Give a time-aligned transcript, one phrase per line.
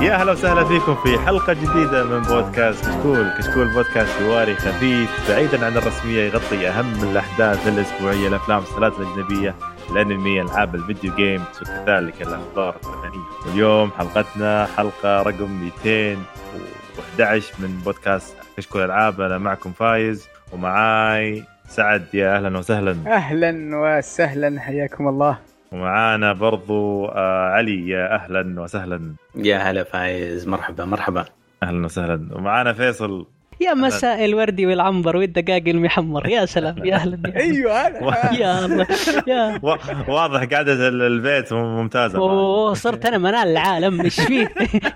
[0.00, 5.66] يا هلا وسهلا فيكم في حلقة جديدة من بودكاست كشكول، كشكول بودكاست حواري خفيف بعيدا
[5.66, 9.54] عن الرسمية يغطي أهم الأحداث الأسبوعية، الأفلام المسلسلات الأجنبية،
[9.90, 13.46] الأنمي، ألعاب الفيديو games وكذلك الأخبار الفنية.
[13.46, 22.06] واليوم حلقتنا حلقة رقم 211 من بودكاست كشكول ألعاب، أنا معكم فايز ومعاي سعد.
[22.14, 22.96] يا أهلا وسهلا.
[23.06, 25.38] أهلا وسهلا حياكم الله.
[25.72, 29.14] ومعانا برضو آه علي يا أهلا وسهلا.
[29.36, 31.24] يا هلا فايز مرحبا مرحبا.
[31.62, 32.28] أهلا وسهلا.
[32.32, 33.26] ومعانا فيصل.
[33.60, 36.28] يا مساء الوردي والعنبر والدقاق المحمر.
[36.28, 38.86] يا سلام يا أهلا أيوه هذا يا الله
[39.26, 39.58] يا.
[39.62, 44.00] وا- واضح قعدة ال- البيت ممتازة أوه صرت أنا منال العالم.
[44.00, 44.48] إيش فيه؟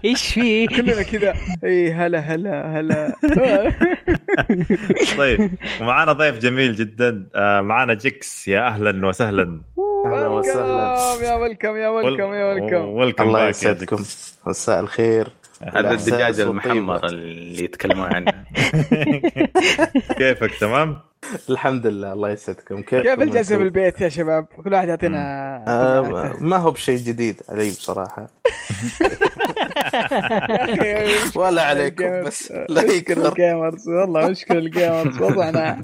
[0.05, 1.35] إيش فيه؟ كلنا كذا.
[1.65, 3.13] إي هلا هلا هلا.
[5.19, 7.27] طيب ومعانا ضيف جميل جدا.
[7.35, 8.49] آه، معانا جيكس.
[8.49, 9.61] يا أهلا وسهلا.
[10.07, 10.97] أهلا وسهلا.
[11.23, 12.89] يا ويلكم يا ويلكم يا ويلكم.
[12.89, 14.05] ويلكم الله يسعدكم.
[14.47, 15.29] مساء الخير.
[15.75, 16.41] هذا الدجاج.
[16.41, 18.33] المحمر اللي يتكلمون عنه.
[20.19, 20.99] كيفك تمام؟
[21.51, 22.83] الحمد لله الله يسعدكم.
[22.83, 25.19] كيف كيف الجلسه في البيت يا شباب؟ كل واحد يعطينا
[25.69, 28.27] آه ما هو بشيء جديد علي أخي،
[31.39, 32.23] ولا عليكم.
[32.23, 35.83] بس لا مشكلة يكثر ال gamers والله مشكلة ال gamers وضعنا.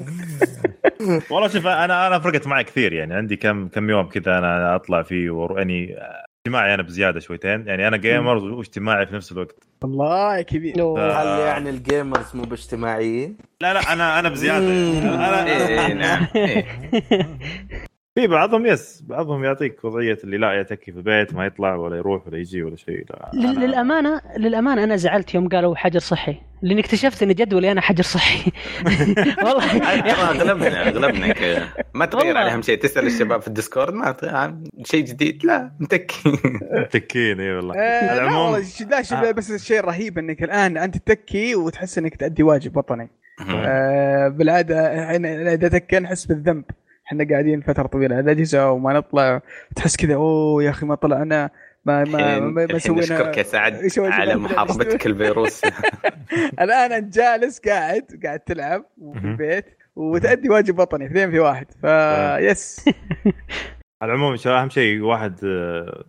[1.30, 3.14] والله شوف أنا أنا فرقت معي كثير يعني.
[3.14, 5.96] عندي كم كم يوم كذا أنا أطلع فيه يعني
[6.48, 11.22] اجتماعي أنا بزيادة شويتين يعني أنا gamer واجتماعي في نفس الوقت الله يا كبير أوه.
[11.22, 15.08] هل يعني ال gamers مو باجتماعيين؟ لا لا أنا أنا بزيادة مم.
[15.08, 16.66] أنا إيه نعم إيه.
[18.18, 22.26] في بعضهم yes بعضهم يعطيك وضعية اللي لا يتكي في البيت ما يطلع ولا يروح
[22.26, 23.04] ولا يجي ولا شيء.
[23.10, 27.80] لا أنا- للأمانة للأمانة أنا زعلت يوم قالوا حجر صحي لأني اكتشفت إن جدولي أنا
[27.80, 28.52] حجر صحي.
[29.44, 29.78] والله.
[30.00, 32.36] ترى اغلبنا أغلبنا كذا ما تغير.
[32.36, 32.78] عليهم شيء.
[32.78, 36.32] تسأل الشباب في الديسكورد ما تغير شيء جديد لا متكي
[36.90, 37.74] تكين اي والله.
[37.74, 38.56] آه، لا العموم
[38.90, 39.30] لا آه.
[39.30, 43.10] بس الشيء الرهيب إنك الآن أنت تتكي وتحس إنك تأدي واجب وطني.
[43.50, 46.64] آه، بالعادة إحنا إذا تكي نحس بالذنب.
[47.08, 49.40] إحنا قاعدين فترة طويلة على الاجهزه وما نطلع.
[49.76, 51.50] تحس كذا أوه يا أخي ما طلعنا
[51.84, 55.60] ما ما ما, ما سوينا نشكرك يا سعد على؟ محاربتك الفيروس.
[56.60, 59.18] الآن انت جالس قاعد قاعد تلعب في.
[59.24, 59.64] البيت
[59.96, 61.66] وتأدي واجب وطني اثنين في واحد.
[61.80, 62.84] فيس
[64.02, 65.34] على العموم شو أهم شيء؟ واحد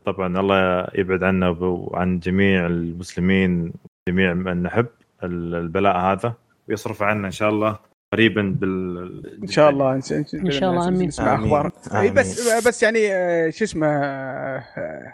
[0.06, 3.74] طبعا الله يبعد عنا وعن جميع المسلمين
[4.10, 4.86] جميع من نحب
[5.24, 6.34] ال- البلاء هذا.
[6.70, 7.80] ويصرف عنا إن شاء الله.
[8.14, 10.02] قريبا بال إن شاء الله إن
[10.34, 11.08] إن شاء الله، آمين.
[11.08, 11.36] نسمع.
[11.36, 12.14] أخبار إي آمين.
[12.14, 14.64] بس بس يعني آه، شو اسمه آه،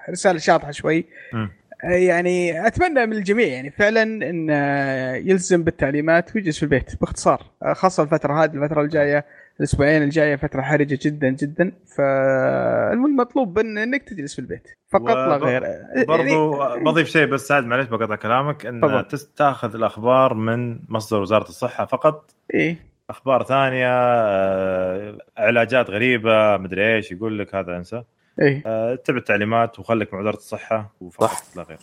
[0.09, 1.49] رسالة شاطحة شوي مم.
[1.83, 7.43] آه، يعني أتمنى من الجميع يعني فعلا إن آه، يلزم بالتعليمات ويجلس في البيت باختصار
[7.73, 9.25] خاصة الفترة هذه الفترة الجاية
[9.59, 14.67] الأسبوعين الجاية فترة حرجة جدا جدا فالمطلوب ان إنك تجلس في البيت.
[14.93, 15.65] فقط لا غير.
[15.65, 19.05] آه، برضو يعني- بضيف شيء بس سعد معلش بقطع كلامك إن
[19.37, 22.31] تاخذ الأخبار من مصدر وزارة الصحة فقط.
[22.53, 22.77] إيه.
[23.09, 28.03] أخبار ثانية آه، علاجات غريبة مدري إيش يقول لك هذا إنسى.
[28.41, 28.63] إيه.
[28.65, 31.57] آه، اتبع التعليمات وخليك مع وزارة الصحة وفقط صح.
[31.57, 31.77] لا غير.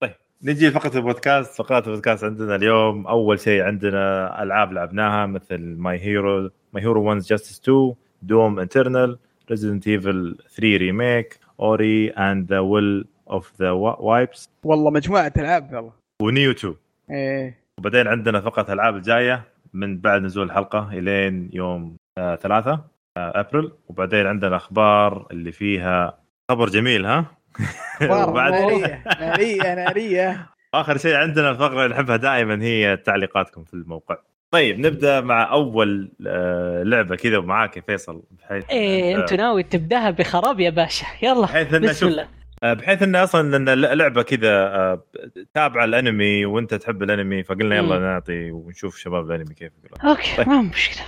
[0.00, 0.12] طيب
[0.42, 6.50] نجي لفقره البودكاست فقرات البودكاست عندنا اليوم أول شيء عندنا ألعاب لعبناها مثل My Hero
[6.72, 9.18] My Hero One's Justice 2 Doom Eternal
[9.50, 15.92] Resident Evil 3 Remake Ori and the Will of the Wisps والله مجموعة ألعاب والله
[16.22, 16.74] ونيو 2
[17.10, 17.58] إيه.
[17.78, 22.72] وبعدين عندنا فقره ألعاب الجاية من بعد نزول الحلقة إلين يوم آه ثلاثة
[23.16, 23.72] آه أبريل.
[23.88, 26.18] وبعدين عندنا أخبار اللي فيها
[26.50, 27.24] خبر جميل ها؟
[28.28, 30.46] وبعد نارية نارية نارية.
[30.74, 34.16] آخر شيء عندنا الفقرة اللي نحبها دائما هي تعليقاتكم في الموقع.
[34.50, 40.10] طيب نبدأ مع أول آه، لعبة كذا ومعاك يا فيصل بحيث إيه أنت ناوي تبدأها
[40.10, 42.28] بخراب يا باشا يلا بحيث بسم شوف الله
[42.62, 45.02] آه، بحيث انه أصلا لأن لعبة كذا آه،
[45.54, 47.98] تابعة الانمي وأنت تحب الأنمي فقلنا يلا.
[47.98, 50.48] نعطي ونشوف شباب الأنمي كيف يقولون okay طيب.
[50.48, 51.02] ما مشكلة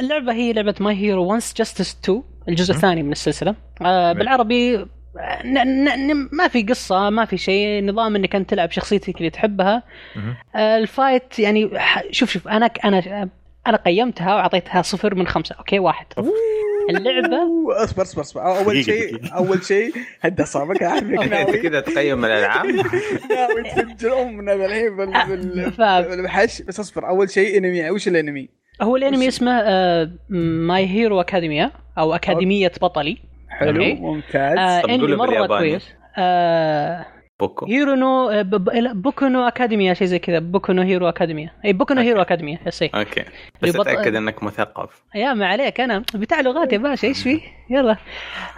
[0.00, 2.74] اللعبة هي لعبة My Hero One's Justice 2 الجزء.
[2.74, 4.86] الثاني من السلسلة بالعربي
[6.32, 7.84] ما في قصة ما في شيء.
[7.84, 9.82] نظام إنك أنت تلعب شخصيتك اللي تحبها.
[10.56, 13.28] آه ال fight يعني ح- شوف شوف أنا أنا
[13.66, 15.54] أنا قيمتها وأعطيتها صفر من خمسة.
[15.58, 16.06] okay واحد.
[16.90, 17.36] اللعبة
[17.84, 18.42] اصبر اصبر اصبر.
[18.42, 19.34] أول شيء.
[19.34, 22.66] أول شيء هدى اصابعك اعرفك أنت كذا تقيم الألعاب؟
[23.30, 26.02] ناوي تفجر امنا الحين بال- بال- فاهم.
[26.02, 27.90] بالحش بس اصبر أول شيء أنمي.
[27.90, 28.48] وش الأنمي؟
[28.82, 33.18] هو الأنمي اسمه آه My Hero Academia أو أكاديمية بطلي.
[33.64, 33.94] حلو.
[33.94, 34.58] ممتاز.
[34.58, 35.70] آه طب انمي مرة بالياباني.
[35.70, 35.88] كويس
[36.18, 37.06] آه
[37.40, 37.66] Boku.
[37.66, 40.38] Hero no آه، ب- ب- لا، Boku no Academia شيء زي كذا.
[40.38, 42.82] Boku no Hero Academia أي Boku no Hero Academia yes.
[42.82, 43.24] أوكي.
[43.62, 45.02] بس بط- أتأكد إنك مثقف.
[45.14, 47.96] يا ما عليك أنا بتاع لغات يا باشا إيش فيه يلا.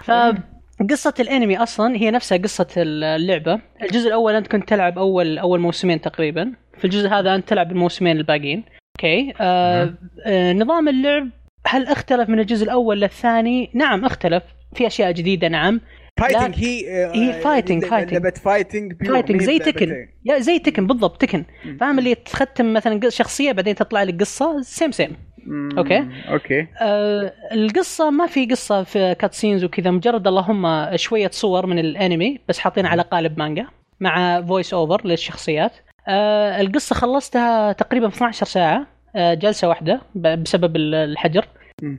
[0.02, 0.10] ف
[0.90, 6.00] قصة الأنمي أصلا هي نفسها قصة اللعبة، الجزء الأول أنت كنت تلعب أول أول موسمين
[6.00, 8.64] تقريبا، في الجزء هذا أنت تلعب الموسمين الباقيين.
[8.98, 9.94] okay، آه
[10.26, 11.28] آه نظام اللعب
[11.66, 14.42] هل اختلف من الجزء الأول للثاني؟ نعم اختلف،
[14.74, 15.80] في أشياء جديدة نعم،
[16.20, 18.12] fighting هي هي fighting- fighting.
[18.12, 20.06] لعبه fighting fighting زي Tekken.
[20.24, 21.44] يا زي Tekken بالضبط Tekken.
[21.80, 25.16] فاهم اللي تختم مثلا شخصية بعدين تطلع لك قصة same same
[25.78, 26.04] okay.
[26.30, 26.66] okay.
[26.80, 32.58] آه القصة ما في قصة في cutscenes وكذا مجرد اللهم شوية صور من الانمي بس
[32.58, 33.66] حاطين على قالب مانجا
[34.00, 35.72] مع voice over للشخصيات.
[36.08, 38.86] آه القصة خلصتها تقريبا في 12 ساعة
[39.16, 41.44] آه جلسة واحدة بسبب ال- الحجر.
[41.82, 41.96] مم.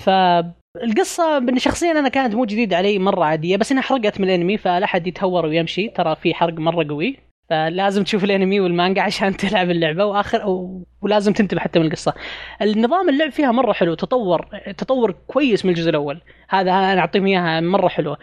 [0.76, 4.58] فالقصة بن شخصيا أنا كانت مو جديدة علي مرة عادية بس إنها حرقت من الأنمي
[4.58, 5.90] فلا حد يتهور ويمشي.
[5.90, 7.20] ترى في حرق مرة قوي
[7.50, 12.14] فلازم تشوف الأنمي والمانجا عشان تلعب اللعبة واخر و- ولازم تنتبه حتى من القصة.
[12.62, 14.46] النظام اللعب فيها مرة حلو تطور
[14.78, 16.22] تطور كويس من الجزء الأول.
[16.50, 18.18] هذا أنا أعطيهم إياها مرة حلوة.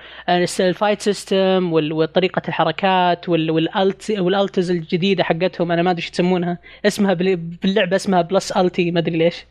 [0.61, 5.91] ال fight system وال- وطريقة الحركات وال- وال ult وال ults الجديدة حقتهم أنا ما
[5.91, 6.59] أدري إيش يسمونها.
[6.87, 9.47] اسمها بال- باللعبة اسمها Plus Ultra ما أدري ليش.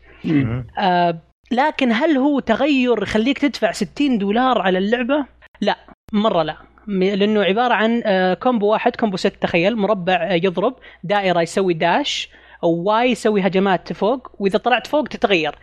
[0.78, 1.18] آه
[1.52, 5.26] لكن هل هو تغير يخليك تدفع 60 دولار على اللعبة؟
[5.60, 5.76] لا
[6.12, 6.56] مرة لا.
[6.86, 9.76] لأنه عبارة عن آه، combo واحد combo set تخيل.
[9.76, 10.74] مربع آه، يضرب.
[11.04, 12.28] دائرة يسوي dash.
[12.62, 14.30] Y يسوي هجمات فوق.
[14.38, 15.54] وإذا طلعت فوق تتغير.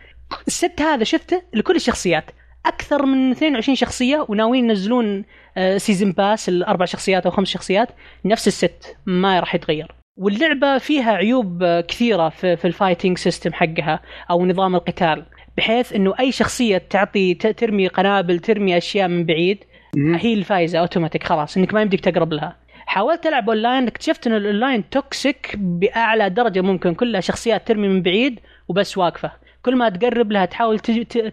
[0.46, 2.24] ال set هذا شفته لكل الشخصيات.
[2.66, 5.24] أكثر من 22 شخصية وناويين ينزلون
[5.56, 7.88] آه، season pass الأربع شخصيات أو خمس شخصيات.
[8.24, 9.94] نفس ال set ما راح يتغير.
[10.16, 14.00] واللعبة فيها عيوب آه، كثيرة في ال fighting system حقها
[14.30, 15.26] أو نظام القتال.
[15.56, 19.64] بحيث إنه أي شخصية تعطي ترمي قنابل ترمي أشياء من بعيد
[19.96, 22.56] هي الفايزة أوتوماتيك خلاص إنك ما يمديك تقرب لها.
[22.86, 26.94] حاولت ألعب أونلاين اكتشفت إن ال online toxic بأعلى درجة ممكن.
[26.94, 29.32] كلها شخصيات ترمي من بعيد وبس واقفة.
[29.62, 30.78] كل ما تقرب لها تحاول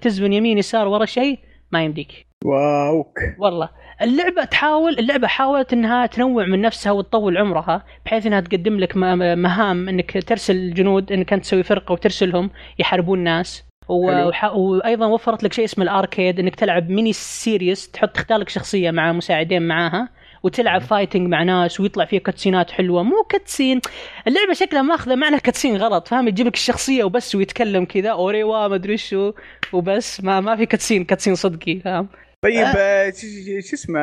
[0.01, 1.39] تزبن يمين يسار ورا شيء
[1.71, 2.27] ما يمديك.
[2.45, 3.69] walk والله.
[4.01, 9.89] اللعبة تحاول اللعبة حاولت إنها تنوع من نفسها وتطول عمرها بحيث إنها تقدم لك مهام
[9.89, 12.49] إنك ترسل جنود إنك أنت تسوي فرقة وترسلهم
[12.79, 13.66] يحاربون ناس.
[13.89, 18.49] و- وأيضا وفرت لك شيء اسمه ال arcade إنك تلعب mini series تحط تختار لك
[18.49, 20.09] شخصية مع مساعدين معاها
[20.43, 23.03] وتلعب fighting مع ناس ويطلع فيها cutscene ات حلوة.
[23.03, 23.81] مو cutscene
[24.27, 28.67] اللعبة شكلها ماخذة معنى cutscene غلط فاهم؟ يجيب لك الشخصية وبس ويتكلم كذا ore wa
[28.67, 29.31] ما أدري شو.
[29.73, 32.07] وبس ما ما في cutscene cutscene صدقي فاهم؟
[32.41, 33.99] طيب آه، ش- شو اسمه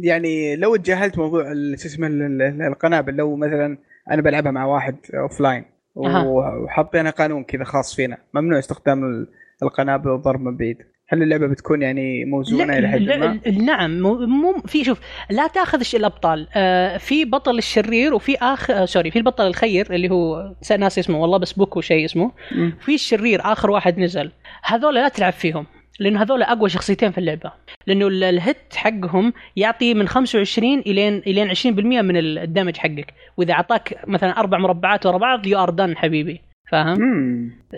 [0.00, 3.78] يعني لو تجاهلت موضوع شو اسمه ال- ال- القنابل لو مثلا
[4.10, 5.64] أنا بلعبها مع واحد offline.
[5.94, 8.18] وحطينا قانون كذا خاص فينا.
[8.34, 9.26] ممنوع استخدام ال-
[9.62, 10.76] القنابل والضرب من بعيد
[11.08, 15.00] هل اللعبة بتكون يعني موزونة إلى حد ما؟ نعم مو مو- في شوف
[15.30, 16.48] لا تأخذ الأبطال.
[16.56, 21.18] آه في بطل الشرير وفي آخ آه sorry في البطل الخير اللي هو ناس اسمه
[21.20, 22.32] والله بس بوكو شيء اسمه.
[22.80, 24.32] في الشرير آخر واحد نزل.
[24.64, 25.66] هذول لا تلعب فيهم.
[25.98, 27.52] لأنه هذول أقوى شخصيتين في اللعبة.
[27.86, 32.76] لأنه ال- ال hit حقهم يعطي من 25 الين إلين 20% من ال- ال damage
[32.76, 33.14] حقك.
[33.36, 36.40] وإذا أعطاك مثلا أربع مربعات ورا بعض you are done حبيبي.
[36.70, 36.98] فاهم؟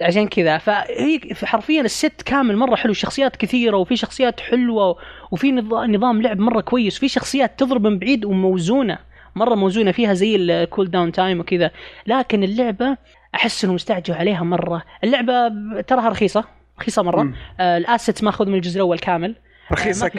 [0.03, 0.59] عشان كذا.
[0.59, 2.93] فهي حرفيا ال cast كامل مرة حلو.
[2.93, 4.97] شخصيات كثيرة وفي شخصيات حلوة
[5.31, 6.99] وفي نظ- نظام لعب مرة كويس.
[6.99, 8.99] في شخصيات تضرب من بعيد وموزونة.
[9.37, 9.93] مرة موزونة.
[9.93, 11.71] فيها زي ال cool down time وكذا.
[12.07, 12.97] لكن اللعبة
[13.35, 14.83] أحس انهم استعجلوا عليها مرة.
[15.05, 15.49] اللعبة
[15.81, 16.60] تراها رخيصة.
[16.81, 17.33] رخيصة مرة.
[17.61, 19.35] آه ال assets ماخذ من الجزء الأول كامل
[19.73, 20.19] رخيصة ك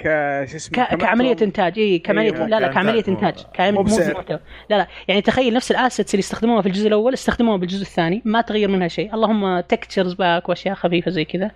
[0.00, 0.02] ك
[0.50, 0.96] شو اسمه ك...
[0.96, 1.78] كعملية إنتاج.
[1.78, 3.34] إي كعمليه إيه، لا لا كعملية إنتاج.
[3.38, 4.14] مو- كعمليه مو مو بسعر.
[4.14, 4.38] محتوى.
[4.70, 4.86] لا لا.
[5.08, 8.68] يعني تخيل نفس ال assets اللي استخدموها في الجزء الأول استخدموها بالجزء الثاني ما تغير
[8.68, 9.14] منها شيء.
[9.14, 11.50] اللهم textures pack وأشياء خفيفة زي كذا.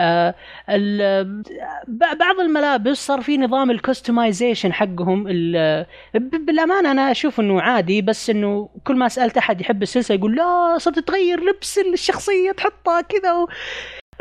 [0.00, 0.34] آه
[0.68, 1.42] ال-
[1.88, 5.24] بعض الملابس صار في نظام ال customization حقهم.
[5.28, 10.36] ال- بالأمانة أنا أشوف إنه عادي بس إنه كل ما سألت أحد يحب السلسلة يقول
[10.36, 13.48] لا صرت تغير لبس الشخصية تحطها كذا و...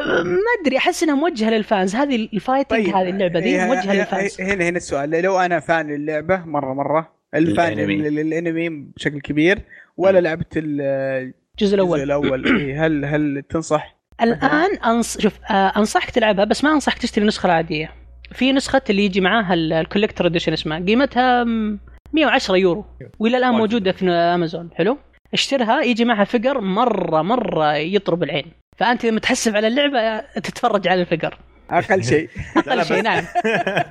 [0.05, 1.95] ما أدري أحس إنها موجهة لل fans.
[1.95, 4.41] هذه ال fighting هذه اللعبة دي موجهة لل fans.
[4.41, 5.09] هنا هنا السؤال.
[5.09, 8.69] لو أنا fan للعبة مره مرة ال fan للأنمي.
[8.69, 9.59] بشكل كبير
[9.97, 12.01] ولا لعبت ال- الجزء الجزء الأول.
[12.03, 15.17] الأول إيه، هل هل تنصح؟ الآن أنص...
[15.21, 17.91] شوف آه أنصحك تلعبها بس ما أنصحك تشتري النسخه العاديه
[18.31, 21.79] في نسخة اللي يجي معاها ال collector edition اسمها قيمتها م-
[22.13, 22.85] 110 يورو.
[23.19, 23.51] وإلى الآن.
[23.53, 24.69] موجودة في أمازون.
[24.75, 24.97] حلو؟
[25.33, 28.51] اشترها يجي معها figure مرة مرة يطرب العين.
[28.77, 31.37] فأنت لما تحسب على اللعبة تتفرج على ال figure.
[31.69, 32.29] أقل شيء.
[32.57, 33.23] أقل شيء نعم.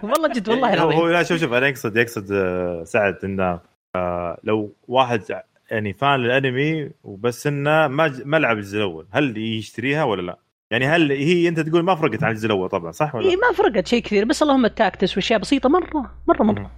[0.03, 3.61] والله جد والله هو هو العظيم لا شوف شوف أنا يقصد يقصد آه، سعد إنه
[3.97, 5.23] آه، لو واحد
[5.71, 10.39] يعني fan للأنمي وبس إنه ما ما لعب الجزء الأول هل يشتريها ولا لا؟
[10.71, 13.41] يعني هل هي أنت تقول ما فرقت عن الجزء الأول طبعا صح ولا إيه لا؟
[13.49, 16.71] ما فرقت شيء كثير بس اللهم ال textures وأشياء بسيطة مرة مرة مرة.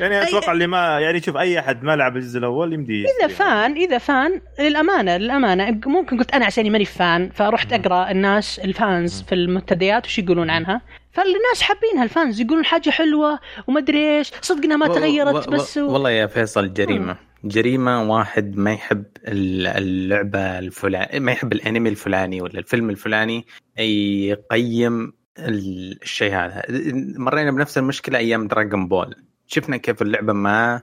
[0.00, 3.28] يعني أتوقع اللي ما يعني شوف أي أحد ما لعب الجزء الأول يمدي إذا يشتريها.
[3.38, 8.71] fan إذا fan للأمانة للأمانة ممكن كنت أنا عشان ماني fan فرحت أقرأ الناس ال
[8.71, 10.80] fans في المنتديات وش يقولون عنها.
[11.12, 15.76] فالناس حابينها ال fans يقولون حاجة حلوة وما أدري إيش صدق إنها ما تغيرت بس
[15.78, 17.16] و- والله يا فيصل جريمة.
[17.48, 23.46] جريمة واحد ما يحب ال- اللعبة الفلاني ما يحب الأنمي الفلاني ولا الفيلم الفلاني
[23.78, 26.62] يقيم ال- الشيء هذا.
[27.18, 29.14] مرينا بنفس المشكلة أيام دراغون بول
[29.46, 30.80] شفنا كيف اللعبة ما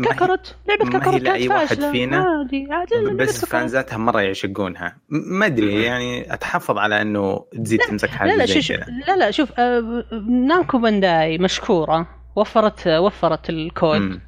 [0.00, 0.84] لعبة كاكروت لعبة
[1.18, 1.92] لأي كانت واحد فاشلة.
[1.92, 2.16] فينا.
[2.16, 3.44] عادي عادي بس.
[3.44, 4.96] fans اتها مرة يعشقونها.
[5.08, 8.70] ما أدري يعني أتحفظ على إنه تزيد تمسك حاجة لا لا شوف
[9.08, 12.08] لا لا شوف آه، نامكو بانداي مشكورة.
[12.36, 14.00] وفرت وفرت الكود.
[14.00, 14.20] مم.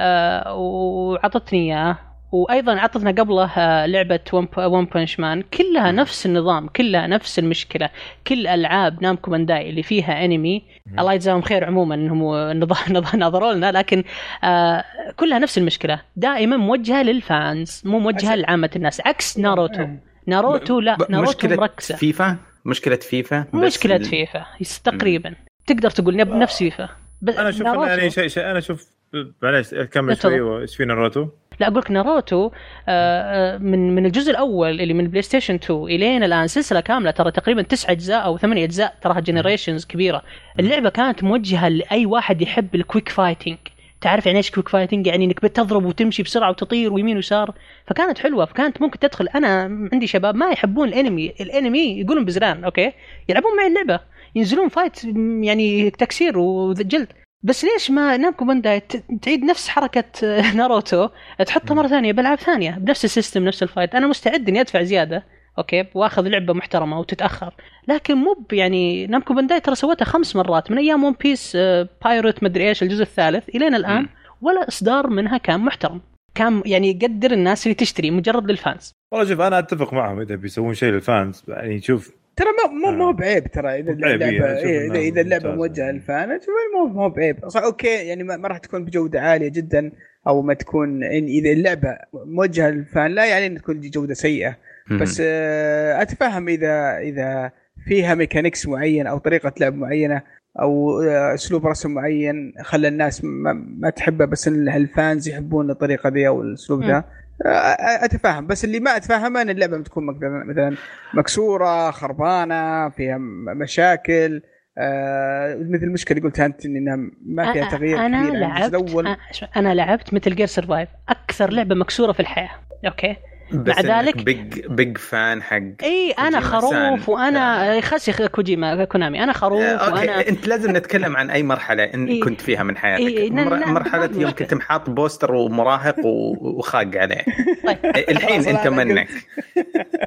[0.00, 1.98] آه، وعطتني إياه.
[2.32, 4.20] وأيضا عطتنا قبله آه، لعبة
[4.58, 5.92] One Punch Man كلها.
[5.92, 7.90] نفس النظام كلها نفس المشكلة.
[8.26, 10.62] كل ألعاب نامكو بانداي اللي فيها انمي.
[10.98, 12.22] الله يجزاهم خير عموما إنهم
[12.64, 14.04] نض- نض- نظروا لنا لكن
[14.44, 14.84] آه،
[15.16, 16.00] كلها نفس المشكلة.
[16.16, 19.00] دائما موجهة لل fans مو موجهة لعامة الناس.
[19.06, 19.86] عكس ناروتو.
[20.26, 21.96] ناروتو لا ناروتو مشكلة مركزة.
[21.96, 24.44] فيفا؟ مشكلة فيفا؟ ال- فيفا
[24.84, 25.34] تقريبا.
[25.66, 26.88] تقدر تقول نب- نفس فيفا.
[27.22, 28.97] بس أنا أشوف يعني شيء شيء أنا أشوف
[29.42, 30.16] معليش كمل.
[30.16, 31.28] شوي إيش في ناروتو؟
[31.60, 32.50] لا أقول لك ناروتو آه،
[32.88, 37.30] آه، من من الجزء الأول اللي من بلاي ستيشن 2 الين الآن سلسلة كاملة ترى
[37.30, 40.22] تقريبا تسع أجزاء أو ثمانية أجزاء تراها generations كبيرة.
[40.60, 43.58] اللعبة كانت موجهة لأي واحد يحب ال quick fighting
[44.00, 47.54] تعرف يعني إيش quick fighting يعني إنك بتضرب وتمشي بسرعة وتطير ويمين ويسار.
[47.86, 49.28] فكانت حلوة فكانت ممكن تدخل.
[49.28, 49.62] أنا
[49.92, 52.92] عندي شباب ما يحبون الأنمي الأنمي يقولون بزران okay؟
[53.28, 54.00] يلعبون معي اللعبة.
[54.34, 55.04] ينزلون fight
[55.42, 57.12] يعني تكسير وجلد
[57.42, 58.80] بس ليش ما نامكو بانداي
[59.22, 60.04] تعيد نفس حركة
[60.56, 61.08] ناروتو؟
[61.46, 63.94] تحطها مرة ثانية بألعاب ثانية بنفس ال system نفس ال fight.
[63.94, 65.24] أنا مستعد إني أدفع زيادة
[65.58, 67.54] okay؟ وآخذ لعبة محترمة وتتأخر.
[67.88, 71.56] لكن مو يعني نامكو بانداي ترى سوتها خمس مرات من أيام One Piece
[72.04, 74.08] Pirate مدري إيش الجزء الثالث إلين الآن.
[74.42, 76.00] ولا إصدار منها كان محترم.
[76.34, 78.92] كان يعني يقدر الناس اللي تشتري مجرد لل fans.
[79.12, 81.44] والله شوف أنا أتفق معهم إذا بيسوون شيء لل fans.
[81.48, 83.12] يعني شوف ترى مو مو مو آه.
[83.12, 85.54] بعيب ترى إذا إيه، اللعبه إيه، إنه اذا إذا اللعبة.
[85.54, 86.40] موجهة لل fan
[86.74, 89.92] مو مو بعيب صح okay يعني ما, ما راح تكون بجودة عالية جدا
[90.26, 94.56] أو ما تكون إن إذا اللعبة موجهة لل fan لا يعني إن تكون جودة سيئة.
[94.90, 97.52] بس آه، أتفهم اذا إذا
[97.86, 100.22] فيها mechanics معين أو طريقة لعب معينة
[100.60, 105.70] أو آه، أسلوب رسم معين خلى الناس ما, ما تحبه بس إن ال fans يحبون
[105.70, 107.02] الطريقة دي أو الأسلوب مم.
[107.46, 110.04] أتفهم بس اللي ما أتفهمه إن اللعبة بتكون
[110.46, 110.76] مثلا
[111.14, 113.18] مكسورة خربانة فيها
[113.54, 114.42] مشاكل
[114.78, 119.16] آه مثل المشكلة اللي قلتها أنت إنها ما فيها تغيير أنا كبير لعبت
[119.56, 122.50] أنا لعبت Metal Gear Survive أكثر لعبة مكسورة في الحياة
[122.86, 123.16] okay؟
[123.52, 127.00] مع ذلك- big big fan حق إي أنا خروف سان.
[127.06, 131.84] وأنا خسي كوجيما كونامي أنا خروف آه، وأنا أوكي أنت لازم نتكلم عن أي مرحلة
[131.84, 132.20] إن إيه.
[132.20, 133.00] كنت فيها من حياتك.
[133.02, 134.30] إيه، مر- مرحلة يوم.
[134.30, 137.24] كنت محاط بوستر ومراهق و- وخاق عليه.
[137.66, 137.78] طيب.
[138.08, 139.08] الحين أنت منك.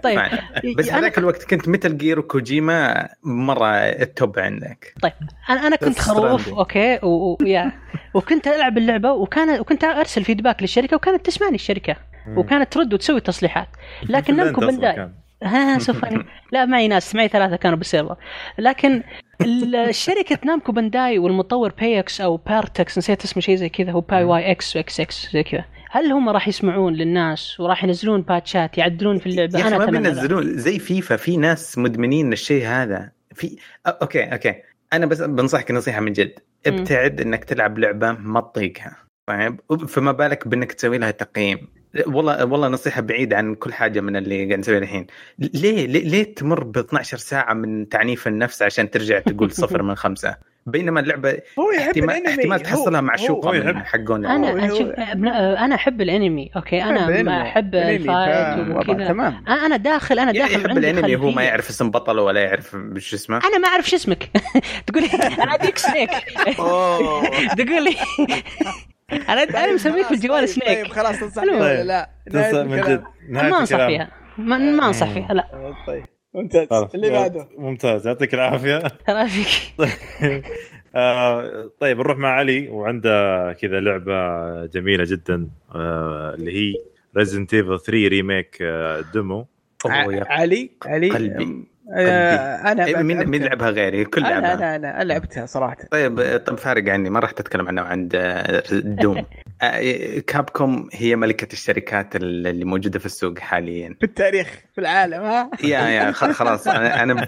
[0.03, 0.19] طيب.
[0.77, 4.93] بس أنا هذاك الوقت كنت مثل جير وكوجيما مرة التوب عندك.
[5.01, 5.13] طيب.
[5.50, 6.50] أنا أنا كنت خروف.
[6.50, 7.07] أوكي و...
[7.07, 7.38] و...
[7.45, 7.71] يا.
[8.13, 11.95] وكنت ألعب اللعبة وكان وكنت أرسل فيدباك للشركة وكانت تسمعني الشركة.
[12.28, 13.68] وكانت ترد وتسوي تصليحات.
[14.10, 15.13] لكن نامكو كان.
[15.44, 16.06] ها سوف.
[16.51, 18.16] لا معي ناس معي ثلاثة كانوا بالسيرفر
[18.58, 19.04] لكن
[19.92, 24.51] شركة نامكو بانداي والمطور بايكس أو بارتكس نسيت اسمه شيء زي كذا هو باي واي
[24.51, 25.66] إكس واكس إكس زي كذا.
[25.92, 29.86] هل هم راح يسمعون للناس وراح ينزلون باتشات يعدلون في اللعبة؟ يا أنا ما.
[29.86, 30.58] بينزلون.
[30.58, 33.12] زي فيفا في ناس مدمنين الشيء هذا.
[33.34, 34.56] في أوكي أوكي.
[34.94, 36.40] أنا بس بنصحك نصيحة من جد.
[36.66, 41.81] ابتعد إنك تلعب لعبة ما تطيقها طيب فما بالك بإنك تسوي لها تقييم.
[42.07, 45.07] والله والله نصيحة بعيد عن كل حاجة من اللي قاعد نسويه الحين.
[45.39, 49.95] ليه ليه, ليه تمر ب 12 ساعة من تعنيف النفس عشان ترجع تقول صفر من
[49.95, 51.29] خمسة؟ بينما اللعبة
[51.60, 52.29] هو يحب احتمال الأنمي.
[52.29, 57.24] احتمال هو- تحصلها معشوقه من يحب- حقون أنا شوف أنا أحب الأنمي أوكي؟ أنا الأنمي.
[57.24, 59.07] ما احب الفايت وكذا.
[59.07, 59.43] تمام.
[59.48, 61.43] أنا أنا داخل أنا داخل يحب الأنمي هو ما.
[61.43, 64.29] يعرف اسم بطله ولا يعرف شو اسمه؟ أنا ما أعرف شو اسمك.
[64.88, 65.10] تقول لي
[65.44, 66.10] أناديك Snake
[67.57, 67.95] تقول لي
[69.12, 71.86] أنا أنا مسميك في الجوال طيب Snake خلاص تنصح ولا طيب.
[71.86, 72.82] لا؟ تنصح من.
[72.82, 73.88] جد ما أنصح.
[73.88, 76.03] فيها ما, ما أنصح فيها لا طيب
[76.34, 76.68] ممتاز.
[76.96, 78.77] اللي بعده ممتاز يعطيك العافية
[79.08, 79.74] ترى فيك
[80.96, 81.51] آه،
[81.82, 86.74] طيب نروح مع علي وعنده كذا لعبة جميلة جدا آه، اللي هي
[87.18, 89.48] Resident Evil 3 Remake آه، demo
[89.86, 91.71] علي علي قلبي.
[91.95, 93.29] آه، أنا إيه، مين.
[93.29, 94.75] مين لعبها غيري؟ كل أنا لعبها.
[94.75, 95.77] أنا أنا لعبتها صراحة.
[95.91, 99.25] طيب طيب فارق عني ما راح تتكلم عنه عند آه، دوم
[99.62, 103.95] آه، Capcom هي ملكة الشركات اللي موجودة في السوق حاليا.
[104.00, 107.27] في التاريخ في العالم ها؟ يا يا خلاص أنا أنا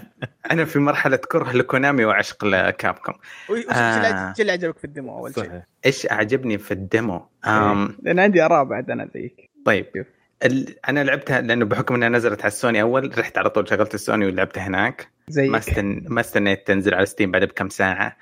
[0.50, 3.14] أنا في مرحلة كره ل Konami وعشق ل Capcom.
[3.50, 4.34] وش آه.
[4.40, 5.50] اللي- عجبك في ال demo أول شيء؟
[5.86, 9.50] إيش أعجبني في ال demo؟ آم، لأن عندي آراء بعد أنا زيك.
[9.66, 9.86] طيب.
[10.88, 14.66] أنا لعبتها لأنه بحكم إنها نزلت على السوني أول رحت على طول شغلت السوني ولعبتها
[14.66, 15.08] هناك.
[15.28, 16.04] زي ما استن...
[16.08, 18.16] ما استنيت تنزل على Steam بعد بكم ساعة.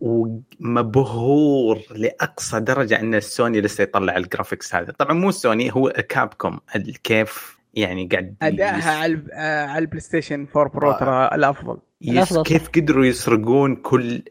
[0.00, 4.92] ومبهور لأقصى درجة إن السوني لسه يطلع ال graphics هذا.
[4.92, 6.60] طبعا مو السوني هو Capcom
[7.04, 10.92] كيف يعني قاعد أدائها على آه، على ال PlayStation 4 Pro.
[10.92, 11.78] ترى الأفضل.
[12.02, 12.38] يس...
[12.38, 14.22] كيف قدروا يسرقون كل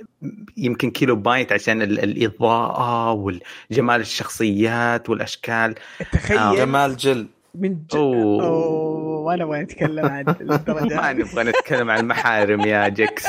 [0.57, 1.99] يمكن كيلو بايت عشان ال...
[1.99, 5.75] الإضاءة والجمال الشخصيات والأشكال.
[6.11, 6.55] تخيل.
[6.57, 7.27] جمال Jill.
[7.55, 7.95] من ج...
[7.95, 8.45] أوه.
[8.47, 10.95] أوه ما نبغى نتكلم عن الدرجة.
[10.95, 11.13] ما.
[11.13, 13.25] نبغى نتكلم عن المحارم يا جكس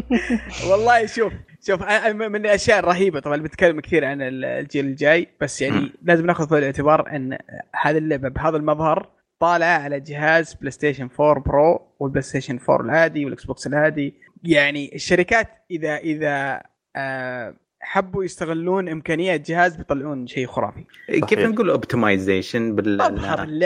[0.70, 1.32] والله شوف
[1.66, 5.92] شوف من الأشياء الرهيبة طبعا بنتكلم كثير عن ال- الجيل الجاي بس يعني.
[6.02, 7.38] لازم نأخذ في الاعتبار إن
[7.82, 9.08] هذه اللعبة بهذا المظهر
[9.40, 14.14] طالعه على جهاز PlayStation 4 Pro وال PlayStation 4 العادي وال Xbox العادي.
[14.44, 16.62] يعني الشركات إذا إذا
[16.96, 20.84] آه، حبوا يستغلون امكانيات جهاز بيطلعون شيء خرافي.
[21.08, 22.96] كيف نقول optimization بال...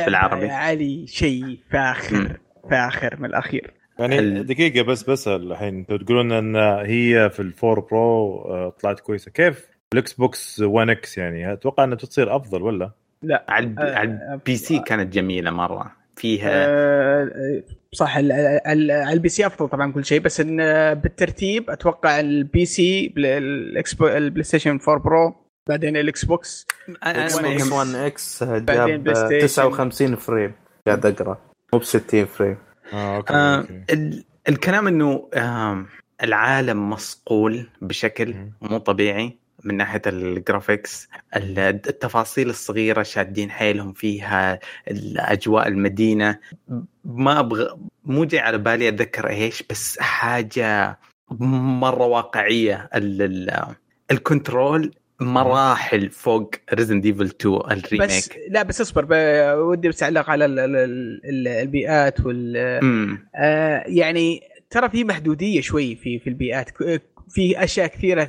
[0.07, 2.39] بالعربي؟ يا علي شيء فاخر
[2.71, 3.75] فاخر من الأخير.
[3.99, 6.57] يعني ال- دقيقة بس بسأل الحين أنتم تقولون إن
[6.87, 9.31] هي في ال four Pro آه، طلعت كويسة.
[9.31, 12.91] كيف؟ ال Xbox 1 X يعني أتوقع إنها تصير أفضل ولا؟
[13.49, 13.81] على الب...
[13.81, 19.93] آه، على ال PC كانت جميلة مرة فيها آه، صح على ال PC أفضل طبعا
[19.93, 25.35] كل شيء بس إن آه، بالترتيب أتوقع ال PC ال PlayStation 4 Pro
[25.69, 26.67] بعدين ال Xbox
[27.03, 27.63] X وأنا box
[27.95, 28.43] X.
[28.43, 29.47] 1 X جاب Station.
[29.47, 30.53] 59 frame
[30.87, 31.39] قاعد أقرأ
[31.73, 32.57] مو ب 60 frame
[32.93, 33.85] آه okay, آه okay.
[33.91, 34.25] ال...
[34.49, 35.87] الكلام إنه آه
[36.23, 38.35] العالم مصقول بشكل.
[38.63, 44.59] مو طبيعي من ناحية الجرافيكس ال- التفاصيل الصغيرة شادين حيلهم فيها
[44.91, 46.39] الأجواء المدينة.
[47.05, 50.99] ما أبغى مو جاي على بالي أتذكر إيش بس حاجة
[51.31, 52.89] مرة واقعية.
[52.95, 53.23] ال...
[53.23, 53.75] ال...
[54.11, 58.39] ال control مراحل فوق Resident Evil 2 بس ال remake.
[58.49, 59.07] لا بس اصبر
[59.59, 60.77] ودي بس أعلق على ال- ال-
[61.25, 62.57] ال- البيئات وال
[63.35, 66.71] آه، يعني ترى في محدودية شوي في في البيئات.
[67.31, 68.29] في أشياء كثيرة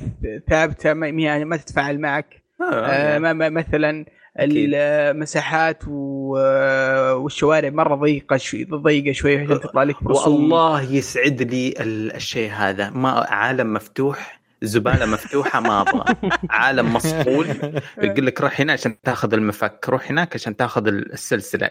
[0.50, 4.70] ثابتة ما ما- ما تتفاعل معك آه، ما- ما- مثلا أكيد.
[4.74, 9.96] المساحات و- والشوارع مرة ضيقة شوي ضيقة شوي عشان تطلع لك.
[10.02, 16.04] والله يسعد لي ال- الشيء هذا ما عالم مفتوح زبالة مفتوحة ما أبغى
[16.50, 17.46] عالم مصقول
[18.02, 21.70] يقول لك روح هنا عشان تاخذ المفك روح هناك عشان تاخذ السلسلة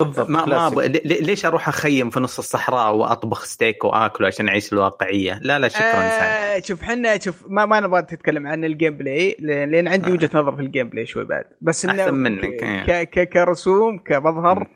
[0.00, 0.66] بالضبط ما ما.
[0.66, 5.58] أبغى لي- ليش أروح أخيم في نص الصحراء وأطبخ ستيك وآكله عشان أعيش الواقعية لا
[5.58, 10.08] لا شكرا آه شوف حنا شوف ما ما نبغى تتكلم عن ال gameplay لأن عندي
[10.10, 10.12] آه.
[10.12, 13.04] وجهة نظر في ال gameplay شوي بعد بس إنه أحسن منك، ك- إيه.
[13.04, 14.66] ك- ك- كرسوم كمظهر.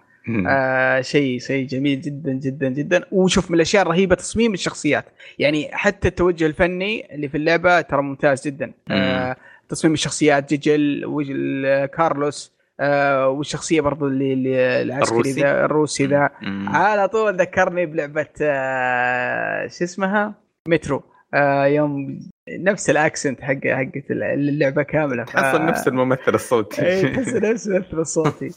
[0.49, 3.05] آه شيء شيء جميل جدا جدا جدا.
[3.13, 5.05] وشوف من الأشياء الرهيبة تصميم الشخصيات.
[5.39, 8.73] يعني حتى التوجه الفني اللي في اللعبة ترى ممتاز جدا.
[8.91, 9.37] آه
[9.69, 15.65] تصميم الشخصيات جي Jill و Jill Carlos آه والشخصية برضو اللي, اللي العسكري الروسي؟ ذا
[15.65, 16.31] الروسي ذا.
[16.67, 20.35] على طول ذكرني بلعبة آه شو اسمها؟
[20.69, 21.03] مترو.
[21.35, 25.25] آه يوم نفس ال accent حق حقت اللعبة كاملة.
[25.25, 26.87] ف- تحصل نفس الممثل الصوتي.
[26.87, 28.51] إي تحس نفس الممثل الصوتي.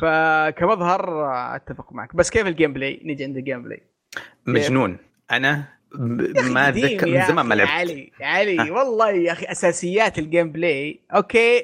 [0.00, 1.26] فكمظهر
[1.56, 2.16] اتفق معك.
[2.16, 3.82] بس كيف ال gameplay؟ نجي عند الجيم بلاي.
[4.46, 4.96] مجنون.
[5.30, 5.64] أنا
[6.50, 7.70] ما أتذكر من زمان ما لعبت.
[7.70, 8.70] علي علي ها.
[8.72, 11.62] والله يا أخي أساسيات ال gameplay okay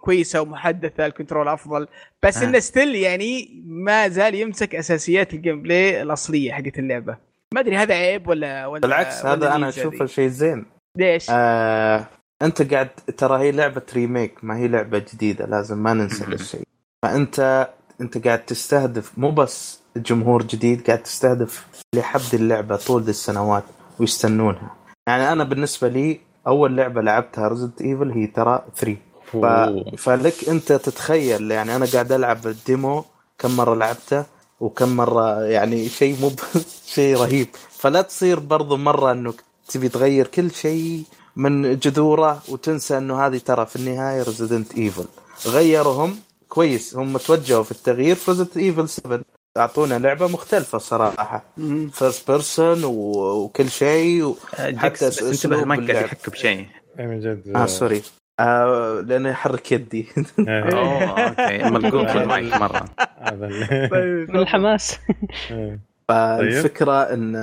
[0.00, 1.88] كويسة ومحدثة ال control أفضل
[2.22, 2.42] بس.
[2.42, 7.25] إنه still يعني ما زال يمسك أساسيات ال gameplay الأصلية حقت اللعبة.
[7.56, 10.66] ما أدري هذا عيب ولا ولا بالعكس ولا هذا أنا أشوفه؟ شيء زين
[10.96, 12.06] ليش؟ آه،
[12.42, 16.24] أنت قاعد ترى هي لعبة remake ما هي لعبة جديدة لازم ما ننسى.
[16.24, 16.62] هالشيء
[17.02, 17.68] فانت
[18.00, 23.10] أنت قاعد تستهدف مو بس جمهور جديد قاعد تستهدف اللي حب دي اللعبة طول دي
[23.10, 23.64] السنوات
[24.00, 24.74] ويستنونها
[25.08, 28.96] يعني أنا بالنسبة لي أول لعبة لعبتها Resident Evil هي ترى 3
[29.32, 29.36] ف...
[30.00, 33.04] فلك أنت تتخيل يعني أنا قاعد ألعب ال demo
[33.38, 36.32] كم مرة لعبته وكم مرة يعني شيء مو
[36.94, 37.48] شيء رهيب.
[37.70, 39.34] فلا تصير برضو مرة إنك
[39.68, 41.02] تبي تغير كل شيء
[41.36, 45.04] من جذوره وتنسى إنه هذه ترى في النهاية Resident Evil
[45.46, 46.16] غيرهم
[46.48, 46.96] كويس.
[46.96, 49.20] هم توجهوا في التغيير في Resident Evil 7
[49.56, 51.44] أعطونا لعبة مختلفة صراحة.
[51.92, 54.36] first person وكل شيء و...
[54.60, 56.04] جكس حتى بس انتبه المايك قاعد.
[56.04, 56.66] يحك بشيء.
[57.00, 57.52] اي من جد.
[57.56, 58.02] آه sorry.
[58.40, 60.06] آه لأنه يحرك يدي.
[60.38, 60.60] إيه.
[60.62, 61.70] أوه Okay.
[61.70, 62.84] ملقوط بالمايك مرة.
[63.18, 64.30] هذا اللي- طيب.
[64.30, 65.00] من الحماس.
[65.50, 65.78] إيه.
[66.08, 67.36] فالفكرة إن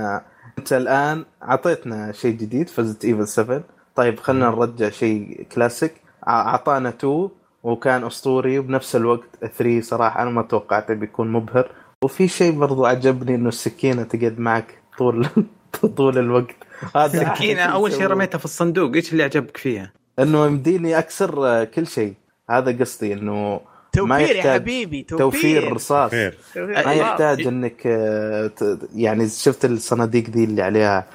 [0.60, 3.63] أنت الآن أعطيتنا شيء جديد Resident Evil 7
[3.95, 5.93] طيب خلينا نرجع شيء كلاسيك.
[6.23, 7.29] ع- أعطانا 2
[7.63, 11.69] وكان أسطوري وبنفس الوقت 3 صراحة أنا ما توقعت بيكون مبهر.
[12.03, 15.27] وفي شيء برضو عجبني إنه السكينة تقعد معك طول
[15.97, 16.56] طول الوقت.
[16.95, 18.93] هذا سكينه أول شيء رميتها في الصندوق.
[18.95, 22.13] إيش اللي عجبك فيها؟ إنه يمديني أكسر آه، كل شيء.
[22.49, 23.60] هذا قصدي إنه
[23.93, 25.19] توفير يا يحتاج حبيبي توفير.
[25.32, 26.12] توفير رصاص.
[26.12, 26.38] توفير.
[26.86, 31.06] ما يحتاج إنك آه، ت- يعني شفت الصناديق ذي اللي عليها.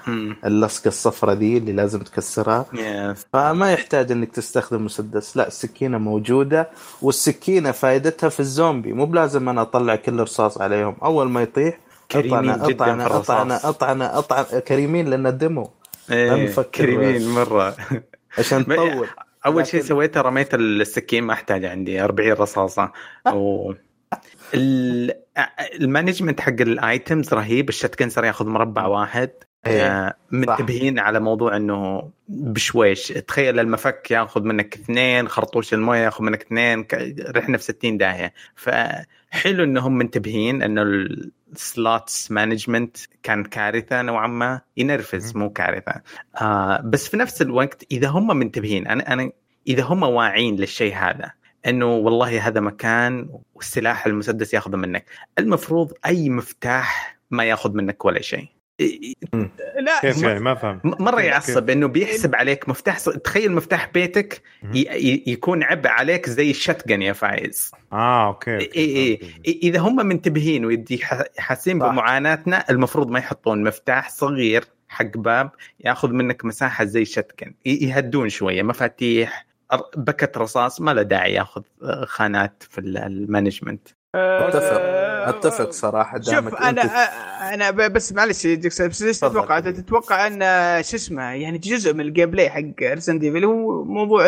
[0.45, 2.67] اللصقة الصفراء ذي اللي لازم تكسرها.
[3.33, 5.37] فما يحتاج إنك تستخدم مسدس.
[5.37, 6.71] لا السكينة موجودة
[7.03, 8.93] والسكينة فائدتها في الزومبي.
[8.93, 10.97] مو بلازم أنا أطلع كل رصاص عليهم.
[11.03, 11.79] أول ما يطيح
[12.13, 13.31] كريمين أطعنة جداً في الرصاص.
[13.31, 15.71] أطعنة أطعنة أطعنة كريمين لأن ال demo.
[16.11, 17.77] إيه كريمين مرة.
[18.39, 19.09] عشان تطول
[19.47, 22.93] أول شيء سويته رميت السكين ما أحتاج عندي 40 رصاصة.
[23.35, 23.73] و
[24.55, 25.13] ال-
[25.81, 29.31] ال management حق ال items رهيب ال shotgun صار ياخذ مربع واحد.
[30.31, 33.09] منتبهين على موضوع إنه بشويش.
[33.09, 36.87] تخيل المفك ياخذ منك اثنين خرطوش الموية ياخذ منك اثنين
[37.37, 38.33] رحنا في 60 داهية.
[38.55, 40.83] فحلو إنهم منتبهين انه
[41.53, 46.03] ال slots management كان كارثة نوعا ما ينرفز مو كارثة.
[46.41, 49.31] آه بس في نفس الوقت إذا هم منتبهين أنا أنا
[49.67, 51.33] إذا هم واعين للشيء هذا
[51.67, 55.05] إنه والله هذا مكان والسلاح المسدس ياخذه منك.
[55.39, 58.58] المفروض أي مفتاح ما ياخذ منك ولا شيء.
[59.81, 60.87] لا كيف يعني؟ ما فهمت.
[60.87, 64.43] م- مرة يعصب إنه بيحسب عليك مفتاح ص- تخيل مفتاح بيتك
[65.27, 67.73] يكون عبء عليك زي ال shotgun يا فايز.
[67.93, 71.79] آه okay إي إي إي- إذا هم منتبهين ويدي ح- حاسين.
[71.79, 78.29] بمعاناتنا المفروض ما يحطون مفتاح صغير حق باب ياخذ منك مساحة زي ال shotgun يهدون
[78.29, 79.47] شوية مفاتيح
[79.97, 83.89] بكت رصاص ما له داعي ياخذ آه، خانات في ال- ال management
[84.19, 84.79] أتفق.
[84.81, 86.83] آه، أتفق صراحة دامك شوف أنا
[87.55, 89.19] أنا بس معلش بس ليش.
[89.21, 90.39] تتوقع؟ تتوقع أن
[90.83, 94.27] شو اسمه يعني جزء من ال gameplay حق Resident Evil هو موضوع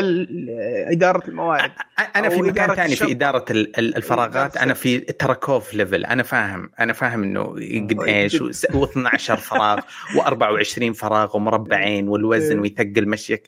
[0.90, 1.70] إدارة الموارد
[2.16, 2.96] أنا في مكان ثاني.
[2.96, 4.56] في إدارة ال- ال- الفراغات.
[4.56, 9.80] أنا في Tarkov level أنا فاهم أنا فاهم إنه قد إيش و12 فراغ
[10.16, 12.60] و24 فراغ ومربعين والوزن إيه.
[12.60, 13.46] ويثقل مشيك.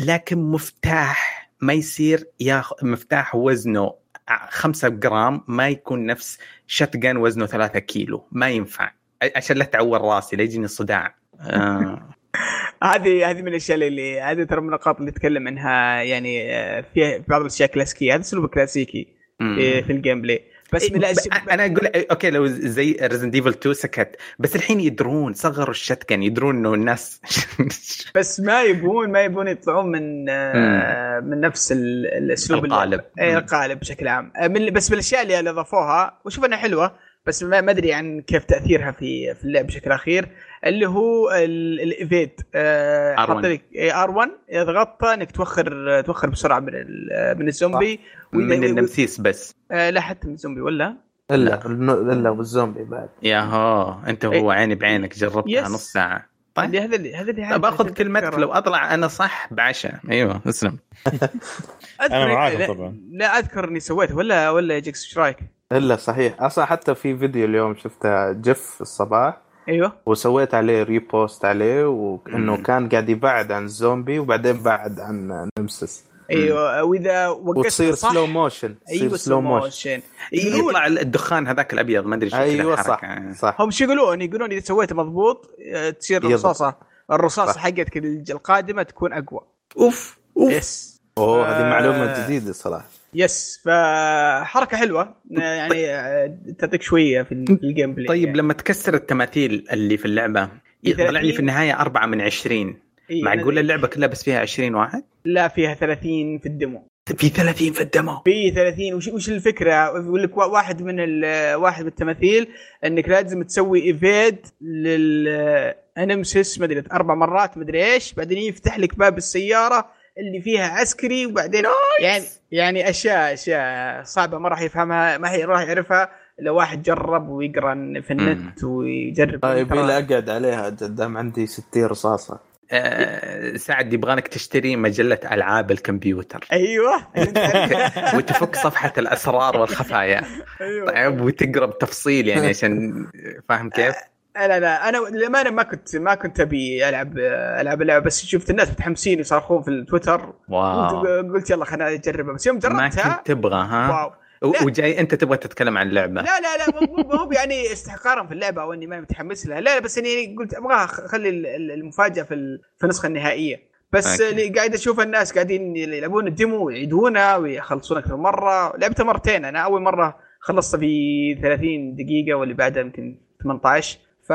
[0.00, 7.78] لكن مفتاح ما يصير ياخذ مفتاح وزنه 5 جرام ما يكون نفس shotgun وزنه 3
[7.78, 8.28] كيلو.
[8.32, 8.90] ما ينفع.
[9.36, 11.14] عشان لا تعور راسي لا يجيني صداع.
[11.40, 12.08] آه.
[12.82, 17.24] هذه هذه من الأشياء اللي هذه ترى من النقاط اللي نتكلم عنها يعني آه، فيها
[17.28, 18.14] بعض الأشياء كلاسيكية.
[18.14, 19.08] هذا أسلوب كلاسيكي
[19.38, 23.48] في, في ال gameplay بس من إيه، ب- أنا أقول okay لو زي Resident Evil
[23.50, 27.20] 2 سكت بس الحين يدرون صغروا ال shotgun يدرون إنه الناس
[28.16, 33.00] بس ما يبون ما يبون يطلعون من آه، من نفس ال- الاسلوب القالب.
[33.20, 33.36] اي.
[33.36, 36.94] القالب بشكل عام آه، من بس من الأشياء اللي أضافوها وشوف إنها حلوة
[37.26, 40.28] بس ما أدري عن كيف تأثيرها في في اللعب بشكل أخير
[40.66, 43.18] اللي هو ال- ال evade آه، R1.
[43.18, 48.00] حاط لك R 1 يضغط إنك توخر توخر بسرعة من ال- من الزومبي.
[48.32, 49.54] من ال Nemesis بس.
[49.70, 50.96] آه، لا حتى من الزومبي ولا؟
[51.30, 53.08] إلا إلا والزومبي بعد.
[53.22, 55.70] يا هو أنت وهو عيني بعينك جربتها yes.
[55.70, 56.26] نص ساعة.
[56.54, 56.74] طيب.
[56.74, 60.78] هذا اللي هذا اللي طيب آخذ كلمتك لو أطلع أنا صح بعشاء أيوه اسلم.
[62.10, 62.96] معاكم لا- طبعاً.
[63.12, 65.38] لا أذكر إني سويته ولا ولا جيكس إيش رأيك؟
[65.72, 66.42] إلا صحيح.
[66.42, 69.38] أصلا حتى في فيديو اليوم شفته GIF الصباح.
[69.68, 69.92] أيوه.
[70.06, 72.62] وسويت عليه repost عليه وإنه.
[72.62, 76.82] كان قاعد يبعد عن الزومبي وبعدين بعد عن Nemesis أيوه.
[76.84, 82.06] وإذا وقفت وتصير صح slow motion أيوه slow motion motion يقولون يطلع الدخان هذاك الأبيض
[82.06, 83.00] ما أدري شو كذا أيوه صح.
[83.32, 83.60] صح.
[83.60, 86.22] هم شو يقولون؟ يقولون إذا سويته مضبوط آه، تصير.
[86.26, 86.74] الرصاصة.
[87.10, 87.60] الرصاصة.
[87.60, 87.96] حقتك
[88.30, 89.40] القادمة تكون أقوى.
[89.78, 90.52] أوف أوف.
[90.52, 91.70] Yes أوه هذه آه.
[91.70, 93.01] معلومة جديدة صراحة.
[93.14, 95.14] Yes فحركة حلوة.
[95.30, 98.38] يعني تعطيك شوية في ال- في ال gameplay طيب يعني.
[98.38, 100.48] لما تكسر التماثيل اللي في اللعبة
[100.84, 101.32] يطلع لي 30.
[101.32, 102.78] في النهاية أربعة من عشرين.
[103.10, 107.28] إيه، معقول اللعبة كلها بس فيها 20 واحد؟ لا فيها 30 في ال demo في
[107.28, 111.82] 30 في ال demo في 30 وش وش الفكرة؟ يقول لك وا- واحد من واحد
[111.82, 112.46] من التماثيل
[112.84, 118.12] إنك لازم تسوي evade لل Nemesis ما أدري أربع مرات ما أدري إيش.
[118.14, 119.90] بعدين يفتح لك باب السيارة.
[120.18, 121.64] اللي فيها عسكري وبعدين
[122.00, 126.08] يعني يعني اشياء أشياء صعبة ما راح يفهمها ما هي راح يعرفها
[126.40, 129.40] إلا واحد جرب ويقرأ في النت ويجرب.
[129.42, 132.52] طيب ترى- إلى أقعد عليها قدام عندي 60 رصاصة.
[132.74, 136.44] آه، سعد يبغانك تشتري مجلة ألعاب الكمبيوتر.
[136.52, 137.06] أيوه.
[138.16, 140.22] وتفك صفحة الأسرار والخفايا.
[140.60, 140.86] أيوه.
[140.92, 143.06] طيب وتقرأ بتفصيل يعني عشان
[143.48, 143.94] فاهم كيف؟
[144.36, 147.18] لا لا أنا للأمانة ما كنت ما كنت أبي ألعب
[147.60, 150.32] ألعب اللعبة بس شفت الناس متحمسين يصرخون في ال Twitter.
[150.48, 151.00] Wow.
[151.32, 154.12] قلت يلا خلينا أجربها بس يوم ما جربتها كنت تبغى ها؟ Wow.
[154.52, 154.64] لا.
[154.64, 156.22] وجاي أنت تبغى تتكلم عن اللعبة.
[156.22, 159.60] لا لا لا مو مو- يعني استحقارا في اللعبة أو إني ما متحمس لها.
[159.60, 163.06] لا لا بس إني قلت أبغاها خ- خلي ال- ال- المفاجأة في ال- في النسخة
[163.06, 163.72] النهائية.
[163.92, 164.20] بس.
[164.20, 168.76] اللي قاعد أشوف الناس قاعدين يلعبون ال demo ويعيدونها ويخلصون أكثر مرة.
[168.76, 173.98] لعبتها مرتين أنا أول مرة خلصتها في 30 دقيقة واللي بعدها يمكن 18
[174.32, 174.34] ف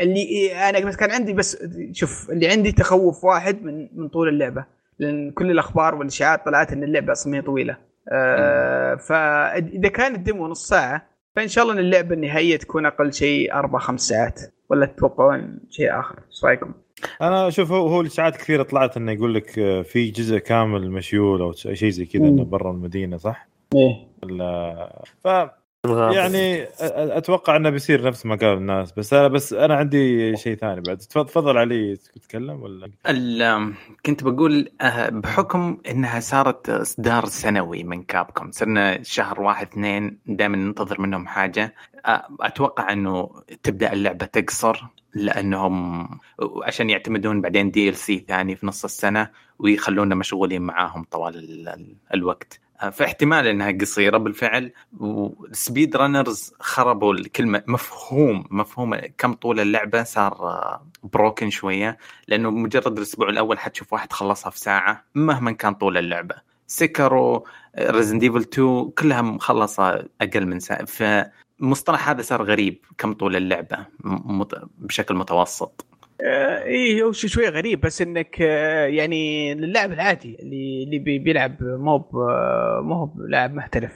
[0.00, 1.58] اللي أنا بس كان عندي بس
[1.92, 4.64] شوف اللي عندي تخوف واحد من من طول اللعبة
[4.98, 7.76] لأن كل الأخبار والاشاعات طلعت إن اللعبة أصلا هي طويلة.
[8.12, 13.54] آه فإذا كان الديمو نص ساعة فإن شاء الله إن اللعبة النهائية تكون أقل شيء
[13.54, 16.72] أربع خمس ساعات ولا تتوقعون شيء آخر؟ إيش رأيكم؟
[17.22, 21.40] أنا أشوف هو هو ساعات كثيرة طلعت إنه يقول لك آه، في جزء كامل مشيول
[21.40, 24.06] أو شيء زي كذا إنه برا المدينة صح؟ إيه.
[24.22, 25.04] ولا
[26.12, 26.66] يعني
[27.18, 30.96] أتوقع إنه بيصير نفس ما قال الناس بس أنا بس أنا عندي شيء ثاني بعد.
[30.98, 33.74] تفضل علي تتكلم ولا؟ ال-
[34.06, 40.56] كنت بقول آه، بحكم إنها صارت إصدار سنوي من كابكوم صرنا شهر واحد اثنين دائما
[40.56, 41.74] ننتظر منهم حاجة.
[42.40, 43.30] أتوقع إنه
[43.62, 44.82] تبدأ اللعبة تقصر
[45.14, 46.08] لأنهم
[46.62, 51.68] عشان يعتمدون بعدين دي ال سي ثاني في نص السنة ويخلونا مشغولين معاهم طوال ال-
[51.68, 52.60] ال- الوقت.
[52.92, 57.62] فاحتمال إنها قصيرة بالفعل وال speed runners خربوا الكلمة.
[57.66, 64.50] مفهوم مفهوم كم طول اللعبة صار broken شوية لأنه مجرد الأسبوع الأول حتشوف واحد خلصها
[64.50, 66.34] في ساعة مهما كان طول اللعبة.
[66.66, 67.46] سكرو
[67.78, 73.86] Resident Evil 2 كلها مخلصة أقل من ساعة فالمصطلح هذا صار غريب كم طول اللعبة
[74.78, 75.86] بشكل متوسط.
[75.93, 81.18] آه، إيه هو شي- شوي غريب بس إنك آه، يعني للاعب العادي اللي اللي بي-
[81.18, 82.10] بيلعب مو ب-
[82.82, 83.92] مو ب- لاعب محترف.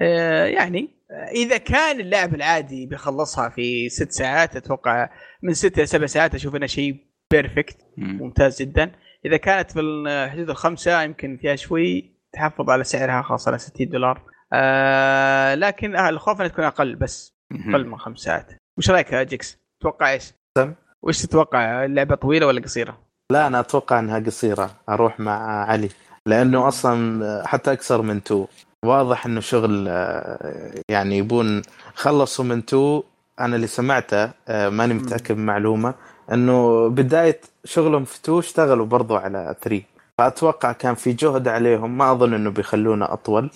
[0.00, 5.10] آه، يعني آه، إذا كان اللاعب العادي بيخلصها في ست ساعات أتوقع
[5.42, 6.96] من ست إلى سبع ساعات أشوف انه شيء
[7.30, 8.18] perfect مم.
[8.22, 8.92] ممتاز جدا
[9.26, 13.88] إذا كانت في ال- حدود الخمسة يمكن فيها شوي تحفظ على سعرها خاصة على 60
[13.88, 14.22] دولار
[14.52, 18.46] آه لكن آه، الخوف إنها تكون أقل بس أقل من خمس ساعات
[18.78, 20.74] وش رأيك يا جيكس؟ تتوقع إيش؟ سم.
[21.02, 22.98] وش تتوقع اللعبة طويلة ولا قصيرة؟
[23.32, 24.70] لا أنا أتوقع إنها قصيرة.
[24.88, 25.88] أروح مع علي.
[26.26, 28.46] لأنه أصلا حتى أكثر من two.
[28.84, 31.62] واضح إنه شغل آه، يعني يبون
[31.94, 33.02] خلصوا من two.
[33.40, 35.94] أنا اللي سمعته آه، ماني متأكد من معلومة
[36.32, 39.82] إنه بداية شغلهم في two اشتغلوا برضو على 3
[40.18, 41.98] فأتوقع كان في جهد عليهم.
[41.98, 43.50] ما أظن إنه بيخلونه أطول.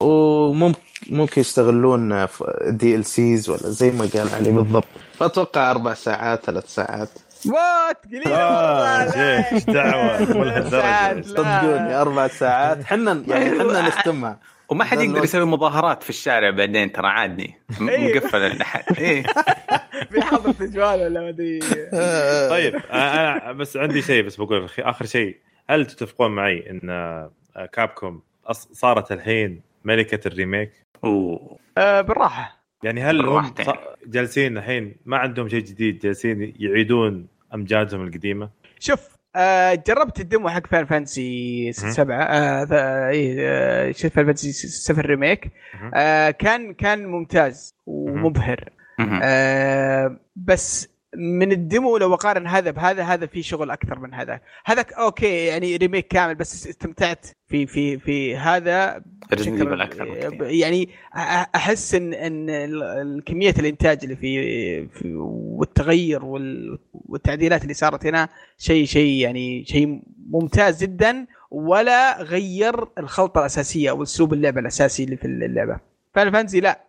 [0.00, 0.78] وممكن
[1.10, 2.26] ممكن يستغلون
[2.68, 4.84] DLCs ولا زي ما قال علي بالضبط.
[5.18, 7.08] فاتوقع أربع ساعات ثلاث ساعات.
[7.46, 8.28] What قليل.
[8.32, 11.22] آه، دعوة؟ مو لهالدرجة.
[11.22, 12.84] صدقوني أربع ساعات.
[12.84, 14.36] حنا يعني حنا نستمع.
[14.68, 15.24] وما حد يقدر.
[15.24, 17.54] يسوي مظاهرات في الشارع بعدين ترى عادي.
[17.80, 18.14] م- إيه.
[18.18, 19.22] مقفل الاحد إيه.
[20.10, 21.58] في حظر تجوال ولا ما أدري.
[22.50, 25.36] طيب أنا بس عندي شيء بس بقول آخر شيء.
[25.70, 27.30] هل تتفقون معي إن آه،
[27.72, 28.22] Capcom
[28.72, 30.72] صارت الحين ملكة ال remake
[31.04, 31.58] أوه.
[31.78, 33.54] آه بالراحة يعني هل هم
[34.06, 40.48] جالسين الحين ما عندهم شيء جديد جالسين يعيدون أمجادهم القديمة شوف آه جربت ال demo
[40.48, 41.72] حق Final Fantasy مم.
[41.72, 42.64] 7 آه
[43.92, 45.50] Final Fantasy 7 remake.
[45.94, 48.70] آه كان كان ممتاز ومبهر.
[49.22, 54.40] آه بس من ال demo لو اقارن هذا بهذا هذا في شغل أكثر من هذا.
[54.64, 59.52] هذا okay يعني remake كامل بس استمتعت في في في هذا بشكل-
[60.26, 60.42] بكثير.
[60.42, 60.86] يعني.
[60.86, 61.18] أ-
[61.54, 68.84] أحس إن إن كميه الإنتاج اللي في, في والتغير وال- والتعديلات اللي صارت هنا شيء
[68.84, 75.24] شيء يعني شيء ممتاز جدا ولا غير الخلطة الأساسية أو أسلوب اللعبه الأساسي اللي في
[75.24, 75.80] اللعبة.
[76.14, 76.80] Final Fantasy لا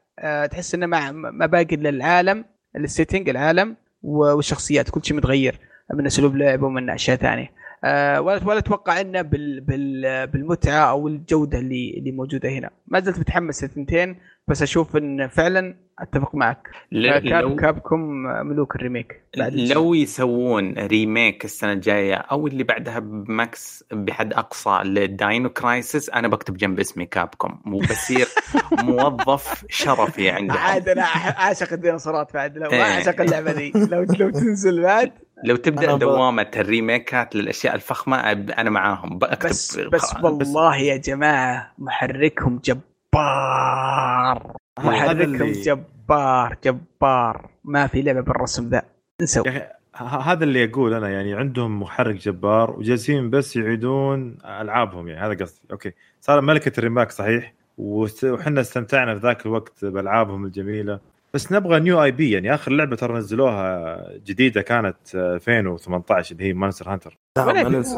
[0.52, 3.76] تحس إنه ما ما باقي إلا العالم ال setting العالم.
[4.02, 5.60] والشخصيات كل شيء متغير
[5.94, 7.59] من أسلوب لعب ومن اشياء ثانية.
[7.84, 12.70] ولا ولا أتوقع إنه بال بال بالمتعة أو الجودة اللي اللي موجودة هنا.
[12.88, 14.16] ما زلت متحمس للثنتين
[14.48, 16.68] بس أشوف إن فعلا أتفق معك.
[16.94, 18.00] آه، كاب لو Capcom
[18.48, 24.80] ملوك ال remake لو يسوون remake السنة الجاية أو اللي بعدها ب max بحد أقصى
[24.84, 28.28] ل Dino Crisis أنا بكتب جنب اسمي Capcom وبصير
[28.84, 32.82] موظف شرفي عندهم عاد أنا أعشق الديناصورات بعد لو ما إيه.
[32.84, 35.12] أعشق اللعبة ذي لو لو تنزل بعد.
[35.44, 39.18] لو تبدأ أنا ب- دوامة الريميكات للأشياء الفخمة أب- أنا معاهم.
[39.20, 44.54] بكتب بس بس والله يا جماعة محركهم جبار.
[44.80, 47.50] هذا محركهم اللي- جبار جبار.
[47.64, 48.82] ما في لعبة بالرسم ذا.
[49.22, 49.60] انسوا يا أخي
[49.96, 55.44] ه- هذا اللي أقول أنا يعني عندهم محرك جبار وجالسين بس يعيدون ألعابهم يعني هذا
[55.46, 55.62] قصدي.
[55.72, 55.92] أوكي.
[56.22, 61.00] صار ملكة ال remake صحيح وحنا استمتعنا في ذاك الوقت بألعابهم الجميلة.
[61.34, 66.54] بس نبغى new IP يعني آخر لعبة ترى نزلوها جديدة كانت آه، 2018 اللي هي
[66.54, 67.96] Monster Hunter لا ولا ما في- ننسى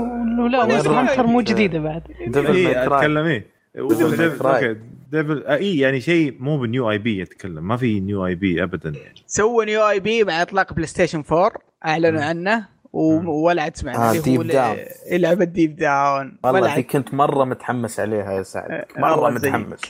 [0.52, 2.04] لا وين Monster Hunter مو؟ جديدة بعد.
[2.22, 3.42] اي Cry أتكلم.
[3.80, 4.78] Okay.
[5.12, 7.68] Devil May يعني شيء مو ب new IP يتكلم.
[7.68, 8.90] ما في new IP ابدا.
[8.90, 11.52] يعني سووا new IP مع إطلاق PlayStation 4
[11.86, 12.66] اعلنوا عنه.
[12.94, 14.10] ولا عاد سمعنا.
[14.10, 14.78] آه، Down.
[15.12, 18.72] ال- لعبه Deep Down والله دي كنت مرة متحمس عليها يا سعد.
[18.72, 19.30] آه، مرة.
[19.30, 19.82] متحمس.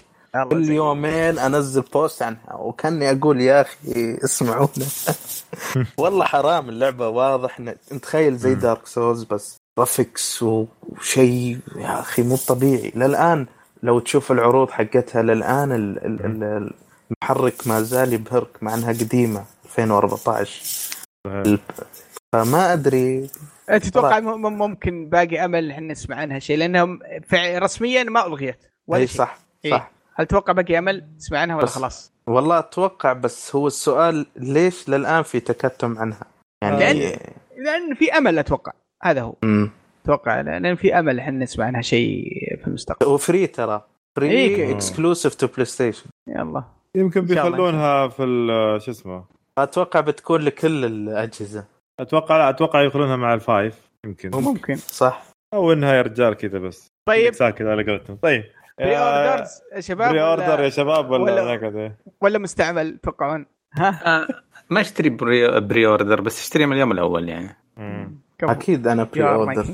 [0.49, 0.69] كل.
[0.69, 4.69] يومين أنزل post عنها وكاني أقول يا أخي اسمعونا.
[5.97, 12.35] والله حرام اللعبة واضح إن- تخيل زي Dark Souls بس graphics وشيء يا أخي مو
[12.35, 12.91] طبيعي.
[12.95, 13.45] للآن
[13.83, 16.73] لو تشوف العروض حقتها للآن ال- ال- ال-
[17.11, 20.61] المحرك ما زال يبهرك مع إنها قديمة 2014
[21.27, 21.59] ال-
[22.33, 23.29] فما أدري.
[23.69, 26.97] أنت تتوقع ممكن باقي أمل إحنا نسمع عنها شيء؟ لانها
[27.59, 29.07] رسميا ما ألغيت ولا إي.
[29.07, 29.71] صح إيه.
[29.71, 29.91] صح.
[30.15, 35.23] هل تتوقع باقي أمل؟ نسمع عنها ولا خلاص؟ والله أتوقع بس هو السؤال ليش للآن
[35.23, 36.21] في تكتم عنها؟
[36.63, 37.19] يعني لأن-
[37.65, 38.71] لأن في أمل أتوقع
[39.03, 39.35] هذا هو.
[39.43, 39.69] مم.
[40.05, 42.23] أتوقع لأن في أمل إحنا نسمع عنها شيء
[42.61, 43.07] في المستقبل.
[43.11, 43.85] و free ترى.
[44.21, 44.55] إيه.
[44.55, 46.63] free exclusive to PlayStation يلا.
[46.95, 47.21] يمكن.
[47.21, 49.23] بيخلونها في ال- شو اسمه؟
[49.57, 51.65] أتوقع بتكون لكل الأجهزة.
[51.99, 54.31] أتوقع لا أتوقع يخلونها مع ال five يمكن.
[54.33, 54.75] ممكن.
[54.75, 55.23] صح.
[55.53, 56.87] أو إنها يا رجال كذا بس.
[57.09, 57.33] طيب.
[57.33, 58.15] ساكت على قولتهم.
[58.21, 58.43] طيب.
[58.81, 61.41] pre-orders يا شباب pre-order ولا, يا شباب ولا ولا-
[62.21, 64.27] ولا مستعمل تتوقعون؟ ها؟ آه،
[64.69, 67.55] ما اشتري pre, pre-order بس اشتري من اليوم الأول يعني؟
[68.43, 69.65] أكيد أنا pre-order.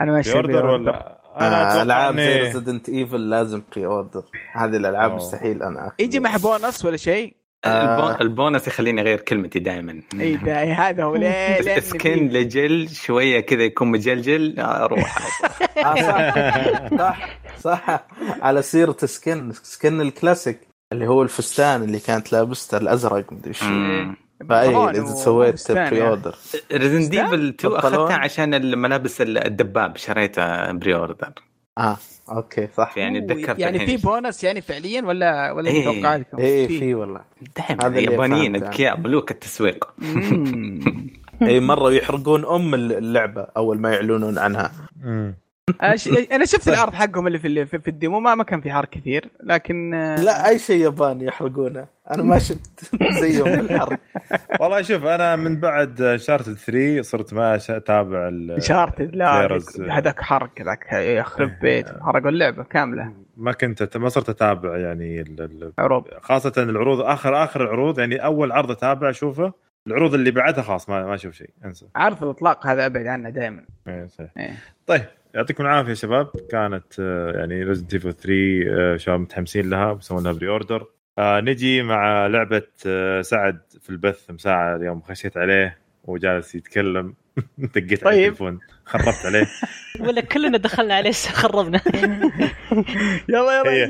[0.00, 4.22] أنا ماشي pre-order ولا أنا آه، ألعاب زي Resident Evil لازم pre-order
[4.52, 5.12] هذه الألعاب.
[5.14, 8.10] مستحيل أنا يجي مع بونص ولا شيء؟ آه.
[8.10, 10.02] البو- البونس يخليني أغير كلمتي دائما.
[10.20, 10.36] إي
[10.82, 15.18] هذا هو ليه ليه skin لجل شوية كذا يكون مجلجل أروح.
[15.86, 16.98] آه صح.
[16.98, 17.28] صح.
[17.60, 18.06] صح.
[18.42, 20.60] على سيرة skin skin ال classic
[20.92, 23.64] اللي هو الفستان اللي كانت لابسته الأزرق مدري شو.
[23.64, 24.16] مم.
[24.48, 26.02] فأي إذا سويت pre.
[26.02, 26.34] order.
[26.72, 27.76] Resident Evil 2 بنطلون.
[27.78, 31.32] اخذتها عشان الملابس الدباب شريتها pre-order
[31.78, 31.96] آه
[32.28, 33.96] okay صح يعني أوه، تذكرت يعني في.
[33.96, 35.84] بونص يعني فعليا ولا ولا إيه.
[35.84, 37.20] توقعاتكم؟ إيه في والله
[37.56, 38.56] دائما اللي اليابانيين.
[38.56, 39.84] أذكياء ملوك التسويق.
[41.42, 45.34] أي مرة يحرقون أم اللعبة أول ما يعلنون عنها مم.
[46.32, 48.88] أنا شفت العرض حقهم اللي في في في ال demo ما ما كان في حرق
[48.90, 51.86] كثير لكن آه، لا أي شيء ياباني يحرقونه.
[52.10, 53.98] أنا ما شفت زيهم في الحرق.
[54.60, 59.58] والله شوف أنا من بعد Uncharted 3 صرت ما أتابع ال- Uncharted لا.
[59.90, 61.86] هذاك حرق ذاك يخرب بيت.
[62.00, 63.12] حرقوا اللعبة كاملة.
[63.36, 68.16] ما كنت ما صرت أتابع يعني ال- ال- عروض خاصة العروض اخر آخر العروض يعني
[68.24, 69.52] أول عرض أتابع أشوفه
[69.86, 71.86] العروض اللي بعدها خلاص ما ما أشوف شيء أنسى.
[71.96, 74.30] عرض الإطلاق هذا أبعد عنه دائما إيه، صحيح.
[74.38, 74.54] إيه.
[74.86, 75.02] طيب.
[75.34, 76.30] يعطيكم العافية يا شباب.
[76.50, 78.32] كانت آه، يعني Resident Evil 3
[78.68, 80.86] آه، شباب متحمسين لها بيسوون لها pre-order
[81.18, 85.02] آه نجي مع لعبة آه، سعد في البث من ساعة اليوم.
[85.02, 87.14] خشيت عليه وجالس يتكلم.
[87.58, 88.22] دقيت على طيب.
[88.24, 88.60] التليفون.
[88.84, 89.46] خربت عليه.
[90.08, 91.80] ولا كلنا دخلنا عليه خربنا.
[93.28, 93.62] يلا.
[93.62, 93.84] يلا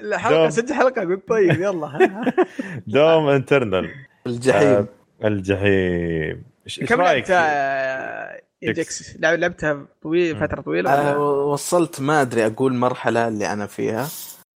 [0.00, 0.50] الحلقة دوم.
[0.50, 2.08] سجل حلقة قلت طيب يلا.
[2.86, 3.90] دوم انترنال
[4.26, 4.86] الجحيم.
[5.24, 6.42] الجحيم.
[6.66, 7.30] إيش رأيك؟
[9.18, 10.94] لعب لعبتها طويل فترة طويلة.
[10.94, 14.06] أنا ولا؟ وصلت ما أدري أقول مرحلة اللي أنا فيها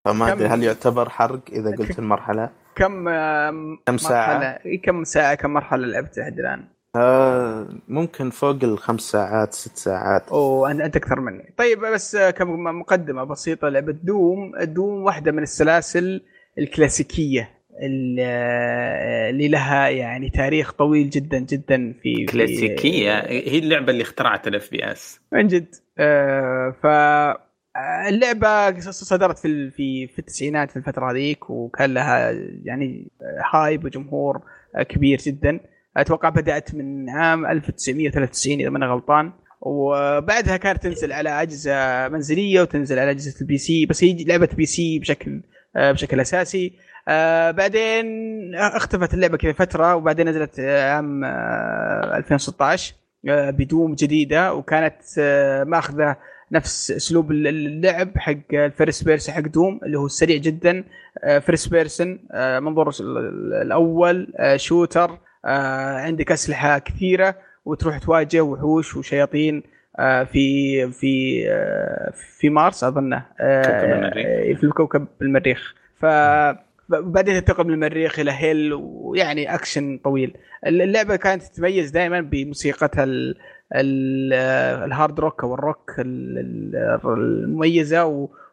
[0.06, 2.50] فما كم- أدري هل يعتبر حرق إذا قلت المرحلة.
[2.76, 3.98] كم كم
[4.66, 6.64] إيه، كم ساعة كم مرحلة لعبتها لحد الآن؟
[6.96, 10.30] آه ممكن فوق الخمس ساعات ست ساعات.
[10.30, 11.54] أوه انت أنت أكثر مني.
[11.58, 14.52] طيب بس آه، كم مقدمة بسيطة لعبة دوم.
[14.62, 16.22] دوم واحدة من السلاسل
[16.58, 17.42] الكلاسيكية.
[17.42, 23.20] ال- اللي لها يعني تاريخ طويل جدا جدا في في- كلاسيكية.
[23.28, 25.68] هي اللعبة اللي اخترعت ال FPS من جد.
[26.00, 32.32] آه، ف آه، اللعبه صدرت في في في التسعينات في الفترة هذيك وكان لها
[32.64, 33.08] يعني
[33.54, 34.42] hype وجمهور
[34.90, 35.60] كبير جدا.
[35.98, 39.32] أتوقع بدأت من عام 1993 إذا ماني غلطان.
[39.62, 45.00] وبعدها كانت تنزل على أجهزة منزلية وتنزل على أجهزة ال PC بس هي لعبة PC
[45.00, 45.42] بشكل
[45.76, 46.74] آه، بشكل أساسي.
[47.08, 48.06] آه، بعدين
[48.56, 52.94] اختفت اللعبة كذا فترة وبعدين نزلت آه، عام آه، 2016
[53.30, 56.16] آه، بدوم جديدة وكانت آه، ماخذة
[56.52, 60.84] نفس أسلوب اللعب حق ال first person حق دوم اللي هو سريع جدا
[61.42, 67.36] first person منظور ال- الأول آه، shooter آه، عندك أسلحة كثيرة
[67.66, 69.64] وتروح تواجه وحوش وشياطين
[70.00, 74.58] آه، في في آه، في مارس أظنه آه، كوكب المريخ.
[74.60, 76.06] في الكوكب المريخ ف
[77.02, 80.38] بعدين تنتقل من المريخ إلى hell ويعني أكشن طويل.
[80.68, 83.36] اللعبة كانت تتميز دائما بموسيقتها ال-
[83.76, 84.34] ال-
[84.84, 88.06] ال hard rock أو الروك ال- ال- المميزة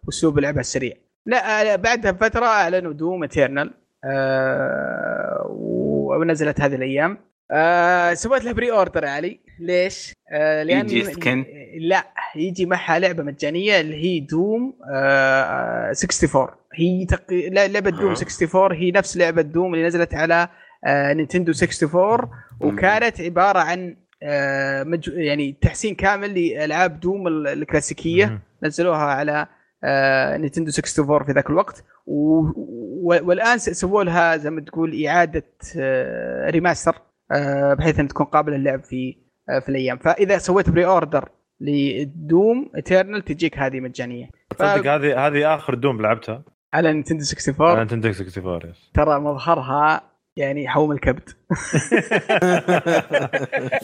[0.07, 0.93] وأسلوب لعبها السريع.
[1.26, 3.70] لا بعدها بفترة أعلنوا دوم إترنال
[4.05, 7.18] آه ونزلت هذه الأيام.
[7.51, 9.41] آه سويت لها pre-order يا علي.
[9.61, 11.44] ليش؟ آه لأن يجي skin؟
[11.80, 12.05] لا
[12.36, 17.22] يجي معها لعبة مجانية اللي هي دوم آه 64 هي تق...
[17.52, 18.12] لعبة دوم آه.
[18.12, 20.48] 64 هي نفس لعبة دوم اللي نزلت على
[20.86, 22.28] آه نينتندو 64
[22.60, 25.08] وكانت عبارة عن آه مج...
[25.08, 28.40] يعني تحسين كامل لألعاب دوم ال- الكلاسيكية مم.
[28.62, 29.46] نزلوها على
[29.84, 31.84] آه نينتندو 64 في ذاك الوقت.
[32.06, 32.40] و...
[32.40, 33.18] و...
[33.22, 35.44] والآن سووا لها زي ما تقول إعادة
[35.78, 36.94] آه remaster
[37.32, 39.16] آه بحيث إن تكون قابلة للعب في
[39.50, 39.98] آه في الأيام.
[39.98, 41.28] فإذا سويت pre-order
[41.60, 44.30] لدوم اترنال تجيك هذه مجانية.
[44.58, 46.42] تصدق هذه هذه آخر دوم لعبتها.
[46.74, 48.90] على نينتندو على 64 نينتندو 64 yes.
[48.94, 51.30] ترى مظهرها يعني حوم الكبد.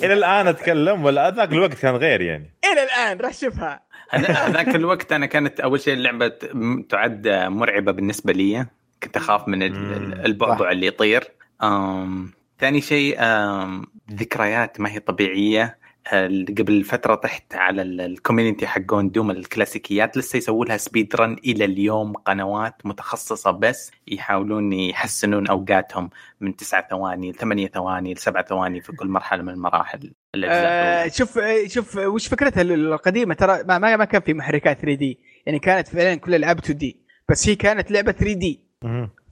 [0.05, 2.55] إلى الآن أتكلم ولا ذاك الوقت كان غير يعني.
[2.73, 3.81] إلى الآن راح شوفها.
[4.11, 6.33] هذاك الوقت أنا كانت أول شيء اللعبة
[6.89, 8.67] تعد مرعبة بالنسبة لي
[9.03, 9.63] كنت أخاف من
[10.27, 11.25] البعبع اللي يطير.
[11.63, 15.79] أم ثاني شيء أم ذكريات ما هي طبيعية.
[16.59, 21.65] قبل فترة طحت على ال- ال community حقون دوم الكلاسيكيات لسه يسووا لها speedrun إلى
[21.65, 28.93] اليوم قنوات متخصصة بس يحاولون يحسنون أوقاتهم من تسعة ثواني لثمانية ثواني لسبع ثواني في
[28.93, 31.11] كل مرحلة من المراحل آه الأولى.
[31.11, 34.79] شوف آه، شوف آه، وش فكرتها ال- القديمة ترى ما, ما ما كان في محركات
[34.81, 38.61] 3 دي يعني كانت فعلا كل الألعاب 2 دي بس هي كانت لعبة 3 دي.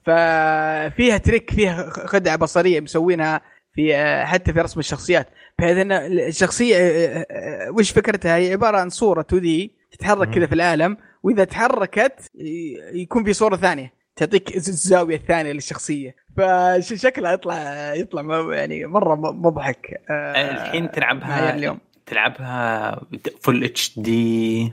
[0.06, 3.40] ففيها تريك فيها خدعة بصرية مسوينها
[3.74, 5.28] في آه، حتى في رسم الشخصيات.
[5.58, 10.30] بحيث إن الشخصية آه، آه، وش فكرتها؟ هي عبارة عن صورة 2 دي تتحرك.
[10.30, 12.20] كذا في العالم وإذا تحركت
[12.94, 16.14] يكون في صورة ثانية تعطيك الز- الزاوية الثانية للشخصية.
[16.36, 20.00] فشكلها يطلع يطلع يعني مرة م- مضحك.
[20.10, 21.78] الحين تلعبها اليوم.
[22.06, 23.00] تلعبها
[23.42, 24.72] full HD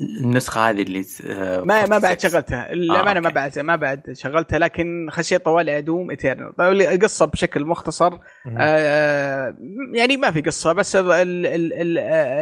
[0.00, 2.30] النسخة هذه اللي آه، ما ما بعد 64.
[2.30, 3.34] شغلتها للامانه ما أوكي.
[3.34, 8.18] بعد ما بعد شغلتها لكن خشيت طوالي دوم ايترنال القصة بشكل مختصر.
[8.58, 9.56] آه
[9.94, 11.98] يعني ما في قصة بس ال ال ال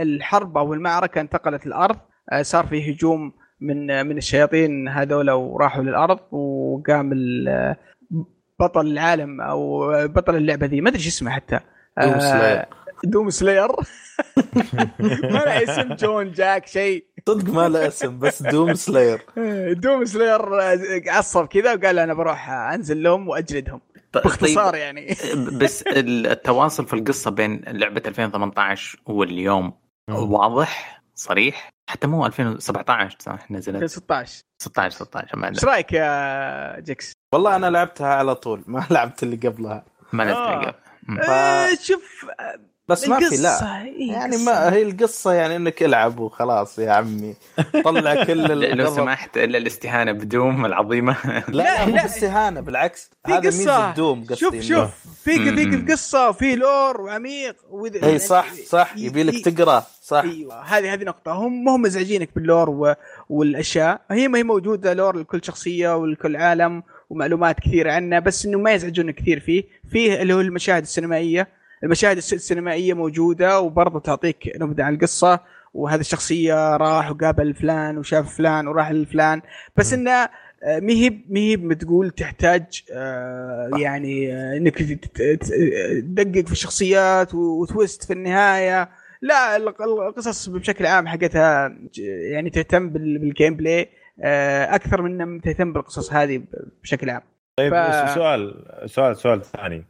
[0.08, 1.96] الحرب أو المعركة انتقلت الأرض
[2.32, 7.10] آه صار في هجوم من من الشياطين هذول وراحوا للأرض وقام
[8.60, 11.60] بطل العالم أو بطل اللعبة ذي ما أدري شو اسمه حتى
[12.02, 12.64] دوم سلاير.
[13.04, 13.68] دوم سلاير
[15.32, 19.22] ما له اسم جون جاك شيء صدق ما له اسم بس دوم سلاير
[19.84, 20.40] دوم سلاير
[21.10, 23.80] عصب كذا وقال أنا بروح أنزل لهم وأجلدهم
[24.12, 25.16] ط- باختصار طيب، يعني
[25.62, 29.72] بس التواصل في القصة بين لعبة 2018 واليوم.
[30.10, 37.12] واضح صريح حتى مو 2017 صح نزلت 2016 16 16 ما إيش رأيك يا جيكس؟
[37.34, 40.60] والله أنا لعبتها على طول ما لعبت اللي قبلها ما نزلت آه.
[40.64, 40.74] قبل.
[41.02, 41.20] مم.
[41.20, 42.26] ف- آه شوف
[42.88, 43.82] بس ما في لا.
[43.82, 44.36] إيه، يعني.
[44.36, 47.34] ما هي القصة يعني إنك العب وخلاص يا عمي.
[47.84, 48.42] طلع كل
[48.78, 51.16] لو سمحت إلا الاستهانة بدوم العظيمة.
[51.48, 52.02] لا لا،.
[52.02, 53.10] باستهانه بالعكس.
[53.26, 53.40] في هذا.
[53.40, 54.90] ميزة دوم قصدي شوف شوف.
[55.24, 55.50] في.
[55.50, 57.56] ذيك القصة وفي lore وعميق
[58.04, 58.92] إي صح صح.
[58.96, 60.22] يبي لك تقرأ صح.
[60.24, 61.32] أيوه هذه هذه نقطة.
[61.32, 62.94] هم ما هم مزعجينك بال lore و...
[63.28, 64.00] والأشياء.
[64.10, 68.72] هي ما هي موجودة lore لكل شخصية ولكل عالم ومعلومات كثيرة عنه بس إنه ما
[68.72, 69.64] يزعجونك كثير فيه.
[69.90, 71.57] فيه اللي هو المشاهد السينمائية.
[71.84, 75.40] المشاهد الس- السينمائية موجودة وبرضه تعطيك نبذة عن القصة.
[75.74, 79.42] وهذه الشخصية راح وقابل فلان وشاف فلان وراح لفلان.
[79.76, 79.92] بس.
[79.92, 80.10] إنه
[80.62, 88.88] آه، مهي مهي بتقول تحتاج آه، يعني آه، إنك تدقق في الشخصيات وتويست في النهاية.
[89.22, 91.76] لا الق- القصص بشكل عام حقتها
[92.32, 93.88] يعني تهتم بال- بال gameplay
[94.74, 96.42] أكثر من تهتم بالقصص هذه
[96.82, 97.22] بشكل عام.
[97.56, 99.84] طيب ف- سؤال سؤال سؤال ثاني.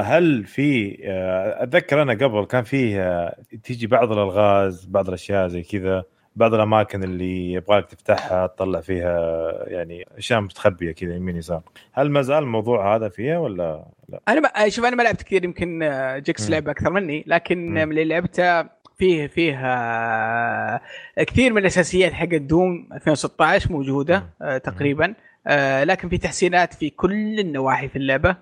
[0.00, 5.62] هل في آه، أتذكر أنا قبل كان فيه آه، تيجي بعض الألغاز بعض الأشياء زي
[5.62, 6.04] كذا
[6.36, 11.62] بعض الأماكن اللي يبغاك تفتحها تطلع فيها يعني أشياء مستخبيه كذا يمين يسار
[11.92, 15.44] هل ما زال الموضوع هذا فيها ولا لا؟ أنا ما شوف أنا ما لعبت كثير
[15.44, 16.50] يمكن آه، جيكس.
[16.50, 17.74] لعب أكثر مني لكن مم.
[17.74, 18.62] من اللي لعبته
[18.98, 20.80] فيه فيه آه،
[21.16, 25.14] كثير من الأساسيات حق الدوم 2016 موجودة آه، تقريبا
[25.46, 28.36] آه، لكن في تحسينات في كل النواحي في اللعبة آه،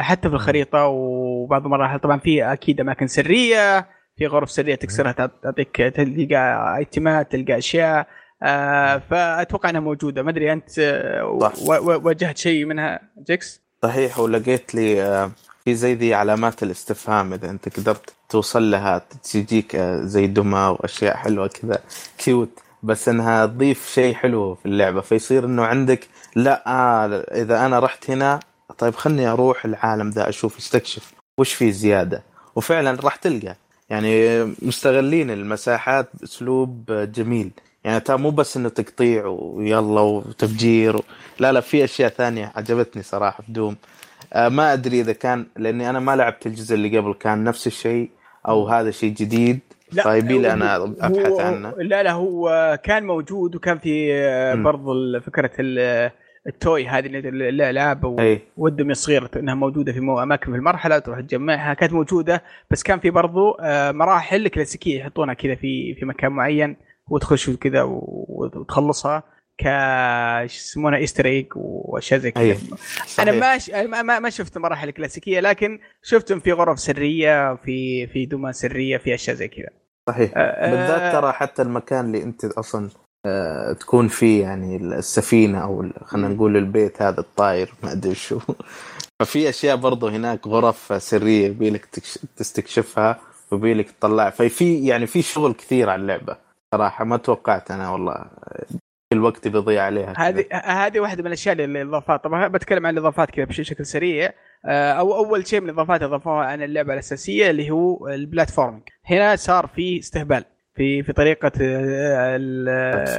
[0.00, 3.86] حتى في الخريطة وبعض المراحل طبعا في أكيد أماكن سرية
[4.16, 8.06] في غرف سرية تكسرها تعط- تعطيك تلقى ايتمات تلقى أشياء
[8.42, 10.22] آه، فأتوقع إنها موجودة.
[10.22, 11.24] ما أدري أنت آه،
[11.80, 15.30] واجهت شيء منها جيكس؟ صحيح ولقيت لي آه،
[15.64, 19.02] في زي ذي علامات الاستفهام إذا أنت قدرت توصل لها
[19.32, 21.78] تجيك آه، زي دمى وأشياء حلوة كذا
[22.18, 22.50] cute
[22.82, 27.06] بس إنها تضيف شيء حلو في اللعبة فيصير إنه عندك لا آه
[27.42, 28.40] إذا أنا رحت هنا
[28.78, 32.22] طيب خلني أروح العالم ذا أشوف أستكشف وش في زيادة.
[32.56, 33.56] وفعلا راح تلقى.
[33.90, 36.84] يعني مستغلين المساحات بأسلوب
[37.14, 37.50] جميل.
[37.84, 41.02] يعني تا مو بس إنه تقطيع ويلا وتفجير و...
[41.38, 43.76] لا لا في أشياء ثانية عجبتني صراحة في دوم
[44.32, 48.10] آه ما أدري إذا كان لأني أنا ما لعبت الجزء اللي قبل كان نفس الشيء
[48.48, 49.60] أو هذا شيء جديد.
[50.02, 51.74] فيبي لي أنا هو- أبحث عنه.
[51.78, 54.54] لا لا هو كان موجود وكان في آه،.
[54.54, 56.10] برضو فكرة ال-
[56.46, 58.04] التوي هذه اللي- الألعاب
[58.56, 61.74] والدميه صغيره إنها موجودة في أماكن في المرحلة تروح تجمعها.
[61.74, 66.76] كانت موجودة بس كان في برضو آه، مراحل كلاسيكية يحطونها كذا في في مكان معين
[67.08, 69.22] وتخش كذا وتخلصها
[69.58, 69.62] ك
[70.46, 72.42] شو يسمونها ايستر ايج وأشياء زي كذا.
[73.18, 73.70] أنا ما ش...
[73.70, 79.14] ما ما شفت المراحل الكلاسيكيه لكن شفتهم في غرف سرية في في دمى سرية في
[79.14, 79.68] أشياء زي كذا.
[80.08, 80.30] صحيح.
[80.36, 83.03] آه، بالذات ترى حتى المكان اللي أنت أصلا آه،
[83.80, 88.38] تكون فيه يعني السفينة أو خلينا نقول البيت هذا الطاير ما أدري شو.
[89.22, 93.20] ففي أشياء برضو هناك غرف سرية يبيلك تكش- تستكشفها
[93.52, 94.30] ويبيلك تطلع.
[94.30, 96.36] ففي يعني في شغل كثير على اللعبة
[96.74, 98.24] صراحة ما توقعت أنا والله.
[99.12, 100.14] كل وقتي بيضيع عليها.
[100.18, 102.24] هذه هذه واحدة من الأشياء اللي الإضافات.
[102.24, 104.30] طبعا بتكلم عن الإضافات كذا بشكل سريع.
[104.66, 108.82] آه، أو أول شيء من الإضافات إضافوها عن اللعبة الأساسية اللي هو ال platforming.
[109.06, 110.44] هنا صار في استهبال.
[110.76, 112.68] في في طريقة آه، ال-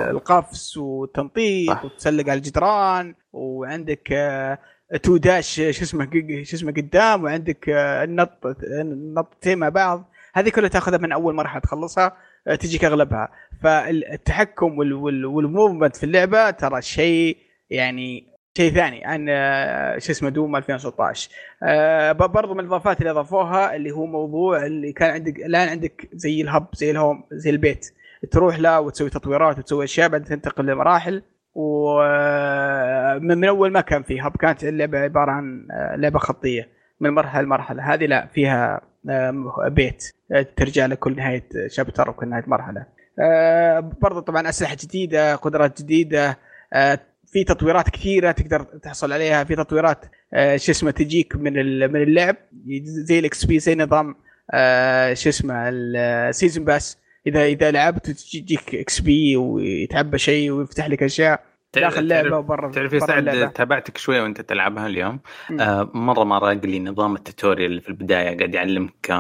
[0.10, 1.84] القفز والتنطيط.
[1.86, 4.60] وتسلق على الجدران وعندك آه،
[5.04, 6.10] two dash شو اسمه
[6.44, 8.46] شو اسمه قدام وعندك آه، النط
[8.82, 10.10] النطتين مع بعض.
[10.34, 12.18] هذه كلها تاخذها من أول مرحلة تخلصها
[12.60, 13.30] تجيك أغلبها.
[13.64, 17.38] فالتحكم وال- وال- والموفمنت في اللعبة ترى شيء
[17.70, 21.30] يعني شيء ثاني عن آه، شو اسمه دوم 2016
[21.64, 26.42] آه، برضو من الإضافات اللي أضافوها اللي هو موضوع اللي كان عندك الآن عندك زي
[26.42, 27.94] الهب زي الهوم زي البيت.
[28.32, 31.22] تروح له وتسوي تطويرات وتسوي أشياء بعدين تنتقل لمراحل.
[31.56, 36.70] ومن من أول ما كان في hub كانت اللعبة عبارة عن آه، لعبة خطية.
[37.00, 37.94] من مرحلة لمرحلة.
[37.94, 40.14] هذه لا فيها آه، بيت.
[40.32, 42.86] آه، ترجع لكل نهاية chapter وكل نهاية مرحلة.
[43.20, 46.38] آه، برضو طبعا أسلحة جديدة قدرات جديدة.
[46.74, 47.00] آه،
[47.36, 51.54] في تطويرات كثيرة تقدر تحصل عليها في تطويرات آه، شو اسمه تجيك من
[51.92, 52.36] من اللعب.
[52.84, 54.16] زي ال XP زي نظام
[54.52, 56.98] آه، شو اسمه ال season pass
[57.28, 61.44] إذا إذا لعبت تجيك XP ويتعبى شيء ويفتح لك أشياء.
[61.76, 63.54] داخل اللعبة وبرا تعرف يا سعد.
[63.54, 65.20] تابعتك شوية وأنت تلعبها اليوم؟
[65.50, 65.60] مم.
[65.62, 69.14] آه مرة ما راق لي نظام ال tutorial اللي في البداية قاعد يعلمك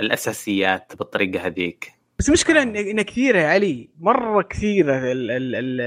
[0.00, 1.99] الأساسيات بالطريقة هذيك.
[2.20, 3.88] بس المشكلة إن إن كثيرة يا علي.
[4.00, 5.80] مرة كثيرة ال ال ال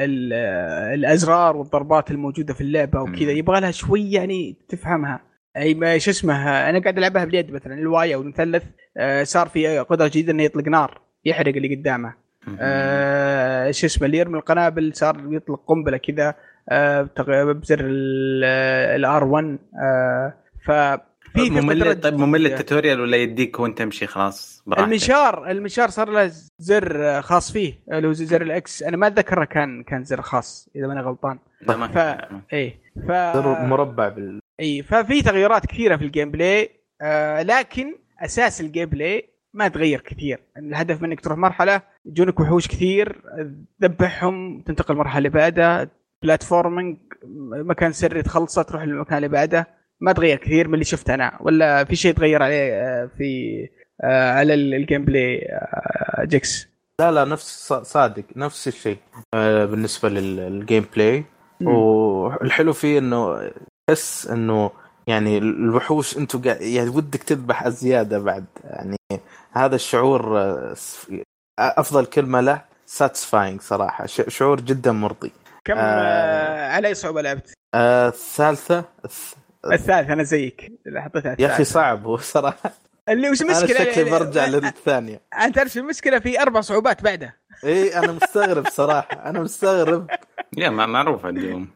[0.00, 0.32] ال
[0.94, 3.30] الأزرار والضربات الموجودة في اللعبة وكذا.
[3.30, 5.20] يبغى لها شوي يعني تفهمها.
[5.56, 8.62] أي ما شو اسمه أنا قاعد ألعبها باليد مثلا ال Y أو المثلث
[8.96, 12.14] آه، صار في قدرة جديدة إنه يطلق نار يحرق اللي قدامه.
[12.60, 16.34] آه، شو اسمه اللي يرمي القنابل صار يطلق قنبلة كذا
[16.68, 17.08] آه،
[17.52, 17.80] بزر
[18.96, 19.58] ال R 1
[20.66, 22.46] ففي في ممل طيب ممل.
[22.46, 27.74] ال tutorial ولا يديك وانت تمشي خلاص براحتك؟ المنشار المنشار صار له زر خاص فيه
[27.92, 31.38] اللي هو زر ال X أنا ما أتذكره كان كان زر خاص إذا ماني غلطان.
[31.62, 31.98] لا ما ف
[32.52, 32.78] اي
[33.08, 36.70] ف صار مربع بال إي ففي تغيرات كثيرة في ال gameplay.
[37.00, 40.40] آه لكن أساس ال gameplay ما تغير كثير.
[40.56, 43.22] الهدف منك تروح مرحلة يجونك وحوش كثير
[43.80, 45.88] تذبحهم تنتقل المرحله اللي بعدها
[46.22, 46.96] platforming
[47.52, 49.79] مكان سري تخلصه تروح للمكان اللي بعده.
[50.00, 53.68] ما تغير كثير من اللي شفته أنا ولا في شيء تغير عليه آه، في
[54.04, 56.68] آه، على ال- ال gameplay آه، جيكس
[57.00, 58.98] لا لا نفس صادق نفس الشيء
[59.34, 61.24] بالنسبة لل- لل gameplay
[61.62, 63.50] والحلو فيه إنه
[63.88, 64.70] تحس إنه
[65.06, 68.96] يعني الوحوش أنتم قاعد يعني ودك تذبح الزياده بعد يعني
[69.52, 70.38] هذا الشعور
[71.58, 75.32] أفضل كلمة له ساتسفاينج صراحة شعور جدا مرضي
[75.64, 76.70] كم آه.
[76.70, 79.36] على أي صعوبة لعبت؟ آه، الثالثة الث-
[79.72, 80.72] الثالث أنا زيك.
[80.86, 81.64] اللي حطيتها يا أخي.
[81.64, 82.72] صعب هو صراحة.
[83.08, 85.20] اللي وش أنا المشكلة؟ شكلي برجع للثانية.
[85.44, 87.36] أنت تعرف شو المشكلة؟ في أربع صعوبات بعده.
[87.64, 89.30] إي أنا مستغرب صراحة.
[89.30, 90.06] أنا مستغرب.
[90.58, 91.68] يا ما- معروفه اليوم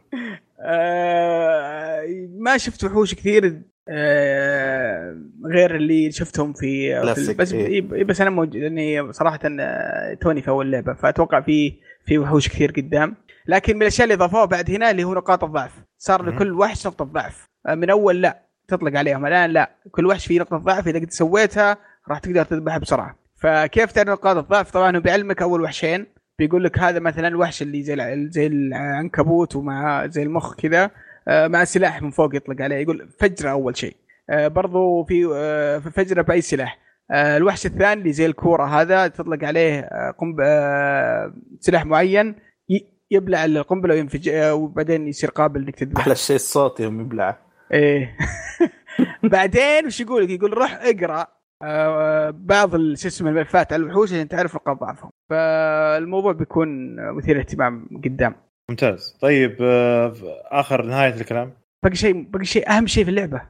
[0.61, 2.05] آه
[2.39, 5.17] ما شفت وحوش كثير آه
[5.47, 7.81] غير اللي شفتهم في, في بس إيه.
[8.05, 11.73] بس أنا موجود لأني صراحة آه، توني في أول لعبة فأتوقع في
[12.07, 13.17] في وحوش كثير قدام.
[13.47, 15.73] لكن من الأشياء اللي اضافوها بعد هنا اللي هو نقاط الضعف.
[15.99, 16.23] صار.
[16.31, 17.49] لكل وحش نقطة ضعف.
[17.69, 18.39] من أول لا
[18.69, 19.27] تطلق عليهم.
[19.27, 21.77] الآن لا كل وحش فيه نقطة ضعف إذا قد سويتها
[22.09, 23.17] راح تقدر تذبحه بسرعة.
[23.37, 26.07] فكيف تعرف نقاط الضعف؟ طبعا هو بيعلمك أول وحشين
[26.39, 30.91] بيقول لك هذا مثلا الوحش اللي زي زي العنكبوت ومع زي المخ كذا
[31.29, 33.97] آه، مع سلاح من فوق يطلق عليه يقول فجرة أول شيء.
[34.31, 36.79] آه، برضو في آه، في فجرة بأي سلاح.
[37.11, 42.35] آه، الوحش الثاني اللي زي الكورة هذا تطلق عليه آه، قنب آه، سلاح معين
[43.11, 47.39] يبلع القنبلة وينفج آه، وبعدين يصير قابل إنك تذبح أحلى شيء الصوت يوم يبلعه.
[47.73, 48.17] إيه.
[49.33, 51.27] بعدين وش يقول؟ لك؟ يقول روح اقرأ
[51.63, 55.11] آه، بعض شو اسمه الملفات على الوحوش عشان تعرف نقاط ضعفهم.
[55.31, 58.35] فالموضوع بيكون مثير اهتمام قدام.
[58.71, 59.19] ممتاز.
[59.21, 61.53] طيب آه، آخر نهاية الكلام.
[61.85, 63.43] باقي شيء باقي شيء أهم شيء في اللعبة.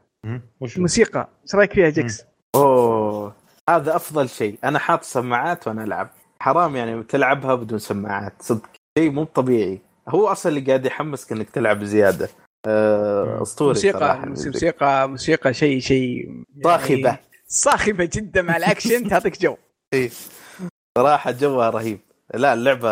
[0.60, 1.28] وش؟ الموسيقى.
[1.44, 3.34] إيش رأيك فيها جيكس؟ أوه
[3.70, 4.58] هذا أفضل شيء.
[4.64, 6.08] أنا حاط سماعات وأنا ألعب.
[6.40, 8.70] حرام يعني تلعبها بدون سماعات صدق.
[8.98, 9.80] شيء مو طبيعي.
[10.08, 12.28] هو أصلا اللي قاعد يحمسك إنك تلعب زيادة.
[12.66, 16.28] أسطوري موسيقى صراحة موسيقى موسيقى شيء شيء
[16.64, 16.94] صاخبة.
[17.06, 19.56] يعني صاخبة جدا مع الأكشن تعطيك جو.
[19.92, 20.10] إيه.
[20.98, 21.98] صراحة جوها رهيب.
[22.34, 22.90] لا اللعبة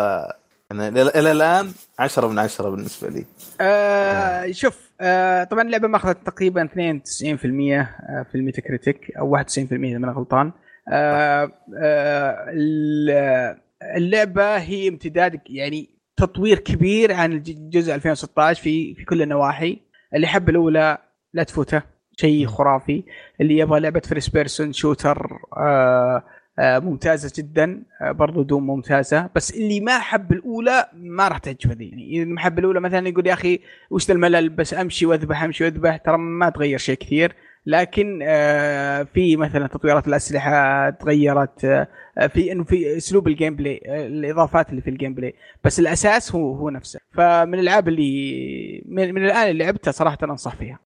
[0.71, 3.25] أنا إلى إلى الآن 10 من 10 بالنسبة لي.
[3.61, 9.97] آه شوف آه طبعا اللعبة ماخذت تقريبا 92% آه، في ال Metacritic أو 91% إذا
[9.97, 10.51] ما أنا غلطان.
[10.91, 13.57] آه آه ال-
[13.97, 19.77] اللعبة هي امتداد يعني تطوير كبير عن الج- جزء 2016 في في كل النواحي.
[20.15, 20.97] اللي حب الأولى
[21.33, 21.81] لا تفوته.
[22.17, 23.03] شيء خرافي.
[23.41, 26.23] اللي يبغى لعبة first person shooter آه
[26.59, 27.83] آه ممتازة جدا.
[28.01, 29.29] آه برضو Doom ممتازة.
[29.35, 33.07] بس اللي ما حب الأولى ما راح تعجبه ذي يعني اللي ما حب الأولى مثلا
[33.07, 33.59] يقول يا أخي
[33.91, 35.97] وش الملل؟ بس أمشي وأذبح أمشي وأذبح.
[35.97, 37.35] ترى ما تغير شيء كثير.
[37.65, 41.87] لكن آه في مثلا تطويرات الأسلحة تغيرت آه
[42.27, 45.33] في إنه في أسلوب ال gameplay آه، الإضافات اللي في ال gameplay
[45.63, 46.99] بس الأساس هو هو نفسه.
[47.13, 50.79] فمن الألعاب اللي من, من الآن اللي لعبتها صراحة أنصح فيها.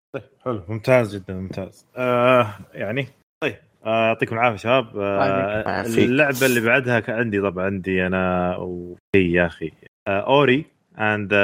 [0.44, 0.62] حلو.
[0.68, 1.86] ممتاز جدا ممتاز.
[1.96, 3.06] آه يعني
[3.42, 3.54] طيب
[3.86, 4.96] آه، يعطيكم العافية شباب.
[4.96, 5.80] آه.
[5.86, 9.72] اللعبة اللي بعدها كان عندي طبعا عندي أنا وفي يا أخي.
[10.08, 10.73] آه Ori.
[10.98, 11.34] and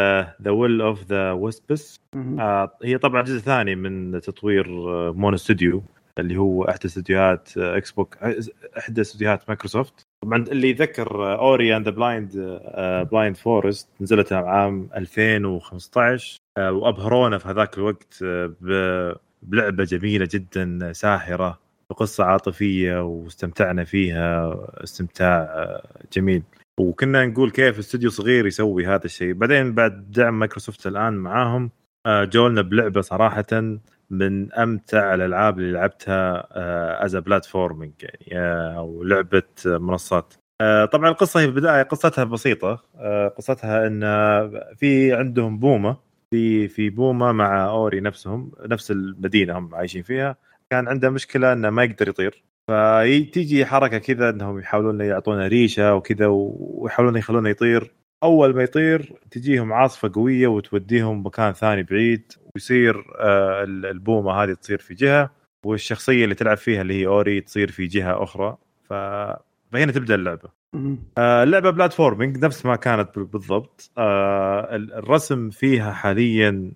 [0.42, 5.82] the Will of the Wisps آه هي طبعا جزء ثاني من تطوير آه، Moon Studio
[6.18, 8.16] اللي هو إحدى استديوهات آه، Xbox
[8.78, 12.61] إحدى استديوهات مايكروسوفت طبعا اللي يذكر Ori and Blind
[13.12, 21.59] Blind Forest نزلت عام 2015 آه، وابهرونا في هذاك الوقت آه، بلعبة جميلة جدا ساحرة
[21.90, 26.42] وقصه عاطفية واستمتعنا فيها استمتاع آه، جميل.
[26.80, 29.32] وكنا نقول كيف استوديو صغير يسوي هذا الشيء.
[29.32, 31.70] بعدين بعد دعم مايكروسوفت الآن معاهم.
[32.06, 33.78] آه، جولنا بلعبة صراحة
[34.10, 36.46] من أمتع الألعاب اللي لعبتها
[37.04, 40.34] as platforming يعني آه، أو لعبه آه، منصات.
[40.60, 42.84] آه، طبعا القصة هي في البداية قصتها بسيطة.
[42.96, 45.96] آه، قصتها إن آه، في عندهم بومة.
[46.30, 50.36] في في بومة مع Ori نفسهم نفس المدينة هم عايشين فيها.
[50.70, 52.42] كان عنده مشكلة إنه ما يقدر يطير.
[52.70, 57.92] فتيجي حركة كذا إنهم يحاولون يعطونه ريشة وكذا ويحاولون يخلونه يطير.
[58.22, 64.52] أول ما يطير تجيهم عاصفة قوية وتوديهم مكان ثاني بعيد ويصير آه، ال- البومة هذه
[64.52, 65.30] تصير في جهة
[65.66, 68.56] والشخصية اللي تلعب فيها اللي هي أوري تصير في جهة أخرى.
[68.88, 68.92] ف
[69.72, 70.48] فهنا تبدأ اللعبة.
[71.18, 73.90] آه، اللعبة بلاتفورمينج نفس ما كانت بال- بالضبط.
[73.98, 76.72] آه، ال- الرسم فيها حاليا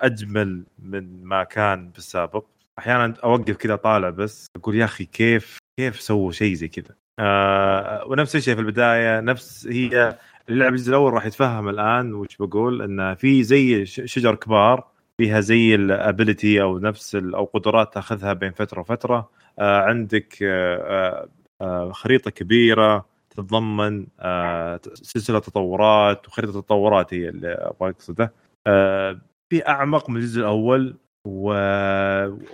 [0.00, 2.44] أجمل من ما كان بالسابق.
[2.78, 8.04] أحيانا أوقف كذا طالع بس أقول يا أخي كيف كيف سووا شيء زي كذا؟ آه،
[8.06, 10.18] ونفس الشيء في البداية نفس هي
[10.48, 15.74] اللعبه الجزء الأول راح يتفهم الآن وش بقول انه في زي شجر كبار فيها زي
[15.74, 19.30] ال ability أو نفس أو قدرات تأخذها بين فترة وفترة.
[19.58, 21.28] آه، عندك آه،
[21.60, 28.32] آه، خريطة كبيرة تتضمن آه، سلسلة تطورات وخريطة تطورات هي اللي أبغى أقصده.
[28.66, 29.20] آه،
[29.50, 30.96] في أعمق من الجزء الأول
[31.28, 31.48] و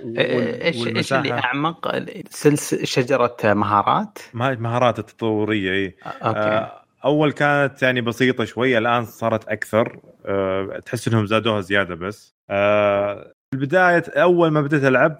[0.04, 6.38] وال- إيش إيش اللي أعمق؟ سلس شجرة مهارات؟ مهارات التطورية اي okay.
[6.38, 10.00] آه، أول كانت يعني بسيطة شوية الآن صارت أكثر.
[10.26, 12.34] آه، تحس إنهم زادوها زيادة بس.
[12.50, 15.18] آه، في البداية أول ما بديت ألعب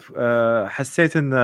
[0.68, 1.34] حسيت ان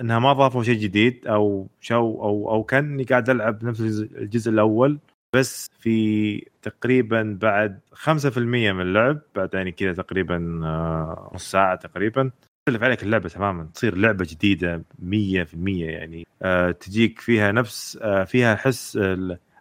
[0.00, 4.98] إنها ما ضافوا شيء جديد أو شو أو أو كأني قاعد ألعب نفس الجزء الأول.
[5.36, 8.38] بس في تقريبا بعد 5%
[8.72, 12.30] من اللعب بعد يعني كذا تقريبا آه، نص ساعة تقريبا
[12.66, 16.26] تختلف عليك اللعبة تماما تصير لعبة جديدة 100% يعني.
[16.42, 18.98] آه، تجيك فيها نفس آه، فيها حس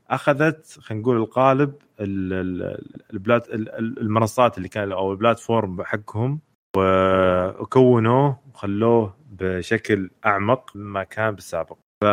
[0.09, 6.39] أخذت خلينا نقول القالب ال- ال- البلات ال- ال- المنصات اللي كان أو البلاتفورم حقهم
[6.77, 11.77] وكونوه وخلوه بشكل أعمق مما كان بالسابق.
[12.03, 12.05] ف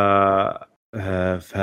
[1.39, 1.57] ف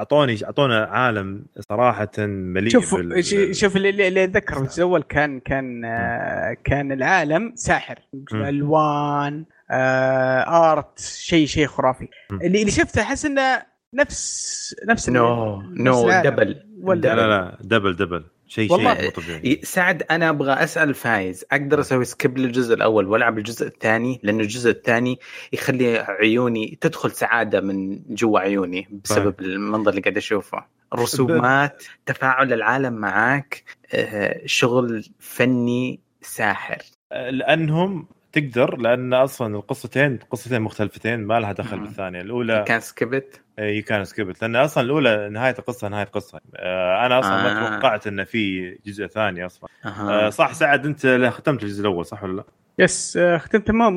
[0.00, 3.24] اعطوني أعطونا عالم صراحة مليء شوف بال-
[3.56, 7.98] شوف اللي- اللي اللي اتذكر في الجزء الأول كان كان آه، كان العالم ساحر.
[8.34, 12.08] ألوان آه، آرت شيء شيء خرافي.
[12.32, 13.62] اللي اللي شفته أحس إنه
[13.94, 16.22] نفس نفس نو نفس نو.
[16.24, 18.94] دبل ولا لا لا دبل دبل شيء والله.
[18.94, 19.60] شيء مو طبيعي.
[19.62, 21.44] سعد أنا أبغى أسأل فايز.
[21.52, 25.18] أقدر أسوي skip للجزء الأول وألعب الجزء الثاني؟ لأنه الجزء الثاني
[25.52, 30.66] يخلي عيوني تدخل سعادة من جوا عيوني بسبب المنظر اللي قاعد أشوفه.
[30.94, 36.78] الرسومات تفاعل العالم معاك آه، شغل فني ساحر.
[37.10, 41.84] لأنهم تقدر لأن أصلا القصتين قصتين مختلفتين ما لها دخل مم.
[41.84, 42.20] بالثانية.
[42.20, 44.42] الأولى can skip it؟ you can skip it.
[44.42, 46.40] لأن أصلا الأولى نهاية القصة نهاية قصة.
[46.56, 47.70] آه، أنا أصلا ما آه.
[47.70, 49.68] توقعت انه في جزء ثاني أصلا.
[49.84, 50.30] آه،.
[50.30, 52.44] صح سعد أنت ختمت الجزء الأول صح ولا لا؟
[52.78, 53.70] yes آه، ختمت.
[53.70, 53.90] ما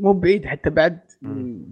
[0.00, 1.00] مو بعيد حتى بعد.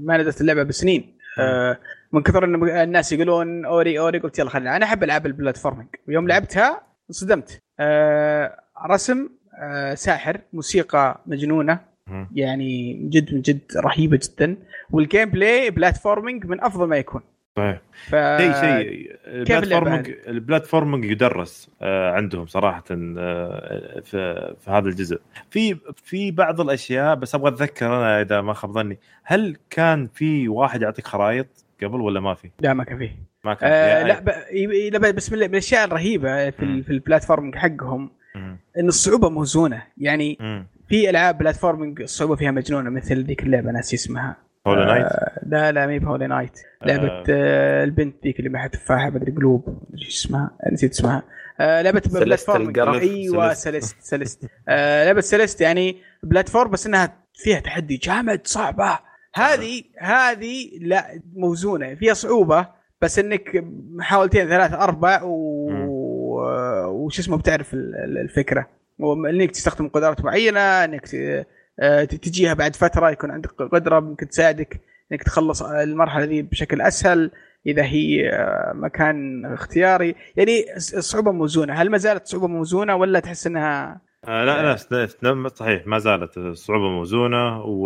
[0.00, 1.18] ما نزلت اللعبة بسنين.
[1.38, 1.78] آه،
[2.12, 5.88] من كثر إن الناس يقولون Ori Ori قلت يلا خلينا أنا أحب ألعاب ال platforming.
[6.08, 7.62] ويوم لعبتها انصدمت.
[7.80, 9.28] آه، رسم
[9.62, 11.88] آه، ساحر موسيقى مجنونة.
[12.34, 14.56] يعني جد من جد رهيبة جدا.
[14.90, 17.20] وال gameplay platforming من أفضل ما يكون.
[17.56, 17.80] صحيح.
[18.08, 24.88] ف شيء شيء ال platforming ال platforming يدرس آه، عندهم صراحة آه، في في هذا
[24.88, 25.20] الجزء.
[25.50, 28.98] في في بعض الأشياء بس أبغى أتذكر أنا إذا ما خاب ظني.
[29.24, 31.46] هل كان في واحد يعطيك خرائط
[31.82, 34.28] قبل ولا ما في؟ لا ما كان فيه ما كان آه فيها لا ب...
[34.92, 38.10] لا بس من الأشياء الرهيبة في, في ال platforming حقهم.
[38.78, 39.82] إن الصعوبة موزونة.
[39.98, 40.38] يعني.
[40.88, 44.36] في ألعاب platforming الصعوبه فيها مجنونة مثل ذيك اللعبة ناسي اسمها.
[44.66, 46.58] Hollow Knight آه لا لا مي ب Hollow Knight.
[46.86, 47.24] لعبة آه.
[47.30, 51.22] آه البنت ذيك اللي معها تفاحه مدري قلوب إيش اسمها؟ نسيت اسمها.
[51.60, 52.78] آه لعبة platforming.
[52.78, 58.98] أيوه Celeste Celeste آه لعبة Celeste يعني platform بس إنها فيها تحدي جامد صعبة.
[59.34, 61.94] هذه هذه لا موزونة.
[61.94, 62.68] فيها صعوبة
[63.02, 65.68] بس إنك محاولتين ثلاث أربع و...
[66.86, 68.66] وش اسمه بتعرف ال- ال- الفكرة.
[68.98, 71.14] وانك تستخدم قدرات معينة انك
[71.80, 74.80] آه، تجيها بعد فترة يكون عندك قدرة ممكن تساعدك
[75.12, 77.30] انك تخلص المرحلة دي بشكل أسهل
[77.66, 80.14] إذا هي آه، مكان اختياري.
[80.36, 81.72] يعني الصعوبه موزونة.
[81.74, 85.16] هل ما زالت صعوبة موزونة ولا تحس إنها؟ آه لا لا س-
[85.54, 87.82] صحيح ما زالت الصعوبه موزونة و...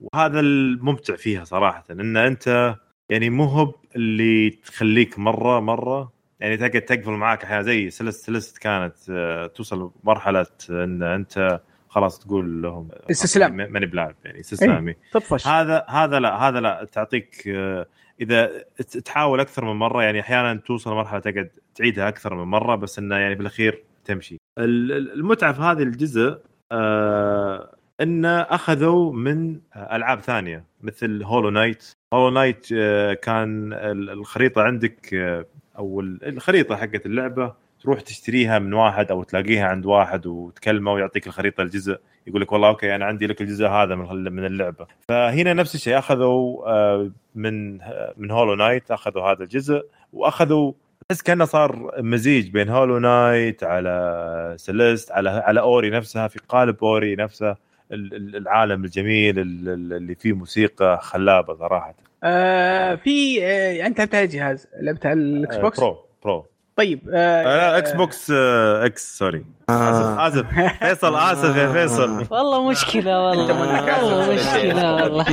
[0.00, 2.74] وهذا الممتع فيها صراحة إن أنت
[3.10, 8.58] يعني مو هو اللي تخليك مرة مرة يعني تقعد تقفل معاك أحيانا زي سلست سلست
[8.58, 13.56] كانت آه، توصل مرحله إن أنت خلاص تقول لهم استسلام.
[13.56, 14.94] ما- ماني بلاعب يعني استسلامي.
[15.12, 17.86] تطفش هذا هذا لا هذا لا تعطيك آه،
[18.20, 18.64] إذا
[19.04, 23.16] تحاول أكثر من مرة يعني أحيانا توصل مرحله تقعد تعيدها أكثر من مرة بس إنه
[23.16, 24.36] يعني بالأخير تمشي.
[24.58, 26.38] ال- ال- المتعة في هذا الجزء
[26.72, 32.66] آه انه أخذوا من ألعاب ثانية مثل Hollow Knight Hollow Knight
[33.22, 35.14] كان ال- الخريطة عندك
[35.78, 37.52] أو ال- الخريطة حقت اللعبة
[37.82, 42.68] تروح تشتريها من واحد أو تلاقيها عند واحد وتكلمه ويعطيك الخريطة الجزء يقول لك والله
[42.68, 44.86] okay أنا عندي لك الجزء هذا من اللعبة.
[45.08, 50.72] فهنا نفس الشيء أخذوا آه، من آه، من Hollow Knight أخذوا هذا الجزء وأخذوا
[51.08, 56.84] تحس كأنه صار مزيج بين Hollow Knight على Celeste على على Ori نفسها في قالب
[56.84, 57.56] Ori نفسه.
[57.90, 61.94] العالم الجميل ال- ال- اللي فيه موسيقى خلابة صراحة.
[62.24, 66.46] آه في آه أنت لعبت على جهاز لعبت على ال Xbox؟ pro pro.
[66.76, 69.44] طيب آه آه، لا إكس بوكس آه، X sorry.
[69.70, 70.28] اسف آه.
[70.28, 70.46] آسف
[70.84, 72.26] فيصل آسف يا فيصل.
[72.34, 73.60] والله مشكلة والله.
[73.60, 75.26] والله مشكلة والله.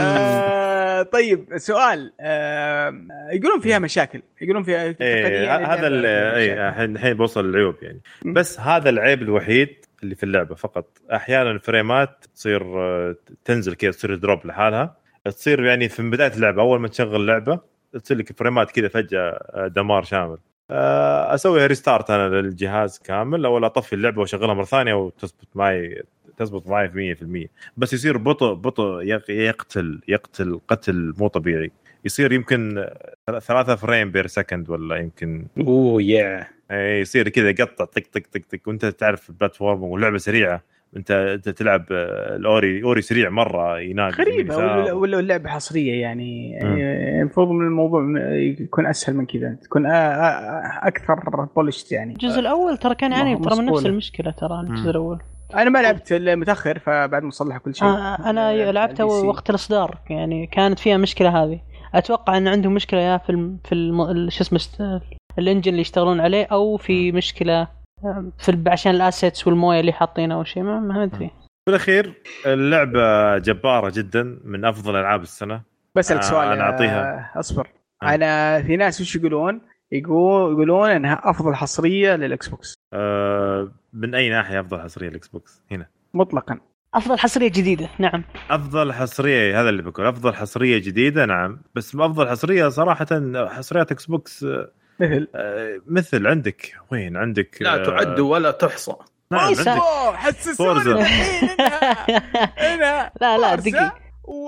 [0.00, 2.94] آه طيب سؤال آه
[3.32, 4.22] يقولون فيها مشاكل.
[4.40, 6.60] يقولون فيها إيه هذا إيه مشاكل.
[6.60, 8.00] الحين الحين بوصل العيوب يعني.
[8.24, 10.54] بس هذا العيب الوحيد اللي في اللعبة.
[10.54, 14.96] فقط أحيانا الفريمات تصير آه، تنزل كذا تصير drop لحالها.
[15.24, 17.60] تصير يعني في بداية اللعبة أول ما تشغل اللعبه
[18.02, 20.38] تصير لك فريمات كذا فجأة آه، دمار شامل.
[20.70, 23.44] آه، اسويها restart أنا للجهاز كامل.
[23.44, 26.02] أو أطفي اللعبة وأشغلها مرة ثانية وتزبط معي
[26.36, 31.70] تزبط معي في 100% بس يصير بطء بطء يق- يقتل يقتل قتل مو طبيعي.
[32.04, 32.88] يصير يمكن
[33.42, 35.46] ثلاثة frame per second ولا يمكن.
[35.60, 40.62] أوه يا يصير كذا يقطع طق طق طق طق وأنت تعرف ال platform واللعبه سريعة
[40.96, 46.00] أنت أنت تلعب آه، ال Ori Ori سريع مرة ينادي غريبة يمين ولا اللعبة حصرية
[46.02, 46.50] يعني.
[46.50, 48.02] يعني المفروض من الموضوع
[48.60, 53.66] يكون أسهل من كذا تكون أكثر polished يعني الجزء الأول ترى كان هو ترى من
[53.66, 53.86] نفس.
[53.86, 54.90] المشكلة ترى الجزء.
[54.90, 55.22] الأول
[55.54, 59.20] أنا ما لعبت الا متاخر فبعد ما صلح كل شيء آه، أنا لعبته على ال
[59.20, 59.26] PC.
[59.26, 61.60] وقت الإصدار يعني كانت فيها مشكلة هذه
[61.94, 63.58] أتوقع إن عندهم مشكلة يا في الم...
[63.64, 64.00] في الم...
[64.00, 64.58] ال- شو اسمه
[65.38, 67.68] ال engine اللي يشتغلون عليه أو في مشكلة
[68.04, 71.28] آه، في الب- عشان ال assets والموية اللي حاطينها أو شيء ما, ما أدري.
[71.64, 72.14] في الأخير
[72.46, 75.62] اللعبة جبارة جدا من أفضل ألعاب السنة.
[75.94, 77.30] بسألك آه، سؤال أنا أنا أعطيها.
[77.36, 77.68] أصبر.
[78.02, 78.14] آه.
[78.14, 79.60] أنا في ناس وش يقولون؟
[79.92, 85.62] يقول يقولون إنها أفضل حصرية لل Xbox آه، من أي ناحية أفضل حصرية ال Xbox
[85.70, 85.86] هنا.
[86.14, 86.58] مطلقا.
[86.94, 88.24] أفضل حصرية جديدة نعم.
[88.50, 90.06] أفضل حصرية هذا اللي بقول.
[90.06, 91.60] أفضل حصرية جديدة نعم.
[91.74, 93.06] بس أفضل حصرية صراحة
[93.48, 94.68] حصريات Xbox آه،
[95.00, 98.94] مثل آه، مثل عندك وين عندك؟ لا آه، تعد ولا تحصى.
[99.32, 99.54] نعم
[100.14, 100.80] حسسوني.
[100.80, 101.04] انها
[102.74, 103.56] إنها لا لا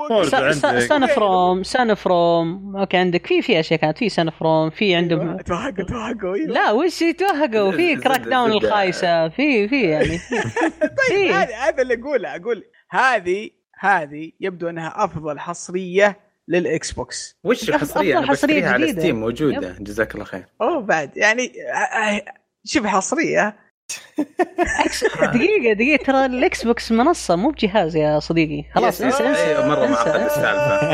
[0.09, 0.53] فورزا.
[0.53, 0.86] سان عندك.
[0.86, 2.76] سان فروم سان فروم.
[2.76, 3.26] أوكي عندك.
[3.26, 3.99] في في أشياء كانت.
[3.99, 4.70] في سان فروم.
[4.70, 6.36] في عندهم توهقوا توهقوا.
[6.36, 9.28] لا وش يتوهقوا في كراك داون الخايسة.
[9.28, 10.18] في في يعني.
[11.11, 17.36] طيب هذا اللي أقوله أقول هذه هذه يبدو أنها أفضل حصرية للإكس بوكس.
[17.45, 18.92] وش الحصرية؟ أنا بشتريها على.
[18.92, 19.76] ستيم موجودة.
[19.80, 20.45] جزاك الله خير.
[20.61, 21.16] أوه بعد.
[21.16, 22.24] يعني آه، آه،
[22.64, 23.57] شبه حصرية.
[25.35, 28.64] دقيقة دقيقة ترى الإكس بوكس منصة مو بجهاز يا صديقي.
[28.74, 29.93] خلاص انسى يس- انسى أيوة، مرة انسى.
[30.11, 30.85] معقد السالفة.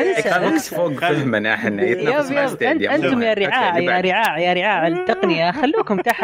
[0.00, 0.76] انسى إكس بوكس انسى.
[0.76, 4.00] فوق فهمنا إحنا يتنافس أنت- أنتم يا رعاع يا.
[4.00, 5.52] رعاع يا رعاع التقنية.
[5.52, 6.22] خلوكم تحت.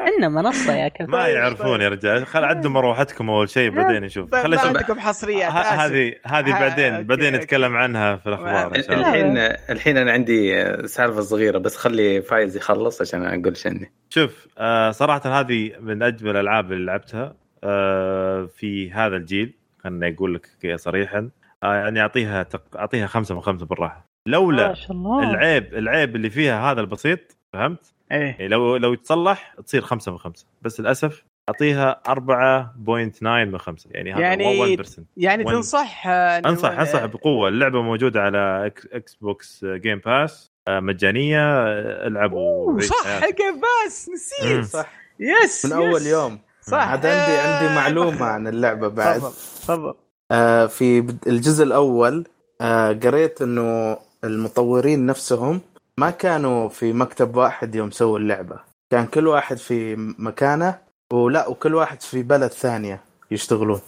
[0.00, 1.10] عندنا منصة يا كلب.
[1.10, 2.26] ما يعرفون يا رجال.
[2.26, 4.34] خل عدوا مروحتكم أول شيء بعدين نشوف.
[4.34, 5.52] خل ما أشوف- عندكم حصريات.
[5.52, 7.34] هذه هذه بعدين بعدين.
[7.34, 9.08] نتكلم عنها في الأخبار إن شاء الله.
[9.08, 9.38] الحين
[9.70, 15.40] الحين أنا عندي سالفة صغيرة بس خلي فايز يخلص عشان أقول شني شوف آه صراحة
[15.40, 17.34] هذه من أجمل الألعاب اللي لعبتها
[17.64, 21.30] آه في هذا الجيل خليني أقول لك صريحا.
[21.62, 22.76] آه يعني أعطيها تق...
[22.76, 24.06] أعطيها خمسة من خمسة بالراحة.
[24.28, 25.30] لولا ما شاء الله.
[25.30, 28.18] العيب العيب اللي فيها هذا البسيط فهمت؟ إيه.
[28.18, 30.46] يعني لو لو يتصلح تصير خمسة من خمسة.
[30.62, 33.90] بس للأسف أعطيها 4.9 من خمسة.
[33.92, 37.48] يعني هذا يعني 1% يعني تنصح آه، أنصح أنصح بقوة.
[37.48, 41.62] اللعبة موجودة على إكس بوكس Game Pass مجانية
[42.06, 43.06] ألعبوا صح.
[43.06, 44.10] ال Game Pass.
[44.14, 45.03] نسيت صح.
[45.20, 46.06] yes من أول yes.
[46.06, 46.38] يوم.
[46.62, 46.78] صح.
[46.88, 48.24] عاد عندي عندي معلومة.
[48.24, 49.16] عن اللعبة بعد.
[49.20, 49.94] تفضل تفضل.
[50.32, 52.24] آه في الجزء الأول
[52.60, 55.60] آه قريت إنه المطورين نفسهم
[55.98, 58.56] ما كانوا في مكتب واحد يوم سووا اللعبة.
[58.92, 60.78] كان كل واحد في مكانه
[61.12, 63.00] ولا وكل واحد في بلد ثانية
[63.30, 63.80] يشتغلون.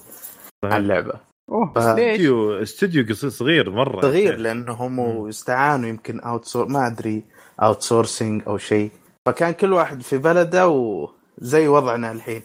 [0.64, 1.14] على اللعبة.
[1.50, 1.88] أوه ف- ليش؟
[2.20, 4.00] استوديو استوديو قصير صغير مرة.
[4.00, 7.24] صغير لأنهم استعانوا يمكن out ما أدري
[7.62, 8.90] outsourcing أو شيء.
[9.26, 12.42] فكان كل واحد في بلده وزي وضعنا الحين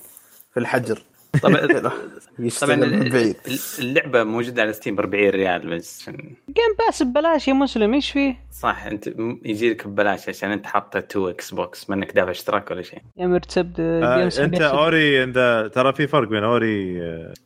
[0.54, 1.02] في الحجر.
[1.44, 1.68] طبعا
[2.62, 2.82] طبعا
[3.80, 6.10] اللعبة موجودة على ستيم ب 40 ريال بس.
[6.10, 9.08] Game Pass ببلاش يا مسلم إيش فيه؟ صح أنت
[9.46, 13.00] يجي لك ببلاش عشان أنت حاطه 2 إكس بوكس ما إنك دافع اشتراك ولا شيء.
[13.18, 16.99] يا مرتب آه أنت أوري أنت ترى في فرق بين Ori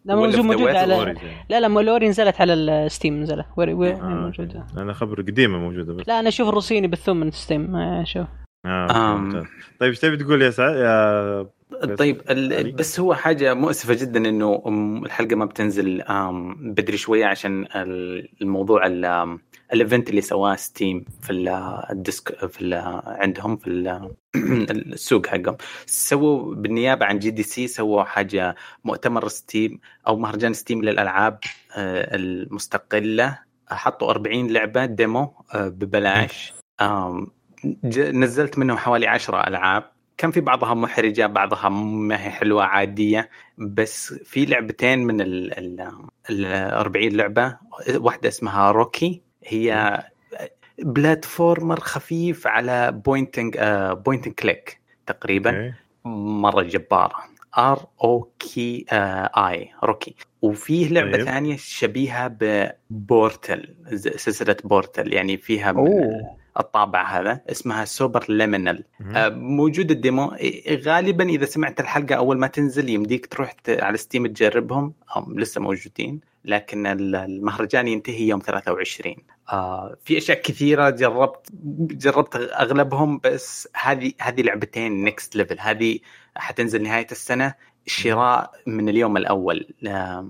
[0.06, 1.16] لا موجود على.
[1.50, 3.46] لا لا ل Ori نزلت على الستيم نزلت.
[3.58, 6.08] وين آه، موجودة؟ أنا خبر قديمة موجودة بس.
[6.08, 8.28] لا أنا أشوف الروسيين يبثون من ستيم آه، شوف.
[8.66, 9.18] آه.
[9.18, 9.44] ممتاز.
[9.80, 11.48] طيب إيش تبي تقول يا سعد يا
[11.98, 12.22] طيب.
[12.30, 12.72] ال...
[12.72, 18.30] بس هو حاجة مؤسفة جدا إنه أم، الحلقة ما بتنزل أم، بدري شوية عشان ال-
[18.42, 19.40] الموضوع ال- أم،
[19.74, 21.48] ال event اللي سواه ستيم في ال-
[21.92, 24.12] ال desk في ال- عندهم في ال-
[24.94, 31.40] السوق حقهم سووا بالنيابة عن GDC سووا حاجة مؤتمر ستيم أو مهرجان ستيم للألعاب
[31.78, 33.40] آه، المستقلة
[33.70, 37.28] حطوا 40 لعبة demo آه، ببلاش أم،
[37.96, 39.92] نزلت منهم حوالي 10 ألعاب.
[40.18, 43.30] كان في بعضها محرجة بعضها ما هي حلوة عادية.
[43.58, 45.92] بس في لعبتين من ال ال
[46.30, 47.58] ال 40 لعبة.
[47.96, 49.22] واحدة اسمها Röki.
[49.44, 50.00] هي
[50.80, 53.58] platformer خفيف على pointing
[54.06, 55.74] pointing click تقريبا.
[56.06, 57.16] مرة جبارة.
[57.58, 60.16] R O K I Röki.
[60.42, 61.26] وفيه لعبة طيب.
[61.26, 63.76] ثانية شبيهة ب Portal
[64.16, 65.14] سلسلة Portal.
[65.14, 66.45] يعني فيها أوه.
[66.60, 68.84] الطابع هذا اسمها Superliminal.
[69.16, 70.36] آه، موجود ال demo.
[70.86, 74.94] غالبا إذا سمعت الحلقة أول ما تنزل يمديك تروح على ستيم تجربهم.
[75.16, 79.16] هم لسه موجودين لكن ال- المهرجان ينتهي يوم 23
[79.52, 81.48] آه في أشياء كثيرة جربت
[81.92, 86.00] جربت أغلبهم بس هذه هذه لعبتين next level هذه
[86.36, 87.54] حتنزل نهاية السنة
[87.88, 89.68] شراء من اليوم الأول.
[89.88, 90.28] آه.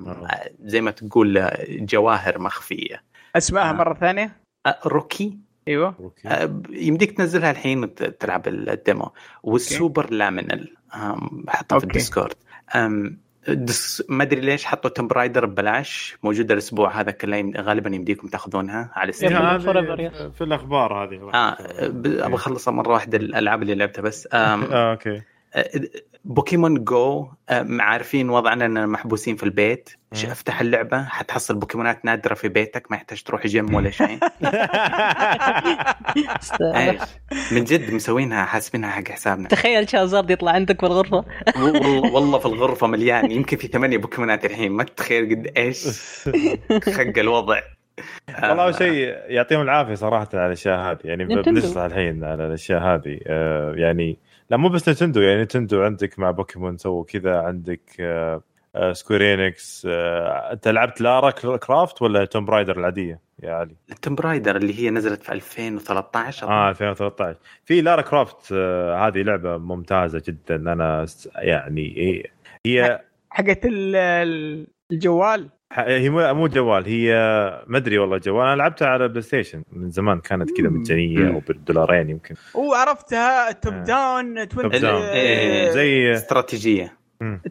[0.63, 3.03] زي ما تقول آه، جواهر مخفية.
[3.35, 3.73] أسمعها آه.
[3.73, 4.37] مرة ثانية.
[4.65, 5.37] آه، Röki.
[5.67, 5.95] أيوه.
[5.99, 6.27] أوكي.
[6.27, 9.11] آه، يمديك تنزلها الحين وتلعب ال demo.
[9.43, 10.73] وال Superliminal
[11.47, 11.85] حطها في.
[11.85, 12.33] ال Discord.
[13.47, 16.17] دس ما أدري ليش حطوا Tomb Raider ببلاش.
[16.23, 21.31] موجودة الأسبوع هذا كله يم- غالبا يمديكم تأخذونها على إيه، ستيم forever, في- الأخبار هذه.
[21.33, 21.57] آه
[21.87, 24.27] ب- أبغى أخلصها مرة واحدة الألعاب اللي لعبتها بس.
[24.33, 25.15] آم، آه أوكي.
[25.15, 25.23] آه،
[26.25, 29.89] Pokémon Go آم، عارفين وضعنا إننا محبوسين في البيت.
[30.13, 34.19] أفتح اللعبة حتحصل بوكيمونات نادرة في بيتك ما يحتاج تروح جيم ولا شيء.
[36.75, 36.99] إيش
[37.51, 39.47] من جد مسوينها حاسبينها حق حسابنا.
[39.47, 41.25] تخيل Charizard يطلع عندك بالغرفه
[41.57, 45.87] والله والله في الغرفة مليان يمكن في ثمانية بوكيمونات الحين ما تتخيل قد إيش
[46.83, 47.59] خق الوضع.
[48.43, 51.25] والله آه، أول شيء يعطيهم العافية صراحة على الأشياء هذه يعني.
[51.25, 53.19] بنشرح الحين على الأشياء هذه.
[53.27, 54.17] آه يعني
[54.49, 58.41] لا مو بس نتندو يعني نتندو عندك مع بوكيمون سووا كذا عندك آه
[58.75, 64.55] آه سكويرينكس آه أنت لعبت لارا كرافت ولا توم برايدر العادية يا علي؟ توم برايدر
[64.55, 70.55] اللي هي نزلت في 2013 آه 2013 في لارا كرافت آه هذه لعبة ممتازة جدا
[70.55, 72.23] أنا يعني إيه
[72.65, 75.49] هي حقت ال- ال- الجوال.
[75.75, 77.13] هي مو مو جوال هي
[77.67, 80.69] ما أدري والله جوال أنا لعبتها على بلاي ستيشن من زمان كانت كذا.
[80.69, 81.27] مجانيه.
[81.27, 83.83] أو بدولارين يمكن وعرفتها توب آه.
[83.83, 85.01] داون twin top down.
[85.01, 85.69] إيه.
[85.69, 86.97] زي استراتيجية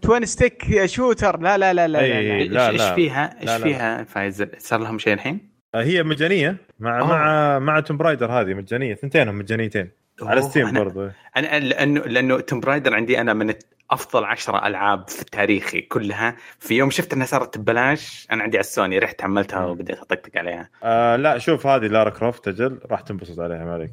[0.02, 2.22] twin stick shooter لا لا لا لا, لا.
[2.22, 2.34] لا.
[2.36, 2.94] إيش لا، إيش لا.
[2.94, 3.64] فيها إيش لا، لا.
[3.64, 7.04] فيها فايز صار لهم شيء الحين؟ آه، هي مجانية مع آه.
[7.04, 9.90] مع مع Tomb Raider هذه مجانية ثنتينهم مجانيتين.
[10.22, 13.54] على ستيم أنا- برضه أنا لأنه لأنه Tomb Raider عندي أنا من
[13.90, 16.36] أفضل عشرة ألعاب في تاريخي كلها.
[16.58, 19.64] في يوم شفت إنها صارت ببلاش أنا عندي على السوني رحت حملتها.
[19.66, 20.70] وبديت أطقطق عليها.
[20.84, 23.90] آه لا شوف هذه Lara Croft أجل راح تنبسط عليها ما عليك.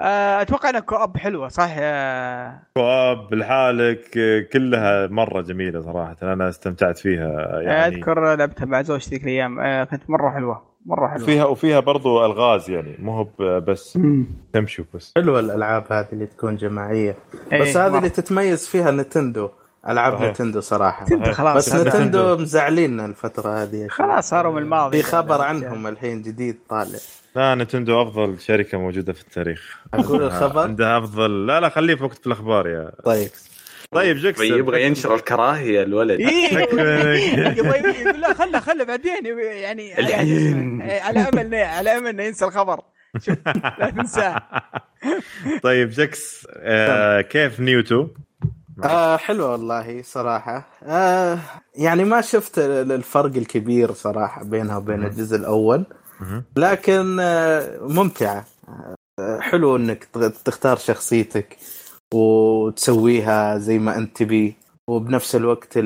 [0.00, 6.48] آه، أتوقع إنها co-op حلوة صح؟ يا co-op لحالك آه، كلها مرة جميلة صراحة أنا
[6.48, 7.96] استمتعت فيها يعني.
[7.96, 10.67] أذكر لعبتها مع زوجتي ذيك الأيام آه، كانت مرة حلوة.
[10.88, 11.26] مرة حلوة.
[11.26, 13.26] فيها وفيها برضو ألغاز يعني مو هو
[13.60, 14.26] بس مم.
[14.52, 17.16] تمشي بس حلوة الألعاب هذه اللي تكون جماعية.
[17.52, 17.98] إيه، بس هذه.
[17.98, 19.48] اللي تتميز فيها نتندو
[19.88, 20.30] ألعاب صحيح.
[20.30, 21.04] نتندو صراحة.
[21.04, 21.56] نتندو خلاص.
[21.56, 22.36] بس نتندو.
[22.36, 23.86] مزعلين الفترة هذه.
[23.88, 25.02] خلاص صاروا من الماضي.
[25.02, 26.98] في خبر عنهم الحين جديد طالع.
[27.36, 29.78] لا نتندو أفضل شركة موجودة في التاريخ.
[29.94, 33.28] أقول الخبر؟ عندها افضل لا لا خليه في وقت في الأخبار يا طيب.
[33.92, 36.20] طيب جكس يبغى ينشر الكراهية الولد.
[37.58, 40.80] يقول لا خله خله بعدين يعني الحين.
[40.82, 42.80] إيه، على أمل على أمل إنه ينسى الخبر.
[43.20, 43.36] شوف
[43.78, 44.42] لا تنساه
[45.62, 48.08] طيب جكس آه كيف نيوتو؟
[48.84, 50.68] آه حلوة والله صراحة.
[50.82, 51.38] آه
[51.74, 55.04] يعني ما شفت ال- الفرق الكبير صراحة بينها وبين.
[55.04, 55.84] الجزء الأول.
[56.20, 56.44] مهم.
[56.56, 58.44] لكن آه ممتعة.
[59.18, 60.04] آه حلو إنك
[60.44, 61.56] تختار شخصيتك.
[62.14, 64.56] وتسويها زي ما أنت تبي.
[64.90, 65.78] وبنفس الوقت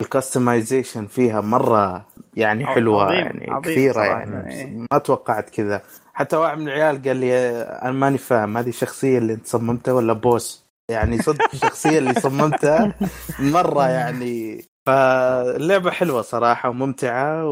[0.00, 2.06] ال customization فيها مرة
[2.36, 4.54] يعني حلوة عظيم، يعني عظيم كثيرة صراحة، يعني.
[4.54, 4.86] إيه.
[4.92, 5.82] ما توقعت كذا.
[6.14, 10.12] حتى واحد من العيال قال لي أنا ماني فاهم هذه الشخصية اللي أنت صممتها ولا
[10.12, 12.94] بوس يعني صدق الشخصية اللي صممتها
[13.38, 14.64] مرة يعني.
[14.86, 17.44] فاللعبة حلوة صراحة وممتعة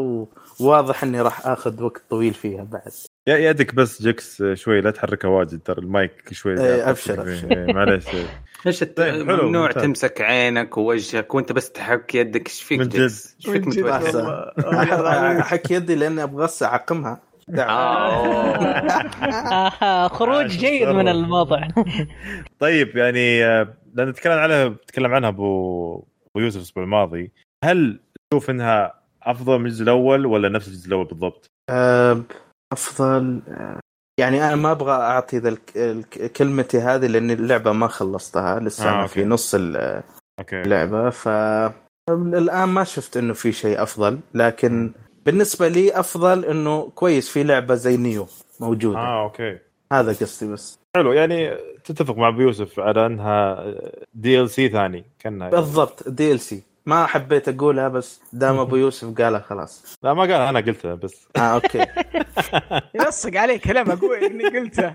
[0.60, 2.92] وواضح إني راح آخذ وقت طويل فيها بعد.
[3.26, 6.54] يا يدك بس جاكس آه، شوي لا تحركها واجد ترى المايك شوي
[6.90, 7.52] أبشر، أبشر.
[7.52, 8.04] إيه، معليش
[8.66, 9.72] إيش طيب، ممنوع.
[9.72, 12.96] تمسك عينك ووجهك وأنت بس تحك يدك إيش فيك من جد.
[12.96, 13.84] جلس؟ إيش فيك.
[15.40, 17.20] أحك يدي لأني أبغى اعقمها
[17.58, 17.62] آه.
[19.82, 20.88] آه خروج جيد.
[20.88, 21.68] من الموضوع
[22.58, 27.32] طيب يعني آه، لأن نتكلم عنها تكلم عنها أبو أبو يوسف الأسبوع الماضي
[27.64, 28.00] هل
[28.30, 31.50] تشوف إنها أفضل من الجزء الأول ولا نفس الجزء الأول بالضبط؟
[32.74, 33.40] أفضل
[34.20, 35.56] يعني أنا ما أبغى أعطي ذا
[36.36, 39.12] كلمتي هذه لأن اللعبة ما خلصتها لسه آه، okay.
[39.12, 41.10] في نص اللعبة.
[41.10, 41.28] ف
[42.10, 44.92] الآن ما شفت إنه في شيء أفضل لكن
[45.26, 48.26] بالنسبة لي أفضل إنه كويس في لعبة زي Nioh
[48.60, 48.98] موجودة.
[48.98, 49.58] آه okay.
[49.92, 50.78] هذا قصدي بس.
[50.96, 53.64] حلو يعني تتفق مع أبو يوسف على أنها
[54.14, 59.96] DLC ثاني كأنها بالضبط DLC ما حبيت أقولها بس دام أبو يوسف قالها خلاص.
[60.02, 61.28] لا ما قال أنا قلتها بس.
[61.36, 61.86] آه okay.
[62.94, 64.94] يلصق عليه كلام أقول إني قلته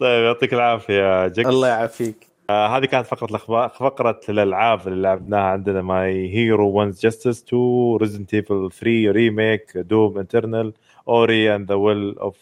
[0.00, 2.26] طيب يعطيك العافية يا جكس الله يعافيك.
[2.50, 7.96] آه هذه كانت فقرة الأخبار فقرة الألعاب اللي لعبناها عندنا My Hero One's Justice 2
[8.00, 10.72] Resident Evil 3 Remake Doom Eternal
[11.08, 12.36] Ori and the Will of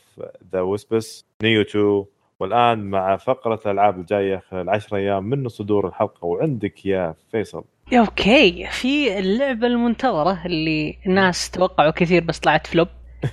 [0.52, 2.04] the Wisps Nioh 2
[2.40, 7.64] والآن مع فقرة الألعاب الجاية خلال 10 أيام من صدور الحلقة وعندك يا فيصل.
[7.92, 12.88] okay في اللعبة المنتظرة اللي الناس توقعوا كثير بس طلعت flop.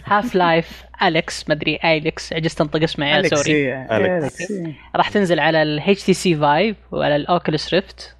[0.05, 3.55] Half-Life Alyx مدري Alyx عجزت أنطق اسمها يا sorry.
[3.55, 3.87] إيه.
[4.95, 8.17] راح تنزل على ال HTC Vive وعلى ال Oculus Rift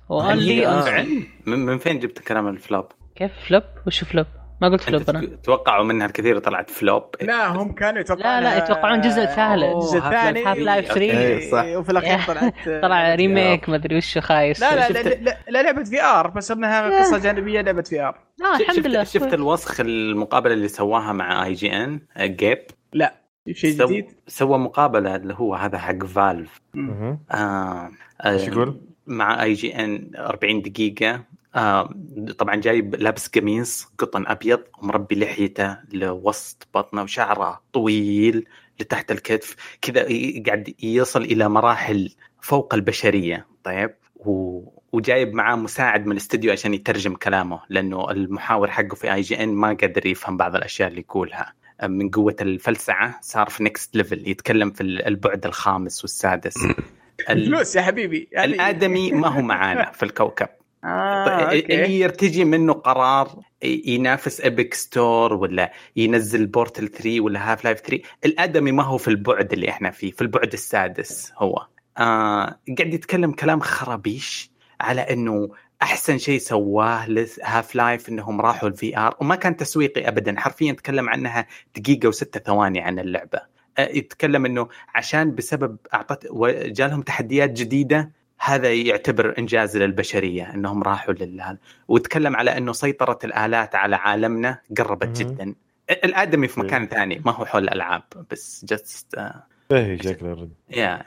[1.46, 4.26] من, من فين جبت كلام ال flop؟ كيف؟ flop؟ وش flop؟
[4.62, 8.50] ما قلت flop أنا أنت توقعوا منها الكثير طلعت flop؟ لا هم كانوا يتوقعون لا،
[8.50, 9.64] لا، يتوقعون الجزء الثالث.
[9.64, 11.02] الجزء أوه، الثاني Half-Life 3.
[11.02, 11.66] إيه، صح.
[11.66, 12.54] وفي الأخير طلعت.
[12.84, 14.60] طلع remake مدري وش خايس.
[14.60, 18.20] لا لا, لا, لا, لا لعبة VR بس إنها قصة جانبية لعبة VR
[18.54, 22.60] آه الحمد لله شفت الوسخ المقابلة اللي سواها مع IGN جيب
[22.94, 23.14] لا
[23.52, 24.06] شيء جديد.
[24.28, 27.20] سوى مقابلة اللي هو هذا حق Valve مم.
[27.32, 27.90] آه
[28.26, 31.24] إيش آه، يقول؟ مع IGN 40 دقيقة.
[31.58, 31.90] آه
[32.38, 38.46] طبعا جايب لابس قميص قطن أبيض ومربي لحيته لوسط بطنه وشعره طويل
[38.80, 40.02] لتحت الكتف كذا
[40.46, 42.10] قاعد يصل إلى مراحل
[42.42, 43.48] فوق البشرية.
[43.64, 44.62] طيب و...
[44.92, 50.06] وجايب معاه مساعد من الاستديو عشان يترجم كلامه لأنه المحاور حقه في IGN ما قدر
[50.06, 51.54] يفهم بعض الأشياء اللي يقولها.
[51.84, 56.56] من قوة الفلسفة صار في next level يتكلم في البعد الخامس والسادس.
[57.30, 60.48] ال- فلوس يا حبيبي يعني الآدمي ما هو معانا في الكوكب.
[60.84, 67.52] آه طيب، اللي okay يرتجي منه قرار ينافس Epic Store ولا ينزل Portal 3 ولا
[67.52, 71.68] Half-Life 3 الأدمي ما هو في البعد اللي إحنا فيه في البعد السادس هو.
[71.98, 74.52] آه قاعد يتكلم كلام خرابيش
[74.82, 75.50] على إنه
[75.82, 77.08] أحسن شيء سواه
[77.44, 80.40] هاف لايف إنهم راحوا الفي ار وما كان تسويقي ابدا.
[80.40, 83.42] حرفيا تكلم عنها دقيقة وستة ثواني عن اللعبة.
[83.78, 86.28] آه، يتكلم إنه عشان بسبب اعطت
[86.66, 91.58] جالهم تحديات جديدة هذا يعتبر إنجاز للبشرية إنهم راحوا لل
[91.88, 95.18] وتكلم على إنه سيطره الآلات على عالمنا قربت.
[95.20, 95.56] جدا.
[95.90, 99.16] الآدمي في مكان ثاني ما هو حول الألعاب بس just
[99.72, 101.04] إيه شكله الرد يا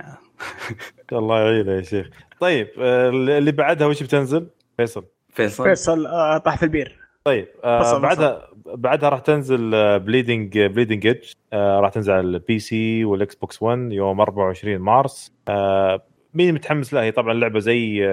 [1.13, 2.09] الله يعينه يا شيخ.
[2.41, 5.05] طيب آه، اللي بعدها وش بتنزل؟ فيصل.
[5.29, 5.65] فيصل.
[5.65, 7.01] فيصل آه، طاح في البير.
[7.25, 9.71] طيب آه بعدها بعدها راح تنزل
[10.01, 15.33] Bleeding Bleeding Edge راح تنزل على ال PC وال Xbox 1 يوم 24 مارس.
[15.49, 16.03] آه
[16.35, 18.05] مين متحمس لها هي طبعا لعبة زي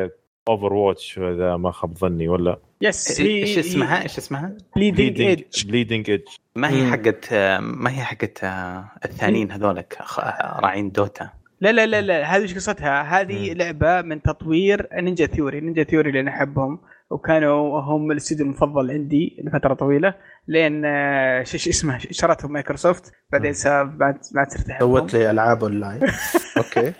[0.47, 6.09] Overwatch إذا ما خاب ظني ولا yes هي إيش اسمها إيش اسمها؟ Bleeding Edge Bleeding
[6.09, 6.23] Edge
[6.55, 6.91] ما هي.
[6.91, 10.19] حقت ما هي حقت آه، الثانيين هذولك خ-
[10.59, 11.29] راعين Dota
[11.61, 13.53] لا لا لا لا هذه إيش قصتها؟ هذه.
[13.53, 16.79] لعبة من تطوير Ninja Theory، Ninja Theory اللي أنا أحبهم
[17.09, 20.13] وكانوا هم الاستوديو المفضل عندي لفترة طويلة
[20.47, 23.53] لين آه، شو اسمه شرتهم مايكروسوفت بعدين
[23.83, 26.01] بعد ما ترتاح سوت لي ألعاب online.
[26.57, 26.93] okay.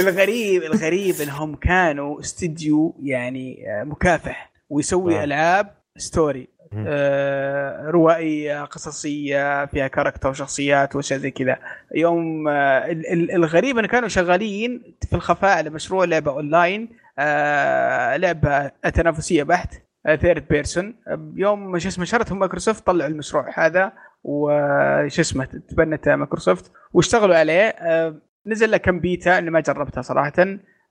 [0.00, 5.24] الغريب الغريب إنهم كانوا استديو يعني آه، مكافح ويسوي آه.
[5.24, 6.48] ألعاب story.
[6.86, 11.56] آه، روائية قصصية فيها character وشخصيات وأشياء زي كذا.
[11.94, 12.52] يوم آه،
[12.90, 16.88] ال- ال- الغريب إن كانوا شغالين في الخفاء على مشروع لعبة أونلاين
[17.18, 19.74] آه، لعبة تنافسية بحت
[20.20, 20.94] third person
[21.36, 23.92] يوم شو اسمه شرتهم مايكروسوفت طلعوا المشروع هذا
[24.24, 27.62] وش اسمه تبنت مايكروسوفت واشتغلوا عليه.
[27.68, 28.14] آه،
[28.46, 30.32] نزل له كم بيتا اللي ما جربتها صراحة.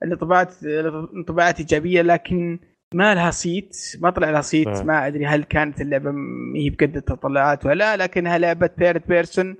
[0.04, 0.54] الانطباعات
[1.16, 2.60] انطباعات إيجابية لكن
[2.94, 4.68] ما لها صيت ما طلع لها صيت.
[4.68, 4.84] آه.
[4.84, 6.14] ما أدري هل كانت اللعبة
[6.56, 9.56] هي بقد التطلعات ولا لا لكنها لعبة ثيرد بيرسون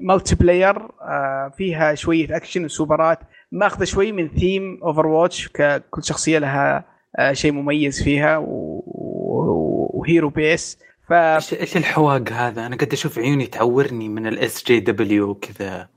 [0.00, 3.18] مالتي بلاير آه، فيها شوية اكشن وسوبرات.
[3.52, 5.48] ماخذه شوي من ثيم اوفر واتش
[5.90, 6.84] كل شخصية لها
[7.18, 10.78] آه، شيء مميز فيها وهيرو بيس
[11.08, 15.88] ف إيش إيش الحواق هذا؟ أنا قد أشوف عيوني تعورني من الاس جي دبليو وكذا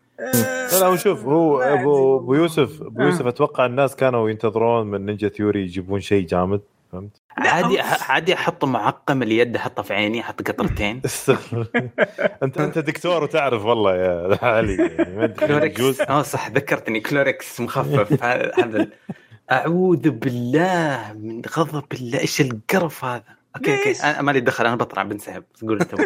[0.80, 2.18] لا هو شوف هو ما ابو.
[2.18, 3.06] أبو يوسف أبو آه.
[3.06, 6.62] يوسف أتوقع الناس كانوا ينتظرون من Ninja Theory يجيبون شيء جامد
[6.92, 7.80] فهمت؟ عادي
[8.10, 11.02] عادي أحط معقم اليد احطه في عيني أحط قطرتين.
[11.06, 11.68] استغفر
[12.44, 17.00] أنت أنت دكتور وتعرف والله يا علي يعني ما أدري كلوركس يجوز آه صح ذكرتني
[17.00, 18.24] كلوركس مخفف.
[18.24, 18.88] هذا
[19.52, 22.20] أعوذ بالله من غضب الله.
[22.20, 23.24] إيش القرف هذا؟
[23.56, 25.44] okay okay؟ أنا مالي دخل أنا بطلع بنسحب.
[25.62, 25.96] قول أنت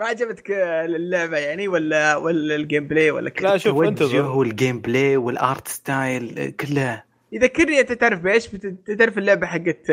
[0.00, 5.16] ما عجبتك اللعبة يعني ولا ولا ال gameplay ولا كذا لا شوف انتظر وال gameplay
[5.16, 8.46] وال art style كله؟ يذكرني أنت تعرف بإيش؟
[8.98, 9.92] تعرف اللعبة حقت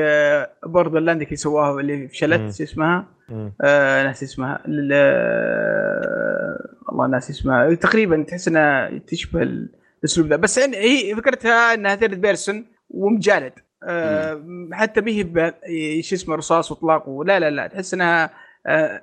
[0.66, 2.08] Borderland اللي سواها اللي.
[2.08, 3.18] فشلت شو اسمها؟
[3.62, 6.58] آه ناس اسمها آه،
[6.92, 12.22] الله ناس اسمها تقريبا تحس إنها تشبه الأسلوب ذا بس يعني هي فكرتها إنها third
[12.22, 18.30] person ومجالد آه حتى ما هي شو اسمه رصاص واطلاق ولا لا لا تحس إنها
[18.68, 19.02] آه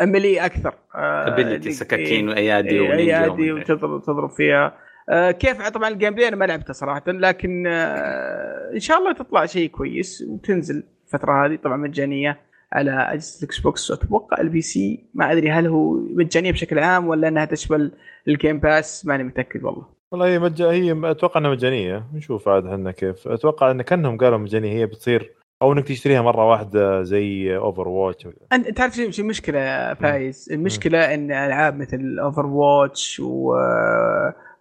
[0.00, 3.52] عمليه أكثر آه ability سكاكين وأيادي إيه، أيادي.
[3.52, 8.80] وتضرب تضرب فيها آه كيف طبعا ال gameplay أنا ما لعبته صراحة لكن آه إن
[8.80, 12.38] شاء الله تطلع شيء كويس وتنزل الفترة هذه طبعا مجانية
[12.72, 17.28] على أجهزة ال Xbox واتوقع ال PC ما أدري هل هو مجانية بشكل عام ولا
[17.28, 17.92] إنها تشمل
[18.28, 19.86] ال Game Pass ماني متأكد والله.
[20.12, 20.62] والله هي مج...
[20.62, 22.04] هي أتوقع إنها مجانية.
[22.14, 23.28] نشوف عاد إحنا كيف.
[23.28, 25.32] أتوقع إن كأنهم قالوا مجانية هي بتصير
[25.62, 31.76] أو إنك تشتريها مرة واحدة زي Overwatch انت تعرف شو المشكلة فايز؟ المشكلة إن ألعاب
[31.76, 33.54] مثل Overwatch و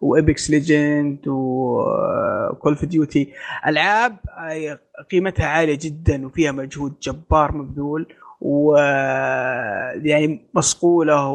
[0.05, 3.33] و Apex Legend و Call of Duty
[3.67, 4.15] ألعاب
[5.11, 8.07] قيمتها عالية جدا وفيها مجهود جبار مبذول
[8.41, 8.75] و
[10.03, 11.29] يعني مصقولة.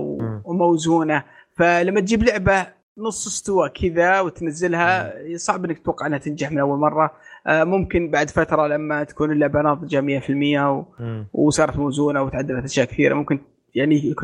[0.45, 1.25] وموزونة.
[1.57, 2.67] فلما تجيب لعبة
[2.99, 7.11] نص استوى كذا وتنزلها صعب إنك تتوقع إنها تنجح من أول مرة.
[7.47, 10.85] آه، ممكن بعد فترة لما تكون اللعبة ناضجة 100% و...
[11.33, 13.39] وصارت موزونة وتعدلت أشياء كثيرة ممكن
[13.75, 14.15] يعني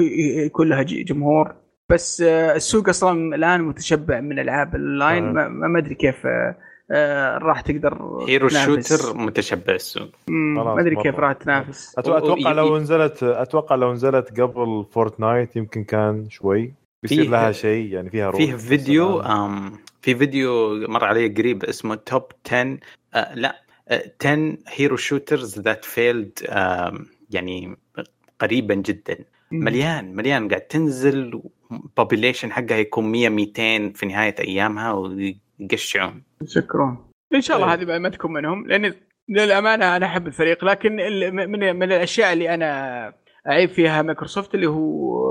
[0.46, 1.54] يكون- لها جمهور.
[1.88, 5.48] بس آه، السوق أصلا الآن متشبع من ألعاب الاونلاين آه.
[5.48, 6.56] ما ما ادري كيف آه،
[6.90, 8.96] آه، راح تقدر hero تنافس.
[8.96, 10.10] shooter متشبع السوق.
[10.28, 10.96] ما أدري.
[10.96, 11.98] كيف راح تنافس.
[11.98, 18.10] أتوقع لو نزلت أتوقع لو نزلت قبل Fortnite يمكن كان شوي بيصير لها شيء يعني
[18.10, 19.72] فيها روح فيه فيديو آم
[20.02, 22.78] في فيديو مر علي قريب اسمه top 10
[23.14, 26.38] آه لا آه 10 hero shooters that failed
[27.30, 27.76] يعني
[28.40, 29.18] قريبا جدا.
[29.52, 30.48] مليان مليان.
[30.48, 31.42] قاعد تنزل
[31.96, 36.22] population حقها يكون 100 200 في نهاية أيامها ويقشعون.
[36.46, 37.80] شكرا إن شاء الله إيه.
[37.80, 38.94] هذه ما تكون منهم لأن
[39.28, 43.12] للأمانة أنا أحب الفريق لكن ال- من من الأشياء اللي أنا
[43.48, 45.26] أعيب فيها مايكروسوفت اللي هو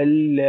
[0.00, 0.40] ال-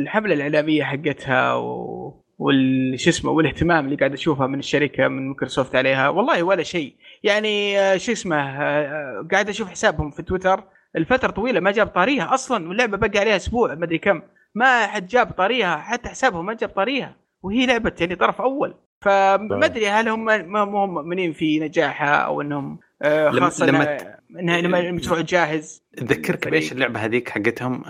[0.00, 1.96] الحملة الإعلامية حقتها و
[2.38, 6.08] وال شو اسمه والاهتمام اللي قاعد أشوفها من الشركة من مايكروسوفت عليها.
[6.08, 6.94] والله ولا شيء.
[7.22, 10.64] يعني آه، شو اسمه آه، قاعد أشوف حسابهم في تويتر.
[10.96, 12.34] الفترة طويلة ما جاب طاريها.
[12.34, 14.22] أصلا واللعبه بقى عليها أسبوع ما أدري كم.
[14.54, 17.16] ما حد جاب طاريها حتى حسابهم ما جاب طاريها.
[17.42, 18.74] وهي لعبة يعني طرف أول.
[19.00, 23.96] فما أدري هل هم ما هم مؤمنين في نجاحها أو إنهم آه، لما- خاصة لما
[24.40, 25.82] انها إنها المشروع جاهز.
[25.96, 26.48] تذكرك.
[26.48, 27.82] بإيش اللعبة هذيك حقتهم؟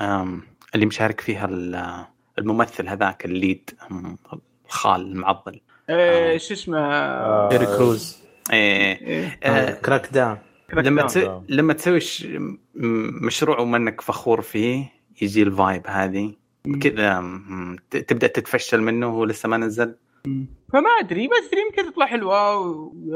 [0.75, 2.05] اللي مشارك فيها ال-
[2.39, 3.71] الممثل هذاك ال lead
[4.67, 5.61] الخال المعضل.
[5.91, 6.37] آه، آه.
[6.37, 8.23] شو اسمه؟ آه، Terry Crews.
[8.53, 9.01] إيه.
[9.07, 10.39] إيه، آه، Crackdown.
[10.73, 12.01] لما كراك تسوي لما تسوي
[13.27, 14.85] مشروع ومنك فخور فيه
[15.23, 16.35] يجي ال vibe هذه.
[16.81, 17.25] كذا
[17.91, 19.95] تبدأ تتفشل منه وهو لسه ما نزل؟
[20.73, 22.57] فما أدري ما ادري يمكن تطلع حلوة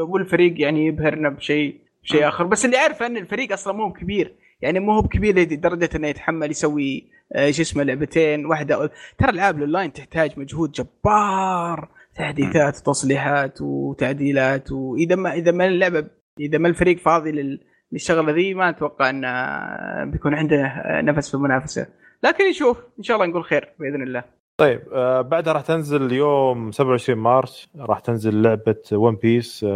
[0.02, 2.46] والفريق يعني يبهرنا بشيء بشيء آخر.
[2.46, 4.34] بس اللي عارف إن الفريق أصلا مو كبير.
[4.62, 9.56] يعني مو هو بكبير لدرجة إنه يتحمل يسوي آه، شو اسمه لعبتين واحدة ترى العاب
[9.56, 11.88] الأونلاين تحتاج مجهود جبار.
[12.14, 16.06] تحديثات وتصليحات وتعديلات واذا ما إذا ما اللعبه
[16.38, 17.60] إذا ما الفريق فاضي لل-
[17.92, 21.86] للشغلة ذي ما أتوقع انه بيكون عنده نفس في المنافسة.
[22.24, 24.24] لكن نشوف إن شاء الله نقول خير بإذن الله.
[24.56, 29.66] طيب آه بعدها راح تنزل يوم 27 مارس راح تنزل لعبة One Piece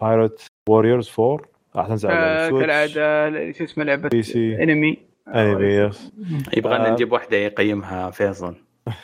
[0.00, 1.38] Pirate Warriors 4
[1.76, 4.98] راح تنزل على آه، كالعادة شو اسمه لعبة؟ PC انمي
[5.34, 6.12] انمي yes
[6.56, 6.92] يبغانا آه.
[6.92, 8.54] نجيب واحدة يقيمها فيصل.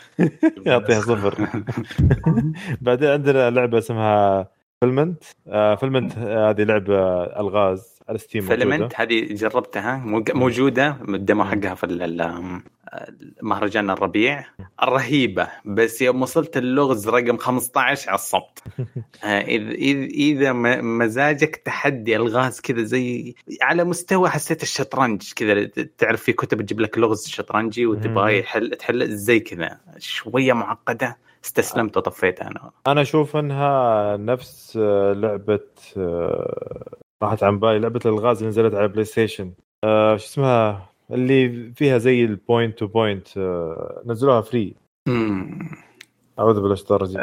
[0.66, 1.34] يعطيها صفر.
[2.80, 4.48] بعدين عندنا لعبة اسمها
[4.80, 8.42] Filament؟ آه Filament هذه لعبة ألغاز على Steam.
[8.42, 11.86] Filament هذه جربتها مو- موجودة ال demo حقها في
[13.42, 14.44] مهرجان الربيع.
[14.84, 18.62] رهيبه بس يوم وصلت اللغز رقم 15 عصبت
[19.24, 20.52] آه، إذا اذا
[20.82, 26.98] مزاجك تحدي ألغاز كذا زي على مستوى حسيت الشطرنج كذا تعرف في كتب تجيب لك
[26.98, 31.16] لغز شطرنجي وتبغى يحل تحل زي كذا شوية معقدة.
[31.44, 32.70] استسلمت وطفيتها أنا.
[32.86, 35.60] أنا أشوف أنها نفس آه، لعبة
[35.96, 39.52] آه، راحت عن بالي لعبة الألغاز اللي نزلت على PlayStation
[39.84, 43.28] آه، شو اسمها؟ اللي فيها زي ال point to point
[44.06, 44.74] نزلوها free.
[46.38, 47.20] أعوذ بالله الشيطان الرجيم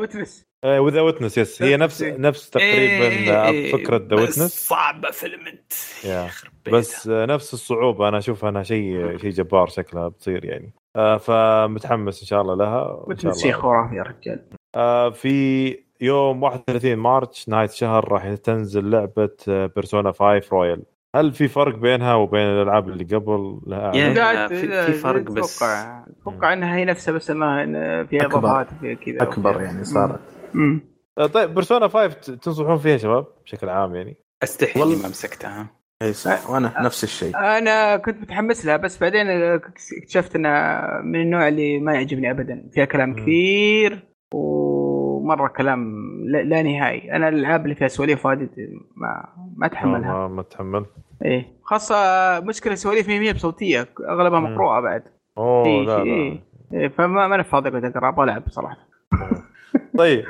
[0.00, 4.66] Witness و The Witness yes هي نفس نفس تقريبا آه، إيه، فكرة ذا بس Witness
[4.66, 5.72] صعبة Filament
[6.04, 6.78] بيتها.
[6.78, 10.72] بس نفس الصعوبة أنا أشوفها أنها شيء شيء جبار شكلها بتصير يعني.
[11.20, 13.52] فمتحمس إن شاء الله لها شيء الله.
[13.62, 14.42] خرافي يا رجال.
[14.74, 20.82] آه، في يوم 31 مارس نهايه الشهر راح تنزل لعبة Persona 5 Royal
[21.16, 23.92] هل في فرق بينها وبين الألعاب اللي قبل؟ لا.
[24.14, 25.62] لا، في- في فرق بس.
[25.62, 28.26] أتوقع أتوقع إنها هي نفسها بس إنها إن فيها.
[28.26, 30.20] اضافات وفيها كذا أكبر يعني صارت.
[30.54, 30.80] مم.
[31.18, 34.16] آه، طيب بيرسونا 5 ت- تنصحون فيها شباب؟ بشكل عام يعني.
[34.42, 35.66] أستحي ما مسكتها.
[36.02, 36.50] اي صح.
[36.50, 37.36] وأنا نفس الشيء.
[37.36, 42.68] أنا كنت متحمس لها بس بعدين اكتشفت انها من النوع اللي ما يعجبني ابدا.
[42.72, 43.16] فيها كلام مم.
[43.16, 45.94] كثير ومرة كلام
[46.26, 47.12] لا, نهائي.
[47.12, 48.50] أنا الألعاب اللي فيها سواليف واجد
[48.96, 49.24] ما
[49.56, 50.12] ما أتحملها.
[50.12, 50.86] ما, ما تحمل.
[51.24, 51.46] إيه.
[51.62, 51.96] خاصة
[52.40, 54.40] مشكلة سواليف ما هي بصوتية أغلبها.
[54.40, 55.02] مقروءة بعد.
[55.38, 56.02] أوه إيه، لا لا.
[56.02, 56.44] إيه.
[56.72, 58.76] إيه، فما ما أنا فاضي أقعد أقرأ أبغى ألعب صراحة.
[59.98, 60.24] طيب.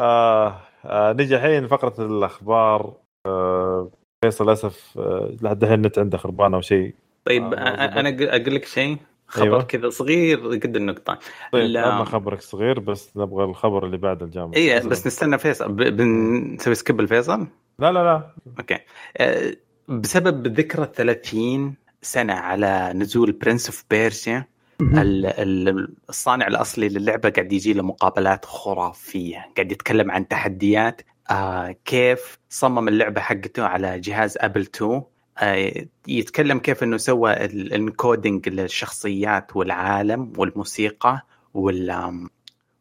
[0.00, 2.92] آه آه نجي الحين فقره الأخبار.
[3.26, 3.90] آه
[4.22, 6.94] فيصل للأسف آه لحد الحين النت عنده خربان أو شيء.
[7.24, 8.96] طيب آه، أنا أقول لك شيء
[9.26, 9.62] خبر أيوة.
[9.62, 11.18] كذا صغير قد النقطة.
[11.52, 11.98] طيب لا.
[11.98, 14.54] ما خبرك صغير بس نبغى الخبر اللي بعد الجامعة.
[14.56, 15.72] اي بس نستنى فيصل.
[15.72, 17.46] بنسوي skip لفيصل
[17.78, 18.30] لا لا لا.
[18.58, 18.78] okay.
[19.16, 19.52] آه،
[19.88, 24.44] بسبب ذكرى 30 سنة على نزول Prince of Persia
[24.80, 31.02] ال- ال- الصانع الأصلي للعبة قاعد يجي له مقابلات خرافية قاعد يتكلم عن تحديات
[31.32, 35.02] آه كيف صمم اللعبة حقته على جهاز Apple 2
[35.38, 35.72] آه
[36.08, 42.28] يتكلم كيف إنه سوى ال- ال encoding للشخصيات والعالم والموسيقى وال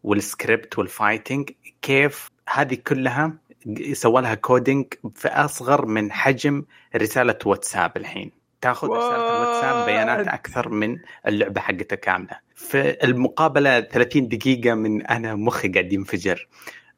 [0.04, 1.50] وال script وال fighting
[1.82, 3.34] كيف هذه كلها
[3.94, 6.64] سوى لها coding في أصغر من حجم
[6.96, 8.32] رسالة واتساب الحين.
[8.62, 10.98] تاخذ رسالة الواتساب بيانات أكثر من
[11.28, 12.40] اللعبة حقتها كاملة.
[12.56, 16.48] في المقابلة 30 دقيقة من أنا مخي قاعد ينفجر.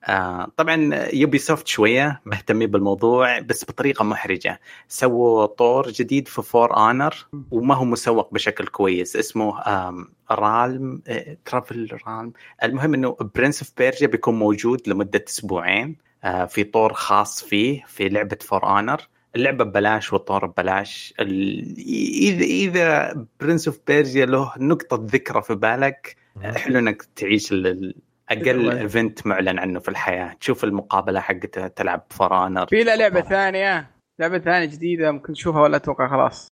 [0.03, 4.59] آه طبعا Ubisoft شوية مهتمين بالموضوع بس بطريقة محرجة.
[4.87, 7.15] سووا طور جديد في For Honor
[7.51, 9.15] وما هو مسوق بشكل كويس.
[9.15, 9.59] اسمه
[10.31, 16.63] realm آه travel realm المهم إنه Prince of Persia بيكون موجود لمدة أسبوعين آه في
[16.63, 21.13] طور خاص فيه في لعبة For Honor اللعبة ببلاش والطور ببلاش.
[21.19, 27.53] إذا إذا Prince of Persia له نقطة ذكرى في بالك حلو إنك تعيش
[28.41, 28.77] أقل.
[28.77, 33.89] event معلن عنه في الحياة تشوف المقابلة حقته تلعب For Honor في لا لعبة ثانية
[34.19, 36.47] لعبة ثانية جديدة ممكن تشوفها ولا أتوقع خلاص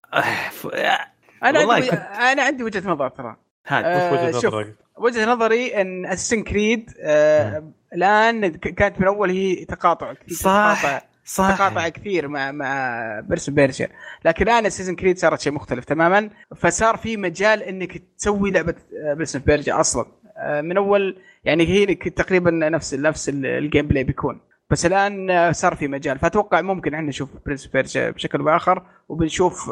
[1.44, 3.36] أنا عندي كنت- أنا عندي وجهة نظر ترى
[3.66, 4.44] هات آه، شوف.
[4.46, 10.78] نظرك؟ وجهة نظري إن Assassin's Creed آه الآن كانت من اول هي تقاطع كثير صح.
[10.82, 13.88] تقاطع صح تقاطع كثير مع مع Prince Persia
[14.24, 18.74] لكن الآن Assassin's Creed صارت شيء مختلف تماما فصار في مجال إنك تسوي لعبة
[19.14, 20.06] Prince Persia أصلا
[20.36, 21.18] آه، من أول
[21.48, 24.40] يعني هي تقريبا نفس نفس ال- ال gameplay بيكون.
[24.70, 26.18] بس الآن صار في مجال.
[26.18, 29.70] فأتوقع ممكن إحنا نشوف Prince Persia بشكل بآخر وبنشوف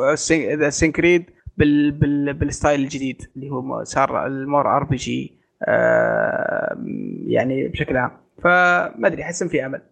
[0.69, 1.25] Assassin's Creed
[1.57, 5.39] بال بال بال style الجديد اللي هو صار ال more RPG
[7.27, 8.11] يعني بشكل عام.
[8.43, 9.83] فما أدري أحس في أمل.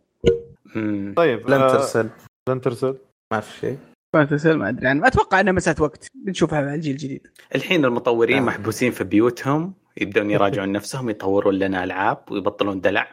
[1.17, 2.09] طيب Splinter آه، Cell.
[2.49, 2.97] Splinter Cell.
[3.33, 3.79] ما في شيء.
[4.13, 5.07] ف Splinter Cell ما أدري عنه.
[5.07, 6.09] أتوقع انها مساله وقت.
[6.27, 7.27] بنشوفها مع الجيل الجديد.
[7.55, 8.47] الحين المطورين آه.
[8.47, 9.75] محبوسين في بيوتهم.
[10.01, 13.07] يبدون يراجعون نفسهم يطورون لنا ألعاب ويبطلون دلع.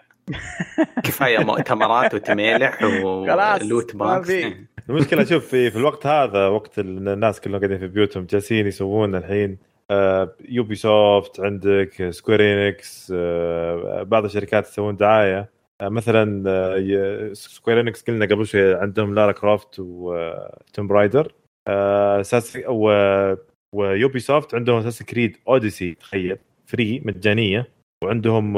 [1.03, 4.56] كفاية مؤتمرات وتميلح ولوت في.
[4.90, 9.16] المشكلة شوف في في الوقت هذا وقت ال- الناس كلهم قاعدين في بيوتهم جالسين يسوون
[9.16, 9.58] الحين
[9.91, 15.49] آه، Ubisoft عندك Square Enix آه، بعض الشركات يسوون دعاية.
[15.82, 21.34] آه، مثلا آه، ي- Square Enix قلنا قبل شوي عندهم Lara Croft و Tomb Raider
[21.68, 23.34] أساس و-
[23.76, 26.38] و Ubisoft عندهم Assassin's Creed Odyssey تخيل.
[26.72, 27.68] free مجانية
[28.03, 28.57] وعندهم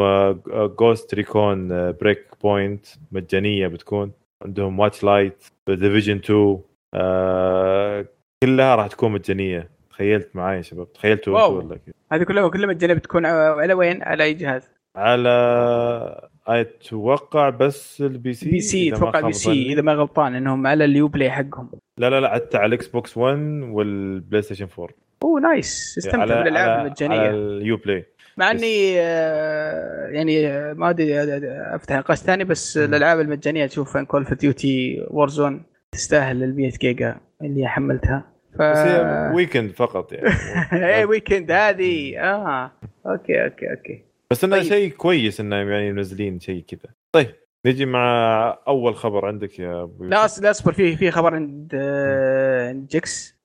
[0.80, 4.12] Ghost Recon Breakpoint مجانية بتكون
[4.46, 6.60] عندهم Watch لايت Division 2
[6.94, 8.06] آه،
[8.44, 11.46] كلها راح تكون مجانية تخيلت معاي يا شباب تخيلتوا.
[11.46, 11.80] أنتوا ولا؟
[12.12, 18.34] هذه كلها كلها مجانية بتكون على وين؟ على أي جهاز؟ على أتوقع بس ال PC
[18.34, 19.74] PC أتوقع PC.
[19.74, 21.70] إذا ما غلطان إنهم على ال Uplay حقهم
[22.00, 23.40] لا لا لا حتى على ال Xbox 1
[23.72, 24.90] وال PlayStation 4
[25.24, 25.96] أوه nice.
[25.98, 27.20] استمتع بالألعاب المجانية.
[27.20, 28.06] على ال Uplay.
[28.38, 32.78] مع إني آه، يعني آه، ما أدري آه، أفتح نقاش ثاني بس.
[32.78, 38.34] الألعاب المجانية تشوف ان Call of Duty Warzone تستاهل ال 100 جيجا اللي حملتها.
[38.54, 40.30] ف بس هي weekend فقط يعني.
[40.96, 42.20] اي weekend هذه.
[42.20, 42.72] آه.
[43.06, 44.04] okay okay okay.
[44.32, 44.66] بس إنه طيب.
[44.66, 46.94] شيء كويس إنه يعني منزلين شيء كذا.
[47.12, 47.28] طيب
[47.66, 50.10] نجي مع أول خبر عندك يا أبو لا
[50.42, 53.40] لا أصبر في في خبر عند آه، عند جيكس.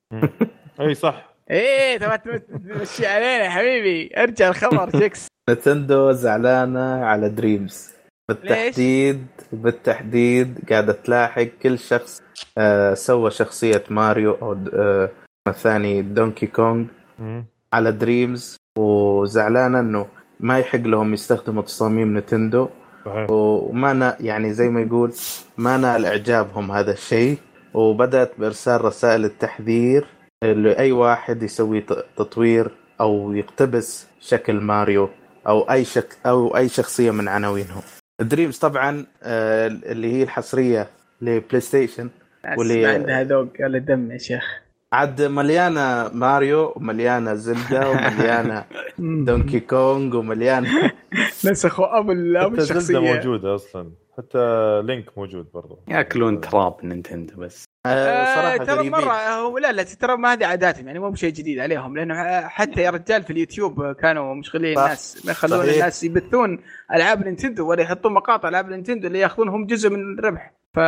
[0.80, 1.27] أي صح.
[1.50, 4.10] إيه تبغى تمشي علينا يا حبيبي.
[4.16, 5.26] ارجع الخبر جيكس.
[5.50, 7.90] Nintendo زعلانة على Dreams.
[8.28, 12.22] بالتحديد بالتحديد قاعدة تلاحق كل شخص
[12.58, 15.10] آه سوى شخصية ماريو أو آه
[15.48, 16.86] الثاني Donkey Kong
[17.18, 17.44] مم.
[17.72, 18.56] على Dreams.
[18.78, 20.06] وزعلانة إنه
[20.40, 22.68] ما يحق لهم يستخدموا تصاميم Nintendo.
[23.04, 23.30] صحيح.
[23.30, 25.12] وما نا يعني زي ما يقول
[25.56, 27.38] ما نال إعجابهم هذا الشيء.
[27.74, 30.06] وبدأت بإرسال رسائل التحذير.
[30.44, 31.80] لاي واحد يسوي
[32.16, 32.70] تطوير
[33.00, 35.08] أو يقتبس شكل ماريو
[35.46, 37.82] أو أي شك أو أي شخصية من عناوينهم.
[38.20, 40.88] Dreams طبعا آه، اللي هي الحصرية
[41.22, 42.10] ل PlayStation
[42.58, 44.44] واللي عندها ذوق ولا دم يا شيخ.
[44.92, 48.64] عاد مليانة ماريو ومليانة Zelda ومليانة
[49.26, 50.92] Donkey Kong ومليانة
[51.44, 52.98] نسخوا أبو الشخصية.
[52.98, 53.90] موجودة أصلا.
[54.18, 54.38] حتى
[54.84, 55.78] Link موجود برضو.
[55.88, 57.67] ياكلون تراب Nintendo بس.
[57.92, 58.90] آه، آه، ترى.
[58.90, 62.80] مرة هو لا لا ترى ما هذه عاداتهم يعني مو بشيء جديد عليهم لأنه حتى
[62.80, 64.78] يا رجال في اليوتيوب كانوا مشغلين.
[64.78, 65.64] الناس ما يخلون.
[65.64, 66.58] الناس يبثون
[66.94, 70.78] ألعاب Nintendo ولا يحطون مقاطع ألعاب Nintendo اللي ياخذون هم جزء من الربح ف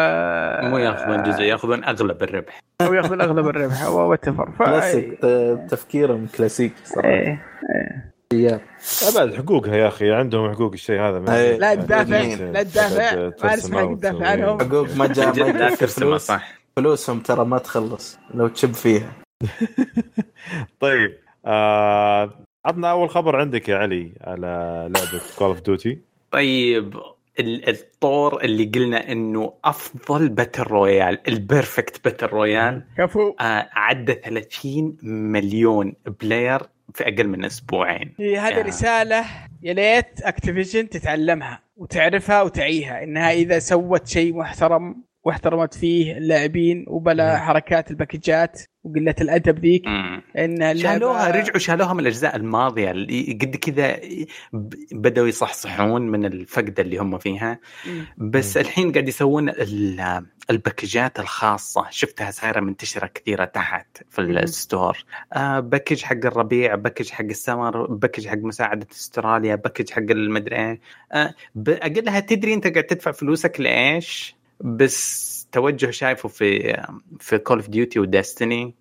[0.64, 6.72] مو ياخذون جزء ياخذون أغلب الربح أو ياخذون أغلب الربح whatever classic ت- تفكيرهم كلاسيك
[6.84, 7.42] صراحة إيه.
[8.32, 8.60] إيه.
[9.16, 11.56] ابد حقوقها يا أخي عندهم حقوق الشيء هذا ما- إيه.
[11.58, 14.26] لا تدافع؟ لا تدافع ما نسمع ترسم تدافع.
[14.26, 19.12] عنهم حقوق ما جاء ما صح فلوسهم ترى ما تخلص لو تشب فيها.
[20.80, 22.30] طيب آه
[22.64, 24.46] عطنا أول خبر عندك يا علي على
[24.94, 25.98] لعبة Call of Duty
[26.30, 26.94] طيب
[27.40, 33.34] ال- الطور اللي قلنا إنه أفضل battle royale ال perfect battle royale كفو.
[33.40, 36.60] آه عدى 30 مليون player
[36.94, 38.14] في أقل من أسبوعين.
[38.18, 38.62] هي هذه يا.
[38.62, 39.24] رسالة
[39.62, 47.38] يا ليت Activision تتعلمها وتعرفها وتعيها إنها إذا سوت شيء محترم واحترمت فيه اللاعبين وبلا
[47.38, 49.86] حركات الباكجات وقلة الأدب ذيك.
[49.86, 50.22] مم.
[50.38, 53.96] إن شالوها رجعوا شالوها من الأجزاء الماضية اللي قد كذا
[54.52, 57.58] ب- بدأوا يصحصحون من الفقدة اللي هم فيها.
[57.86, 58.06] مم.
[58.30, 61.86] بس الحين قاعد يسوون ال- الباكجات الخاصة.
[61.90, 64.38] شفتها صايرة منتشرة كثيرة تحت في مم.
[64.38, 65.04] ال store.
[65.32, 70.80] آه package حق الربيع package حق السمر package حق مساعدة استراليا package حق المدري إيه.
[71.12, 76.76] آه ب- أقلها تدري أنت قاعد تدفع فلوسك لإيش؟ بس توجه شايفه في
[77.20, 78.74] في Call of Duty و Destiny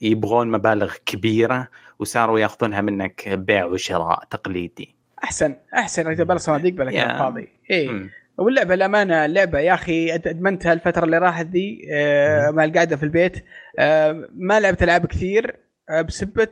[0.00, 1.68] يبغون مبالغ كبيرة
[1.98, 4.94] وصاروا ياخذونها منك بيع وشراء تقليدي.
[5.24, 6.06] أحسن أحسن.
[6.10, 7.18] إذا بلا صناديق بلا كلام.
[7.18, 8.10] فاضي مم.
[8.38, 13.44] واللعبة الأمانة اللعبه يا أخي أدمنتها الفترة اللي راحت ذي آه، مع القعدة في البيت.
[13.78, 15.56] آه، ما لعبت ألعاب كثير
[15.90, 16.48] آه، بسبة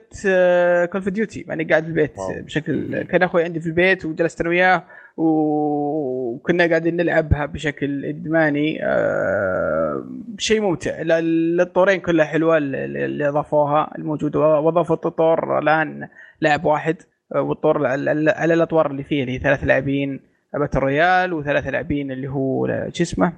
[0.92, 2.18] Call of Duty ماني قاعد في البيت.
[2.18, 2.42] wow.
[2.43, 4.85] بشكل كان أخوي عندي في البيت وجلست أنا وياه.
[5.16, 10.04] وكنا قاعدين نلعبها بشكل إدماني آه،
[10.38, 16.08] شيء ممتع الطورين كلها حلوة اللي أضافوها الموجوده وأضافوا الطور الآن
[16.40, 16.96] لاعب واحد
[17.34, 20.20] آه، والطور على الأطوار اللي فيه اللي هي ثلاث لاعبين
[20.55, 23.32] battle royale وثلاث لاعبين اللي هو شو اسمه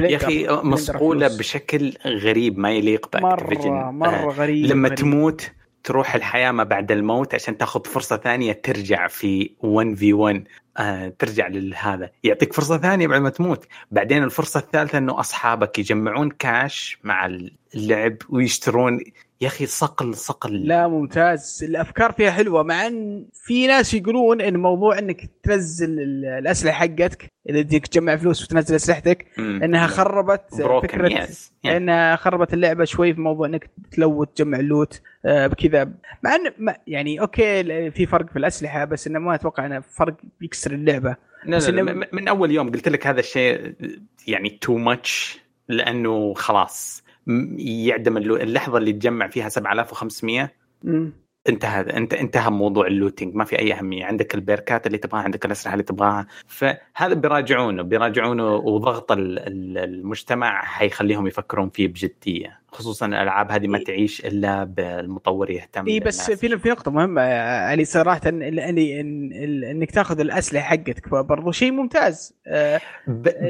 [0.00, 1.26] يا أخي مصقولة.
[1.38, 4.98] بشكل غريب ما يليق بأكتيفيجن مرة مرة آه، غريب لما غريب.
[4.98, 5.50] تموت
[5.84, 10.44] تروح الحياة ما بعد الموت عشان تاخذ فرصة ثانية ترجع في 1 في 1
[10.76, 12.10] آه ترجع لهذا.
[12.24, 13.66] يعطيك فرصة ثانية بعد ما تموت.
[13.90, 17.26] بعدين الفرصة الثالثة إنه أصحابك يجمعون كاش مع
[17.74, 19.00] اللعب ويشترون
[19.40, 24.56] يا أخي صقل صقل لا ممتاز الأفكار فيها حلوة مع إن في ناس يقولون إن
[24.56, 29.26] موضوع إنك تنزل ال- الأسلحة حقتك إذا بدك تجمع فلوس وتنزل أسلحتك.
[29.38, 30.40] إنها خربت
[30.82, 31.30] فكرة yes.
[31.66, 31.66] Yeah.
[31.70, 35.84] إنها خربت اللعبة شوي في موضوع إنك تلوت تجمع ال loot آه، بكذا
[36.22, 40.72] مع إن يعني أوكي في فرق في الأسلحة بس إنه ما أتوقع إنه فرق يكسر
[40.72, 43.74] اللعبة لا بس لا, لا من- أول يوم قلت لك هذا الشيء
[44.26, 47.03] يعني too much لأنه خلاص
[47.58, 50.50] يعدم اللحظة اللي تجمع فيها 7500
[50.82, 51.12] مم.
[51.48, 55.44] انتهى انت انتهى موضوع ال looting ما في أي أهمية عندك البيركات اللي تبغاها عندك
[55.44, 63.06] الأسلحة اللي تبغاها فهذا بيراجعونه بيراجعونه وضغط ال- ال- المجتمع حيخليهم يفكرون فيه بجدية خصوصا
[63.06, 63.78] الألعاب هذه ما.
[63.78, 66.30] تعيش إلا بالمطور يهتم إي بس.
[66.30, 71.72] في في نقطة مهمة يا علي صراحة إن- إن- إنك تاخذ الأسلحة حقتك برضو شيء
[71.72, 72.80] ممتاز آه،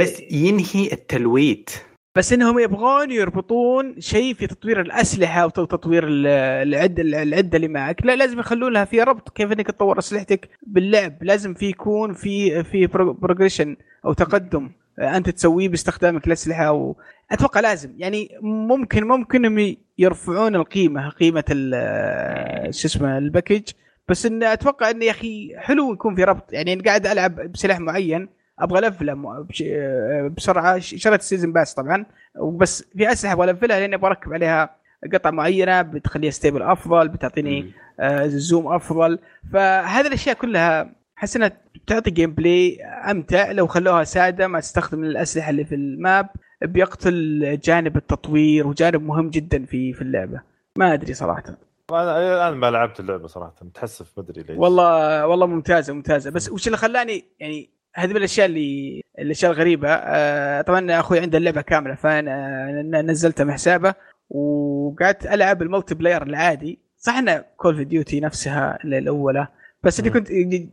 [0.01, 1.71] بس ينهي التلويت
[2.17, 6.27] بس إنهم يبغون يربطون شيء في تطوير الأسلحة وتطوير ال-
[6.69, 8.07] العدة العدة اللي معك.
[8.07, 11.23] لا لازم يخلون لها في ربط كيف إنك تطور أسلحتك باللعب.
[11.23, 16.95] لازم في يكون في في progression أو تقدم أنت تسويه باستخدامك الأسلحة و...
[17.33, 17.91] أتوقع لازم.
[17.99, 23.63] يعني ممكن ممكن إنهم يرفعون القيمة قيمة ال- شو اسمه ال package.
[24.09, 26.53] بس إن أتوقع انه يا أخي حلو يكون في ربط.
[26.53, 28.29] يعني قاعد ألعب بسلاح معين
[28.59, 29.47] أبغى الفله
[30.29, 32.07] بسرعة شريت ال season pass طبعا.
[32.39, 34.77] وبس في اسلحه أبغى الفلها لأني بركب عليها
[35.13, 39.19] قطع معينة بتخليها stable أفضل بتعطيني آه، zoom أفضل.
[39.53, 43.51] فهذه الأشياء كلها أحس إنها بتعطي gameplay أمتع.
[43.53, 46.29] لو خلوها سادة ما تستخدم الأسلحة اللي في ال map
[46.63, 50.41] بيقتل جانب التطوير وجانب مهم جدا في في اللعبة.
[50.79, 51.43] ما أدري صراحة.
[51.91, 53.55] أنا الان ما لعبت اللعبة صراحة.
[53.63, 54.59] متحسف ما أدري ليش.
[54.59, 56.31] والله والله ممتازة ممتازة.
[56.31, 59.89] بس وش اللي خلاني يعني هذه من الأشياء اللي الأشياء الغريبة.
[59.89, 63.95] آه طبعا أخوي عنده اللعبة كاملة فأنا نزلتها من حسابه
[64.31, 66.79] وقعدت ألعب ال multiplayer العادي.
[66.99, 69.49] صح إنه Call Duty نفسها ال- الأولى
[69.83, 70.15] بس إني مم.
[70.15, 70.29] كنت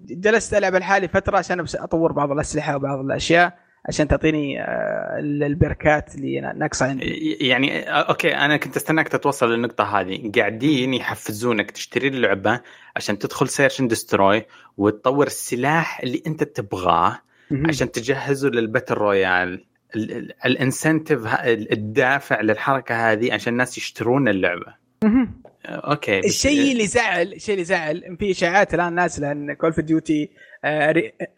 [0.10, 3.54] جلست ألعب لحالي فترة عشان أطور بعض الأسلحة وبعض الأشياء
[3.88, 7.38] عشان تعطيني آه ال- البركات اللي ناقصة عندي.
[7.42, 10.32] يعني أوكي أنا كنت أستناك تتوصل للنقطة هذه.
[10.38, 12.62] قاعدين يحفزونك تشتري اللعبة
[12.96, 14.46] عشان تدخل search destroy
[14.82, 17.20] وتطور السلاح اللي أنت تبغاه.
[17.68, 24.28] عشان تجهزه لل battle royale ال- ال- ال incentive الدافع للحركة هذه عشان الناس يشترون
[24.28, 25.42] اللعبة مهم.
[25.66, 30.30] أوكي الشيء اللي زعل الشيء اللي زعل في إشاعات الآن نازله ان Call of Duty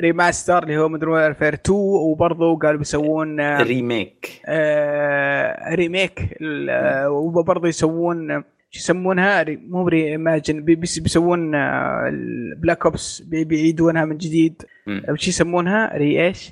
[0.01, 6.37] remaster اللي هو Modern Warfare 2 وبرضه قالوا بيسوون آه، ريميك آه، ريميك
[6.69, 8.43] آه، وبرضه يسوون آه،
[8.75, 14.61] يسمونها مو re-imagine بيسوون ال Black Ops بيعيدونها من جديد.
[15.15, 16.51] شو يسمونها؟ re إيش؟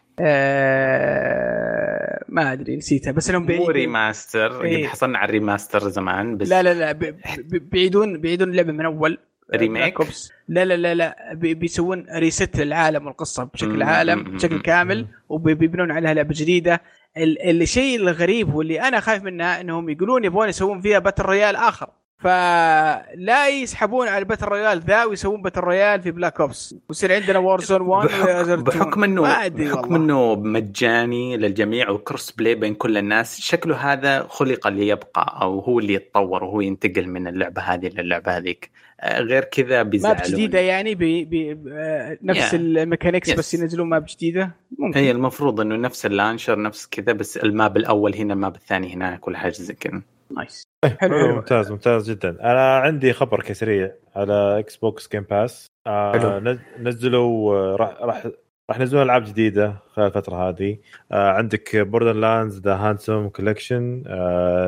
[0.92, 3.12] آه، ما أدري نسيتها.
[3.12, 4.78] بس إنهم مو remaster إيه.
[4.86, 8.72] قد حصلنا على ال remaster زمان بس لا لا لا بي- بي- بيعيدون بيعيدون اللعبة
[8.72, 9.18] من أول.
[9.56, 10.32] remake؟ Ops.
[10.48, 11.34] لا لا لا لا.
[11.34, 16.82] بي- بيسوون reset للعالم والقصة بشكل عالم بشكل كامل وبيبنون عليها لعبة جديدة.
[17.18, 21.90] ال- الشيء الغريب واللي أنا خايف منها إنهم يقولون يبغون يسوون فيها battle royale آخر.
[22.22, 27.40] فلا يسحبون على ال battle royale ذا ويسوون battle royale في Black Ops ويصير عندنا
[27.40, 33.76] Warzone 1 بحكم, بحكم انه بحكم إنه مجاني للجميع و crossplay بين كل الناس شكله
[33.94, 38.72] هذا خلق ليبقى أو هو اللي يتطور وهو ينتقل من اللعبة هذه للعبه هذيك.
[39.04, 40.18] آه، غير كذا بيزعلون.
[40.22, 42.54] بجديدة يعني بي بي آه، نفس Yeah.
[42.54, 43.38] ال mechanics Yes.
[43.38, 45.00] بس ينزلون ما بجديدة؟ ممكن.
[45.00, 48.56] هي المفروض إنه نفس ال launcher نفس كذا بس ال map الأول هنا ال map
[48.56, 50.02] الثاني هناك كل حاجة زي كذا.
[50.36, 50.64] nice
[50.98, 52.30] حلو, ممتاز ممتاز جدا.
[52.30, 56.40] أنا عندي خبر كسريع على Xbox Game Pass آه حلو.
[56.40, 58.28] نز- نزلوا آه، راح راح
[58.70, 60.78] راح ينزلون ألعاب جديدة خلال الفترة هذه.
[61.12, 64.04] آه عندك Borderlands The Handsome Collection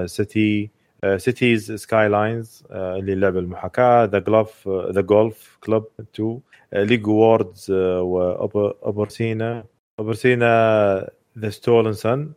[0.06, 0.70] City
[1.18, 6.40] Cities Skylines اللي لعبه المحاكاة The Glove The Golf Club 2
[6.74, 9.64] ليج ووردز واوبرسينا
[10.00, 11.10] اوبرسينا
[11.40, 12.32] ذا ستولن سن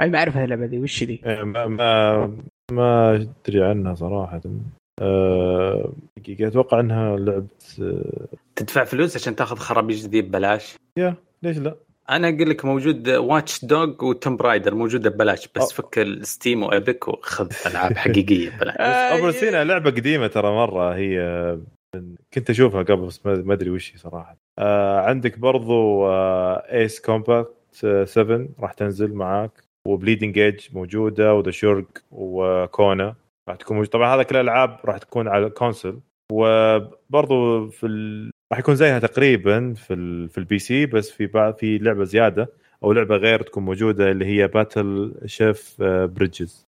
[0.00, 2.36] أنا ما أعرف اللعبة دي وش دي؟ ما ما
[2.72, 3.14] ما
[3.46, 4.40] أدري عنها صراحة.
[5.02, 7.46] أه دقيقة أتوقع إنها لعبة
[7.82, 8.26] أه
[8.56, 11.76] تدفع فلوس عشان تاخذ خرابيج ذي ببلاش؟ يا ليش لا؟
[12.10, 15.68] أنا أقول لك موجود واتش دوج وتوم برايدر موجودة ببلاش بس أو.
[15.68, 18.76] فك الستيم وايبك وخذ ألعاب حقيقية ببلاش.
[18.78, 21.18] آه، اوبرسينا لعبة قديمة ترى مرة هي
[22.34, 24.36] كنت أشوفها قبل بس ما ما أدري وش هي صراحة.
[24.58, 27.54] آه عندك برضو آه Ace Combat
[28.04, 29.63] 7 راح تنزل معاك.
[29.88, 33.14] و Bleeding Edge موجودة و The Surge و Kona
[33.48, 33.92] راح تكون موجودة.
[33.92, 36.00] طبعا هذا كل الألعاب راح تكون على ال console
[36.32, 38.30] وبرضو في ال...
[38.52, 40.28] راح يكون زيها تقريبا في ال...
[40.28, 42.48] في ال PC بس في بعض في لعبة زيادة
[42.84, 46.66] أو لعبة غير تكون موجودة اللي هي Battle Chef Brigade.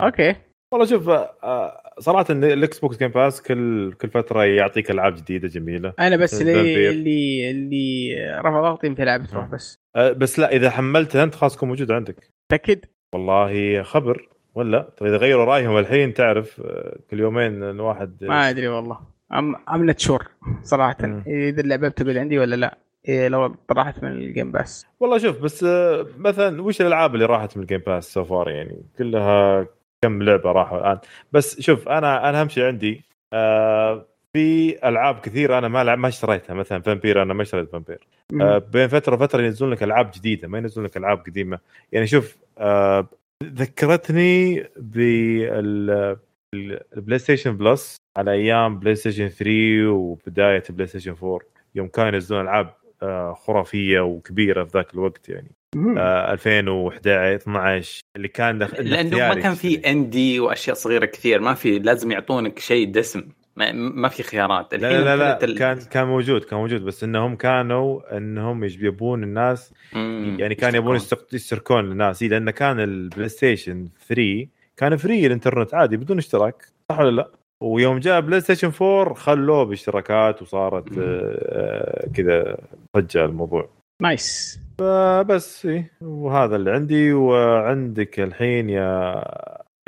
[0.00, 0.36] أوكي.
[0.72, 5.92] والله شوف آه، صراحة ال Xbox Game Pass كل كل فترة يعطيك ألعاب جديدة جميلة.
[5.98, 6.90] أنا بس اللي.
[6.90, 9.78] اللي اللي رفع ضغطي في لعبه روح بس.
[9.96, 12.30] آه، بس لا إذا حملتها انت خلاص تكون موجود عندك.
[12.50, 14.28] متاكد والله خبر.
[14.54, 18.98] ولا؟ ترى إذا غيروا رأيهم الحين تعرف آه، كل يومين الواحد ما أدري والله.
[19.32, 20.28] I'm I'm sure
[20.62, 20.96] صراحة.
[21.00, 21.22] مم.
[21.26, 22.78] إذا اللعبة بتقعد عندي ولا لا.
[23.08, 27.56] إيه لو طلعت من الجيم باس والله شوف بس آه، مثلا وش الألعاب اللي راحت
[27.56, 29.66] من ال Game Pass so far يعني؟ كلها
[30.04, 30.98] كم لعبة راحوا الآن.
[31.32, 36.54] بس شوف أنا أنا أهم شيء عندي آه في ألعاب كثير أنا ما ما اشتريتها.
[36.54, 38.06] مثلا Vampyr أنا ما اشتريت Vampyr.
[38.40, 41.58] آه بين فترة وفترة ينزلون لك ألعاب جديدة ما ينزلون لك ألعاب قديمة.
[41.92, 43.08] يعني شوف آه
[43.44, 46.16] ذكرتني بال
[46.96, 51.40] ال PlayStation Plus على أيام PlayStation 3 وبداية PlayStation 4
[51.74, 55.50] يوم كانوا ينزلون ألعاب آه، خرافية وكبيرة في ذاك الوقت يعني.
[55.98, 58.74] آه 2011 12 اللي كان دخ...
[58.80, 59.92] لأنه ما كان في تشتري.
[59.92, 63.22] indie وأشياء صغيرة كثير ما في لازم يعطونك شيء دسم
[63.56, 67.04] ما, ما في خيارات لا لا لا, لا ال- كان كان موجود كان موجود بس
[67.04, 70.36] إنهم كانوا إنهم يبون الناس مم.
[70.40, 70.98] يعني كانوا يبون
[71.32, 76.98] يشتركون الناس إيه، لأن كان ال PlayStation 3 كان free الإنترنت عادي بدون اشتراك صح
[76.98, 77.30] ولا لا؟
[77.60, 80.98] ويوم جاء PlayStation 4 خلوه باشتراكات وصارت مم.
[80.98, 82.56] آه، كذا
[82.96, 83.68] ضجه الموضوع
[84.02, 84.58] nice.
[84.78, 85.90] فبس إيه.
[86.00, 87.12] وهذا اللي عندي.
[87.12, 89.22] وعندك الحين يا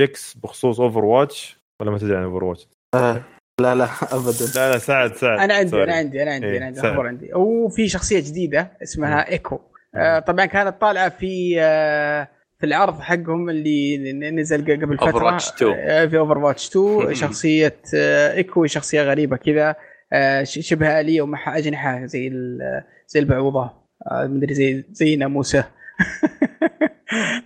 [0.00, 3.22] جيكس بخصوص Overwatch ولا ما تدري عن Overwatch؟ آه،
[3.60, 4.46] لا لا ابدا.
[4.56, 5.84] لا لا سعد سعد أنا عندي sorry.
[5.84, 6.80] أنا عندي أنا عندي إيه، أنا عندي.
[6.80, 7.34] أخبار عندي.
[7.34, 9.58] وفي شخصية جديدة اسمها ايكو
[9.94, 12.28] آه طبعا كانت طالعة في آه
[12.60, 15.38] في العرض حقهم اللي نزل قبل فترة.
[15.38, 15.72] Overwatch 2.
[15.76, 19.76] آه، في Overwatch 2 شخصية آه، ايكو شخصية غريبة كذا.
[20.12, 23.60] آه، ش- شبه اليه ومعها أجنحة زي ال- زي البعوضة.
[23.62, 25.64] آه، مدري زي زي ناموسه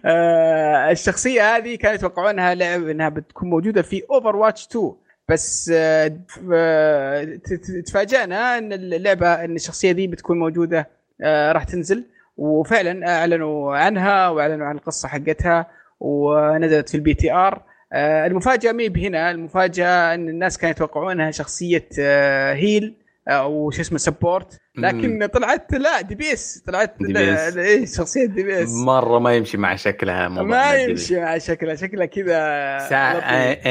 [0.04, 4.92] آه، الشخصية هذه كانوا يتوقعونها لعب إنها بتكون موجودة في Overwatch 2
[5.28, 6.16] بس آه،
[6.52, 10.88] آه، ت- ت- تفاجأنا إن اللعبة إن الشخصية دي بتكون موجودة
[11.22, 12.04] آه، راح تنزل.
[12.36, 15.66] وفعلا أعلنوا عنها وأعلنوا عن القصة حقتها
[16.00, 17.62] ونزلت في ال PTR
[17.92, 19.30] آه، المفاجأة مي بهنا.
[19.30, 22.94] المفاجأة إن الناس كانوا يتوقعونها شخصية آه، heal.
[23.28, 27.18] أو شو اسمه support لكن طلعت لا DPS طلعت دي.
[27.60, 30.74] إيه شخصية DPS مرة ما يمشي مع شكلها ما.
[30.74, 31.74] يمشي مع شكلها.
[31.74, 33.12] شكلها كذا سا...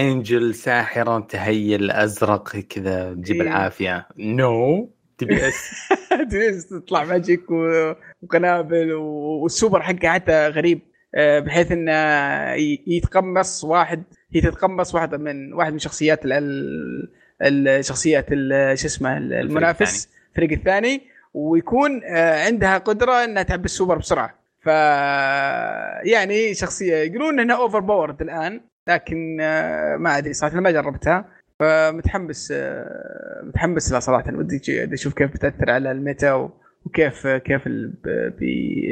[0.01, 3.41] angel ساحرة ت heal أزرق كذا تجيب إيه.
[3.41, 4.07] العافية.
[4.17, 5.71] no DPS
[6.31, 10.81] تريس تطلع magic و- وقنابل و- والسوبر حقه حتى غريب.
[11.15, 11.91] آه، بحيث إنه
[12.87, 14.03] يتقمص واحد
[14.33, 16.25] هي تتقمص واحدة من واحد من شخصيات
[17.43, 17.85] ال-
[18.79, 21.01] شو اسمه ال- المنافس الفريق الثاني
[21.33, 24.39] ويكون آه، عندها قدرة إنها تعبي السوبر بسرعة.
[24.61, 24.67] ف
[26.05, 31.25] يعني شخصية يقولون إنها overpowered الآن لكن آه، ما أدري صراحة ما جربتها.
[31.59, 34.33] فمتحمس آه، متحمس لها صراحة.
[34.33, 34.61] ودي
[34.93, 36.49] أشوف كيف بتأثر على ال meta
[36.85, 38.87] وكيف كيف ال- ب- بي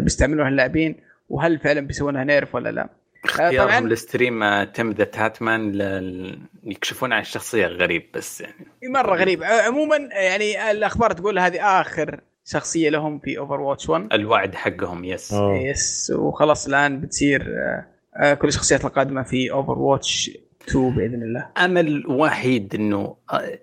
[0.00, 0.96] بيستعملوها اللاعبين
[1.28, 2.88] وهل فعلا بيسوونها nerf ولا لا.
[3.24, 3.80] اختيارهم طبعاً.
[3.88, 6.38] ل streamer آه، TimTheTatman لل...
[6.64, 8.54] يكشفون عن الشخصيه غريب بس يعني
[8.94, 14.54] مرة غريب ع- عموما يعني الأخبار تقول هذه آخر شخصية لهم في Overwatch 1 الوعد
[14.54, 15.56] حقهم yes أوه.
[15.56, 17.86] yes وخلاص الآن بتصير آه،
[18.16, 20.30] آه، كل الشخصيات القادمة في Overwatch
[20.68, 21.48] 2 بإذن الله.
[21.58, 23.58] امل وحيد إنه آه،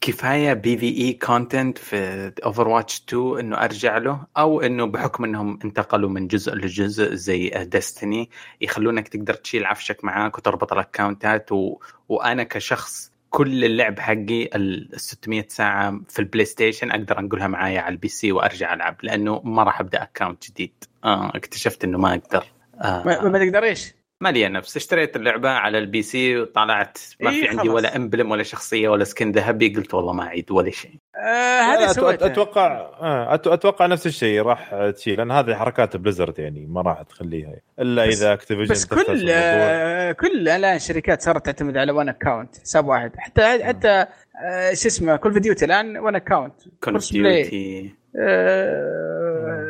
[0.00, 6.26] كفايه PvE content في Overwatch 2 إنه أرجع له أو إنه بحكم إنهم انتقلوا من
[6.26, 8.30] جزء لجزء زي Destiny
[8.60, 11.78] يخلونك تقدر تشيل عفشك معاك وتربط ال account ات و...
[12.08, 17.92] وأنا كشخص كل اللعب حقي ال 600 ساعة في ال PlayStation أقدر أنقلها معايا على
[17.92, 20.72] ال PC وأرجع ألعب لأنه ما راح أبدأ account جديد.
[21.04, 22.44] آه اكتشفت إنه ما أقدر.
[22.80, 23.02] آه.
[23.06, 27.40] ما, ما تقدر إيش؟ ما لي نفس اشتريت اللعبة على ال PC وطلعت ما إيه
[27.40, 27.74] في عندي خلاص.
[27.74, 30.90] ولا emblem ولا شخصية ولا skin ذهبي قلت والله ما أعيد ولا شيء.
[31.16, 32.66] آه هذا سويته أتوقع
[33.00, 37.52] آه، أتوقع نفس الشيء راح تشيل لأن هذه حركات Blizzard يعني ما راح تخليها.
[37.80, 42.58] إلا بس- إذا Activision بس كل آه كل الآن الشركات صارت تعتمد على one account
[42.58, 43.12] حساب واحد.
[43.16, 44.06] حتى حتى
[44.44, 46.98] آه شو اسمه Call of Duty الآن one account Call.
[47.12, 47.90] Duty
[48.20, 49.61] آه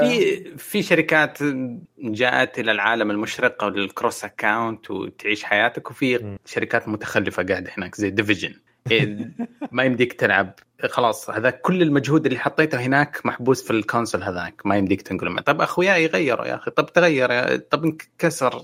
[0.00, 1.38] في في شركات
[1.98, 6.36] جاءت إلى العالم المشرق أو لل cross account وتعيش حياتك وفي.
[6.44, 8.54] شركات متخلفة قاعدة هناك زي Division
[9.72, 10.54] ما يمديك تلعب.
[10.88, 15.40] خلاص هذا كل المجهود اللي حطيته هناك محبوس في ال console هذاك ما يمديك تنقله.
[15.40, 18.62] طب أخوياي غيروا يا أخي طب تغير يا طب انكسر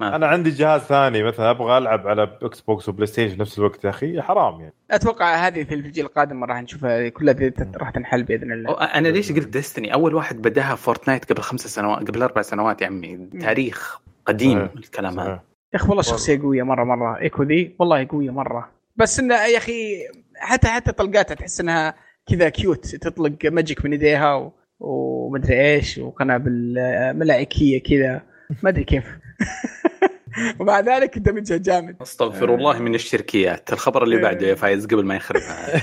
[0.00, 3.84] ما أنا عندي جهاز ثاني مثلا أبغى ألعب على Xbox و PlayStation في نفس الوقت
[3.84, 4.74] يا أخي حرام يعني.
[4.90, 8.74] أتوقع هذه في الجيل القادم راح نشوفها كلها راح تنحل بإذن الله.
[8.74, 12.86] أنا ليش قلت Destiny أول واحد بدأها Fortnite قبل خمس سنوات قبل أربع سنوات يا
[12.86, 14.72] عمي تاريخ قديم صحيح.
[14.76, 15.40] الكلام هذا.
[15.74, 17.20] يا أخي والله شخصية قوية مرة مرة.
[17.20, 18.70] إيكو ذي؟ والله قوية مرة.
[18.96, 19.98] بس إنه يا أخي
[20.36, 21.94] حتى حتى طلقاتها تحس إنها
[22.26, 24.52] كذا cute تطلق magic من يديها و...
[24.80, 26.74] ومدري إيش وقنابل
[27.14, 28.22] ملائكية كذا.
[28.62, 29.04] ما أدري كيف.
[30.60, 31.96] ومع ذلك دمجها جامد.
[32.02, 33.72] أستغفر الله من الشركيات.
[33.72, 35.82] الخبر اللي بعده يا فايز قبل ما يخربها.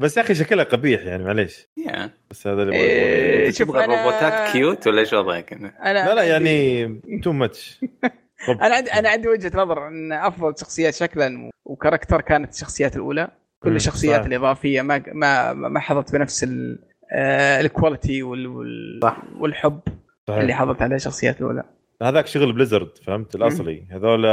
[0.00, 1.68] بس يا أخي شكلها قبيح يعني معليش.
[1.76, 2.10] يا.
[2.30, 6.86] بس هذا اللي إيه، تبغى الروبوتات cute ولا إيش وضعك؟ أنا لا لا يعني
[7.22, 7.80] too much
[8.62, 13.28] أنا عندي أنا عندي وجهة نظر إن أفضل شخصيات شكلا و character كانت الشخصيات الأولى.
[13.60, 14.26] كل الشخصيات صح.
[14.26, 16.78] الإضافية ما ما ما حظت بنفس ال-
[17.12, 19.00] آه، ال quality وال
[20.28, 20.38] وال صح.
[20.38, 21.64] والحب اللي حظت عليه الشخصيات الأولى.
[22.02, 23.84] هذاك شغل Blizzard فهمت؟ الأصلي.
[23.90, 24.24] هذول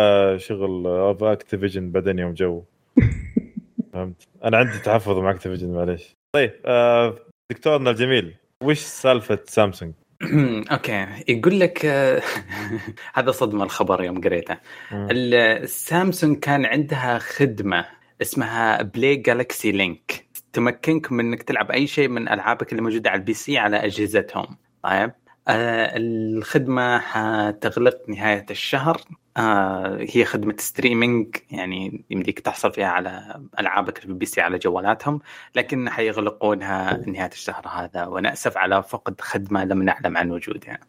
[0.42, 2.64] شغل of Activision بعدين يوم جو.
[3.94, 6.16] فهمت؟ أنا عندي تحفظ مع Activision معليش.
[6.36, 7.16] طيب آه
[7.52, 9.94] دكتورنا الجميل وش سالفة سامسونج؟
[10.72, 11.08] okay.
[11.28, 12.22] يقول لك آه،
[13.16, 14.58] هذا صدمة الخبر يوم قريته.
[14.92, 15.08] مم.
[15.12, 17.86] السامسونج كان عندها خدمة
[18.22, 23.34] اسمها PlayGalaxy Link تمكنك من إنك تلعب أي شيء من ألعابك اللي موجودة على ال
[23.34, 24.58] PC على أجهزتهم.
[24.84, 25.12] طيب؟
[25.48, 29.02] آه الخدمة حتغلق نهاية الشهر.
[29.38, 35.20] آه هي خدمة streaming يعني يمديك تحصل فيها على ألعابك في ال PC على جوالاتهم
[35.56, 38.06] لكن حيغلقونها نهاية الشهر هذا.
[38.06, 40.80] وأنا أسف على فقد خدمة لم نعلم عن وجودها.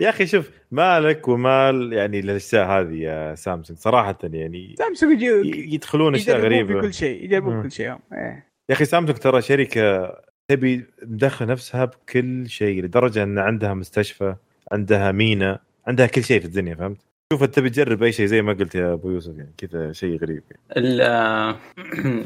[0.00, 6.36] يا أخي شوف مالك ومال يعني الأجزاء هذه يا سامسونج صراحة يعني سامسونج يدخلون أشياء
[6.38, 6.80] يجربون غريبة.
[6.80, 7.56] في كل شيء يجربون.
[7.56, 7.90] في كل شيء.
[8.12, 8.52] إيه.
[8.68, 10.14] يا أخي سامسونج ترى شركة
[10.56, 14.34] تبي مدخل نفسها بكل شيء لدرجة إن عندها مستشفى
[14.72, 16.98] عندها مينا عندها كل شيء في الدنيا فهمت؟
[17.32, 20.18] شوف أنت تبي تجرب أي شيء زي ما قلت يا أبو يوسف يعني كذا شيء
[20.18, 20.62] غريب يعني.
[20.76, 21.56] ال-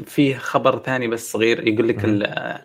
[0.13, 2.59] في خبر ثاني بس صغير يقول لك ال-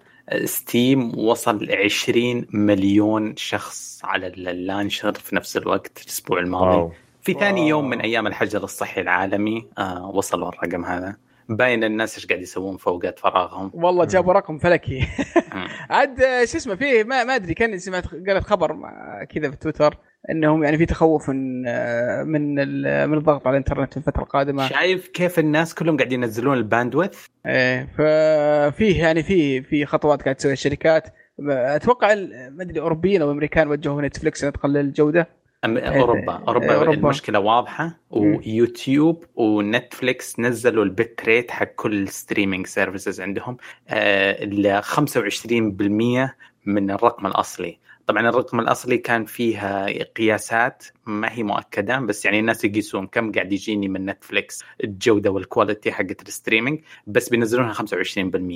[0.45, 6.93] Steam وصل 20 مليون شخص على ال launcher في نفس الوقت الأسبوع الماضي wow
[7.23, 7.69] في ثاني wow.
[7.69, 11.17] يوم من أيام الحجر الصحي العالمي آه وصلوا الرقم هذا
[11.49, 13.71] باين الناس إيش قاعد يسوون في اوقات فراغهم.
[13.75, 15.07] والله جابوا رقم فلكي.
[15.91, 19.57] عاد آه، شو اسمه فيه ما, ما أدري كان سمعت قرأت خبر مع- كذا في
[19.57, 19.99] تويتر
[20.31, 22.55] إنهم يعني في تخوف من آه، من
[23.09, 24.69] من الضغط على الإنترنت في الفترة القادمة.
[24.69, 30.35] شايف كيف الناس كلهم قاعدين ينزلون ال bandwidth إيه ففيه يعني في في خطوات قاعد
[30.37, 31.09] تسويها الشركات.
[31.51, 32.15] أتوقع
[32.51, 35.29] ما أدري أوروبيين أو أمريكان وجهوا نتفلكس إنها تقلل الجودة.
[35.67, 36.33] أم- أوروبا.
[36.49, 36.93] أوروبا أوروبا.
[36.95, 43.57] المشكلة واضحة ويوتيوب ونتفليكس نزلوا ال bit rate حق كل ال streaming services عندهم
[43.89, 46.35] آه، ل 25%
[46.67, 47.79] من الرقم الأصلي.
[48.07, 53.53] طبعا الرقم الأصلي كان فيها قياسات ما هي مؤكدة بس يعني الناس يقيسون كم قاعد
[53.53, 57.83] يجيني من نتفليكس الجودة وال quality حقت ال streaming بس بينزلونها 25%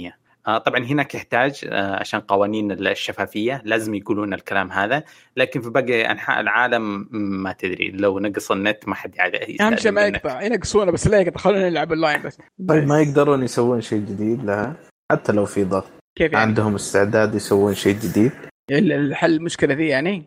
[0.09, 0.13] آه،
[0.47, 5.03] طبعا هناك يحتاج آه، عشان قوانين الشفافية لازم يقولون الكلام هذا
[5.37, 7.91] لكن في باقي أنحاء العالم ما تدري.
[7.91, 10.43] لو نقص النت ما حد يعد أهم شيء ما يقطع.
[10.43, 11.41] ينقصونه بس لا يقطع.
[11.41, 12.39] خلونا نلعب اونلاين بس.
[12.69, 14.77] طيب ما يقدرون يسوون شيء جديد لها
[15.13, 15.91] حتى لو في ضغط.
[16.19, 18.33] كيف يعني؟ عندهم استعداد يسوون شيء جديد.
[18.71, 20.25] ال- الحل المشكلة ذي يعني.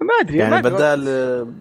[0.00, 0.60] ما أدري يعني ما.
[0.60, 1.04] بدال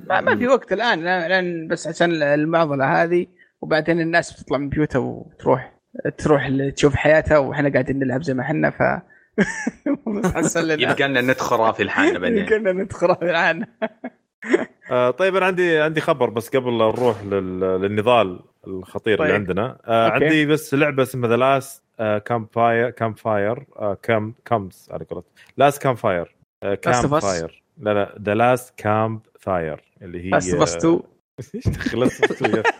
[0.07, 1.03] ما, ما في وقت الآن.
[1.03, 3.27] لأن لأن بس عشان المعضلة هذه
[3.61, 5.74] وبعدين الناس بتطلع من بيوتها وتروح.
[6.17, 8.81] تروح تشوف حياتها وإحنا قاعدين نلعب زي ما إحنا ف
[10.57, 13.65] لنا يبقى لنا نت خرافي لحالنا بعدين كنا ندخل الان
[14.91, 17.59] آه طيب أنا عندي عندي خبر بس قبل لا نروح لل...
[17.59, 19.25] للنضال الخطير طيب.
[19.27, 20.25] اللي عندنا آه أوكي.
[20.25, 21.83] عندي بس لعبة اسمها ذا لاست
[22.25, 23.65] كام فاير كام فاير
[24.03, 25.25] كام كامز على قولت
[25.57, 26.35] لاست كام فاير
[26.65, 27.25] Last كام of Us.
[27.25, 30.99] فاير لا لا ذا لاست كام فاير اللي هي لاست بس 2
[31.55, 32.71] إيش دخل Last of Us 2 يا أخي؟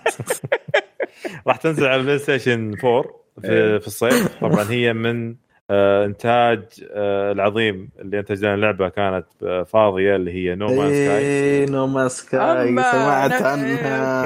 [1.47, 3.03] راح تنزل على البلاي ستيشن 4
[3.41, 4.35] في, في الصيف.
[4.41, 5.35] طبعا هي من
[5.69, 10.89] آه إنتاج آه العظيم اللي انتج لنا اللعبة كانت آه فاضية اللي هي No Man's
[10.89, 14.25] Sky No Man's Sky سمعت عنها.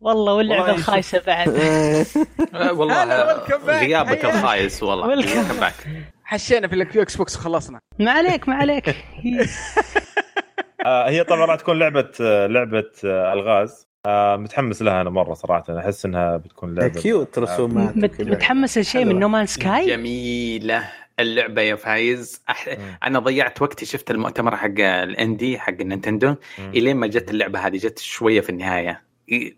[0.00, 1.48] والله واللعبة الخايسه بعد.
[1.48, 2.04] إيه.
[2.78, 3.70] والله هلا، welcome back.
[3.70, 4.24] غيابك.
[4.24, 5.24] الخايس والله.
[6.24, 7.80] حشينا في الاكس بوكس وخلصنا.
[7.98, 8.88] ما عليك ما عليك.
[10.86, 13.85] آه هي طبعا راح تكون لعبة آه لعبة ألغاز.
[14.06, 17.96] آه متحمس لها أنا مرة صراحة أنا أحس إنها بتكون لعبة cute رسومات.
[17.96, 19.18] متحمس لشيء من.
[19.18, 20.88] No Man's Sky جميلة
[21.20, 22.68] اللعبة يا فايز أح...
[22.68, 22.98] مم.
[23.02, 26.34] أنا ضيعت وقتي شفت المؤتمر حق ال indie حق النينتندو.
[26.58, 29.02] إلين ما جت اللعبة هذه جت شوية في النهاية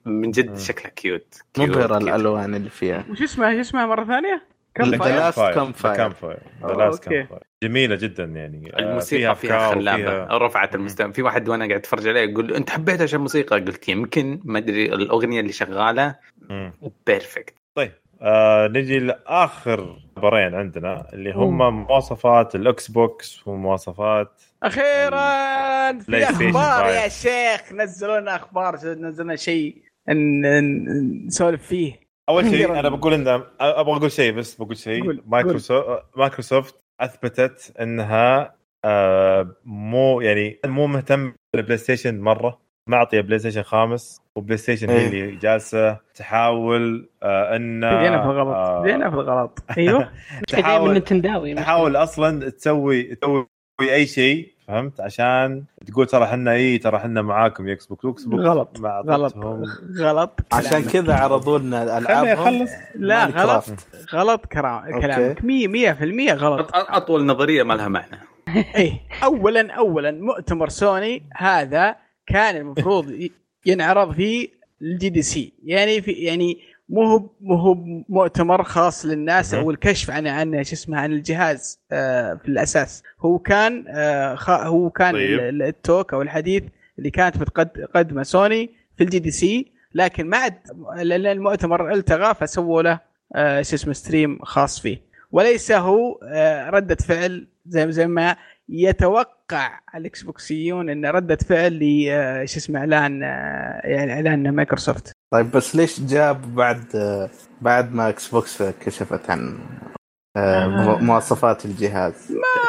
[0.04, 0.30] من.
[0.30, 2.02] جد شكلها cute cute، مبهرة cute.
[2.02, 4.42] الألوان اللي فيها وش اسمها إيش اسمها مرة ثانية؟
[4.78, 5.96] Camp The fire؟ Last Campfire.
[5.96, 7.18] Campfire The Last okay.
[7.18, 8.72] Campfire جميلة جدا يعني.
[8.74, 10.02] آه، الموسيقى فيها أفكار خلابة.
[10.02, 11.12] وفيها- رفعت المستوى.
[11.12, 14.40] في واحد وأنا قاعد أتفرج عليه يقول أنت حبيت عشان الموسيقى؟ قلت يمكن.
[14.44, 16.16] ما أدري الأغنية اللي شغالة.
[17.06, 17.92] perfect طيب
[18.22, 26.88] آه نجي لآخر خبرين عندنا اللي هم مواصفات الأكس بوكس ومواصفات أخيرا في أخبار.
[26.88, 27.72] يا شيخ.
[27.72, 29.82] نزلوا لنا أخبار نزلنا شيء
[31.26, 32.07] نسولف فيه.
[32.28, 32.78] أول شيء.
[32.78, 33.28] أنا بقول إن
[33.60, 35.22] أبغى أقول شيء بس بقول شيء.
[35.26, 42.58] مايكروسوفت مايكروسوفت أثبتت إنها آه مو يعني مو مهتم بالبلاي ستيشن مرة.
[42.88, 45.06] معطيه بلاي ستيشن خامس وبلاي ستيشن هي إيه.
[45.08, 49.58] اللي جالسة تحاول آه إن بدينا في الغلط آه، بدينا في الغلط.
[49.78, 50.10] أيوه.
[50.48, 53.46] تحاول نتنداوي تحاول أصلا تسوي تسوي
[53.80, 58.24] أي شيء فهمت؟ عشان تقول ترى إحنا اي ترى إحنا معاكم يا إكس بوكس إكس
[58.24, 58.78] بوكس غلط.
[58.80, 59.36] غلط.
[59.98, 60.40] غلط.
[60.52, 60.82] عشان.
[60.84, 63.64] كذا عرضوا لنا العابهم لا غلط.
[64.14, 65.40] غلط كلام كلامك.
[65.40, 66.70] 100% غلط.
[66.74, 68.18] أطول نظرية ما لها معنى.
[68.76, 69.00] إيه.
[69.24, 71.96] اولا اولا مؤتمر سوني هذا
[72.26, 73.28] كان المفروض
[73.66, 74.50] ينعرض في
[74.82, 76.58] ال GDC يعني في يعني
[76.88, 77.74] مو هو مو هو
[78.08, 79.54] مؤتمر خاص للناس.
[79.54, 84.90] أو الكشف عن عن شو اسمه عن الجهاز آه في الأساس هو كان آه هو
[84.90, 85.38] كان طيب.
[85.40, 86.62] ال- ال talk أو الحديث
[86.98, 90.54] اللي كانت بتقدمه سوني في ال GDC لكن ما عاد
[91.00, 93.00] المؤتمر التغى فسووا له
[93.34, 94.98] آه شو اسمه stream خاص فيه
[95.32, 96.18] وليس هو
[96.68, 98.36] ردة فعل زي زي ما
[98.68, 105.12] يتوقع الاكس بوكسيون إن ردة فعل ل آه، شو اسمه إعلان آه، يعني إعلان مايكروسوفت.
[105.32, 106.84] طيب بس ليش جاب بعد
[107.60, 109.58] بعد ما إكس بوكس كشفت عن
[110.36, 112.14] آه، مو- مواصفات الجهاز؟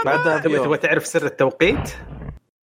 [0.03, 0.65] تبغى بيوم.
[0.65, 1.89] تبغى تعرف سر التوقيت؟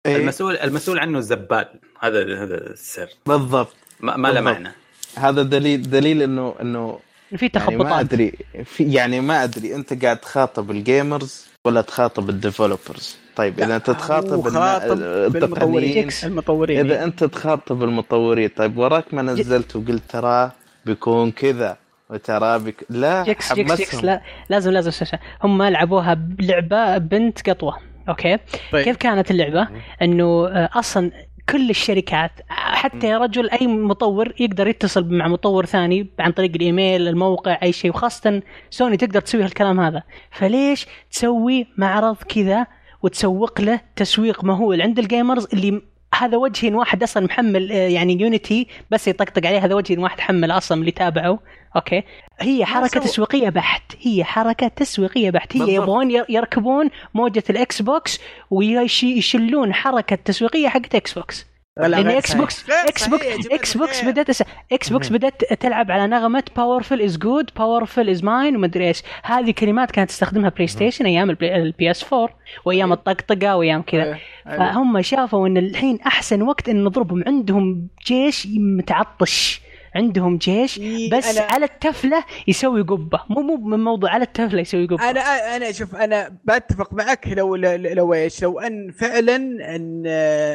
[0.05, 1.79] إيه، المسؤول المسؤول عنه الزبال.
[1.99, 3.09] هذا هذا السر.
[3.25, 3.75] بالضبط.
[3.99, 4.41] ما, ما له.
[4.41, 4.71] معنى.
[5.17, 6.99] هذا دليل دليل إنه إنه
[7.37, 7.99] في يعني ما تخبطات.
[7.99, 8.33] أدري
[8.65, 13.75] في يعني ما أدري أنت قاعد تخاطب ال gamers ولا تخاطب ال developers طيب إذا
[13.75, 20.51] أنت تخاطب التقنيين المطورين إذا أنت تخاطب المطورين طيب وراك ما نزلت وقلت تراه
[20.85, 21.77] بيكون كذا
[22.09, 22.85] وتراه بك...
[22.89, 25.19] لا جيكس جيكس حمسهم لا لازم لازم شاشة.
[25.43, 27.77] هم لعبوها بلعبة بنت قطوة
[28.09, 28.37] أوكي
[28.71, 28.83] طيب.
[28.83, 29.67] كيف كانت اللعبة؟
[30.01, 31.11] إنه آه، أصلا
[31.49, 37.07] كل الشركات حتى يا رجل أي مطور يقدر يتصل مع مطور ثاني عن طريق الإيميل
[37.07, 42.67] الموقع أي شيء وخاصه سوني تقدر تسوي هالكلام هذا فليش تسوي معرض كذا
[43.05, 45.81] وتسوق له تسويق مهول عند ال gamers اللي
[46.15, 50.51] هذا وجه واحد أصلا محمل آه، يعني يونيتي بس يطقطق عليه هذا وجه واحد حمل
[50.51, 51.39] أصلا اللي تابعه.
[51.75, 52.03] أوكي.
[52.39, 52.99] هي حركة.
[52.99, 53.83] تسويقية بحت.
[54.01, 55.57] هي حركة تسويقية بحت.
[55.57, 55.73] هي.
[55.75, 58.19] يبغون ير- يركبون موجة الإكس بوكس
[58.51, 61.45] ويشلون حركة تسويقية حقت إكس بوكس.
[61.79, 62.33] لأن إكس.
[62.33, 64.05] بوكس إكس بوكس إكس بوكس.
[64.05, 64.43] بدأت أس...
[64.71, 69.51] إكس بوكس بدأت تلعب على نغمة powerful as god powerful as mine ومدري إيش هذه
[69.51, 72.29] كلمات كانت تستخدمها بلاي ستيشن أيام البي اس 4
[72.65, 74.57] وأيام الطقطقة وأيام كذا أيوه.
[74.57, 79.61] فهم شافوا إن الحين أحسن وقت إن نضربهم عندهم جيش متعطش
[79.95, 80.79] عندهم جيش
[81.11, 83.19] بس أنا- على التفلة يسوي قبة.
[83.29, 85.09] مو مو من موضوع على التفلة يسوي قبة.
[85.09, 85.19] أنا
[85.55, 89.35] أنا شوف أنا بتفق معك لو لو إيش؟ لو أن فعلا
[89.75, 90.03] أن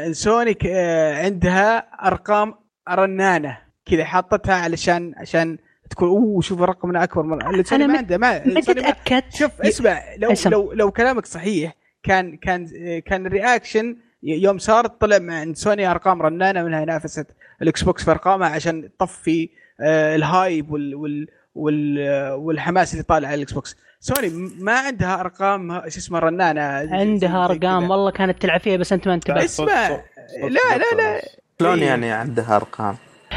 [0.06, 0.66] أن سوني ك-
[1.24, 2.54] عندها أرقام
[2.90, 5.58] رنانة كذا حاطتها علشان عشان
[5.90, 7.42] تكون أوه شوف رقمنا أكبر من
[7.72, 10.34] أنا ما عنده ما متى تاكدت شوف اسمع لو.
[10.46, 11.72] لو لو كلامك صحيح
[12.02, 12.66] كان كان
[13.06, 17.26] كان ال reaction يوم صارت طلع عند سوني أرقام رنانة منها نافست
[17.62, 19.48] الاكس بوكس في ارقامها عشان تطفي
[19.80, 24.28] آه، ال hype وال وال وال آه، والحماس اللي طالع على الاكس بوكس سوني
[24.58, 26.60] ما عندها أرقام شو اسمه رنانة.
[26.94, 27.90] عندها أرقام.
[27.90, 29.44] والله كانت تلعب فيها بس أنت ما انتبهت.
[29.44, 31.20] اسمع لا لا لا.
[31.60, 31.86] شلون إيه.
[31.86, 32.96] يعني عندها أرقام؟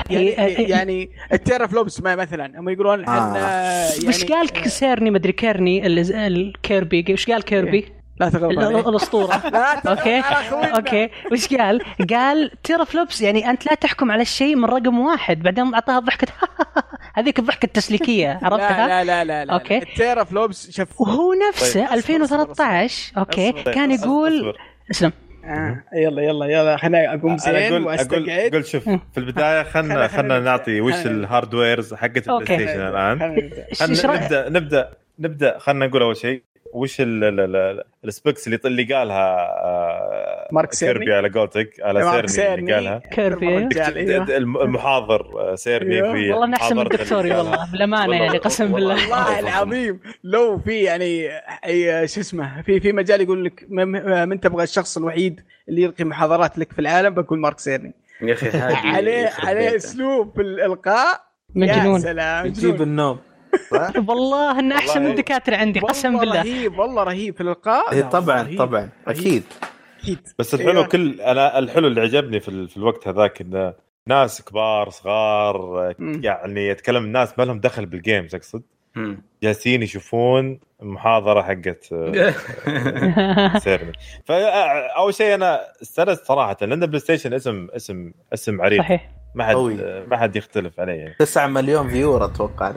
[0.09, 5.31] يعني إيه، يعني ال teraflops ما مثلا هم يقولون إحنا يعني وش قال سيرني مدري
[5.31, 7.85] كيرني ال- الكيربي وش قال كيربي؟
[8.23, 8.87] لا تغلط.
[8.87, 9.33] الأسطورة
[9.87, 10.21] أوكي.
[10.75, 15.73] أوكي وش قال؟ قال teraflops يعني أنت لا تحكم على الشيء من رقم واحد بعدين
[15.73, 16.27] أعطاها ضحكة
[17.17, 19.77] هذيك الضحكة التسليكية عرفتها؟ لا لا لا لا أوكي.
[19.77, 23.51] ال teraflops شوف وهو نفسه طيب، 2013 أوكي.
[23.51, 24.53] كان يقول.
[24.91, 25.11] اسلم
[25.45, 25.83] آه.
[25.95, 30.39] يلا يلا يلا خليني أقوم أنا زين أقول أقول أقول شوف في البداية خلنا خلنا-
[30.39, 32.45] نعطي وش ال hardwares حقت البلاي.
[32.45, 33.19] ستيشن الآن
[33.79, 34.89] خلنا؟ نبدا نبدا
[35.19, 36.43] نبدأ خلينا نقول أول شيء
[36.73, 40.93] وش ال- ال- ال- ال specs اللي اللي قالها آه، مارك سيرني.
[41.05, 43.57] كيربي على قولتك على مارك سيرني اللي قالها كيربي،.
[44.37, 46.13] الم- المحاضر آه، سيرني أيوه.
[46.13, 47.71] في والله نحسن من محاضرة الدكتوري اللي والله.
[47.71, 51.29] بالامانه يعني قسم بالله والله العظيم لو في يعني
[51.65, 53.87] أي شو اسمه في في مجال يقول لك من,
[54.29, 58.57] من تبغى الشخص الوحيد اللي يلقي محاضرات لك في العالم بقول مارك سيرني يا أخي
[58.57, 59.75] عليه عليه.
[59.75, 61.21] أسلوب في الإلقاء
[61.55, 63.19] يا مجنون سلام يجيب مجنون النوم؟
[64.07, 65.07] والله انه أحسن من.
[65.11, 68.57] الدكاتره عندي قسم والله بالله رهيب والله رهيب في الإلقاء إيه طبعا رهيب.
[68.59, 68.89] طبعا.
[69.07, 69.43] أكيد
[70.03, 70.85] أكيد بس الحلو أيوة.
[70.87, 72.69] كل أنا الحلو اللي عجبني في, ال...
[72.69, 73.73] في الوقت هذاك انه
[74.07, 76.21] ناس كبار صغار مم.
[76.23, 78.63] يعني اتكلم الناس ما لهم دخل بال games أقصد.
[79.43, 81.83] جالسين يشوفون المحاضرة حقت
[83.63, 83.91] سيرني
[84.25, 89.55] فاول شيء أنا استانست صراحة لأن بلاي ستيشن اسم اسم اسم عريق صحيح ما حد.
[90.07, 92.73] ما حد يختلف عليه يعني 9 مليون viewer أتوقع.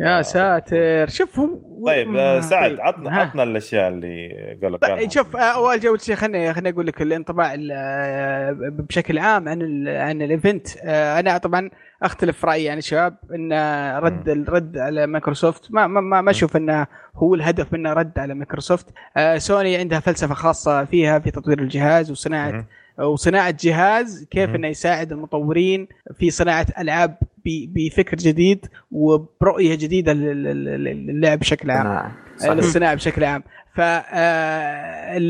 [0.00, 1.08] يا ساتر.
[1.08, 2.80] شوف هم طيب آه، سعد طيب.
[2.80, 3.20] عطنا ها.
[3.20, 4.28] عطنا الأشياء اللي
[4.62, 8.56] قال لك طيب شوف آه، أول جو شيء خليني خليني أقول لك الانطباع ال- آه،
[8.70, 10.66] بشكل عام عن ال عن ال event.
[10.84, 11.70] آه، أنا طبعا
[12.02, 15.72] أختلف رأيي عن الشباب إن آه، رد الرد على مايكروسوفت.
[15.72, 16.86] ما ما ما, أشوف إنه
[17.16, 18.86] هو الهدف منه رد على مايكروسوفت.
[19.16, 22.64] آه، سوني عندها فلسفة خاصة فيها في تطوير الجهاز وصناعة.
[23.00, 24.54] وصناعة جهاز كيف.
[24.54, 27.16] إنه يساعد المطورين في صناعة ألعاب
[27.46, 32.12] بفكر جديد وبرؤية جديدة لل- لل- للعب بشكل عام آه،.
[32.54, 33.42] للصناعة بشكل عام
[33.74, 35.20] ف آه،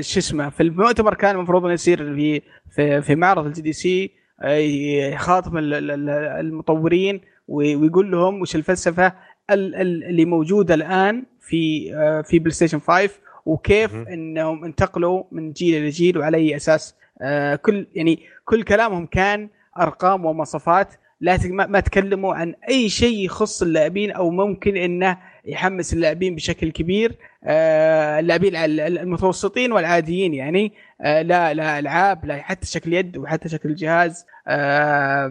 [0.00, 4.10] شو اسمه في المؤتمر كان المفروض إنه يصير في في, في معرض ال GDC
[5.12, 6.10] يخاطب ال- ال- ال-
[6.46, 9.12] المطورين وي- ويقول لهم وش الفلسفة
[9.50, 13.10] ال- ال- اللي موجودة الآن في آه، في بلاي ستيشن 5
[13.46, 13.94] وكيف.
[14.08, 16.94] إنهم انتقلوا من جيل إلى جيل وعلى أي أساس.
[17.22, 19.48] آه، كل يعني كل كلامهم كان
[19.80, 20.88] أرقام ومواصفات
[21.20, 26.70] لا ما ما تكلموا عن أي شيء يخص اللاعبين أو ممكن إنه يحمس اللاعبين بشكل
[26.70, 27.16] كبير.
[27.44, 30.72] آه، اللاعبين ال- ال- المتوسطين والعاديين يعني.
[31.00, 35.26] آه، لا لا ألعاب لا حتى شكل يد وحتى شكل الجهاز آه،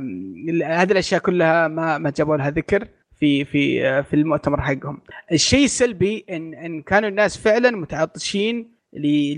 [0.66, 2.88] هذه الأشياء كلها ما ما جابوا لها ذكر.
[3.20, 5.02] في في في المؤتمر حقهم.
[5.32, 8.80] الشيء السلبي إن إن كانوا الناس فعلا متعطشين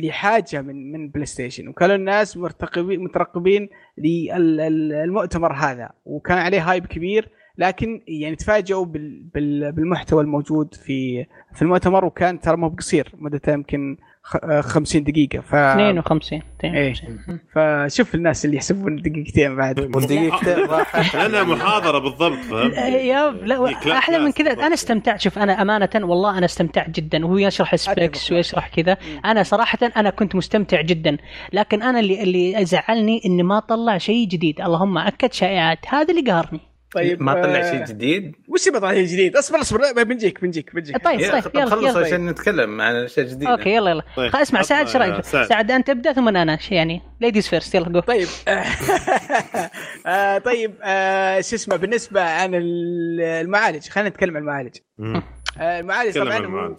[0.04, 7.30] لحاجة من من بلاي ستيشن وكانوا الناس مرتقبين مترقبين للمؤتمر هذا وكان عليه hype كبير
[7.58, 13.52] لكن يعني تفاجئوا بال- بال- بالمحتوى الموجود في في المؤتمر وكان ترى مو بقصير مدته
[13.52, 16.92] يمكن 50 دقيقة ف 52 إيه.
[16.92, 19.80] 52 فشوف الناس اللي يحسبون دقيقتين بعد.
[19.96, 21.16] ودقيقتين راحت.
[21.16, 22.74] لأنها محاضرة بالضبط فهمت؟
[23.12, 24.54] يا لا كلاس أحلى من كذا.
[24.54, 25.22] أنا استمتعت.
[25.22, 27.26] شوف أنا أمانة والله أنا استمتعت جدا.
[27.26, 28.34] وهو يشرح أتفق.
[28.36, 28.98] ويشرح كذا.
[29.26, 31.18] أنا صراحة أنا كنت مستمتع جدا.
[31.54, 34.62] لكن أنا اللي اللي زعلني إني ما طلع شيء جديد.
[34.62, 35.80] اللهم أكد شائعات.
[35.88, 36.71] هذا اللي قهرني.
[36.92, 40.76] طيب ما طلع آه، شيء جديد؟ وش يبغى طلع شيء جديد؟ اصبر اصبر بنجيك بنجيك
[40.76, 41.06] بنجيك.
[41.06, 43.52] طيب طيب يلا خلص عشان نتكلم عن أشياء جديدة.
[43.52, 44.04] أوكي يلا يلا.
[44.18, 44.36] طيب.
[44.36, 45.72] اسمع سعد إيش رأيك؟ سعد.
[45.72, 48.28] أنت ابدأ ثم أنا يعني ladies first يلا جو طيب
[50.08, 54.76] آه طيب آه شو اسمه بالنسبة عن ال- المعالج خلينا نتكلم عن المعالج.
[55.60, 56.76] آه المعالج طبعا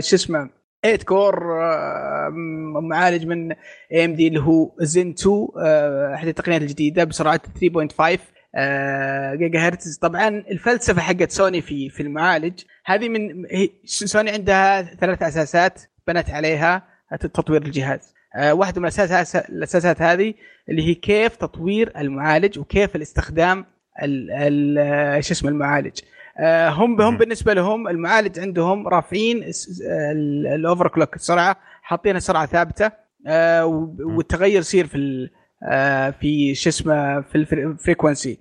[0.00, 0.48] شو اسمه
[0.84, 1.44] 8 core
[2.30, 3.52] م- معالج من
[3.92, 8.18] AMD اللي هو زين 2 آه احدى التقنيات الجديدة بسرعة 3.5 آه
[9.34, 9.98] جيجا هرتز.
[9.98, 13.28] طبعا الفلسفة حقت سوني في في المعالج هذه من
[13.84, 16.82] سوني عندها ثلاث أساسات بنت عليها
[17.20, 18.14] تطوير الجهاز.
[18.36, 18.88] آه واحدة من
[19.48, 20.34] الأساسات هذه
[20.68, 23.64] اللي هي كيف تطوير المعالج وكيف الاستخدام
[24.02, 26.00] ال- ال- آه، شو اسمه المعالج.
[26.38, 27.16] آه، هم هم.
[27.18, 29.44] بالنسبة لهم المعالج عندهم رافعين
[30.54, 32.90] ال overclock السرعه حاطينها سرعة ثابتة.
[33.26, 33.66] آه،
[34.16, 35.41] والتغير يصير في آه،
[36.20, 38.38] في شو اسمه في ال frequency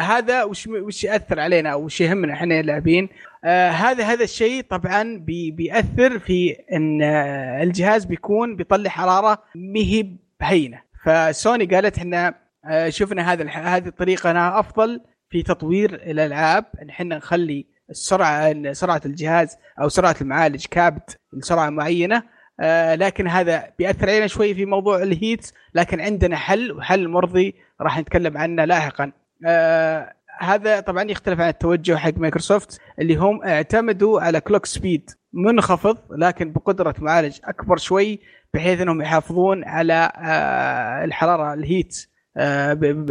[0.00, 3.08] هذا وش وش يأثر علينا أو وش يهمنا إحنا اللاعبين
[3.44, 10.06] آه، هذا هذا الشيء طبعا بي بيأثر في إن آه، الجهاز بيكون بيطلع حرارة مهي
[10.40, 10.82] بهينة.
[11.04, 12.34] فسوني قالت إحنا
[12.64, 15.00] آه، شفنا هذا هذه الطريقة أنها أفضل
[15.30, 16.64] في تطوير الألعاب.
[16.82, 22.22] إن إحنا نخلي السرعة سرعة الجهاز أو سرعة المعالج كابت لسرعة معينة.
[22.60, 27.98] آه لكن هذا بيأثر علينا شوي في موضوع الهيت لكن عندنا حل وحل مرضي راح
[27.98, 29.12] نتكلم عنه لاحقا.
[29.46, 35.98] آه هذا طبعا يختلف عن التوجه حق مايكروسوفت اللي هم اعتمدوا على clock speed منخفض
[36.10, 38.20] لكن بقدرة معالج أكبر شوي
[38.54, 42.06] بحيث إنهم يحافظون على آه الحرارة ال heat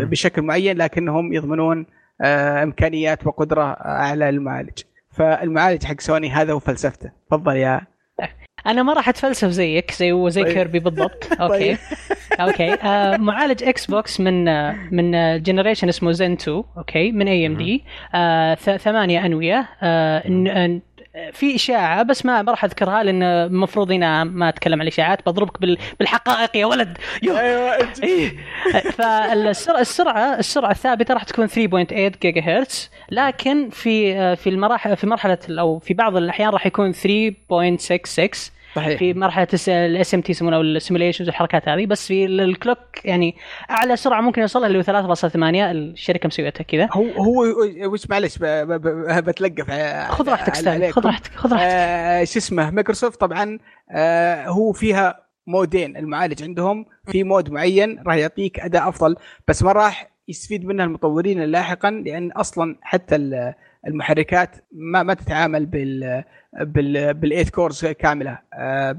[0.10, 1.86] بشكل معين لكنهم يضمنون
[2.64, 4.80] إمكانيات وقدرة اعلى للمعالج
[5.12, 7.82] فالمعالج حق سوني هذا هو فلسفته تفضل يا
[8.68, 10.54] أنا ما راح أتفلسف زيك زي زي طيب.
[10.54, 11.28] كيربي بالضبط.
[11.42, 11.78] أوكي طيب.
[12.40, 12.74] أوكي.
[12.74, 15.12] آه معالج إكس بوكس من آه من
[15.44, 17.84] generation اسمه زين 2 أوكي من AMD
[18.78, 19.70] ثمانية أنوية.
[19.84, 20.28] آه
[21.34, 25.62] في إشاعة بس ما ما راح أذكرها لأن المفروض هنا ما أتكلم عن الإشاعات بضربك
[25.62, 27.38] بال- بالحقائق يا ولد you.
[27.38, 28.34] أيوه إيه.
[28.92, 31.54] فالسرعة السرعة السرعة الثابتة راح تكون 3.8
[32.22, 37.00] جيجا هرتز لكن في في المراحل في مرحلة أو في بعض الأحيان راح يكون 3.66
[38.76, 39.00] صحيح.
[39.00, 43.36] في مرحلة ال SMT يسمونها ال simulations والحركات هذه بس في ال clock يعني
[43.72, 47.46] أعلى سرعة ممكن يوصلها اللي هو 3.8 الشركة مسويتها كذا هو هو
[47.86, 48.38] وش معلش
[49.28, 49.72] بتلقف.
[50.12, 50.92] خذ راحتك ستانلي.
[50.92, 51.68] خذ راحتك خذ راحتك.
[51.70, 53.60] آه شو اسمه مايكروسوفت طبعا
[53.92, 59.16] آه هو فيها مودين المعالج عندهم في مود معين راح يعطيك أداء أفضل
[59.48, 63.16] بس ما راح يستفيد منها المطورين لاحقا لأن أصلا حتى
[63.88, 66.24] المحركات ما ما تتعامل بال
[66.62, 68.92] بال بال eight cores كاملة آه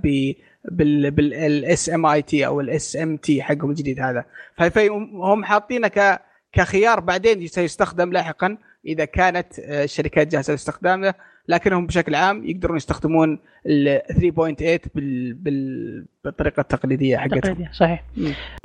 [0.65, 4.25] بال بال SMIT أو ال SMT حقهم الجديد هذا.
[4.71, 6.21] فهم حاطينه ك
[6.53, 11.15] كخيار بعدين سيستخدم لاحقا إذا كانت آه، الشركات جاهزة لاستخدامه.
[11.49, 15.35] لكنهم بشكل عام يقدرون يستخدمون ال 3.8 بال...
[15.35, 16.05] بال...
[16.25, 17.69] بالطريقة التقليدية حقتهم.
[17.73, 18.05] صحيح.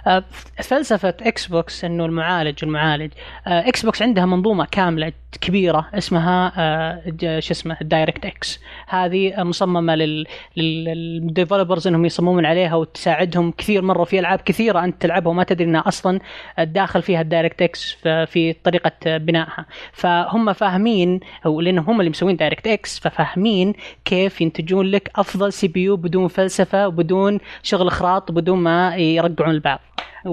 [0.07, 0.23] آه،
[0.64, 3.11] فلسفة إكس بوكس إنه المعالج المعالج
[3.47, 5.11] آه، إكس بوكس عندها منظومة كاملة
[5.41, 10.26] كبيرة اسمها آه، شو اسمه ال DirectX هذه مصممة لل
[10.57, 15.65] لل developers إنهم يصممون عليها وتساعدهم كثير مرة في ألعاب كثيرة أنت تلعبها وما تدري
[15.65, 16.19] إنها أصلا
[16.60, 19.65] داخل فيها ال DirectX في طريقة بنائها.
[19.91, 23.74] فهم فاهمين أو لأنهم هم اللي مسوين DirectX ففاهمين
[24.06, 29.80] كيف ينتجون لك أفضل CPU بدون فلسفة وبدون شغل خراط وبدون ما يرجعون البعض.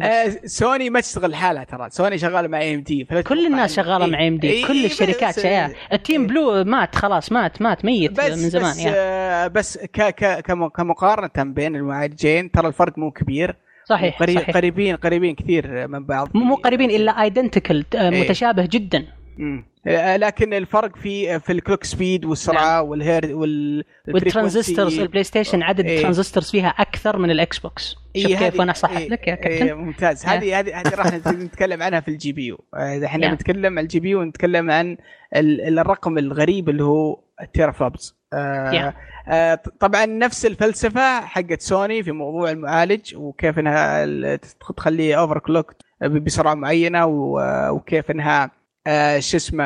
[0.03, 1.91] آه سوني ما تشتغل لحالها ترى.
[1.91, 5.69] سوني شغالة مع AMD كل الناس شغالة مع AMD كل الشركات شيء.
[5.93, 8.97] ال team blue مات خلاص مات مات ميت بس من زمان بس, يعني.
[8.97, 13.57] آه بس ك ك كم- كمقارنة بين المعالجين ترى الفرق مو كبير.
[13.89, 14.57] صحيح قريب صحيح.
[14.57, 16.29] قريبين قريبين كثير من بعض.
[16.35, 18.23] مو قريبين إلا identical إيه.
[18.23, 18.99] متشابه جدا.
[18.99, 19.16] آه،
[20.17, 25.03] لكن الفرق في في ال clock speed والسرعه والهير وال وال transistors ال frequency.
[25.03, 25.97] البلاي ستيشن عدد إيه.
[25.97, 29.29] ال transistors فيها أكثر من الاكس بوكس شوف إيه كيف هذه- وأنا صح إيه لك
[29.29, 30.33] يا إيه كابتن ممتاز إيه.
[30.35, 33.31] هذه هذه هذه راح نتكلم عنها في ال GPU إحنا Yeah.
[33.31, 34.97] بنتكلم عن ال GPU ونتكلم عن
[35.37, 38.95] ال- الرقم الغريب اللي هو ال teraflops آه.
[39.29, 44.41] آه طبعا نفس الفلسفة حقت سوني في موضوع المعالج وكيف إنها ال-
[44.77, 48.51] تخليه overclock بسرعة معينة و- وكيف إنها
[48.87, 49.65] آه شو اسمه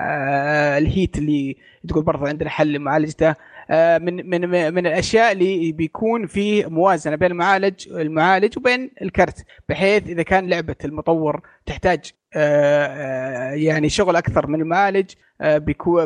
[0.00, 1.56] آه ال heat اللي
[1.88, 3.36] تقول برضه عندنا حل لمعالج ده
[3.70, 4.40] آه، من من
[4.74, 10.76] من الأشياء اللي بيكون فيه موازنة بين المعالج المعالج وبين الكرت بحيث إذا كان لعبة
[10.84, 15.10] المطور تحتاج آه، يعني شغل أكثر من المعالج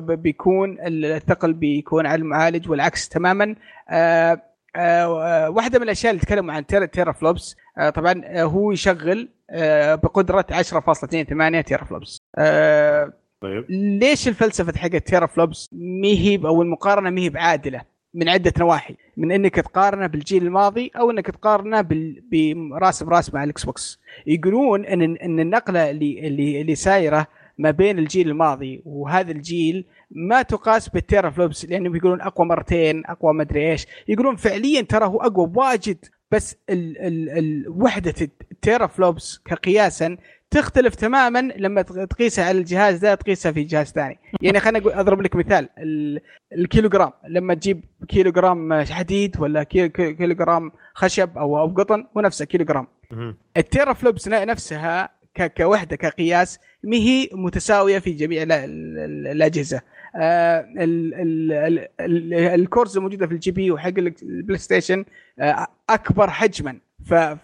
[0.00, 3.54] بيكون الثقل بيكون على المعالج والعكس تماما.
[5.48, 10.46] واحدة من الأشياء اللي تكلموا عن tera, teraflops آه، طبعا آه، هو يشغل آه، بقدرة
[10.50, 13.64] 10.28 teraflops آه، طيب.
[13.68, 17.82] ليش الفلسفة حقت teraflops ميهي أو المقارنة ميهي بعادلة
[18.14, 22.22] من عدة نواحي؟ من إنك تقارنه بالجيل الماضي أو إنك تقارنه بال...
[22.70, 24.00] براس براس مع الإكس بوكس.
[24.26, 27.26] يقولون ان إن النقلة اللي اللي اللي سايرة
[27.58, 33.34] ما بين الجيل الماضي وهذا الجيل ما تقاس بال teraflops لأنهم يقولون أقوى مرتين أقوى
[33.34, 33.86] ما أدري إيش.
[34.08, 38.14] يقولون فعليا ترى هو أقوى بواجد بس ال ال ال وحدة
[38.52, 40.16] ال teraflops كقياسا
[40.50, 44.18] تختلف تماما لما تق- تقيسها على الجهاز ده تقيسها في جهاز ثاني.
[44.42, 46.20] يعني أقول أضرب لك مثال ال-
[46.52, 47.10] الكيلوغرام.
[47.28, 52.86] لما تجيب كيلوغرام حديد ولا كيلو- كيلوغرام خشب أو أو قطن هو نفسه كيلوغرام.
[53.56, 55.08] ال teraflops نفسها
[55.56, 59.80] كوحدة كقياس ما هي متساوية في جميع ال- ال- الأجهزة.
[60.16, 65.04] آه، ال- ال- ال- ال- ال cores الموجودة في ال GPU حق البلاي ستيشن
[65.90, 66.78] أكبر حجما.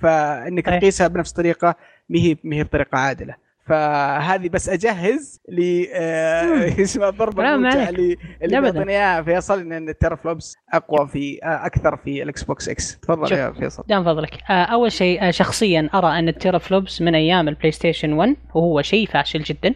[0.01, 0.65] فانك.
[0.67, 1.75] تقيسها بنفس الطريقة
[2.09, 3.35] ما هي ما هي بطريقة عادلة.
[3.67, 5.85] فهذه بس أجهز ل
[6.83, 8.19] اسمها الضربه الموجعه عليك.
[8.43, 12.99] اللي اللي اياها فيصل إن ال teraflops أقوى في آه، أكثر في الإكس بوكس إكس.
[13.01, 13.33] تفضل.
[13.33, 13.85] يا فيصل.
[13.89, 14.31] دام فضلك.
[14.51, 19.07] آه، أول شيء شخصيا أرى أن ال teraflops من أيام البلاي ستيشن 1 وهو شيء
[19.09, 19.75] فاشل جدا.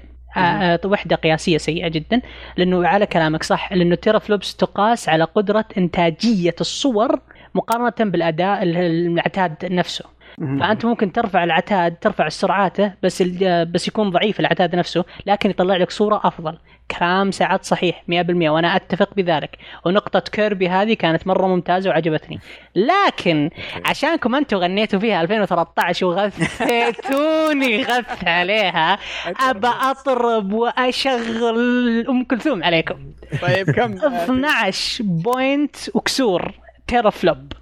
[0.85, 2.21] وحدة قياسية سيئة جدا
[2.57, 7.21] لأنه على كلامك صح لأنه ال teraflops تقاس على قدرة إنتاجية الصور
[7.55, 10.05] مقارنة بالأداء ال- المعتاد نفسه.
[10.39, 15.91] فأنت ممكن ترفع العتاد ترفع سرعاته بس بس يكون ضعيف العتاد نفسه لكن يطلع لك
[15.91, 16.59] صورة أفضل.
[16.99, 19.59] كلام سعد صحيح 100% وأنا أتفق بذلك.
[19.87, 22.41] ونقطة كيربي هذه كانت مرة ممتازة وعجبتني.
[22.77, 23.51] لكن
[23.85, 28.99] عشانكم أنتم غنيتوا فيها 2013 وغثيتوني غث عليها.
[29.41, 32.97] أبى أطرب وأشغل أم كلثوم عليكم.
[33.43, 36.53] طيب كم؟ 12 point وكسور
[36.87, 37.53] teraflop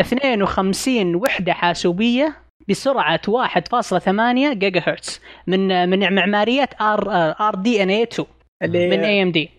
[0.00, 2.36] 52 وحدة حاسوبية
[2.68, 7.10] بسرعة 1.8 جيجا هرتز من من معماريات آر
[7.40, 8.28] RDNA 2
[8.62, 9.50] اللي من AMD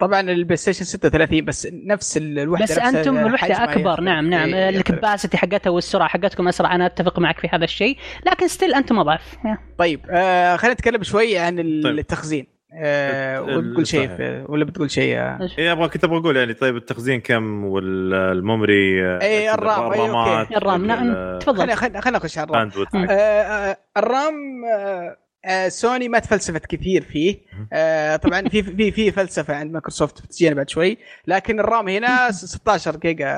[0.00, 4.00] طبعا البلاي ستيشن 36 بس نفس ال- الوحدة بس نفس أنتم الوحدة أكبر.
[4.00, 4.54] نعم نعم.
[4.54, 4.68] إيه،.
[4.68, 6.74] ال capacity حقتها والسرعة حقتكم أسرع.
[6.74, 7.96] أنا أتفق معك في هذا الشيء
[8.26, 9.36] لكن still أنتم أضعف.
[9.78, 11.98] طيب آه خلينا نتكلم شوي عن طيب.
[11.98, 12.46] التخزين.
[12.74, 14.16] آه، وتقول شيء صحيح.
[14.16, 18.00] في- ولا بتقول شيء؟ آه، اي أبغى كنت أبغى أقول يعني طيب التخزين كم وال
[18.00, 19.96] memory آه، إيه، الرام، أوكي.
[20.04, 21.56] الرامات الرام نعم تفضل.
[21.74, 22.70] خلينا خلينا نخش على الرام.
[22.94, 27.36] آه، آه، الرام آه، آه، سوني ما تفلسفت كثير فيه.
[27.72, 30.98] آه، طبعا في في في فلسفة عند مايكروسوفت بتجينا بعد شوي.
[31.26, 33.32] لكن الرام هنا 16 جيجا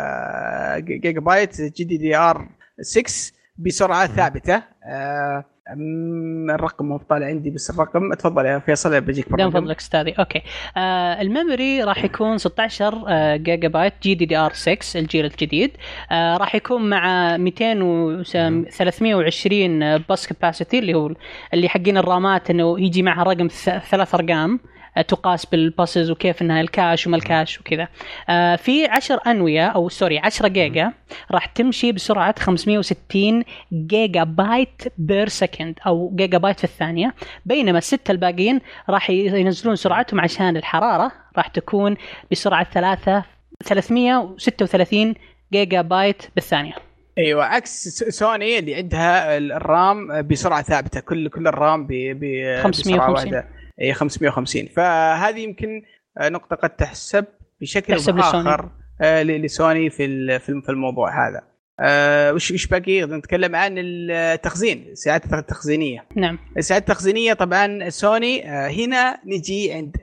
[0.79, 2.49] جيجا بايت GDDR
[2.81, 4.63] 6 بسرعة ثابتة.
[4.87, 5.45] آه،
[5.75, 9.51] الرقم مو طالع عندي بس الرقم تفضل يا فيصل بجيك بالرقم.
[9.51, 10.13] فضلك أستاذي.
[10.19, 10.43] أوكي.
[10.77, 15.71] آه ال memory راح يكون 16 آه جيجا بايت GDDR 6 الجيل الجديد.
[16.11, 21.11] آه راح يكون مع 200 و 320 bus capacity اللي هو
[21.55, 23.49] اللي حقين الرامات إنه يجي معها رقم
[23.91, 24.61] ثلاث أرقام.
[25.09, 27.89] تقاس بال buses وكيف إنها ال cache وما ال cache وكذا.
[28.29, 30.93] آه في 10 أنوية أو sorry 10 جيجا
[31.31, 37.15] راح تمشي بسرعة 560 جيجا بايت per second أو جيجا بايت في الثانية.
[37.47, 41.97] بينما الستة الباقيين راح ينزلون سرعتهم عشان الحرارة راح تكون
[42.31, 43.25] بسرعة 3
[43.65, 45.15] 336
[45.53, 46.75] جيجا بايت بالثانية.
[47.19, 53.43] أيوه عكس سوني اللي عندها الرام بسرعة ثابتة كل كل الرام ب 550.
[53.81, 55.83] اي 550 فهذه يمكن
[56.19, 57.25] آه، نقطة قد تحسب
[57.61, 58.45] بشكل تحسب لسوني.
[58.45, 58.71] بآخر
[59.03, 61.43] آه، لسوني في ال- في الم- في الموضوع هذا.
[61.81, 66.05] آه، وش وش باقي؟ نتكلم عن التخزين الساعات التخزينية.
[66.17, 66.39] نعم.
[66.57, 69.97] الساعات التخزينية طبعا سوني هنا نجي عند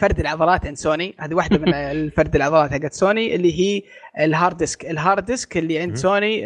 [0.00, 1.14] فرد العضلات عند سوني.
[1.18, 3.82] هذه واحدة من الفرد العضلات حقت سوني اللي هي
[4.24, 4.84] ال hard disk.
[4.86, 5.96] ال hard disk اللي عند.
[5.96, 6.42] سوني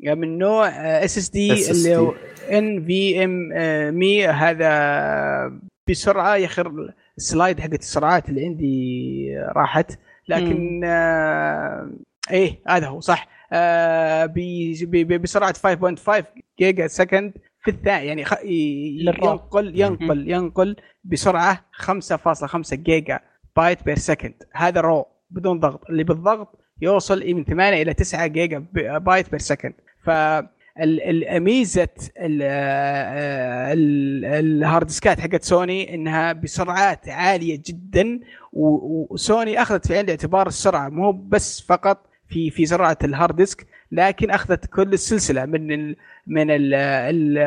[0.00, 0.68] من نوع
[1.04, 1.70] SSD SSD.
[1.70, 2.12] اللي
[2.52, 4.70] NVMe هذا
[5.90, 9.98] بسرعة يخر ال slide حقت السرعات اللي عندي راحت
[10.28, 11.90] لكن آه
[12.30, 13.28] إيه هذا هو صح.
[13.52, 16.24] آه بي- بي- بي- بسرعة 5.5
[16.58, 17.32] جيجا second
[17.64, 18.34] في الثانية يعني خ...
[18.44, 23.20] ينقل ينقل ينقل بسرعة 5.5 جيجا
[23.56, 25.90] بايت per second هذا raw بدون ضغط.
[25.90, 28.64] اللي بالضغط يوصل من 8 إلى 9 جيجا
[28.98, 29.74] بايت per second
[30.04, 30.10] ف
[31.40, 31.88] ميزة
[32.18, 32.42] ال-
[33.72, 38.20] ال- ال hard disk ات حقت سوني إنها بسرعات عالية جدا
[38.52, 43.66] وسوني أخذت في عين الاعتبار السرعة مو بس فقط في في سرعة ال hard disk
[43.92, 45.96] لكن أخذت كل السلسلة من ال
[46.26, 47.38] من ال ال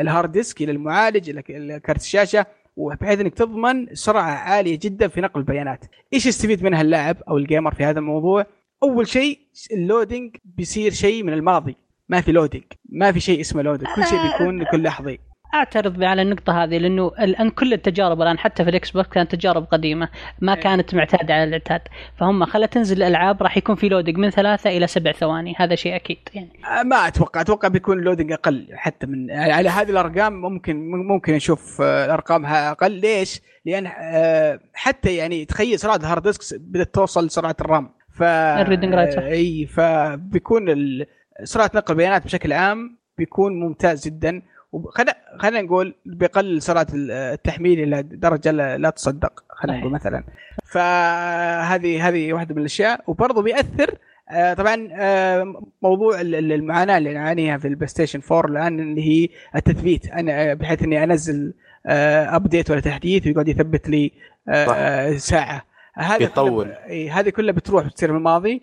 [0.00, 2.46] ال hard disk إلى المعالج إلى card الشاشة
[2.76, 5.84] وبحيث إنك تضمن سرعة عالية جدا في نقل البيانات.
[6.12, 8.46] إيش يستفيد منها اللاعب أو ال gamer في هذا الموضوع؟
[8.82, 9.38] أول شيء
[9.72, 11.76] ال loading بيصير شيء من الماضي،
[12.08, 15.18] ما في loading، ما في شيء اسمه loading، كل شيء بيكون لكل لحظة.
[15.54, 19.64] أعترض على النقطة هذه لأنه الآن كل التجارب الآن حتى في الاكس بوكس كانت تجارب
[19.64, 20.08] قديمة
[20.40, 20.60] ما إيه.
[20.60, 21.80] كانت معتادة على الإعتاد
[22.16, 25.96] فهم خلت تنزل الألعاب راح يكون في loading من ثلاثة إلى سبع ثواني هذا شيء
[25.96, 29.90] أكيد يعني آه، ما أتوقع أتوقع بيكون ال loading أقل حتى من يعني على هذه
[29.90, 35.96] الأرقام ممكن ممكن نشوف آه، الأرقام ها- أقل ليش؟ لأن آه، حتى يعني تخيل سرعه
[35.96, 39.22] ال hard disk بدأت توصل لسرعه الرام ف ال reading write صح.
[39.22, 41.06] إي فبيكون ال-
[41.44, 44.42] سرعة نقل البيانات بشكل عام بيكون ممتاز جدا.
[44.72, 50.24] وخلينا خلينا نقول بيقلل سرعة ال- التحميل إلى درجة لا تصدق خلينا نقول مثلا.
[50.72, 53.00] فهذه هذه واحدة من الأشياء.
[53.06, 53.94] وبرضه بيأثر
[54.30, 59.02] آه، طبعا آه، موضوع ال- ال- المعاناة اللي نعانيها في البلاي ستيشن 4 الآن اللي
[59.24, 60.06] هي التثبيت.
[60.12, 61.54] أنا آه، بحيث إني أنزل
[61.86, 64.12] update ولا تحديث ويقعد يثبت لي
[65.16, 65.62] ساعة.
[65.94, 66.64] هذا يطول.
[66.64, 68.62] كله- هذه كلها بتروح بتصير في الماضي.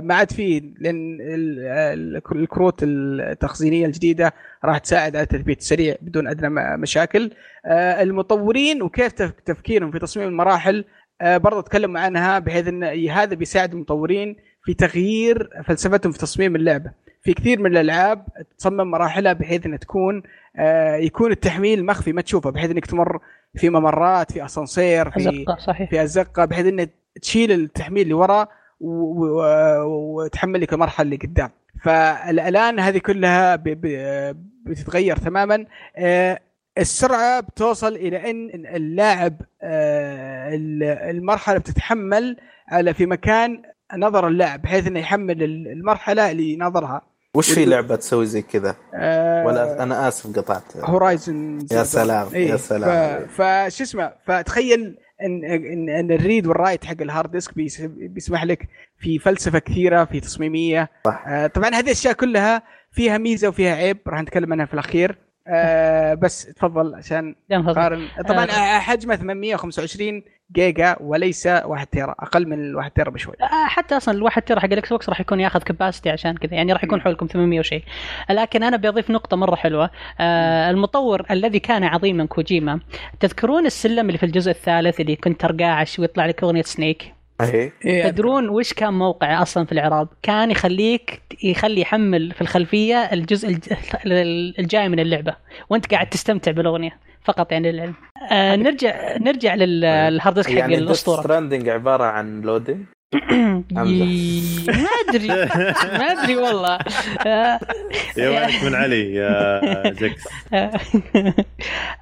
[0.00, 4.32] ما عاد فيه لأن ال- ال- الكروت التخزينية الجديدة
[4.64, 7.30] راح تساعد على التثبيت السريع بدون أدنى مشاكل.
[7.66, 10.84] آه، المطورين وكيف تف- تفكيرهم في تصميم المراحل
[11.20, 16.90] آه، برضه تكلم عنها بحيث إن هذا بيساعد المطورين في تغيير فلسفتهم في تصميم اللعبة.
[17.22, 18.26] في كثير من الألعاب
[18.58, 20.22] تصمم مراحلها بحيث إنها تكون
[20.56, 23.18] آه، يكون التحميل مخفي ما تشوفه بحيث إنك تمر
[23.56, 25.90] في ممرات في أسانسير في أزقة صحيح.
[25.90, 26.88] في أزقة بحيث انه
[27.22, 28.48] تشيل التحميل اللي ورا
[28.80, 31.50] وتحمل لك المرحلة اللي قدام.
[31.84, 33.56] فالآن هذه كلها
[34.66, 35.66] بتتغير تماما.
[35.96, 36.40] آه،
[36.78, 40.50] السرعة بتوصل إلى إن اللاعب آه،
[41.10, 42.36] المرحلة بتتحمل
[42.68, 43.62] على في مكان
[43.96, 47.02] نظر اللاعب بحيث إنه يحمل المرحلة اللي نظرها.
[47.34, 50.76] وش في لعبة تسوي زي كذا؟ آه، ولا أنا آسف قطعت.
[50.76, 53.26] هورايزن يا سلام، يا سلام.
[53.26, 57.80] فشو اسمه فتخيل ان ان, إن ال read وال write حق ال hard disk بيس-
[57.86, 58.68] بيسمح لك
[58.98, 61.24] في فلسفة كثيرة في تصميمية صح.
[61.28, 65.18] آه طبعا هذه الأشياء كلها فيها ميزة وفيها عيب راح نتكلم عنها في الأخير
[65.48, 67.34] آه بس تفضل عشان.
[67.50, 68.50] قارن طبعا آه.
[68.50, 68.78] آه.
[68.78, 74.14] حجمه 825 جيجا وليس 1 تيرا أقل من ال 1 تيرا بشوي آه، حتى أصلا
[74.14, 77.26] الواحد ترى حق الإكس بوكس راح يكون ياخذ capacity عشان كذا يعني راح يكون حولكم
[77.26, 77.82] 800 وشيء
[78.30, 79.90] لكن أنا بضيف نقطة مرة حلوة
[80.20, 82.80] آه المطور الذي كان عظيما كوجيما
[83.20, 87.15] تذكرون السلم اللي في الجزء الثالث اللي كنت ترقاه ويطلع لك أغنية سنيك
[87.84, 93.48] إيه، تدرون وش كان موقعه أصلا في الإعراب؟ كان يخليك يخلي يحمل في الخلفية الجزء
[93.48, 93.72] الج-
[94.58, 95.36] الجاي من اللعبة
[95.70, 96.98] وأنت قاعد تستمتع بالأغنية.
[97.26, 97.94] فقط يعني للعلم.
[98.32, 101.20] آه نرجع نرجع للهارد ديسك حق يعني الأسطورة.
[101.20, 102.84] Stranding عبارة عن loading
[103.72, 103.82] ما
[105.08, 105.28] أدري.
[105.98, 106.78] ما أدري والله.
[107.26, 107.60] آه،
[108.16, 109.60] يا ويلك من علي يا
[110.00, 110.24] زكس.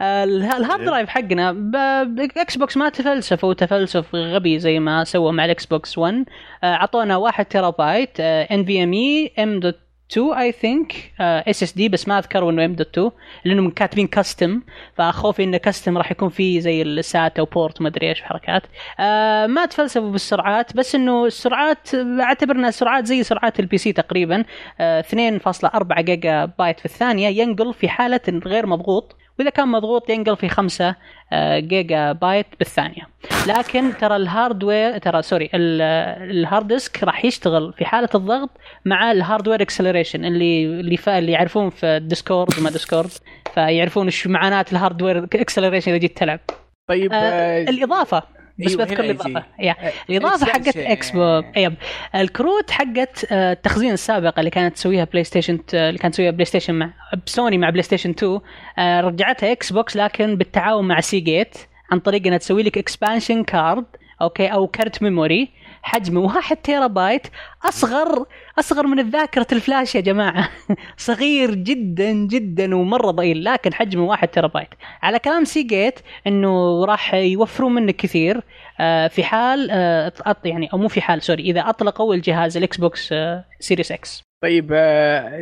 [0.00, 5.32] اله- ال hard drive حقنا ب- بإكس بوكس ما تفلسف وتفلسف غبي زي ما سووا
[5.32, 6.24] مع الاكس بوكس 1
[6.64, 11.88] آه، أعطونا 1 تيرا بايت ان في ام اي M.2 اي ثينك اس اس دي
[11.88, 13.10] بس ما أذكر انه ام دوت 2
[13.44, 14.60] لانهم كاتبين custom
[14.96, 18.62] فخوفي انه custom راح يكون فيه زي ال SATA و port ما أدري إيش حركات
[19.00, 24.44] آه ما تفلسفوا بالسرعات بس إنه السرعات أعتبر إنها سرعات زي سرعات ال PC تقريبا.
[24.80, 29.16] آه 2.4 جيجا بايت في الثانية ينقل في حالة غير مضغوط.
[29.38, 30.94] وإذا كان مضغوط ينقل في 5
[31.32, 33.02] آه، جيجا بايت بالثانية.
[33.46, 35.82] لكن ترى الهاردوير ترى سوري ال-
[36.30, 38.50] الهارد ديسك راح يشتغل في حالة الضغط
[38.84, 43.10] مع الهاردوير اكسلريشن اللي اللي فا اللي يعرفون في الديسكورد وما ديسكورد
[43.54, 46.40] فيعرفون إيش معاناه الهاردوير اكسلريشن إذا جيت تلعب.
[46.88, 48.22] طيب آه آه الإضافة
[48.58, 49.04] بس أيوة، بذكر.
[49.04, 49.44] الإضافة.
[49.58, 49.74] يا.
[49.80, 50.76] آه، الإضافة حقت.
[50.76, 51.74] إكس بوك يب.
[52.14, 56.74] الكروت حقت آه، التخزين السابقه اللي كانت تسويها بلاي ستيشن اللي كانت تسويها بلاي ستيشن
[56.74, 56.90] مع
[57.26, 58.40] سوني مع بلاي ستيشن 2
[58.78, 61.56] آه، رجعتها إكس بوكس لكن بالتعاون مع سي جيت
[61.92, 63.84] عن طريق إنها تسوي لك expansion card
[64.22, 65.48] okay أو كارت memory
[65.84, 67.26] حجمه 1 تيرا بايت
[67.64, 68.26] أصغر
[68.58, 70.48] أصغر من الذاكرة الفلاش يا جماعة.
[70.96, 74.68] صغير جدا جدا ومرة ضئيل لكن حجمه 1 تيرا بايت
[75.02, 78.40] على كلام سي جيت إنه راح يوفرون منك كثير
[78.80, 80.12] آه، في حال آه،
[80.44, 84.24] يعني أو مو في حال sorry إذا أطلقوا الجهاز الاكس بوكس آه، سيريس إكس.
[84.42, 84.72] طيب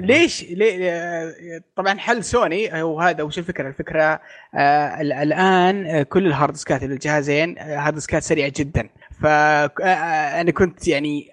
[0.04, 0.92] ليش ليه
[1.76, 4.20] طبعا حل سوني هو هذا وش الفكرة؟ الفكرة
[5.00, 8.88] ال- الآن كل ال hard disk ات للجهازين hard disk ات سريعه جدا.
[9.22, 11.28] فانا كنت يعني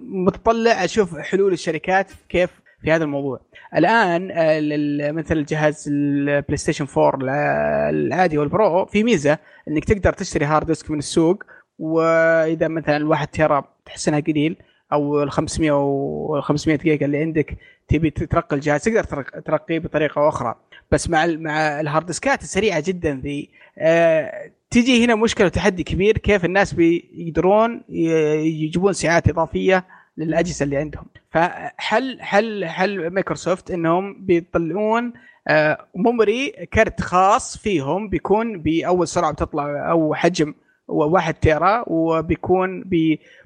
[0.00, 2.50] متطلع أشوف حلول الشركات كيف
[2.82, 3.40] في هذا الموضوع.
[3.76, 9.38] الآن آه مثل الجهاز البلاي ستيشن 4 الع- العادي وال Pro في ميزة
[9.68, 11.42] إنك تقدر تشتري hard disk من السوق
[11.78, 14.56] وإذا مثلا الواحد tera تحس إنها قليل
[14.92, 17.56] أو ال 500 و 500 جيجا اللي عندك
[17.88, 20.54] تبي ترقي الجهاز تقدر ترق- ترقيه بطريقة أخرى.
[20.90, 23.50] بس مع مع ال hard disk ات السريعه جدا ذي.
[23.78, 29.84] آه تجي هنا مشكلة وتحدي كبير كيف الناس بيقدرون يجيبون سعات إضافية
[30.16, 31.04] للأجهزة اللي عندهم.
[31.30, 35.12] فحل حل حل مايكروسوفت إنهم بيطلعون
[35.48, 40.54] آه memory كرت خاص فيهم بيكون بأول سرعة بتطلع أو حجم
[40.88, 42.84] واحد tera وبيكون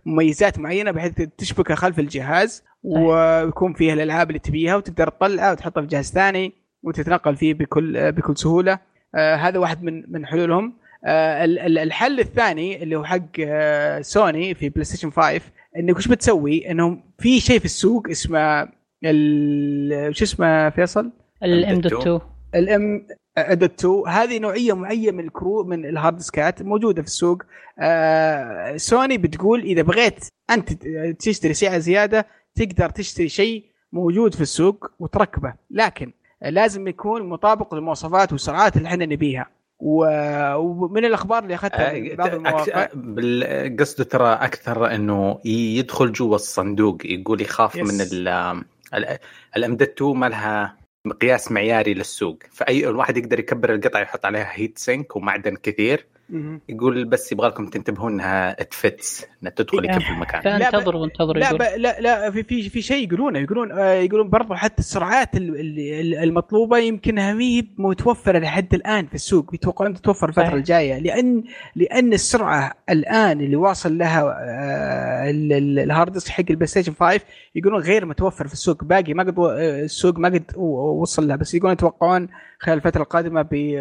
[0.07, 5.87] بمميزات معينة بحيث تشبكه خلف الجهاز ويكون فيها الألعاب اللي تبيها وتقدر تطلعها وتحطها في
[5.87, 6.53] جهاز ثاني
[6.83, 8.79] وتتنقل فيه بكل بكل سهولة.
[9.15, 10.73] آه هذا واحد من من حلولهم.
[11.07, 15.41] الحل الثاني اللي هو حق آه سوني في بلاي ستيشن 5
[15.77, 18.69] إنك وش بتسوي؟ إنهم في شيء في السوق اسمه
[19.05, 21.11] ال- شو اسمه فيصل؟
[21.43, 22.21] ال M.2
[22.55, 23.07] ال
[23.51, 27.43] M.2 هذه نوعية معينة من الكرو من ال hard disk ات موجودة في السوق.
[27.79, 30.73] آه سوني بتقول إذا بغيت أنت
[31.23, 35.55] تشتري سعه زيادة تقدر تشتري شيء موجود في السوق وتركبه.
[35.71, 36.13] لكن
[36.43, 39.47] لازم يكون مطابق للمواصفات والسرعات اللي إحنا نبيها.
[39.81, 42.89] ومن الأخبار اللي أخذتها من بعض المواقع
[43.81, 47.95] قصده ترى أكثر إنه يدخل جوا الصندوق يقول يخاف yes.
[47.95, 48.63] من ال
[49.57, 54.79] الامدد 2 ما لها مقياس معياري للسوق فاي الواحد يقدر يكبر القطعه يحط عليها هيت
[54.79, 56.07] سينك ومعدن كثير.
[56.69, 59.91] يقول بس يبغى لكم تنتبهون انها تفتس إنها تدخل إيه.
[59.97, 61.63] يكفي المكان فانتظروا وانتظروا لا ب...
[61.77, 66.15] لا لا في في في شيء يقولونه يقولون آه يقولون برضو حتى السرعات ال- ال-
[66.15, 70.55] المطلوبة يمكنها مي متوفرة لحد الآن في السوق يتوقعون تتوفر الفترة.
[70.55, 71.45] الجاية لأن
[71.77, 77.21] لأن السرعة الآن اللي واصل لها آه ال- ال- الهارد ديسك حق البلاي ستيشن 5
[77.55, 81.55] يقولون غير متوفر في السوق باقي ما قد آه، السوق ما قد وصل لها بس
[81.55, 82.29] يقولون يتوقعون
[82.61, 83.79] خلال الفترة القادمة بي-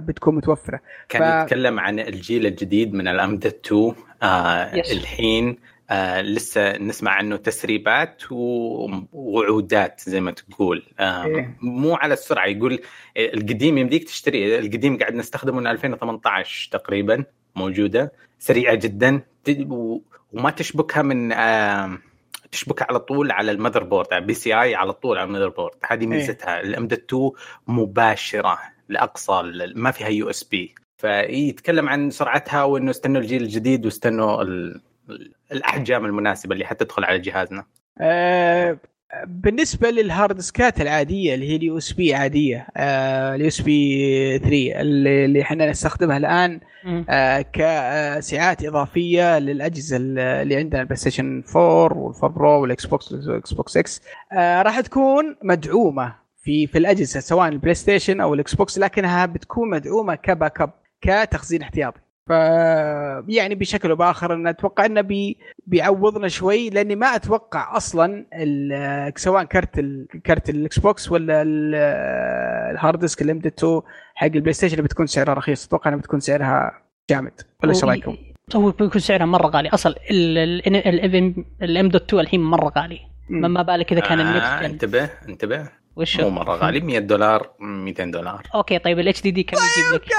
[0.00, 4.74] بتكون متوفرة كان ف- يتكلم عن الجيل الجديد من الامدد 2 آه.
[4.74, 5.58] الحين
[5.90, 11.56] آه لسه نسمع عنه تسريبات ووعودات زي ما تقول آه إيه.
[11.60, 12.80] مو على السرعة يقول
[13.16, 17.24] القديم يمديك تشتري القديم قاعد نستخدمه من 2018 تقريبا
[17.56, 19.20] موجودة سريعة جدا
[20.32, 21.98] وما تشبكها من آه
[22.52, 26.60] تشبك على طول على ال motherboard على PCI على طول على ال motherboard هذه ميزتها
[26.60, 27.30] ال M.2
[27.66, 29.42] مباشرة لأقصى
[29.74, 34.80] ما فيها USB فيتكلم عن سرعتها وإنه استنوا الجيل الجديد واستنوا ال-
[35.10, 37.64] ال- الأحجام المناسبة اللي حتدخل على جهازنا
[38.00, 38.78] آه،
[39.26, 45.24] بالنسبة لل hard disk ات العادية اللي هي ال USB عادية ال USB 3 اللي
[45.24, 46.60] اللي إحنا نستخدمها الآن.
[47.08, 53.52] آه، كسعات إضافية للأجهزة اللي عندنا البلاي ستيشن 4 وال four Pro والاكس بوكس والاكس
[53.52, 54.00] بوكس 6
[54.32, 59.70] آه، راح تكون مدعومة في في الأجهزة سواء البلاي ستيشن أو الاكس بوكس لكنها بتكون
[59.70, 60.70] مدعومة ك backup
[61.02, 62.30] كتخزين احتياطي ف
[63.28, 69.12] يعني بشكل أو باخر ان أتوقع انه بي بيعوضنا شوي لاني ما أتوقع أصلا ال-
[69.16, 71.74] سواء كرت ال- كرت الاكس بوكس ولا ال-
[72.74, 73.80] ال hard disk ال M.2
[74.14, 78.16] حق البلاي ستيشن اللي بتكون سعرها رخيص أتوقع انها بتكون سعرها جامد ولا إيش رايكم؟
[78.56, 79.94] هو بيكون سعرها مره غالي أصلا
[81.62, 86.20] ال M.2 الحين مره غالي ما بالك اذا كان آه ال next انتبه انتبه وش
[86.20, 88.42] مو مرة غالي 100 دولار 200 دولار.
[88.54, 90.12] okay طيب ال HDD كم يجيب لك؟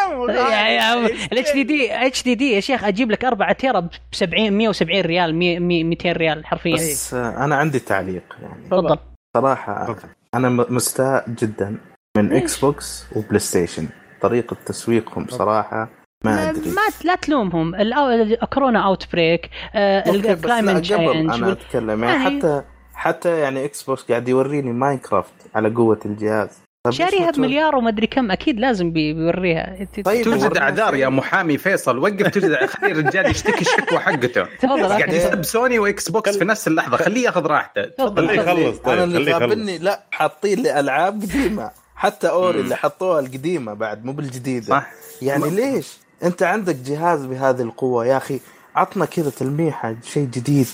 [1.32, 5.02] الاتش دي دي اتش دي دي يا شيخ أجيب لك 4 tera ب 70 170
[5.02, 6.74] ريال 100 200 ريال حرفيا.
[6.76, 8.66] بس أنا عندي تعليق يعني.
[8.66, 8.98] تفضل.
[9.38, 9.96] صراحة
[10.36, 11.78] أنا م- مستاء جدا
[12.18, 13.88] من إكس بوكس وبلاي ستيشن
[14.22, 15.90] طريقة تسويقهم صراحة
[16.26, 16.70] ما أدري.
[16.70, 17.76] ما لا تلومهم.
[18.54, 22.64] كورونا outbreak ال climate قبل change أنا أتكلم يعني- حتى
[22.94, 26.50] حتى يعني إكس بوكس قاعد يوريني ماينكرافت على قوة الجهاز.
[26.88, 29.88] ليش شاريها بمليار وما ادري كم أكيد لازم بي- بيوريها.
[30.06, 30.96] طيب توجد أعذار.
[30.96, 31.98] يا محامي فيصل.
[31.98, 34.44] وقف توجد خلي الرجال يشتكي الشكوى حقته.
[34.44, 34.84] تفضل.
[34.86, 35.16] قاعد أوكي.
[35.16, 36.98] يسب سوني واكس بوكس في نفس اللحظة.
[36.98, 37.86] خليه ياخذ راحته.
[37.86, 38.28] تفضل.
[38.28, 38.42] خليه.
[38.68, 38.78] يخلص.
[38.80, 41.72] طيب أنا اللي غابني لا حاطين لي ألعاب قديمة.
[41.96, 42.60] حتى أوري.
[42.60, 44.66] اللي حطوها القديمة بعد مو بالجديدة.
[44.66, 44.92] صح.
[45.22, 48.40] يعني ليش؟ أنت عندك جهاز بهذه القوة يا أخي.
[48.76, 50.68] عطنا كذا تلميحة شيء جديد.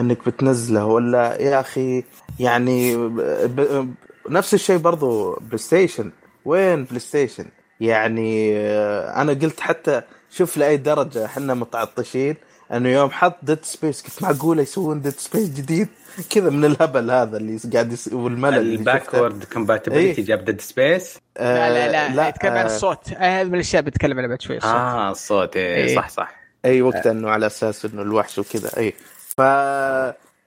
[0.00, 2.04] إنك بتنزله ولا يا أخي
[2.40, 3.20] يعني ب...
[3.56, 3.94] ب...
[4.30, 6.10] نفس الشيء برضو بلاي ستيشن
[6.44, 7.46] وين بلاي ستيشن
[7.80, 12.36] يعني آه، أنا قلت حتى شوف لأي درجة إحنا متعطشين
[12.72, 15.88] إنه يوم حط ديد سبيس كنت معقولة يسوون ديد سبيس جديد؟
[16.30, 18.08] كذا من الهبل هذا اللي قاعد يس...
[18.12, 18.58] والملل.
[18.58, 20.22] الباكورد كومباتيبلتي.
[20.22, 23.82] جاب ديد سبيس آه، لا لا لا, يتكلم عن آه، الصوت آه، هذا من الأشياء
[23.82, 25.84] بتكلم عنها بعد شوي الصوت آه الصوت إيه.
[25.84, 25.96] إيه.
[25.96, 26.34] صح صح.
[26.64, 28.70] أي وقت إنه على أساس إنه الوحش وكذا.
[28.76, 28.94] اي
[29.36, 29.40] ف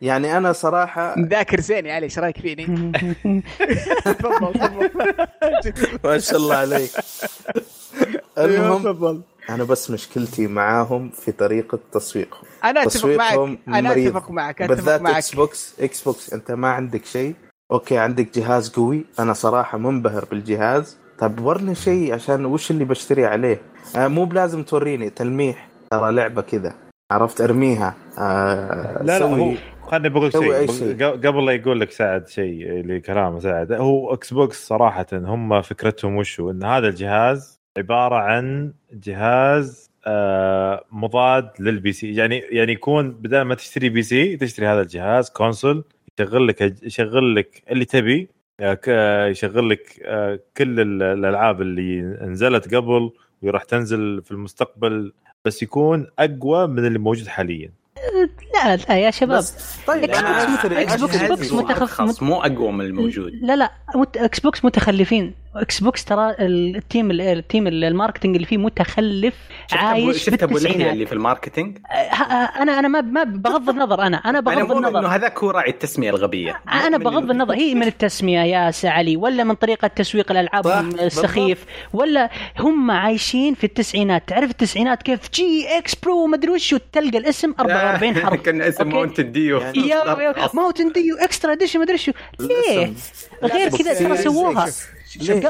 [0.02, 2.66] يعني أنا صراحة مذاكر زين يا علي إيش رأيك فيني؟
[4.06, 6.00] تفضل تفضل.
[6.04, 6.90] ما شاء الله عليك.
[8.38, 9.22] أيوه، المهم تفضل.
[9.50, 14.16] أنا بس مشكلتي معاهم في طريقة تسويقهم أنا أتفق معك أنا مريض.
[14.18, 15.16] أتفق معك أتفق بالذات معك.
[15.16, 17.34] إكس بوكس إكس بوكس أنت ما عندك شيء.
[17.72, 19.06] أوكي عندك جهاز قوي.
[19.20, 20.98] أنا صراحة منبهر بالجهاز.
[21.20, 23.62] طيب ورني شيء عشان وش اللي بشتري عليه؟
[23.96, 25.68] آه مو بلازم توريني تلميح.
[25.92, 26.74] ترى لعبة كذا.
[27.12, 27.96] عرفت؟ أرميها.
[28.20, 31.04] آه لا لا هو خليني بقول شيء.
[31.28, 36.52] قبل لا يقول لك سعد شيء لكلامه سعد هو إكس بوكس صراحة هم فكرتهم وشو
[36.52, 43.56] إن هذا الجهاز عبارة عن جهاز آه، مضاد لل PC يعني يعني يكون بدل ما
[43.56, 45.84] تشتري PC تشتري هذا الجهاز console
[46.20, 48.30] يشغل لك يشغل لك اللي تبي
[48.88, 49.82] آه، يشغل لك
[50.58, 55.14] كل ال- الألعاب اللي نزلت قبل وراح تنزل في المستقبل.
[55.46, 57.72] بس يكون أقوى من اللي موجود حاليا.
[58.54, 59.44] لا لا يا شباب
[59.88, 61.62] طيب أنا بوكس- اشتري إكس بوكس- أشتري بوكس جهاز.
[61.64, 63.72] متخ- خلاص مو اقوى من الموجود لا لا.
[64.16, 69.34] إكس بوكس متخلفين إكس بوكس ترى ال team ال team ال marketing اللي فيه متخلف
[69.72, 71.78] عايش في شفت أبو اللحيه التسعينات اللي في ال marketing؟
[72.60, 75.08] أنا أنا ما ما بغض النظر أنا أنا أنا بغض انه النظر.
[75.08, 76.62] هذاك هو راعي التسمية الغبية.
[76.72, 77.54] أنا من بغض النظر.
[77.54, 80.68] هي من التسمية يا علي ولا من طريقة تسويق الألعاب
[81.00, 84.24] السخيف ولا هم عايشين في التسعينات.
[84.28, 88.42] تعرف التسعينات كيف؟ GX Pro ما أدري وش تلقى الاسم 44 حرف.
[88.46, 88.90] كان اسم.
[88.90, 89.62] Mountain Dew
[90.54, 92.12] Mountain Dew extra edition ما أدري شو.
[92.40, 92.94] ليه؟
[93.44, 94.70] غير كذا ترى سووها؟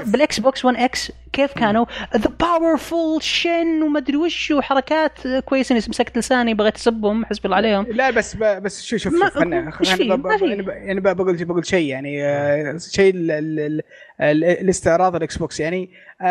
[0.06, 1.86] بالإكس بوكس 1 X كيف كانوا
[2.18, 7.86] ذا باورفول شن وما ادري وش وحركات كويسة مسكت لساني بغيت اسبهم حسب الله عليهم
[7.91, 8.36] لا بس.
[8.36, 9.72] بس شوف شوف شوف خلنا.
[9.84, 13.81] يعني يعني بقول بقول شيء يعني آه، شيء ال- ال- ال-
[14.22, 15.90] ال- الاستعراض الإكس بوكس يعني
[16.22, 16.26] آه،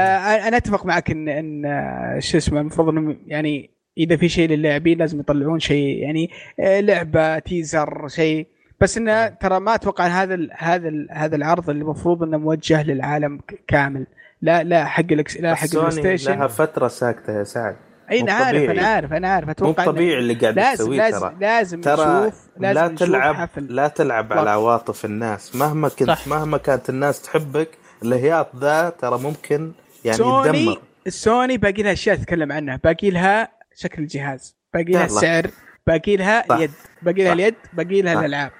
[0.48, 4.98] أنا أتفق معك ان إن آه، شو اسمه المفروض انه يعني إذا في شيء للاعبين
[4.98, 8.46] لازم يطلعون شيء يعني لعبة تيزر شيء
[8.80, 12.82] بس إنه ترى ما أتوقع هذا ال هذا ال هذا العرض اللي المفروض إنه موجه
[12.82, 14.06] للعالم كامل.
[14.42, 17.76] لا لا حق الاكس لا حق البلاي لها فترة ساكتة يا سعد.
[18.10, 18.78] إي مو أنا عارف طبيعي.
[18.80, 21.36] أنا عارف أنا عارف مو أتوقع إن- طبيعي اللي قاعد تسويه ترى.
[21.40, 23.66] لازم ترى نشوف لازم لا نشوف تلعب حفل.
[23.74, 24.32] لا تلعب.
[24.32, 25.56] على عواطف الناس.
[25.56, 26.28] مهما كنت صح.
[26.28, 27.68] مهما كانت الناس تحبك
[28.02, 29.72] الهياط ذا ترى ممكن
[30.04, 30.80] يعني سوني يتدمر.
[31.08, 32.80] سوني باقي لها أشياء تتكلم عنها.
[32.84, 34.56] باقي لها شكل الجهاز.
[34.74, 35.04] باقي لها.
[35.04, 35.46] السعر.
[35.88, 36.58] باقي لها صح.
[36.60, 36.70] يد
[37.02, 37.32] باقي لها.
[37.32, 38.20] اليد باقي لها.
[38.20, 38.50] الألعاب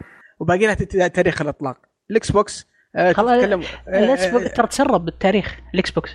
[0.40, 1.76] وباقي لها تت- تاريخ الإطلاق
[2.10, 6.10] الاكس بوكس آه، خلاص، تتكلم الاكس آه، بوكس ترى تسرب بالتاريخ الاكس بوكس؟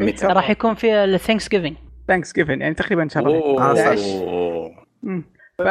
[0.00, 3.80] متى؟ راح يكون في ال Thanksgiving Thanksgiving يعني تقريبا شهر آه، صح.
[3.80, 4.02] 11
[5.02, 5.24] مم.
[5.58, 5.62] ف-.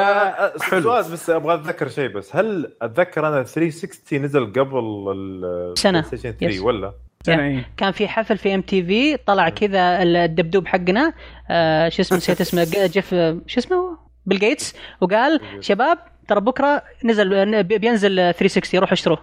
[0.83, 4.77] سؤال بس أبغى أتذكر شيء بس هل أتذكر أنا 360 نزل قبل
[5.11, 6.01] ال سنة.
[6.01, 6.61] PlayStation 3 yes.
[6.61, 6.93] ولا؟
[7.25, 7.69] سنة إيه.
[7.77, 11.13] كان في حفل في ام تي في طلع كذا الدبدوب حقنا
[11.49, 13.09] آه شو اسمه نسيت اسمه جيف
[13.47, 15.97] شو اسمه؟ بيل جيتس وقال شباب
[16.27, 19.19] ترى بكرة نزل بينزل 360 روحوا اشتروه.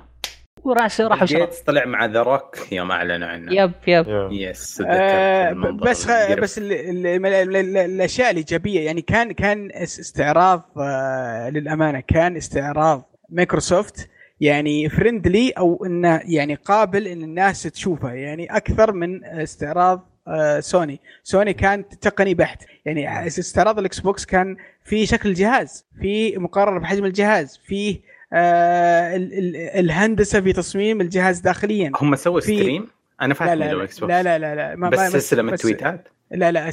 [0.64, 3.52] وراس راح جيتس طلع مع The Rock يوم اعلنوا عنه.
[3.52, 4.06] yep yep.
[4.32, 5.52] yes آه،
[5.82, 6.32] بس خ...
[6.38, 6.72] بس ال...
[6.72, 7.06] ال...
[7.06, 7.26] ال...
[7.26, 7.56] ال...
[7.56, 7.76] ال...
[7.76, 14.08] الأشياء الإيجابية يعني كان كان اس- استعراض آه، للأمانة كان استعراض مايكروسوفت
[14.40, 18.12] يعني friendly أو إنه يعني قابل إن الناس تشوفه.
[18.12, 20.13] يعني أكثر من استعراض
[20.60, 21.00] سوني.
[21.22, 22.62] سوني كانت تقني بحت.
[22.84, 28.00] يعني استعراض الاكس بوكس كان في شكل الجهاز في مقارنة بحجم الجهاز في
[28.32, 29.38] آه ال...
[29.38, 29.56] ال...
[29.56, 31.92] الهندسة في تصميم الجهاز داخليا.
[32.00, 32.88] هم سووا stream؟
[33.22, 36.08] أنا فاهم لا لا لا لا لا, لا ما بس سلسلة من التويتات.
[36.30, 36.70] لا لا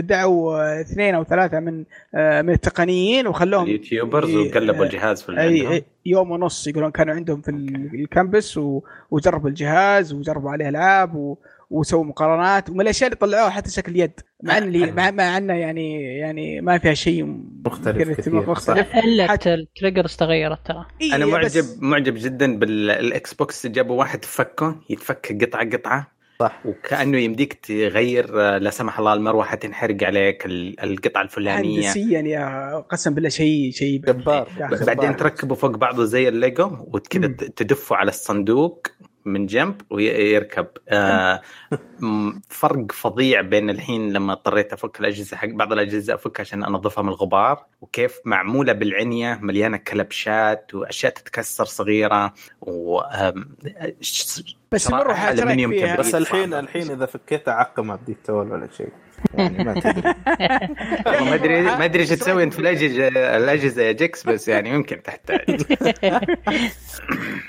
[0.00, 5.22] دعوا آه، اثنين أو ثلاثة من آه، من التقنيين وخلوهم ال YouTubers وقلبوا آه، الجهاز
[5.22, 8.60] في اللي يوم ونص يقولون كانوا عندهم في ال- الـ campus
[9.10, 11.36] وجربوا الجهاز وجربوا عليه ألعاب
[11.72, 15.54] وسووا مقارنات ومن الاشياء اللي طلعوها حتى شكل يد مع إن اللي- مع مع إنه
[15.54, 17.24] يعني يعني ما فيها شيء
[17.66, 18.96] مختلف كثير، مختلف.
[18.96, 20.86] ألا حتى- ال triggers تغيرت ترى.
[21.00, 26.12] إيه أنا بس- معجب معجب جدا بالإكس بوكس جابوا واحد فكه يتفك قطعة قطعة.
[26.40, 26.60] صح.
[26.66, 31.78] وكأنه يمديك تغير لا سمح الله المروحة تنحرق عليك ال- القطعة الفلانية.
[31.78, 34.48] هندسيا يا قسم بالله شيء شيء جبار.
[34.86, 37.26] بعدين تركبه فوق بعضه زي الليجو وكذا.
[37.56, 38.86] تدفه على الصندوق.
[39.24, 41.40] من جنب ويركب آه
[42.48, 47.08] فرق فظيع بين الحين لما اضطريت افك الأجهزة حق بعض الأجهزة أفكها عشان أنظفها من
[47.08, 53.00] الغبار وكيف معمولة بالعنية مليانة كلبشات وأشياء تتكسر صغيرة و
[54.72, 54.90] بس
[55.66, 55.96] كبيرة.
[55.96, 58.92] بس الحين الحين إذا فكيتها عقم ما بديك تول ولا شيء.
[59.34, 60.14] يعني ما تدري
[61.06, 65.02] ما ادري ما أدري إيش تسوي أنت في الاجهزه الأجهزة يا geeks بس يعني ممكن
[65.02, 65.62] تحتاج.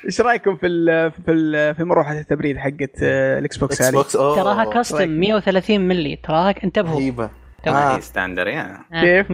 [0.05, 4.73] إيش رأيكم في ال في ال في مروحة التبريد حقت آه، ال Xbox هذه؟ تراها
[4.73, 6.95] custom 130 ملي تراها انتبهوا.
[6.99, 7.29] رهيبه
[7.63, 7.77] تمام.
[7.95, 7.99] آه.
[7.99, 8.79] standard يا.
[8.93, 9.27] آه، كيف؟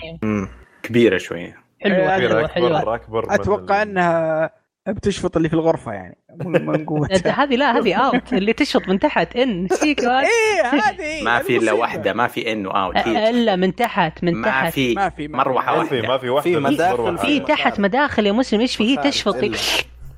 [0.84, 1.58] كبيرة شوية.
[1.82, 2.96] حلوة كبيرة حلوة اكبر حلوة.
[2.96, 4.50] اكبر أتوقع أنها
[4.92, 6.18] بتشفط اللي في الغرفة يعني.
[6.46, 9.68] من قوتها هذه لا هذه out اللي تشفط من تحت in.
[9.72, 10.20] هذا.
[10.28, 11.24] إيه هذه.
[11.24, 11.72] ما في إلا.
[11.72, 14.64] واحدة ما في إن واوت إلا من تحت من تحت.
[14.66, 15.28] ما في- ما في.
[15.28, 17.18] مروحه ما في واحدة ما في واحدة في مداخل.
[17.18, 19.36] في تحت مداخل يا مسلم إيش في؟ هي تشفط.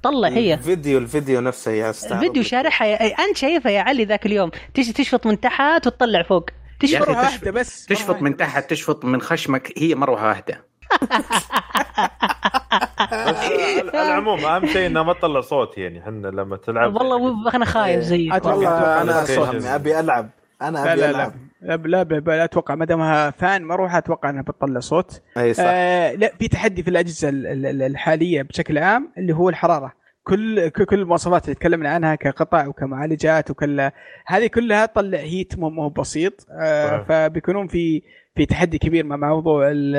[0.03, 0.53] طلع هي.
[0.53, 2.11] الفيديو الفيديو نفسه يا أستاذ.
[2.17, 2.95] الفيديو شارحها يا...
[3.19, 4.51] أنت شايفها يا علي ذاك اليوم.
[4.73, 6.45] تيجي تشفط من تحت وتطلع فوق.
[6.79, 7.09] تشفط.
[7.09, 8.69] واحدة بس تشفط من تحت.
[8.69, 10.65] تشفط من خشمك هي مروحه واحدة.
[12.73, 17.99] على العموم أهم شيء إنها ما تطلع صوت يعني إحنا لما تلعب والله أنا خايف
[18.03, 18.33] زيك.
[18.33, 19.01] أتوقع- والله.
[19.01, 19.65] أنا PlayStation.
[19.65, 20.29] أبي ألعب.
[20.61, 21.17] أنا لا أبي لا لا.
[21.17, 21.33] ألعب.
[21.61, 25.21] لا لا, لا, لا أتوقع ما دامها fan مروحه أتوقع إنها بتطلع صوت.
[25.37, 25.63] أي صح.
[25.67, 29.91] آه لا في تحدي في الأجهزة ال- ال- ال- الحالية بشكل عام اللي هو الحرارة.
[30.23, 33.91] كل كل المواصفات اللي تكلمنا عنها كقطع وكمعالجات وكل
[34.27, 36.47] هذه كلها تطلع heat مو بسيط.
[36.61, 37.03] آه.
[37.09, 38.01] فبيكونون في
[38.35, 39.95] في تحدي كبير مع موضوع ال-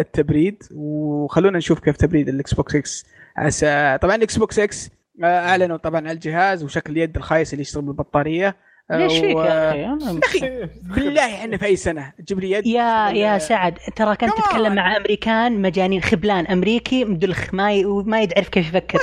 [0.00, 0.62] التبريد.
[0.74, 3.06] وخلونا نشوف كيف تبريد ال Xbox X
[3.36, 4.90] عسى طبعا ال Xbox X
[5.24, 8.56] آه، أعلنوا طبعا على الجهاز وشكل اليد الخايس اللي يشتغل بالبطارية.
[8.90, 13.38] ليش فيك و- يا أخي بالله إحنا في أي سنة تجيب لي يد يا يا
[13.38, 14.74] سعد ترى كنت تتكلم.
[14.74, 17.84] مع أمريكان مجانين خبلان أمريكي مدلخ ما ي...
[17.84, 18.98] ما يعرف كيف يفكر.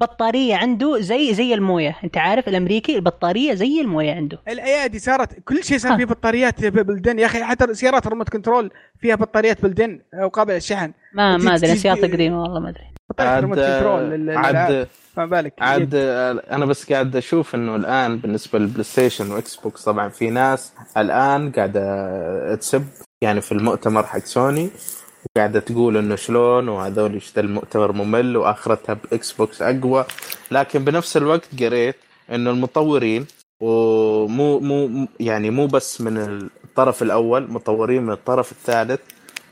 [0.00, 4.38] بطارية عنده زي زي الموية أنت عارف؟ الأمريكي البطارية زي الموية عنده.
[4.48, 5.96] الأيادي صارت كل شيء صار.
[5.96, 7.18] فيه بطاريات built-in.
[7.18, 8.70] يا أخي حتى سيارات remote control
[9.00, 10.92] فيها بطاريات built-in وقابله للشحن.
[11.14, 12.84] ما ما أدري سيارة تجي- قديمة والله ما أدري.
[13.10, 14.38] بطارية remote control
[15.16, 15.54] فما بالك.
[15.60, 15.94] عاد
[16.50, 21.52] أنا بس قاعد أشوف إنه الآن بالنسبة لل PlayStation و Xbox طبعا في ناس الآن
[21.52, 22.84] قاعدة تسب
[23.22, 24.70] يعني في المؤتمر حق سوني
[25.36, 30.04] وقاعده تقول إنه شلون وهذول إيش المؤتمر ممل وآخرتها ب Xbox أقوى.
[30.50, 31.96] لكن بنفس الوقت قريت
[32.30, 33.26] إنه المطورين
[33.62, 36.18] ومو مو يعني مو بس من
[36.64, 39.00] الطرف الأول مطورين من الطرف الثالث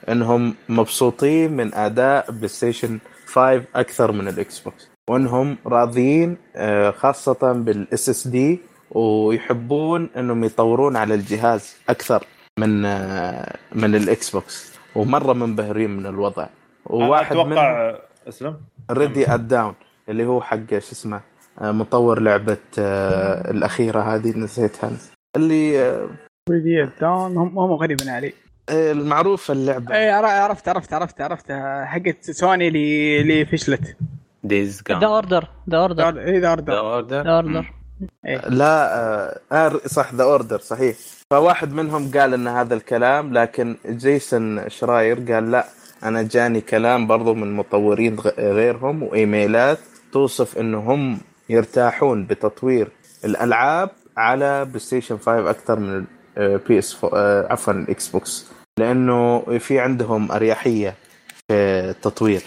[0.08, 4.91] إنهم مبسوطين من أداء PlayStation 5 أكثر من ال Xbox.
[5.10, 8.60] وانهم راضيين آه، خاصة بال SSD
[8.90, 12.24] ويحبون إنهم يطورون على الجهاز أكثر
[12.58, 14.72] من آه، من ال Xbox.
[14.94, 16.46] ومرة منبهرين من الوضع.
[16.86, 17.98] وواحد أتوقع
[18.28, 18.56] اسلم
[18.90, 19.74] Ready at Dawn
[20.08, 21.20] اللي هو حق شو اسمه
[21.60, 24.90] آه، مطور لعبة الأخيرة هذه نسيتها.
[25.36, 25.92] اللي
[26.50, 28.32] Ready Dawn هم هم غريبين علي.
[28.70, 29.94] إيه، المعروفه اللعبة.
[29.94, 31.52] اي عرفت عرفت عرفت عرفت.
[31.84, 33.96] حقت سوني اللي اللي فشلت.
[34.44, 37.72] Days The Order The Order اي The The Order The Order
[38.48, 40.96] لا آه آه، صح The Order صحيح.
[41.30, 45.64] فواحد منهم قال إن هذا الكلام لكن جيسون شراير قال لا
[46.04, 49.78] أنا جاني كلام برضو من مطورين غيرهم وإيميلات
[50.12, 52.88] توصف إنه هم يرتاحون بتطوير
[53.24, 56.04] الألعاب على PlayStation 5 أكثر من
[56.36, 57.04] PS
[57.50, 58.46] عفوا ال Xbox
[58.78, 60.94] لأنه في عندهم أريحية
[61.48, 61.54] في
[61.90, 62.42] التطوير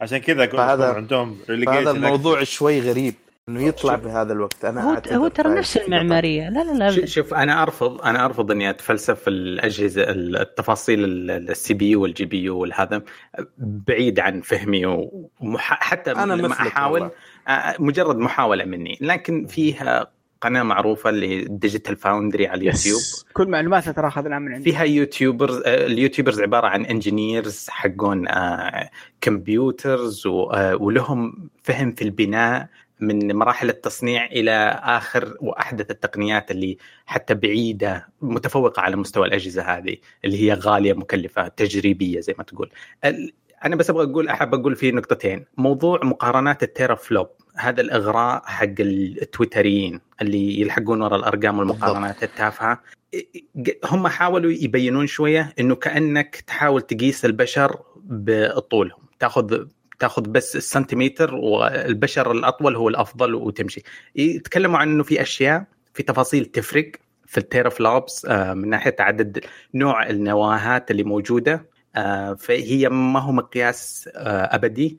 [0.00, 3.14] عشان كذا فهذا- عندهم relegation الموضوع شوي غريب
[3.48, 4.64] إنه يطلع بهذا الوقت.
[4.64, 5.54] أنا هو هو ترى.
[5.54, 6.48] نفس المعمارية.
[6.48, 7.06] لا لا لا.
[7.06, 13.02] شوف أنا ارفض أنا أرفض إني أتفلسف في الاجهزه التفاصيل ال CPU وال GPU والهذا
[13.58, 14.86] بعيد عن فهمي
[15.40, 17.10] وحتى أنا لما أحاول والله.
[17.48, 18.98] آه، مجرد محاولة مني.
[19.00, 22.98] لكن فيها قناة معروفة اللي Digital Foundry على اليوتيوب.
[22.98, 24.70] yes كل معلوماتنا ترى أخذناها من عندي.
[24.72, 28.90] فيها YouTubers آه، ال YouTubers عبارة عن engineers حقون آه،
[29.20, 32.68] computers و- آه، ولهم فهم في البناء
[33.00, 39.96] من مراحل التصنيع إلى آخر وأحدث التقنيات اللي حتى بعيدة متفوقة على مستوى الأجهزة هذه
[40.24, 42.70] اللي هي غالية مكلفة تجريبية زي ما تقول.
[43.64, 47.28] أنا بس أبغى أقول أحب أقول في نقطتين، موضوع مقارنات التيرا فلوب
[47.58, 52.80] هذا الإغراء حق التويتريين اللي يلحقون ورا الأرقام والمقارنات التافهة.
[53.84, 59.00] هم حاولوا يبينون شوية إنه كأنك تحاول تقيس البشر بطولهم.
[59.18, 59.64] تاخذ
[59.98, 63.82] تاخذ بس السنتيمتر والبشر الأطول هو الأفضل وتمشي.
[64.16, 65.64] يتكلموا عن إنه في أشياء
[65.94, 66.92] في تفاصيل تفرق
[67.26, 69.44] في ال teraflops آه، من ناحية عدد
[69.74, 74.98] نوع النواهات اللي موجودة آه، فهي ما هو مقياس آه، أبدي.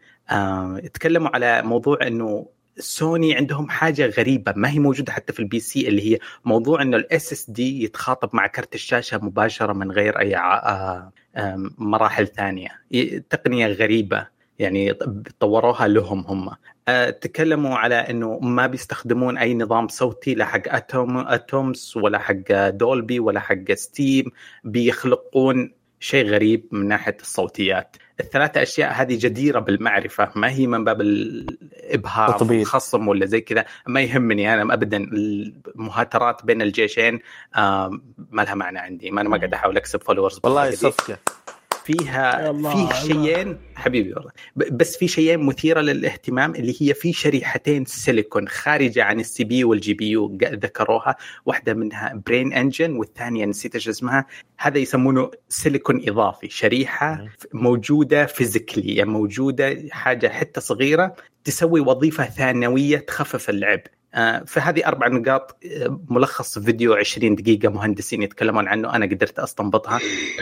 [0.93, 2.47] تكلموا على موضوع إنه
[2.79, 6.97] سوني عندهم حاجة غريبة ما هي موجودة حتى في ال PC اللي هي موضوع إنه
[6.97, 12.69] ال SSD يتخاطب مع كرت الشاشة مباشرة من غير أي آه، آه، مراحل ثانية.
[13.29, 14.27] تقنية غريبة
[14.59, 14.93] يعني
[15.39, 16.49] طوروها لهم هم.
[16.87, 22.69] آه، تكلموا على إنه ما بيستخدمون أي نظام صوتي لا حق Atmos Atmos ولا حق
[22.69, 24.31] Dolby ولا حق Steam
[24.63, 27.95] بيخلقون شيء غريب من ناحية الصوتيات.
[28.19, 30.31] الثلاثة أشياء هذه جديرة بالمعرفة.
[30.35, 32.61] ما هي من باب الإبهار تطبيل.
[32.61, 33.65] الخصم ولا زي كذا.
[33.87, 34.97] ما يهمني أنا أبدا
[35.75, 37.19] المهاترات بين الجيشين
[37.55, 39.11] ما لها معنى عندي.
[39.11, 41.17] ما أنا ما قاعد أحاول أكسب followers والله صفقه
[41.93, 43.07] فيها في.
[43.07, 49.19] شيئين حبيبي والله بس في شيئين مثيرة للاهتمام اللي هي في شريحتين سيليكون خارجه عن
[49.19, 54.25] ال CP وال GPU ذكروها واحدة منها brain engine والثانية نسيت إيش اسمها
[54.57, 57.25] هذا يسمونه سيليكون إضافي شريحة.
[57.53, 63.98] موجودة physically يعني موجودة حاجة حتة صغيرة تسوي وظيفة ثانوية تخفف العبء آه،
[64.47, 69.99] فهذه أربع نقاط آه، ملخص فيديو 20 دقيقة مهندسين يتكلمون عنه أنا قدرت أستنبطها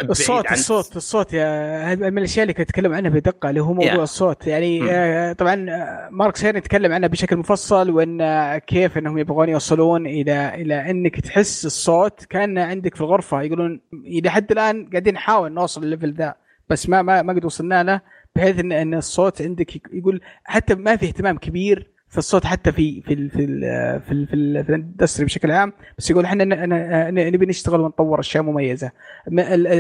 [0.09, 3.95] الصوت عن- الصوت الصوت يا من الأشياء اللي كنت أتكلم عنها بدقة اللي هو موضوع
[3.95, 3.99] Yeah.
[3.99, 4.91] الصوت يعني.
[4.91, 10.07] آه، طبعا آه، مارك سيرني يتكلم عنها بشكل مفصل وإن آه، كيف إنهم يبغون يوصلون
[10.07, 15.51] إلى إلى إنك تحس الصوت كأن عندك في الغرفة يقولون إلى حد الآن قاعدين نحاول
[15.53, 16.35] نوصل ال level ذا
[16.69, 18.01] بس ما ما ما قد وصلنا له
[18.35, 23.29] بحيث إن الصوت عندك يقول حتى ما في اهتمام كبير في الصوت حتى في في
[23.29, 26.45] في في في, في ال industry بشكل عام بس يقول إحنا
[27.29, 28.91] نبي نشتغل ونطور أشياء مميزة.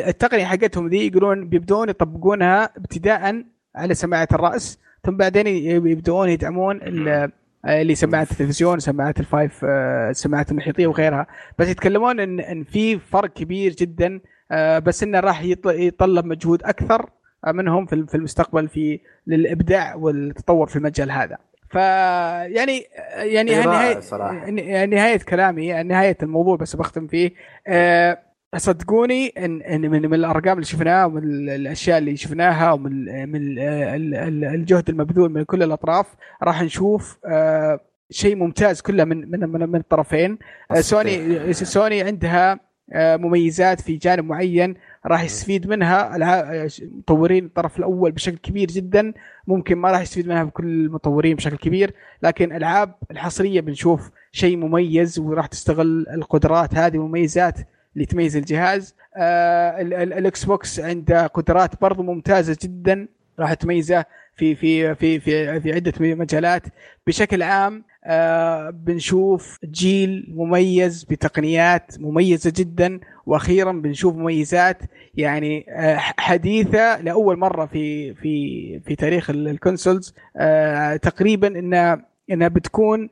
[0.07, 3.43] التقنية حقتهم ذي يقولون بيبدون يطبقونها ابتداء
[3.75, 5.47] على سماعة الرأس ثم بعدين
[5.87, 7.31] يبدون يدعمون ال-
[7.65, 11.27] اللي سماعات التلفزيون سماعات الفايف آه، السماعات المحيطية وغيرها.
[11.59, 14.19] بس يتكلمون ان إن في فرق كبير جدا
[14.51, 17.09] آه، بس إنه راح يتطلب مجهود أكثر
[17.47, 21.37] منهم في المستقبل في للإبداع والتطور في المجال هذا.
[21.69, 22.85] ف يعني
[23.15, 24.49] يعني نهاية صراحة.
[24.85, 27.31] نهاية كلامي نهاية الموضوع بس بختم فيه.
[27.67, 28.19] أه
[28.55, 32.91] صدقوني إن إن من, من الأرقام اللي شفناها ومن ال- الأشياء اللي شفناها ومن
[33.29, 36.05] من ال- ال- ال- الجهد المبذول من كل الأطراف
[36.43, 37.79] راح نشوف أه
[38.11, 40.37] شيء ممتاز كله من من من, من الطرفين.
[40.71, 42.59] أه سوني سوني عندها
[42.95, 44.73] مميزات في جانب معين
[45.05, 46.15] راح يستفيد منها.
[46.15, 49.13] الع- مطورين الطرف الأول بشكل كبير جدا.
[49.47, 51.93] ممكن ما راح يستفيد منها بكل المطورين بشكل كبير
[52.23, 57.55] لكن العاب الحصرية بنشوف شيء مميز وراح تستغل القدرات هذه والمميزات
[57.95, 58.95] اللي تميز الجهاز.
[59.15, 63.07] آه ال- ال- الإكس بوكس عنده قدرات برضو ممتازة جدا
[63.39, 64.05] راح تميزه
[64.35, 66.63] في في في في في عدة مجالات.
[67.07, 74.77] بشكل عام آه بنشوف جيل مميز بتقنيات مميزة جدا وأخيرا بنشوف مميزات
[75.15, 80.13] يعني آه، حديثة لأول مرة في في في تاريخ ال- الكونسولز.
[80.37, 83.09] آه، تقريبا انها إنها بتكون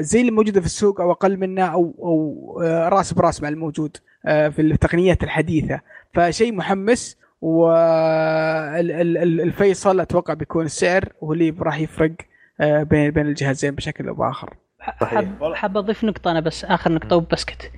[0.00, 4.54] زي اللي موجودة في السوق أو أقل منها أو أو راس براس مع الموجود في
[4.58, 5.80] التقنيات الحديثة.
[6.14, 7.16] فشيء محمس
[8.74, 12.12] والفيصل أتوقع بيكون السعر هو اللي راح يفرق
[12.60, 14.54] بين بين الجهازين بشكل أو بآخر.
[14.80, 17.72] حاب حاب أضيف نقطة أنا بس آخر نقطة وبسكت.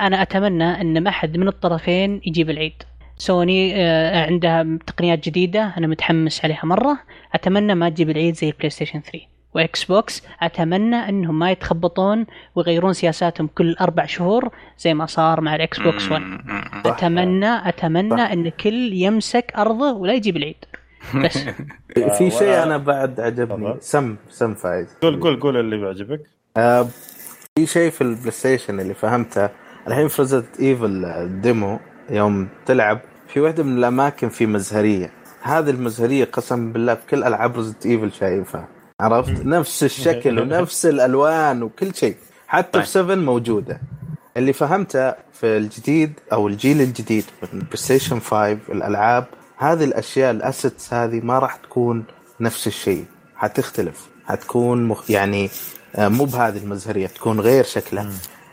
[0.00, 2.82] أنا أتمنى إن ما حد من الطرفين يجيب العيد.
[3.16, 6.98] سوني آه، عندها تقنيات جديدة أنا متحمس عليها مرة.
[7.34, 9.20] أتمنى ما تجيب العيد زي بلاي ستيشن 3
[9.54, 15.54] وإكس بوكس أتمنى إنهم ما يتخبطون ويغيرون سياساتهم كل أربع شهور زي ما صار مع
[15.56, 16.22] الإكس بوكس 1
[16.86, 18.22] اتمنى أتمنى.
[18.32, 20.64] إن الكل يمسك أرضه ولا يجيب العيد.
[21.14, 21.38] بس
[22.18, 23.76] في شيء أنا بعد عجبني.
[23.80, 24.88] سم سم فايز.
[25.02, 26.20] قول قول قول اللي بيعجبك.
[26.56, 26.88] آه،
[27.56, 29.48] في شيء في البلاي ستيشن اللي فهمته.
[29.88, 31.78] الحين في ريزنت ايفل ال demo
[32.10, 35.10] يوم تلعب في واحدة من الأماكن في مزهرية.
[35.42, 38.68] هذه المزهرية قسم بالله في كل ألعاب ريزنت ايفل شايفها.
[39.00, 42.16] عرفت؟ نفس الشكل ونفس الألوان وكل شيء.
[42.46, 42.82] حتى طيب.
[42.82, 43.80] في 7 موجودة.
[44.36, 49.24] اللي فهمته في الجديد أو الجيل الجديد من بلاي ستيشن 5 الألعاب
[49.62, 52.04] هذه الأشياء ال assets هذه ما راح تكون
[52.40, 53.04] نفس الشيء
[53.36, 55.10] حتختلف حتكون مخ...
[55.10, 55.50] يعني
[55.96, 58.10] آه، مو بهذه المزهرية تكون غير شكلها.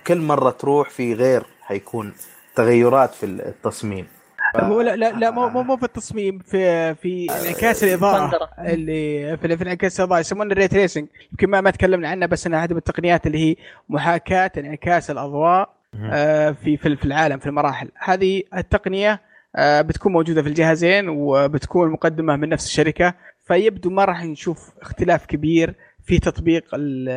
[0.07, 2.13] كل مرة تروح في غير حيكون
[2.55, 4.07] تغيرات في التصميم.
[4.55, 8.49] هو لا لا, لا مو مو مو في التصميم في في انعكاس الإضاءة.
[8.59, 12.63] اللي في, في انعكاس الإضاءة يسمونه الري تريسنج يمكن ما ما تكلمنا عنها بس انها
[12.63, 13.55] هذه من التقنيات اللي هي
[13.89, 15.69] محاكاة انعكاس الأضواء
[16.03, 17.91] آه، في في في العالم في المراحل.
[17.97, 23.13] هذه التقنية بتكون موجودة في الجهازين وبتكون مقدمة من نفس الشركة.
[23.47, 27.09] فيبدو ما راح نشوف اختلاف كبير في تطبيق ال-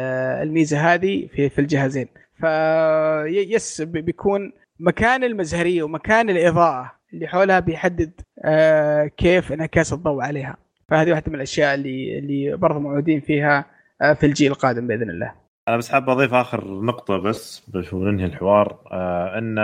[0.43, 2.09] الميزة هذه في في الجهازين.
[2.41, 8.11] فيس بيكون مكان المزهرية ومكان الإضاءة اللي حولها بيحدد
[8.45, 10.57] آه، كيف انعكاس الضوء عليها.
[10.89, 13.65] فهذه واحدة من الأشياء اللي اللي برضه موعودين فيها
[14.03, 15.33] آه، في الجيل القادم بإذن الله.
[15.69, 19.59] أنا بس حاب أضيف آخر نقطة بس بس وننهي الحوار آه إن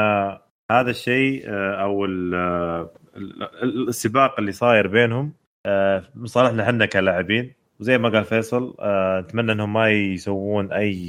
[0.70, 5.32] هذا الشيء آه أو آه، ال- السباق اللي صاير بينهم
[5.66, 7.52] آه مصالحنا إحنا كلاعبين.
[7.80, 8.76] وزي ما قال فيصل
[9.20, 11.08] نتمنى إنهم ما يسوون أي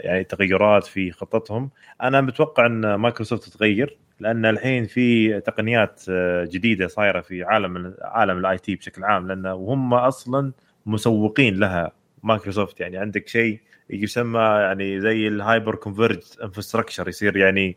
[0.00, 1.70] يعني تغيرات في خطتهم.
[2.02, 6.02] أنا متوقع إن مايكروسوفت تتغير لأن الحين في تقنيات
[6.44, 10.52] جديدة صايرة في عالم عالم ال IT بشكل عام لأن وهم أصلا
[10.86, 11.92] مسوقين لها
[12.22, 12.80] مايكروسوفت.
[12.80, 13.60] يعني عندك شيء
[13.90, 17.76] يسمى يعني زي ال hyper-converged infrastructure يصير يعني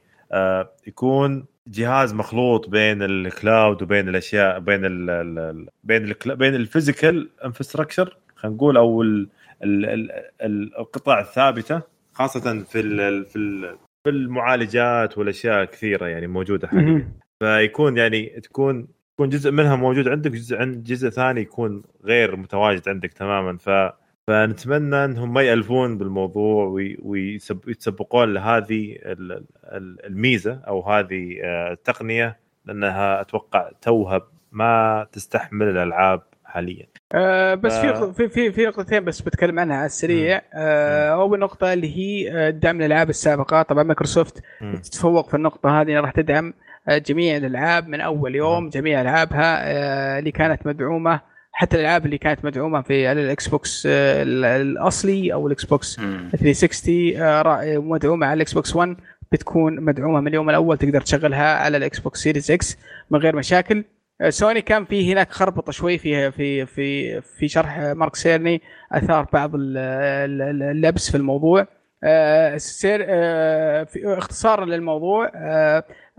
[0.87, 6.63] يكون جهاز مخلوط بين ال cloud وبين الأشياء بين ال ال بين ال بين ال
[6.63, 9.29] physical infrastructure خلينا نقول أو ال
[9.63, 10.11] ال ال
[10.41, 11.81] ال القطع الثابتة
[12.13, 17.11] خاصة في ال في ال في المعالجات والأشياء كثيرة يعني موجودة حاليا.
[17.43, 22.89] فيكون يعني تكون يكون جزء منها موجود عندك جزء عند جزء ثاني يكون غير متواجد
[22.89, 23.57] عندك تماما.
[23.57, 23.69] ف
[24.27, 26.65] فنتمنى أنهم ما يألفون بالموضوع
[27.03, 34.21] ويتسبقون لهذه ال- ال- الميزة أو هذه آه، التقنيه لأنها أتوقع توها
[34.51, 36.85] ما تستحمل الألعاب حاليا.
[37.13, 38.11] آه بس آه.
[38.11, 42.31] في في في في نقطتين بس بتكلم عنها على السريع آه أول نقطة اللي هي
[42.31, 44.43] آه، دعم الألعاب السابقة طبعا مايكروسوفت.
[44.83, 46.53] تتفوق في النقطة هذه راح تدعم
[46.89, 51.21] آه، جميع الألعاب من أول يوم جميع ألعابها آه، اللي كانت مدعومة
[51.57, 55.99] حتى الألعاب اللي كانت مدعومة في على الاكس بوكس آه، ال- الأصلي أو الاكس بوكس
[55.99, 56.29] مم.
[56.31, 58.95] 360 آه، را- مدعومة على الاكس بوكس 1
[59.31, 62.77] بتكون مدعومة من اليوم الأول تقدر تشغلها على الاكس بوكس سيريز إكس
[63.11, 63.83] من غير مشاكل
[64.21, 68.61] آه، سوني كان في هناك خربطة شوي في في في في شرح مارك سيرني
[68.91, 69.77] أثار بعض ال-
[70.41, 71.67] ال- اللبس في الموضوع
[72.03, 72.99] آه، سير
[73.85, 75.31] في اختصارا للموضوع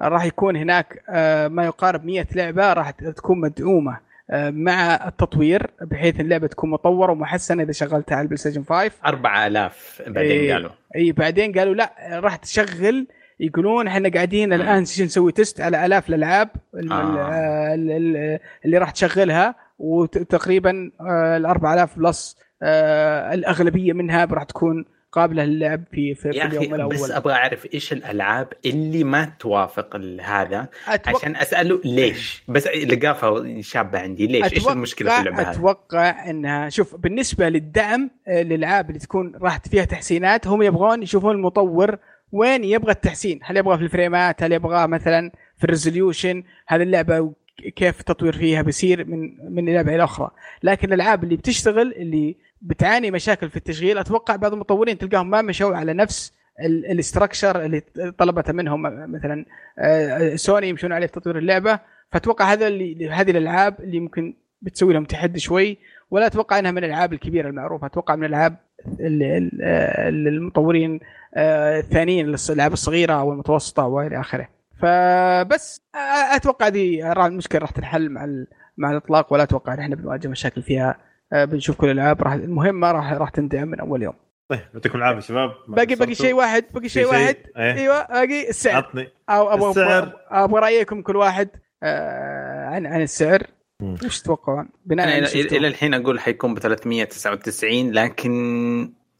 [0.01, 1.03] راح يكون هناك
[1.53, 7.73] ما يقارب 100 لعبة راح تكون مدعومة مع التطوير بحيث اللعبة تكون مطورة ومحسنة إذا
[7.73, 10.53] شغلتها على البلاي ستيشن 5 4000 بعدين إيه.
[10.53, 13.07] قالوا اي بعدين قالوا لا راح تشغل
[13.41, 17.75] يقولون إحنا قاعدين الآن نسوي test على آلاف الألعاب ال- آه.
[17.75, 20.91] ال- ال- اللي راح تشغلها وتقريبا
[21.37, 24.85] ال 4000 plus آه، الأغلبية منها راح تكون
[25.17, 29.97] قابلة للعب في في, في اليوم الأول بس أبغى أعرف إيش الألعاب اللي ما توافق
[30.21, 32.43] هذا؟ أتوقع عشان أسأله ليش.
[32.49, 38.43] بس لقافة شابة عندي ليش؟ إيش المشكلة في اللعبة أتوقع انها شوف بالنسبة للدعم آه،
[38.43, 41.99] للألعاب اللي تكون راح فيها تحسينات هم يبغون يشوفون المطور
[42.33, 43.41] وين يبغى التحسين.
[43.43, 47.33] هل يبغى في ال frameات؟ هل يبغى مثلا في ال resolution؟ هذه اللعبة
[47.77, 50.31] كيف التطوير فيها بيصير من من لعبة إلى أخرى.
[50.63, 53.99] لكن الألعاب اللي بتشتغل اللي بتعاني مشاكل في التشغيل.
[53.99, 56.33] أتوقع بعض المطورين تلقاهم ما مشوا على نفس
[56.65, 57.83] ال structure اللي
[58.19, 58.83] طلبته منهم.
[59.13, 59.45] مثلا
[59.79, 61.81] آه، سوني يمشون عليه في تطوير اللعبة.
[62.13, 65.79] فأتوقع هذا اللي هذه الألعاب اللي ممكن بتسوي لهم تحدي شوي.
[66.11, 67.87] ولا أتوقع إنها من الألعاب الكبيرة المعروفة.
[67.87, 68.57] أتوقع من الألعاب
[69.01, 71.01] ال- ال- ال- المطورين
[71.35, 74.49] آه، الثانيين للالعاب الصغيرة أو المتوسطه وإلى آخره.
[74.81, 78.27] فبس آه، أتوقع دي المشكلة راح تنحل مع
[78.77, 79.33] مع الإطلاق.
[79.33, 80.97] ولا أتوقع إن إحنا بنواجه مشاكل فيها آه،
[81.33, 84.15] بنشوف كل الألعاب راح المهمه راح راح تندعم من أول يوم
[84.49, 86.15] طيب يعطيكم العافية شباب ما باقي باقي.
[86.15, 87.73] شيء واحد باقي شيء؟ واحد إيه.
[87.75, 90.13] أيوه باقي السعر عطني أو أبغى السعر.
[90.29, 91.49] أبغى رأيكم كل واحد
[91.83, 93.43] آه، عن عن السعر.
[93.83, 95.57] وش تتوقعون؟ بناء إلى.
[95.57, 98.33] إلى الحين أقول حيكون ب 399 لكن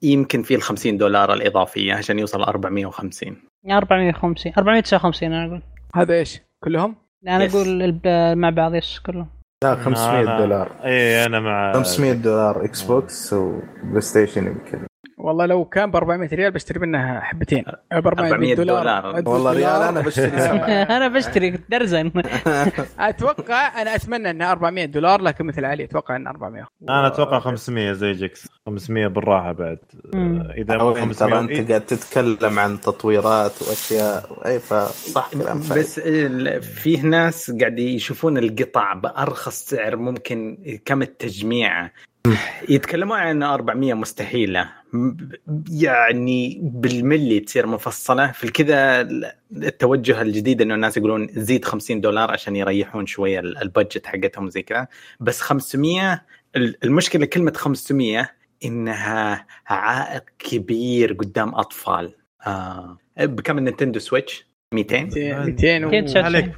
[0.03, 3.37] يمكن في ال 50 دولار الإضافية عشان يوصل 450
[3.71, 5.63] 450 459 أنا أقول
[5.95, 7.47] هذا إيش؟ كلهم؟ لا أنا.
[7.47, 8.01] أقول
[8.37, 9.29] مع بعض yes كلهم
[9.65, 10.73] لا 500 أنا- دولار.
[10.85, 14.79] اي أنا مع 500 دولار إكس بوكس وبلاي ستيشن يمكن.
[15.19, 17.65] والله لو كان ب 400 ريال بشتري منها حبتين.
[17.93, 19.29] ب 400 400 دولار, دولار.
[19.29, 20.31] والله ريال أنا بشتري.
[20.97, 22.13] أنا بشتري درزن.
[22.99, 27.93] أتوقع أنا أتمنى انها 400 دولار لكن مثل علي أتوقع انها 400 أنا أتوقع 500
[27.93, 29.79] زي جكس 500 بالراحة بعد.
[30.59, 35.59] إذا مو وين ترى 500 أنت إيه، قاعد تتكلم عن تطويرات وأشياء اي فصح كلام.
[35.59, 36.01] بس
[36.61, 41.91] فيه ناس قاعد يشوفون القطع بأرخص سعر ممكن كم التجميع.
[42.69, 44.69] يتكلمون عن انه 400 مستحيله
[45.71, 48.33] يعني بالملي تصير مفصلة.
[48.33, 49.01] في كذا
[49.53, 54.51] التوجه الجديد إنه الناس يقولون زيد 50 دولار عشان يريحون شوية ال- ال budget حقتهم
[54.51, 54.87] زي كذا.
[55.21, 56.23] بس 500
[56.57, 58.31] ال- المشكلة كلمة 500
[58.65, 62.13] إنها عائق كبير قدام أطفال.
[62.47, 62.99] آه.
[63.21, 66.23] بكم النينتندو سويتش؟ 200 200 200 و...
[66.25, 66.53] عليك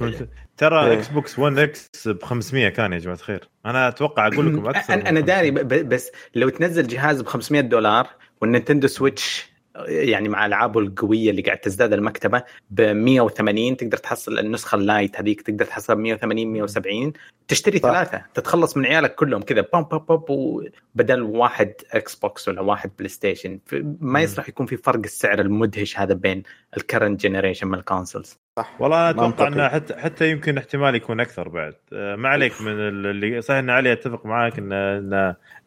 [0.59, 0.93] ترى إيه.
[0.93, 3.49] إكس بوكس 1 إكس ب 500 كان يا جماعة الخير.
[3.65, 8.07] أنا أتوقع أقول لكم أكثر أنا أنا داري بس لو تنزل جهاز ب 500 دولار
[8.41, 9.49] والنينتندو سويتش
[9.87, 15.19] يعني مع ألعابه القوية اللي قاعد تزداد المكتبة ب 180 تقدر تحصل النسخة ال lite
[15.19, 17.13] هذيك تقدر تحصلها ب 180 170
[17.47, 17.79] تشتري.
[17.79, 20.65] ثلاثة تتخلص من عيالك كلهم كذا بوم بوم بوم
[20.95, 23.59] بدل واحد إكس بوكس ولا واحد بلاي ستيشن
[23.99, 26.43] ما يصلح يكون في فرق السعر المدهش هذا بين
[26.77, 28.37] ال current generation من ال consoles
[28.79, 29.47] والله أنا أتوقع.
[29.47, 33.59] إنه حتى حتى يمكن احتمال يكون أكثر بعد آه، ما عليك من ال- اللي صحيح
[33.59, 35.13] إن علي أتفق معاك ان ان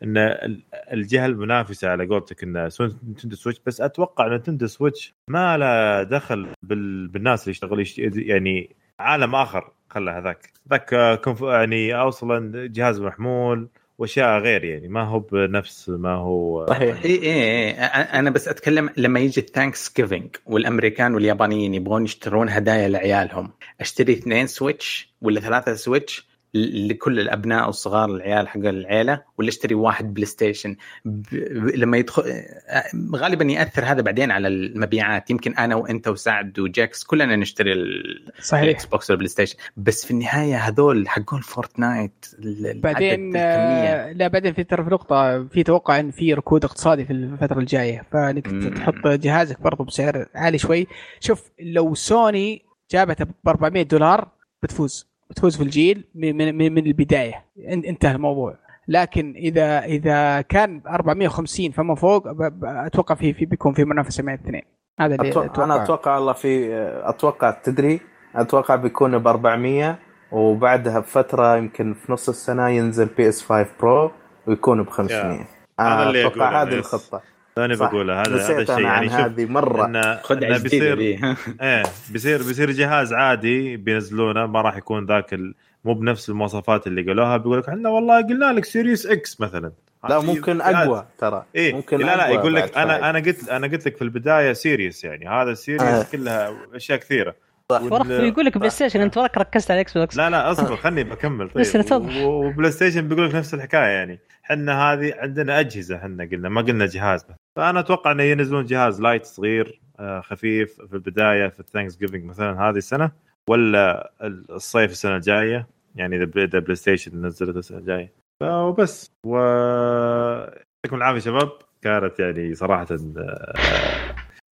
[0.03, 0.63] إن ال-
[0.93, 7.09] الجهة المنافسة على قولتك إن Nintendo Switch بس أتوقع Nintendo Switch ما له دخل بال...
[7.09, 7.99] بالناس اللي يشتغل يشت...
[7.99, 11.21] يعني عالم آخر خله هذاك ذاك آه،.
[11.43, 13.69] يعني أصلا جهاز محمول
[14.03, 17.75] وأشياء غير يعني ما هو بنفس ما هو صحيح اي اي إي.
[17.89, 23.51] أ- أنا بس أتكلم لما يجي ال Thanksgiving والأمريكان واليابانيين يبغون يشترون هدايا لعيالهم
[23.81, 30.15] أشتري اثنين Switch ولا ثلاثة Switch لكل الأبناء الصغار العيال حق العيلة ولا اشتري واحد
[30.15, 31.23] PlayStation ب...
[31.31, 31.71] ب...
[31.77, 35.31] لما يدخل أ- غالبا يأثر هذا بعدين على المبيعات.
[35.31, 38.33] يمكن أنا وأنت وسعد وجاكس كلنا نشتري ال...
[38.41, 38.63] صحيح.
[38.63, 42.27] ال Xbox وال PlayStation بس في النهاية هذول حقون Fortnite
[42.75, 43.39] بعدين الكمية.
[43.41, 47.59] آه، لا بعدين في ترى في نقطة في توقع إن في ركود اقتصادي في الفترة
[47.59, 48.07] الجاية.
[48.13, 48.75] فإنك.
[48.77, 50.87] تحط جهازك برضه بسعر عالي شوي.
[51.21, 54.29] شوف لو سوني جابته ب 400 دولار
[54.63, 55.12] بتفوز.
[55.33, 57.45] بتفوز في الجيل من من, من من البداية.
[57.59, 58.55] إن- انتهى الموضوع.
[58.89, 62.23] لكن اذا إذا كان 450 فما فوق
[62.65, 64.63] أتوقع في في بيكون في منافسة بين الاثنين
[65.01, 65.65] هذا اللي أتوقع.
[65.65, 66.69] أنا أتوقع الله في
[67.05, 68.01] أتوقع تدري؟
[68.35, 69.99] أتوقع بيكون ب 400
[70.33, 74.11] وبعدها بفترة يمكن في نص السنة ينزل PS5 Pro
[74.47, 75.47] ويكون ب 500 يا.
[75.81, 76.79] هذا اللي أتوقع أقوله، هذه.
[76.79, 77.23] الخطة.
[77.59, 77.87] أنا صح.
[77.91, 79.87] بقوله هذا هذا الشيء يعني شوف هذه مرة.
[79.87, 85.55] انه خدعه جديده بيصير إيه بيصير بيصير جهاز عادي بينزلونه ما راح يكون ذاك ال...
[85.85, 87.37] مو بنفس المواصفات اللي قالوها.
[87.37, 89.73] بيقول لك إحنا والله قلنا لك Series X مثلا.
[90.09, 91.45] لا ممكن أقوى ترى.
[91.55, 93.11] إيه ممكن لا لا أقوى يقول لك أنا.
[93.11, 95.29] أنا قلت أنا قلت لك في البداية Series يعني.
[95.29, 96.07] هذا ال Series آه.
[96.13, 97.35] كلها أشياء كثيرة.
[97.71, 97.83] صح.
[97.83, 101.47] وال- يقول لك PlayStation أنت وراك ركزت على Xbox لا لا أصبر خلني بكمل.
[101.57, 102.25] بس طيب.
[102.25, 104.19] و PlayStation بيقول لك نفس الحكاية يعني.
[104.45, 107.27] إحنا هذه عندنا أجهزة إحنا قلنا ما قلنا جهاز.
[107.57, 112.61] فأنا أتوقع إنه ينزلون جهاز Lite صغير آه، خفيف في البداية في ال Thanksgiving مثلا
[112.69, 113.11] هذه السنة
[113.51, 114.13] ولا
[114.51, 115.67] الصيف السنة الجاية
[115.97, 118.13] يعني إذا PlayStation نزلت السنة الجاية.
[118.43, 121.51] فبس و يعطيكم العافية شباب.
[121.83, 122.87] كانت يعني صراحة
[123.19, 123.55] آه،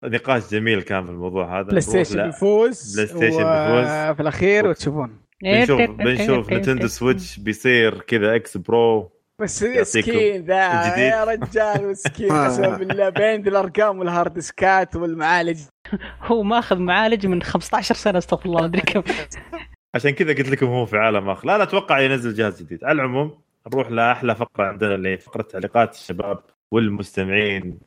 [0.05, 1.69] نقاش جميل كان في الموضوع هذا.
[1.69, 4.15] PlayStation بيفوز PlayStation بيفوز.
[4.17, 5.19] في الأخير وتشوفون.
[5.43, 10.97] بنشوف بنشوف Nintendo Switch بيصير كذا X Pro بس مسكين ذا.
[10.97, 12.33] يا رجال مسكين.
[12.47, 15.59] قسما بالله بين الأرقام وال hard disk ات والمعالج.
[16.29, 19.03] هو ماخذ معالج من 15 سنة استغفر الله أدري كم.
[19.95, 21.47] عشان كذا قلت لكم هو في عالم آخر.
[21.47, 22.85] لا لا أتوقع ينزل جهاز جديد.
[22.85, 23.41] على العموم
[23.73, 26.39] نروح لأحلى فقرة عندنا اللي هي فقرة تعليقات الشباب
[26.73, 27.79] والمستمعين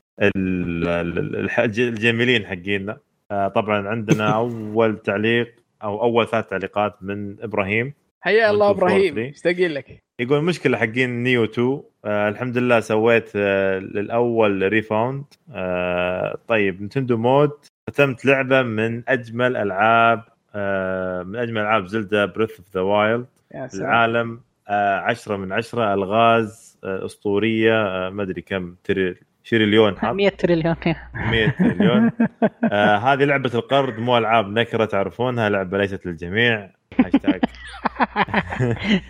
[1.79, 2.97] الجميلين حقينا.
[3.31, 7.93] آه، طبعا عندنا أول تعليق أو أول ثلاث تعليقات من إبراهيم.
[8.21, 9.29] حيا الله إبراهيم.
[9.29, 15.23] مشتاقين لك؟ يقول المشكلة حقين Nioh 2 آه الحمد لله سويت آه للأول refund.
[15.53, 17.51] آه طيب نتندو مود.
[17.89, 20.23] ختمت لعبة من أجمل ألعاب
[20.55, 23.25] آه من أجمل ألعاب زلدا بريث اوف ذا وايلد
[23.73, 30.13] العالم آه عشرة من عشرة ألغاز آه أسطورية آه ما أدري كم تري شريليون حط
[30.13, 30.75] 100 تريليون.
[31.15, 32.11] 100 مليون
[32.71, 36.69] آه هذه لعبة القرض مو ألعاب نكرة تعرفونها لعبة ليست للجميع.
[36.99, 37.41] هاشتاج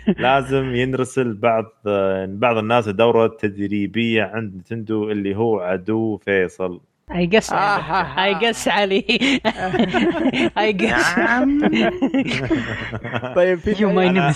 [0.24, 6.80] لازم ينرسل بعض آه، بعض الناس دوره تدريبيه عند نتندو اللي هو عدو فيصل.
[7.14, 8.24] اي قس آه.
[8.24, 9.04] اي قس علي.
[10.58, 11.14] اي قس.
[13.36, 14.30] طيب في يو ماي أنا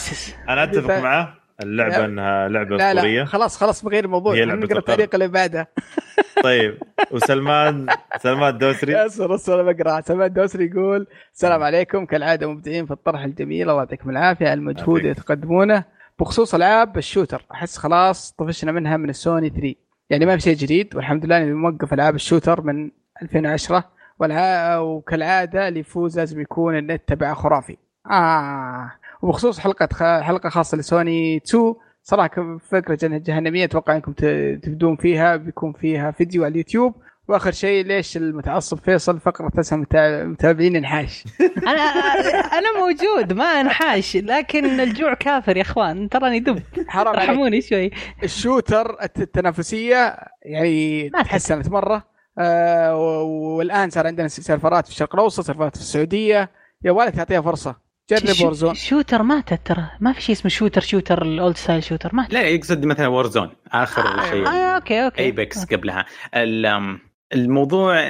[0.64, 0.98] أتفق.
[1.02, 3.20] معه اللعبة إنها لعبة لا أسطورية.
[3.20, 4.34] لا خلاص خلاص بغير الموضوع.
[4.34, 4.78] هي لعبة نقرأ.
[4.78, 5.68] التعليق اللي بعده
[6.44, 6.78] طيب
[7.10, 7.86] وسلمان
[8.20, 8.96] سلمان الدوسري.
[8.96, 10.00] اصبر اصبر أنا بقرأ.
[10.00, 12.06] سلمان الدوسري يقول السلام عليكم.
[12.06, 13.62] كالعادة مبدعين في الطرح الجميل.
[13.70, 14.44] الله يعطيكم العافية.
[14.46, 15.14] على المجهود اللي.
[15.14, 15.84] تقدمونه
[16.18, 17.44] بخصوص ألعاب الشوتر.
[17.52, 19.74] أحس خلاص طفشنا منها من السوني 3
[20.10, 20.96] يعني ما في شيء جديد.
[20.96, 22.90] والحمد لله إني موقف ألعاب الشوتر من
[23.22, 23.84] 2010
[24.18, 24.78] والع...
[24.78, 27.76] وكالعادة اللي يفوز لازم يكون النت تبعه خرافي.
[28.10, 28.92] آه.
[29.26, 30.02] وبخصوص حلقة خ...
[30.22, 34.24] حلقة خاصة لسوني 2 صراحة فكرة جه- جهنمية أتوقع إنكم ت...
[34.62, 36.94] تبدون فيها بيكون فيها فيديو على اليوتيوب.
[37.28, 41.24] وآخر شيء ليش المتعصب فيصل فقرة متابع- متابعين انحاش؟
[41.70, 41.80] أنا
[42.58, 46.08] أنا موجود ما انحاش لكن الجوع كافر يا إخوان.
[46.08, 46.62] تراني دب.
[46.88, 47.90] حرام ارحموني شوي.
[48.22, 52.04] ال shooter الت- التنافسية يعني ما تحسنت مرة.
[52.38, 52.94] آه
[53.56, 56.50] والآن صار عندنا سيرفرات في الشرق الأوسط سيرفرات في السعودية.
[56.84, 57.85] يا ولد تعطيها فرصة.
[58.10, 59.86] جرب Warzone shooter ماتت ترى.
[60.00, 62.14] ما في شيء اسمه shooter shooter ال old style shooter.
[62.14, 64.46] ما لا يقصد مثلا Warzone آخر شيء.
[64.46, 65.22] آه okay okay.
[65.22, 66.06] Apex قبلها.
[66.34, 66.98] ال- أم،
[67.32, 68.04] الموضوع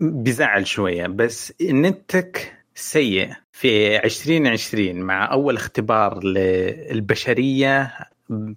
[0.00, 7.92] بيزعل شوية بس نتك سيء في 2020 مع أول اختبار للبشرية.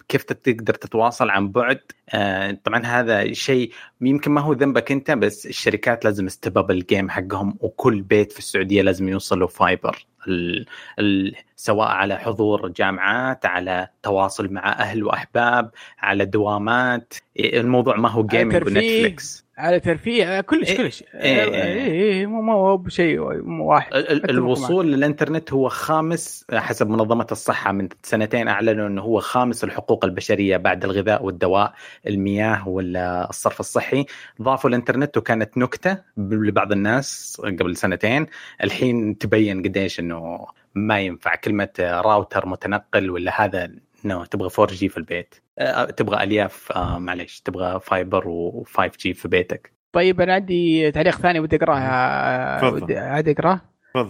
[0.09, 1.79] كيف تقدر تتواصل عن بعد؟
[2.09, 3.71] آه، طبعا هذا شيء
[4.01, 8.39] يمكن ما هو ذنبك أنت بس الشركات لازم استباب ال game حقهم وكل بيت في
[8.39, 10.65] السعودية لازم يوصلوا fiber ال
[10.99, 18.25] ال سواء على حضور جامعات على تواصل مع أهل وأحباب على دوامات الموضوع ما هو
[18.25, 19.15] gaming ترفيه.
[19.61, 21.03] على ترفيه كلش إيه، كلش.
[21.15, 22.19] إيه، اي إيه.
[22.19, 23.93] اي مو مو بشيء واحد.
[24.29, 27.71] الوصول للإنترنت هو خامس حسب منظمة الصحة.
[27.71, 31.73] من سنتين أعلنوا إنه هو خامس الحقوق البشرية بعد الغذاء والدواء
[32.07, 34.05] المياه والصرف الصحي.
[34.41, 38.27] ضافوا الإنترنت وكانت نكتة لبعض الناس قبل سنتين.
[38.63, 41.35] الحين تبين قديش إنه ما ينفع.
[41.35, 43.71] كلمة راوتر متنقل ولا هذا
[44.05, 45.35] no تبغى 4G في البيت.
[45.59, 49.71] آه، تبغى ألياف آه، معليش تبغى fiber و 5G في بيتك.
[49.93, 52.73] طيب أنا عندي تعليق ثاني ودي أقراه آه،.
[52.73, 53.61] ودي- عادي أقراه.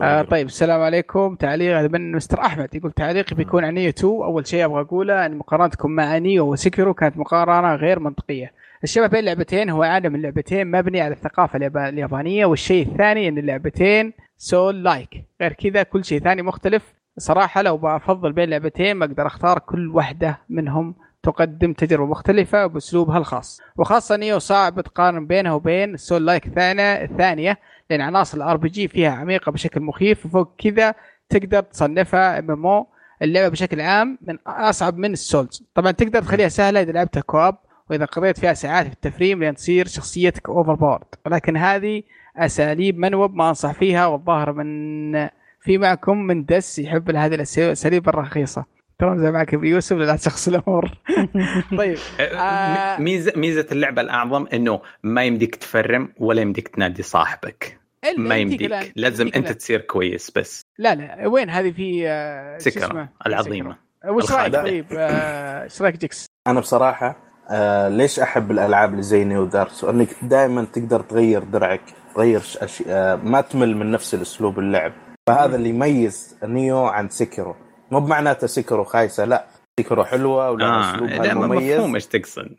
[0.02, 1.36] آه طيب السلام عليكم.
[1.36, 2.76] تعليق من مستر أحمد.
[2.76, 6.58] يقول تعليقي بيكون عن Nioh 2 أول شيء أبغى أقوله أن مقارنتكم مع Nioh و
[6.58, 8.52] Sekiro كانت مقارنة غير منطقية.
[8.84, 14.14] الشبه بين اللعبتين هو عالم اللعبتين مبني على الثقافة اليابا- اليابانية والشيء الثاني أن اللعبتين
[14.38, 15.10] souls-like
[15.42, 16.94] غير كذا كل شيء ثاني مختلف.
[17.18, 23.18] صراحة لو بفضل بين لعبتين ما أقدر أختار كل واحدة منهم تقدم تجربة مختلفة بأسلوبها
[23.18, 23.62] الخاص.
[23.78, 27.58] وخاصة Nioh صعب تقارن بينها وبين souls-like الثانية الثانية
[27.90, 30.96] لأن عناصر ال RPG فيها عميقة بشكل مخيف وفوق كذا
[31.30, 32.86] تقدر تصنفها ام ام
[33.22, 35.64] اللعبة بشكل عام من أصعب من ال Souls.
[35.76, 37.58] طبعا تقدر تخليها سهلة إذا لعبتها co-op
[37.90, 42.04] وإذا قضيت فيها ساعات في التفريم لين تصير شخصيتك اوفر بورد ولكن هذه
[42.38, 45.30] أساليب منوب ما أنصح فيها والظاهر من
[45.62, 48.66] في معكم من دس يحب هذه الاساليب الرخيصه
[49.00, 50.90] ترى زي معك أبو يوسف لا تشخص الأمور
[51.78, 52.98] طيب آه.
[53.00, 57.78] م- ميزه ميزة اللعبة الأعظم إنه ما يمديك تفرم ولا يمديك تنادي صاحبك
[58.18, 63.78] ما يمديك لازم أنت تصير كويس بس لا لا وين هذه في آه، سكر؟ العظيمة.
[64.08, 64.54] وش رأيك.
[64.56, 67.16] طيب آه، إيش رأيك جيكس؟ أنا بصراحة
[67.50, 71.82] آه ليش أحب الألعاب اللي زي نيو دارس انك دائما تقدر تغير درعك
[72.16, 72.84] تغير ش- أشي...
[72.88, 74.94] آه ما تمل من نفس الأسلوب اللعب
[75.30, 77.56] فهذا اللي يميز نيو عن سكرو
[77.92, 79.46] مو بمعناته سكرو خايسة لا.
[79.80, 82.56] سكرو حلوة ولها آه اسلوبها لا ما المميز مفهوم إيش تقصد.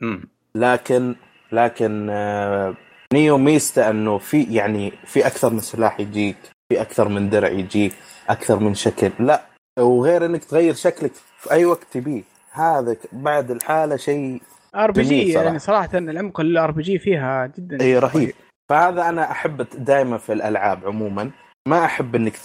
[0.54, 1.14] لكن
[1.52, 2.74] لكن آه،
[3.14, 6.36] نيو ميزته إنه في يعني في أكثر من سلاح يجيك
[6.68, 7.92] في أكثر من درع يجيك
[8.28, 9.10] أكثر من شكل.
[9.18, 9.42] لا.
[9.78, 12.22] وغير إنك تغير شكلك في أي وقت تبيه.
[12.52, 14.42] هذا بعد الحالة شيء
[14.76, 15.46] RPG صراحة.
[15.46, 18.32] يعني صراحة العمق ال RPG فيها جدا اي رهيب.
[18.70, 21.30] فهذا أنا أحب دائما في الألعاب عموما.
[21.66, 22.36] ما أحب إنك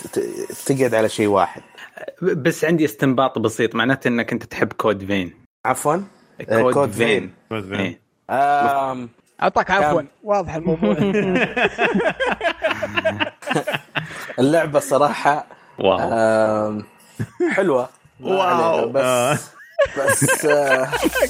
[0.65, 1.61] تقعد على شيء واحد.
[2.21, 5.33] بس عندي استنباط بسيط معناته إنك أنت تحب Code Vein؟
[5.65, 5.97] عفوا؟
[6.49, 7.33] آه، Code Vein.
[7.51, 7.99] إيه.
[8.29, 9.09] آم
[9.41, 10.01] أعطاك عفوا.
[10.23, 10.97] واضح الموضوع.
[14.39, 15.45] اللعبة صراحة
[15.79, 16.81] wow.
[17.51, 17.89] حلوة.
[18.19, 18.41] wow.
[18.41, 18.85] علينا، آه.
[19.33, 19.56] بس
[19.97, 20.45] بس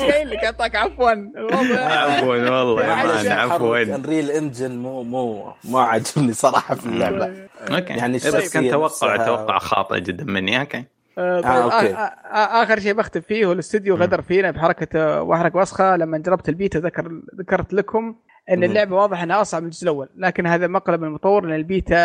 [0.01, 1.11] قايل لك اعطاك عفوا.
[1.11, 1.80] الوضع.
[1.80, 3.82] عفوا والله يا man عفوا.
[3.82, 7.48] Unreal Engine مو مو مو عاجبني صراحة في اللعبة.
[7.72, 7.94] okay.
[7.93, 10.59] يعني بس كان توقع توقع خاطئ جدا مني.
[10.60, 10.84] okay.
[11.17, 11.94] آه، طيب آه، okay.
[11.95, 15.95] آه، آه، آخر شيء بختم فيه هو الاستوديو غدر فينا بحركة واحرق وسخة.
[15.95, 18.16] لما جربت البيتا ذكر ذكرت لكم
[18.50, 18.64] إن.
[18.64, 20.09] اللعبة واضح إنها أصعب من الجزء الأول.
[20.17, 21.98] لكن هذا مقلب المطور لأن البيتا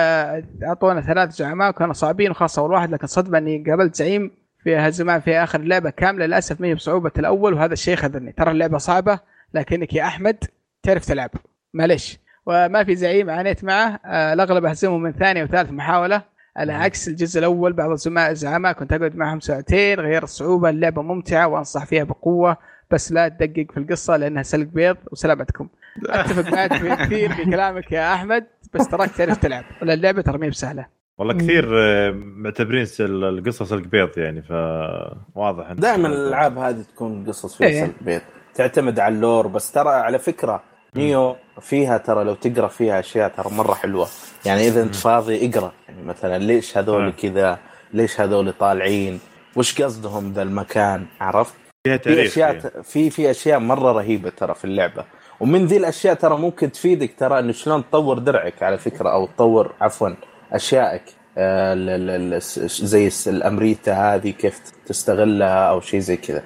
[0.62, 5.20] أعطونا ثلاث زعماء وكانوا صعبين وخاصة أول واحد لكن صدمه اني قابلت زعيم في هالزمان
[5.20, 9.18] في آخر اللعبه كاملة للأسف ما هي بصعوبة الأول وهذا الشيء خذني ترى اللعبة صعبة
[9.55, 10.44] لكنك يا أحمد
[10.82, 11.31] تعرف تلعب.
[11.74, 14.00] معلش وما في زعيم عانيت معه.
[14.05, 16.23] آه، الأغلب اهزمه من ثانية وثالث محاولة.
[16.57, 21.86] على عكس الجزء الأول بعض الزعماء كنت أقعد معهم ساعتين غير الصعوبه اللعبة ممتعة وأنصح
[21.86, 22.57] فيها بقوة
[22.91, 25.68] بس لا تدقق في القصة لأنها سلق بيض وسلامتكم.
[26.07, 26.70] أتفق معك
[27.07, 29.65] كثير في كلامك يا أحمد بس تراك تعرف تلعب.
[29.82, 31.01] ولا اللعبه ترى ما بسهلة.
[31.18, 37.68] والله كثير آه، معتبرين ال- القصص القبيض يعني فواضح دائما الألعاب هذه تكون قصص فيها
[37.68, 37.84] إيه.
[37.99, 38.23] سلبيات
[38.55, 40.62] تعتمد على ال lore بس ترى على فكرة
[40.97, 44.07] Nioh فيها ترى لو تقرأ فيها أشياء ترى مرة حلوة.
[44.47, 45.73] يعني إذا أنت فاضي اقرأ.
[45.89, 47.10] يعني مثلا ليش هذول آه.
[47.10, 47.58] كذا؟
[47.94, 49.20] ليش هذول طالعين؟
[49.57, 51.55] وش قصدهم ذا المكان؟ عرفت؟
[51.86, 52.82] فيها في تاريخ أشياء فيها.
[52.82, 55.05] في في أشياء مرة رهيبة ترى في اللعبة.
[55.41, 59.73] ومن ذي الأشياء ترى ممكن تفيدك ترى إنه شلون تطور درعك على فكرة أو تطور
[59.81, 60.08] عفوا
[60.52, 61.02] أشيائك
[61.39, 66.42] آه، زي ال Amrita هذه كيف تستغلها أو شيء زي كذا.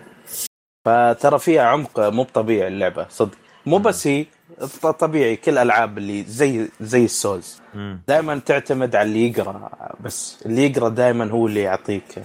[0.87, 3.37] فترى فيها عمق مو طبيعي اللعبة صدق.
[3.67, 4.27] مو بس هي
[4.99, 7.61] طبيعي كل الالعاب اللي زي زي ال Souls.
[8.09, 9.71] دائما تعتمد على اللي يقرأ
[10.01, 12.23] بس اللي يقرأ دائما هو اللي يعطيك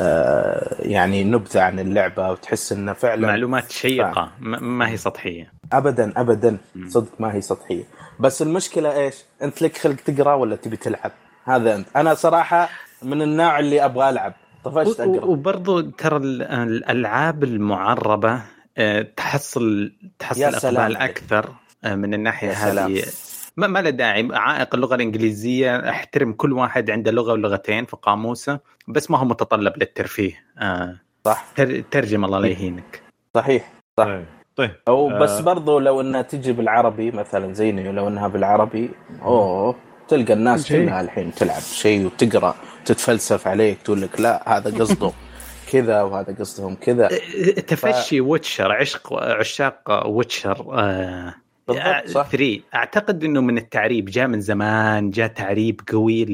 [0.00, 4.32] آه، يعني نبذة عن اللعبة وتحس إنه فعلا معلومات شيقة.
[4.40, 5.52] ما ما هي سطحية.
[5.72, 6.56] ابدا ابدا.
[6.88, 7.84] صدق ما هي سطحية.
[8.20, 11.12] بس المشكلة إيش؟ أنت لك خلق تقرأ ولا تبي تلعب؟
[11.44, 11.86] هذا أنت.
[11.96, 12.68] أنا صراحة
[13.02, 14.34] من النوع اللي أبغى ألعب.
[14.64, 15.24] طفشت أقرأ.
[15.24, 18.42] وبرضو ترى ال- الألعاب المعربة
[18.78, 20.96] آه، تحصل تحصل أقبال.
[20.96, 21.50] أكثر
[21.84, 22.92] آه، من الناحية يا سلام.
[22.92, 23.02] هذه.
[23.56, 24.28] ما, ما له داعي.
[24.32, 25.90] عائق اللغة الإنجليزية.
[25.90, 30.44] أحترم كل واحد عنده لغة ولغتين في قاموسه بس ما هو متطلب للترفيه.
[30.58, 31.46] آه، صح.
[31.56, 33.02] تر- ترجم الله لا يهينك.
[33.34, 33.72] صحيح.
[33.96, 34.08] صح.
[34.56, 35.18] طيب أو آه.
[35.18, 38.90] بس برضو لو إنها تجي بالعربي مثلا زي نيو لو إنها بالعربي
[39.22, 39.74] أوه
[40.08, 40.68] تلقى الناس.
[40.68, 42.54] كلها الحين تلعب شيء وتقرأ
[42.84, 45.12] تتفلسف عليك تقول لك لا هذا قصده
[45.72, 47.08] كذا وهذا قصدهم كذا
[47.66, 51.34] تفشي ويتشر عشق عشاق ويتشر آه
[51.72, 56.24] بالضبط صح 3 أعتقد إنه من التعريب جاء من زمان جاء تعريب قوي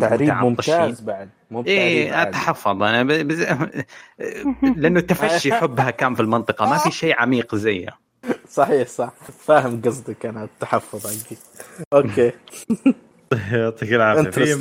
[0.00, 0.30] تعريب.
[0.30, 2.22] ممتاز بعد مو بتعريب إيه.
[2.22, 3.08] أتحفظ أنا ب...
[3.08, 3.42] بز...
[4.80, 7.88] لأنه التفشي حبها كان في المنطقة ما في شيء عميق زيه
[8.48, 11.36] صحيح صح فاهم قصدك أنا التحفظ حقي
[11.92, 12.32] أوكي
[13.52, 14.56] يعطيك العافية.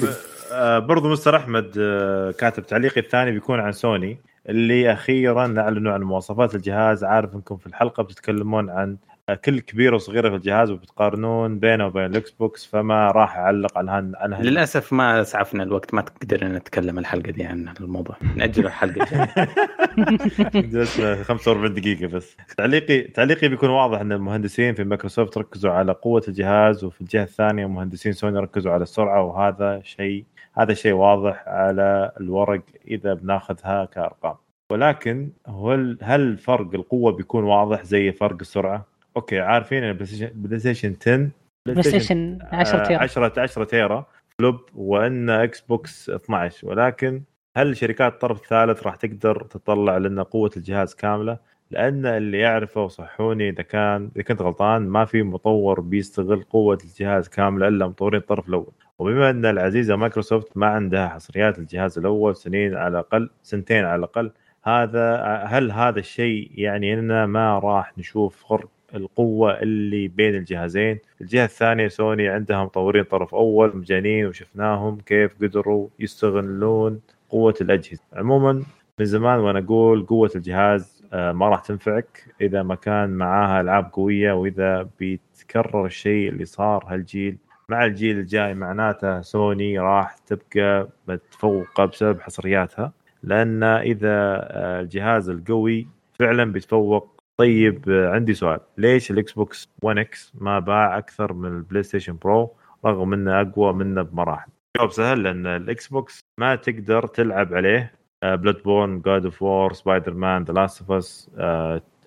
[0.51, 4.17] آه، برضو مستر أحمد آه، كاتب تعليقي الثاني بيكون عن سوني
[4.49, 8.97] اللي أخيرا أعلنوا عن مواصفات الجهاز عارف أنكم في الحلقة بتتكلمون عن
[9.45, 14.13] كل كبيره وصغيره في الجهاز وبتقارنون بينه وبين ال Xbox فما راح اعلق عن هن
[14.15, 18.15] عن هن- للأسف ما أسعفنا الوقت ما قدرنا نتكلم الحلقة دي عن الموضوع.
[18.35, 19.01] نأجل الحلقة.
[19.03, 22.37] الجايه جلسنا 45 دقيقة بس.
[22.57, 27.65] تعليقي تعليقي بيكون واضح إن المهندسين في مايكروسوفت ركزوا على قوة الجهاز وفي الجهة الثانية
[27.65, 30.25] مهندسين سوني ركزوا على السرعة وهذا شيء
[30.57, 34.35] هذا شيء واضح على الورق إذا بناخذها كأرقام.
[34.69, 40.95] ولكن هل هل فرق القوة بيكون واضح زي فرق السرعة؟ okay عارفين إن PlayStation PlayStation
[41.01, 41.31] 10
[41.67, 42.99] PlayStation 10 tera.
[42.99, 47.21] 10 10 teraflop وإن Xbox 12 ولكن
[47.57, 51.37] هل شركات الطرف الثالث راح تقدر تطلع لنا قوة الجهاز كاملة؟
[51.71, 57.29] لأن اللي يعرفه وصحوني إذا كان إذا كنت غلطان ما في مطور بيستغل قوة الجهاز
[57.29, 58.71] كاملة إلا مطورين الطرف الأول.
[58.99, 64.31] وبما أن العزيزة مايكروسوفت ما عندها حصريات الجهاز الأول سنين على الاقل سنتين على الأقل
[64.63, 65.15] هذا
[65.47, 70.99] هل هذا الشيء يعني إننا ما راح نشوف فرق القوة اللي بين الجهازين.
[71.21, 76.99] الجهة الثانية سوني عندها مطورين طرف أول مجانين وشفناهم كيف قدروا يستغلون
[77.29, 78.01] قوة الأجهزة.
[78.13, 78.63] عموما
[78.99, 83.89] من زمان وأنا أقول قوة الجهاز آه، ما راح تنفعك إذا ما كان معاها ألعاب
[83.93, 87.37] قوية وإذا بيتكرر الشيء اللي صار هالجيل.
[87.69, 92.91] مع الجيل الجاي معناته سوني راح تبقى متفوقة بسبب حصرياتها
[93.23, 95.87] لأن إذا آه، الجهاز القوي
[96.19, 97.12] فعلا بيتفوق
[97.43, 98.59] طيب آه، عندي سؤال.
[98.77, 102.51] ليش ال Xbox 1 X ما باع أكثر من ال PlayStation Pro
[102.85, 107.91] رغم إنه أقوى منه بمراحل؟ جواب سهل لأن ال Xbox ما تقدر تلعب عليه
[108.23, 111.29] Bloodborne God of War Spider-Man The Last of Us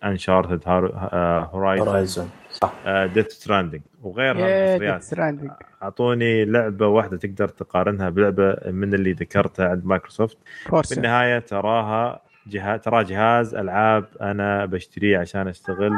[0.05, 2.73] Uncharted Horizon Horizon صح.
[3.15, 5.50] Death Stranding وغيرها من يا الحصريات Stranding
[5.82, 10.39] أعطوني لعبة واحدة تقدر تقارنها بلعبة من اللي ذكرتها عند مايكروسوفت.
[10.62, 15.92] في Forza النهايه تراها جهاز ترى جهاز ألعاب أنا بشتريه عشان أشتغل.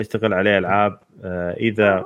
[0.00, 2.04] أشتغل عليه ألعاب آه، اذا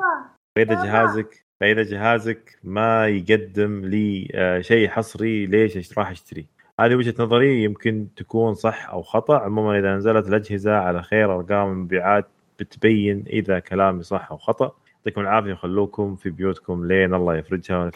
[0.56, 6.46] فإذا جهازك فإذا جهازك ما يقدم لي آه، شيء حصري ليش راح اشتري
[6.80, 9.38] هذه وجهة نظري يمكن تكون صح أو خطأ.
[9.38, 12.26] عموما إذا نزلت الأجهزة على خير أرقام المبيعات
[12.58, 14.72] بتبين إذا كلامي صح أو خطأ.
[14.96, 17.90] يعطيكم العافية وخلوكم في بيوتكم لين الله يفرجها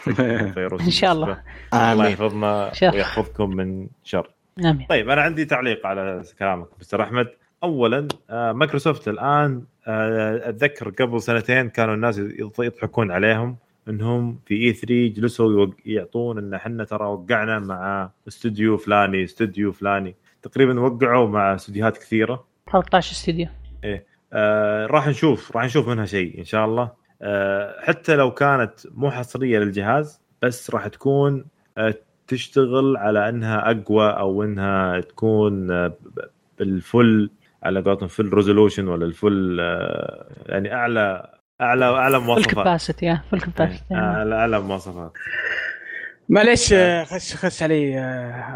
[0.55, 1.43] فيروس إن شاء الله.
[1.75, 2.73] الله يحفظنا.
[2.83, 4.31] ويحفظكم من شر.
[4.59, 7.29] امين طيب أنا عندي تعليق على كلامك مستر أحمد.
[7.63, 13.57] اولا آه، مايكروسوفت الآن آه، أتذكر قبل سنتين كانوا الناس يض- يضحكون عليهم
[13.89, 20.15] إنهم في E3 جلسوا يعطون إن إحنا ترى وقعنا مع استوديو فلاني استوديو فلاني.
[20.43, 22.45] تقريبا وقعوا مع استديوهات كثيرة.
[22.73, 23.47] 13 استديو
[24.33, 26.91] آه راح نشوف راح نشوف منها شيء إن شاء الله.
[27.23, 31.45] آه حتى لو كانت مو حصرية للجهاز بس راح تكون
[31.79, 31.95] آه
[32.29, 35.93] تشتغل على إنها أقوى أو إنها تكون آه
[36.59, 37.31] بال full
[37.63, 41.31] على قولتهم full resolution ولا ال full آه يعني أعلى
[41.61, 42.55] أعلى اعلى مواصفات.
[42.55, 45.13] capacity full capacity أعلى أعلى مواصفات.
[46.29, 47.99] معليش آه، خش خش علي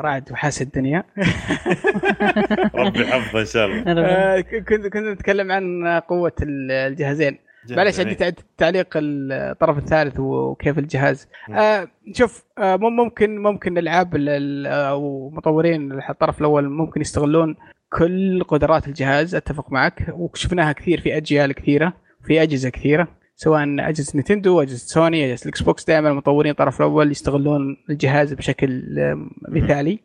[0.00, 1.04] رعد وحاس الدنيا.
[2.74, 4.40] ربي يحفظه إن شاء الله.
[4.40, 7.38] كنت كنت نتكلم عن قوة ال- الجهازين.
[7.76, 8.14] معلش عندي.
[8.14, 11.28] تع- تعليق الطرف الثالث وكيف الجهاز.
[11.54, 17.56] آه شوف آه مم- ممكن ممكن الألعاب ال- ال- أو مطورين الطرف الأول ممكن يستغلون
[17.92, 21.92] كل قدرات الجهاز أتفق معك وشفناها كثير في أجيال كثيرة
[22.24, 27.10] في أجهزة كثيرة سواء أجهزة نينتندو أجهزة سوني أجهزة الاكس بوكس دائما المطورين الطرف الأول
[27.10, 29.98] يستغلون الجهاز بشكل آه، مثالي.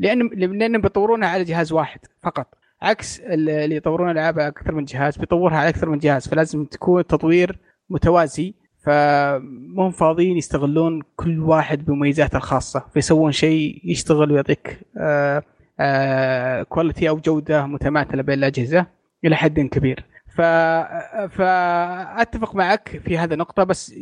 [0.00, 0.28] لأن
[0.58, 2.46] لأنهم بيطورونها على جهاز واحد فقط
[2.82, 6.64] عكس ال- اللي يطورون ألعاب على أكثر من جهاز بيطورها على أكثر من جهاز فلازم
[6.64, 7.58] تكون تطوير
[7.90, 15.42] متوازي فمو فاضيين يستغلون كل واحد بمميزاته الخاصة فيسوون شيء يشتغل ويعطيك آه
[15.80, 18.86] آه quality أو جودة متماثلة بين الأجهزة
[19.24, 20.04] إلى حد كبير.
[20.36, 20.40] ف...
[21.38, 23.94] فأتفق معك في هذه النقطة بس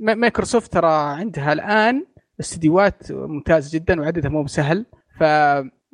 [0.00, 2.04] مايكروسوفت ترى عندها الآن
[2.40, 4.86] استديوهات ممتازه جدا وعددها مو بسهل
[5.18, 5.22] ف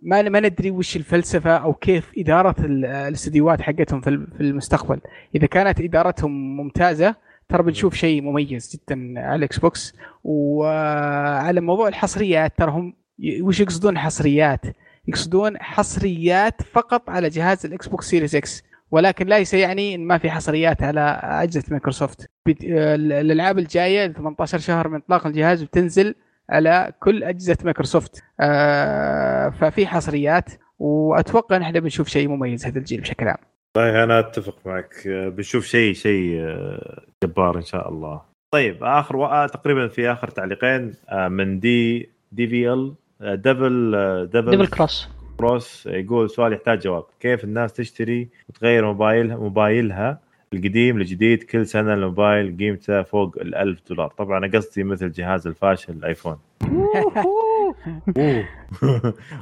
[0.02, 5.00] ما ما ندري وش الفلسفة أو كيف إدارة ال- الاستديوهات حقتهم في ال- في المستقبل.
[5.34, 7.14] إذا كانت إدارتهم ممتازة
[7.48, 12.94] ترى بنشوف شيء مميز جدا على الاكس بوكس وعلى موضوع الحصريات ترى هم
[13.40, 14.60] وش يقصدون حصريات؟
[15.08, 20.30] يقصدون حصريات فقط على جهاز الاكس بوكس سيريس إكس ولكن ليس يعني إن ما في
[20.30, 22.30] حصريات على أجهزة مايكروسوفت.
[22.48, 26.14] ال- الألعاب الجاية 18 شهر من إطلاق الجهاز بتنزل
[26.50, 28.22] على كل أجهزة مايكروسوفت.
[28.40, 33.36] آه ففي حصريات وأتوقع إن إحنا بنشوف شيء مميز هذا الجيل بشكل عام.
[33.76, 35.06] والله أنا أتفق معك.
[35.06, 38.20] آه، بنشوف شيء شيء آه، جبار إن شاء الله.
[38.54, 39.46] طيب آخر و...
[39.46, 43.92] تقريبا في آخر تعليقين آه، من دي دي في ال double
[44.32, 47.04] double double cross cross يقول سؤال يحتاج جواب.
[47.20, 50.18] كيف الناس تشتري وتغير موبايلها موبايلها؟
[50.54, 54.08] القديم للجديد كل سنة الموبايل قيمته فوق ال 1000 دولار.
[54.18, 56.36] طبعا أنا قصدي مثل جهاز الفاشل الآيفون.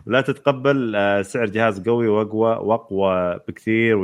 [0.06, 3.96] لا تتقبل آه، سعر جهاز قوي وأقوى وأقوى بكثير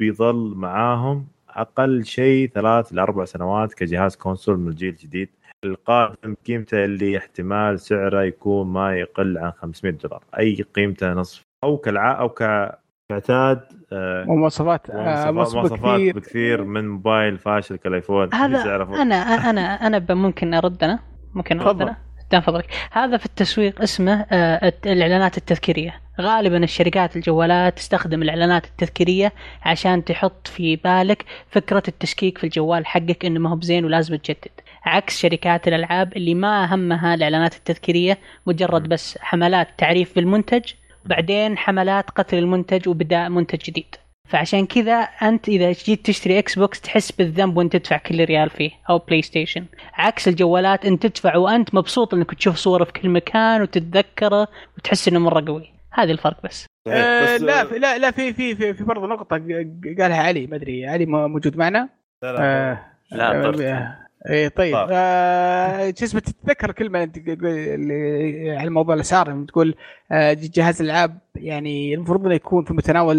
[0.00, 5.28] وبيظل معاهم أقل شيء ثلاث لاربع سنوات كجهاز console من الجيل الجديد.
[5.64, 10.22] القادم قيمته اللي احتمال سعره يكون ما يقل عن 500 دولار.
[10.38, 12.78] أي قيمته نصف أو كالع أو ك-
[13.18, 13.60] كاعتاد
[13.92, 14.94] آه، ومواصفات آه،
[15.30, 16.14] مواصفات مواصفات مواصفات كثير.
[16.18, 18.34] بكثير من موبايل فاشل كالايفون.
[18.34, 18.96] هذا سعره فوق.
[18.96, 19.14] أنا
[19.50, 20.98] أنا أنا ممكن أرد أنا؟
[21.34, 21.82] ممكن أرد تفضل.
[21.82, 21.96] أنا؟
[22.28, 22.66] قدام فضلك.
[22.92, 26.00] هذا في التسويق اسمه آه، الت- الإعلانات التذكيرية.
[26.20, 33.24] غالبا الشركات الجوالات تستخدم الإعلانات التذكيرية عشان تحط في بالك فكرة التشكيك في الجوال حقك
[33.24, 34.50] إنه ما هو بزين ولازم تجدد.
[34.84, 40.72] عكس شركات الألعاب اللي ما همها الإعلانات التذكيرية مجرد بس حملات تعريف بالمنتج
[41.04, 43.94] بعدين حملات قتل المنتج وبداء منتج جديد.
[44.28, 48.70] فعشان كذا أنت إذا جيت تشتري إكس بوكس تحس بالذنب وأنت تدفع كل ريال فيه
[48.90, 53.62] أو بلاي ستيشن عكس الجوالات أنت تدفع وأنت مبسوط إنك تشوف صورة في كل مكان
[53.62, 55.70] وتتذكره وتحس إنه مرة قوي.
[55.92, 56.66] هذا الفرق بس.
[56.88, 59.36] آه بس- لا في لا لا في في في, في برضه نقطة
[60.02, 61.88] قالها علي ما أدري علي مو- موجود معنا؟
[62.22, 62.78] لا لا آه
[63.12, 64.88] لا، إيه طيب طرت.
[64.92, 69.74] آه شو اسمه تتذكر كلمه انت اللي على موضوع الأسعار تقول
[70.12, 73.16] آه جهاز الألعاب يعني المفروض إنه يكون في متناول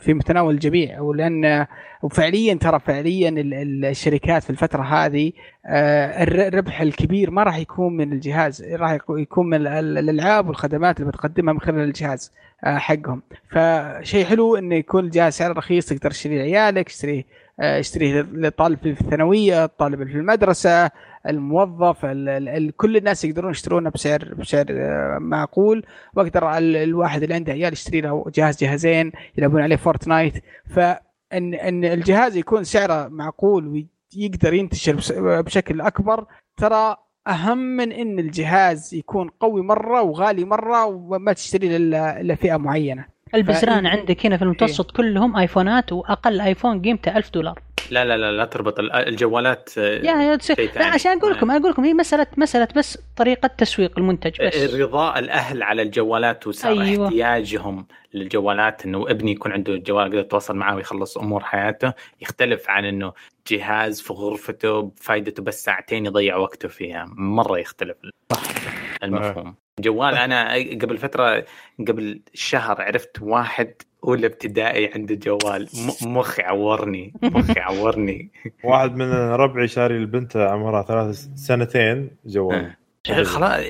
[0.00, 1.66] في متناول الجميع ولأن
[2.02, 5.32] وفعليا ترى فعليا ال- ال- الشركات في الفترة هذه
[5.66, 11.00] آه الر- الربح الكبير ما راح يكون من الجهاز راح يكون- من ال- الألعاب والخدمات
[11.00, 12.32] اللي بتقدمها من خلال الجهاز
[12.64, 17.24] آه حقهم فشيء حلو إنه يكون الجهاز سعره رخيص تقدر تشتري لعيالك تشتري
[17.60, 20.90] آه، يشتريه للطالب في الثانوية الطالب في المدرسة
[21.26, 25.84] الموظف ال ال كل الناس يقدرون يشترونه بسعر بسعر آه، معقول.
[26.14, 30.34] واقدر الواحد اللي عنده عيال يشتري له جهاز جهازين يلعبون عليه فورتنايت
[30.70, 34.96] فإن إن الجهاز يكون سعره معقول ويقدر ينتشر
[35.40, 36.96] بشكل أكبر ترى
[37.28, 43.04] أهم من إن الجهاز يكون قوي مرة وغالي مرة وما تشتري الا فئه معينة.
[43.34, 43.86] البزران ف...
[43.86, 47.58] عندك هنا في المتوسط إيه؟ كلهم آيفونات وأقل آيفون قيمته 1000 دولار.
[47.90, 50.38] لا لا لا لا تربط الجوالات يا يا
[50.76, 54.74] لا عشان أقول لكم أنا أقول لكم هي مسألة مسألة بس طريقة تسويق المنتج بس.
[54.74, 57.06] رضاء الأهل على الجوالات وصار أيوة.
[57.06, 61.92] احتياجهم للجوالات إنه ابني يكون عنده جوال يقدر يتواصل معه ويخلص أمور حياته.
[62.20, 63.12] يختلف عن إنه
[63.50, 67.06] جهاز في غرفته فائدته بس ساعتين يضيع وقته فيها.
[67.16, 67.96] مرة يختلف.
[68.32, 68.67] صح
[69.02, 69.54] المفهوم.
[69.80, 71.44] جوال أنا قبل فترة
[71.88, 75.68] قبل شهر عرفت واحد اولى ابتدائي عنده جوال.
[76.02, 78.30] مخي عورني مخي عورني.
[78.64, 82.64] واحد من ربعي شاري البنت عمرها ثلاث سنتين جوال.
[83.10, 83.22] آه.
[83.22, 83.64] خلاص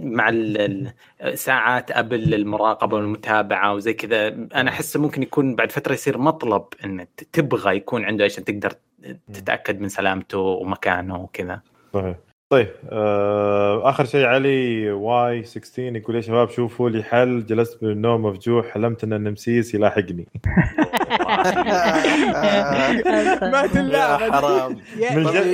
[0.00, 0.32] مع
[1.34, 7.06] ساعات قبل المراقبة والمتابعة وزي كذا أنا أحس ممكن يكون بعد فترة يصير مطلب إن
[7.32, 8.72] تبغى يكون عنده عشان تقدر
[9.32, 11.60] تتأكد من سلامته ومكانه وكذا.
[11.94, 12.16] صحيح.
[12.50, 17.90] طيب آه آخر شيء علي Y 16 يقول يا شباب شوفوا لي حل جلست من
[17.90, 20.28] النوم مفجوع حلمت أن النمسيس يلاحقني.
[23.52, 24.76] ما تلا حرام.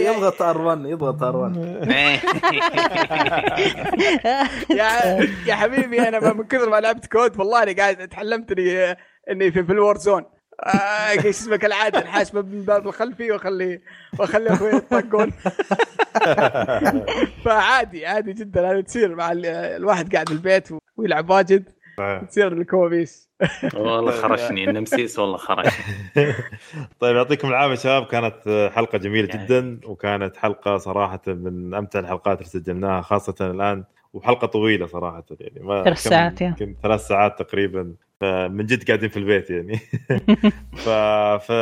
[0.07, 1.56] يضغط R1 يضغط R1
[5.47, 8.97] يا حبيبي أنا من كثر ما لعبت كود والله أنا قاعد تحلمت اني
[9.31, 10.23] إني في, في ال Warzone.
[10.23, 13.81] آه إيش اسمه كالعاده نحاسبه من الباب الخلفي واخلي
[14.18, 15.33] واخلي أخوي يطقون.
[17.44, 21.68] فعادي عادي جدا هذه تصير مع الواحد قاعد في البيت ويلعب واجد
[22.28, 23.26] تصير الكوابيس.
[23.75, 25.73] والله خرشني النمسيس والله خرش
[27.01, 32.51] طيب يعطيكم العافية شباب كانت حلقة جميلة جدا وكانت حلقة صراحة من أمتع الحلقات اللي
[32.51, 37.94] سجلناها خاصة الآن وحلقة طويلة صراحة يعني ما ثلاث ساعات يمكن ثلاث ساعات تقريبا.
[38.20, 39.76] فمن جد قاعدين في البيت يعني.
[40.84, 40.88] ف...
[41.46, 41.52] ف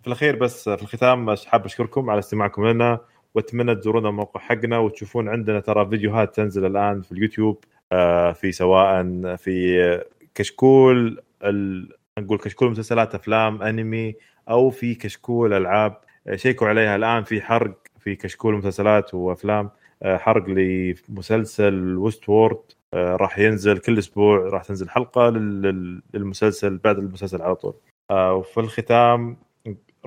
[0.00, 3.00] في الأخير بس في الختام حاب أشكركم على استماعكم لنا.
[3.34, 9.02] وأتمنى تزورونا الموقع حقنا وتشوفون عندنا ترى فيديوهات تنزل الآن في اليوتيوب آه، في سواء
[9.36, 11.88] في كشكول ال...
[12.18, 14.14] نقول كشكول مسلسلات أفلام أنمي
[14.50, 15.96] أو في كشكول ألعاب.
[16.34, 19.70] شيكوا عليها الآن في حرق في كشكول مسلسلات وأفلام
[20.02, 27.42] آه، حرق لمسلسل Westworld آه، راح ينزل كل أسبوع راح تنزل حلقة للمسلسل بعد المسلسل
[27.42, 27.74] على طول.
[28.10, 29.36] آه، وفي الختام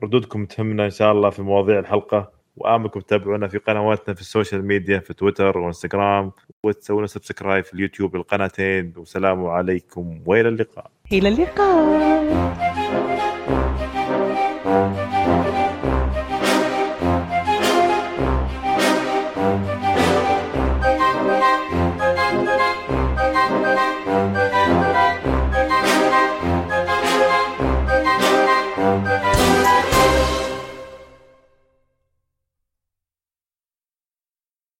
[0.03, 4.65] ردودكم تهمنا إن شاء الله في مواضيع الحلقة واملكم تتابعونا في قنواتنا في ال social
[4.65, 6.31] media في تويتر وإنستغرام
[6.63, 8.93] وتسوون subscribe في اليوتيوب القناتين.
[8.97, 10.91] والسلام عليكم وإلى اللقاء.
[11.11, 13.30] إلى اللقاء.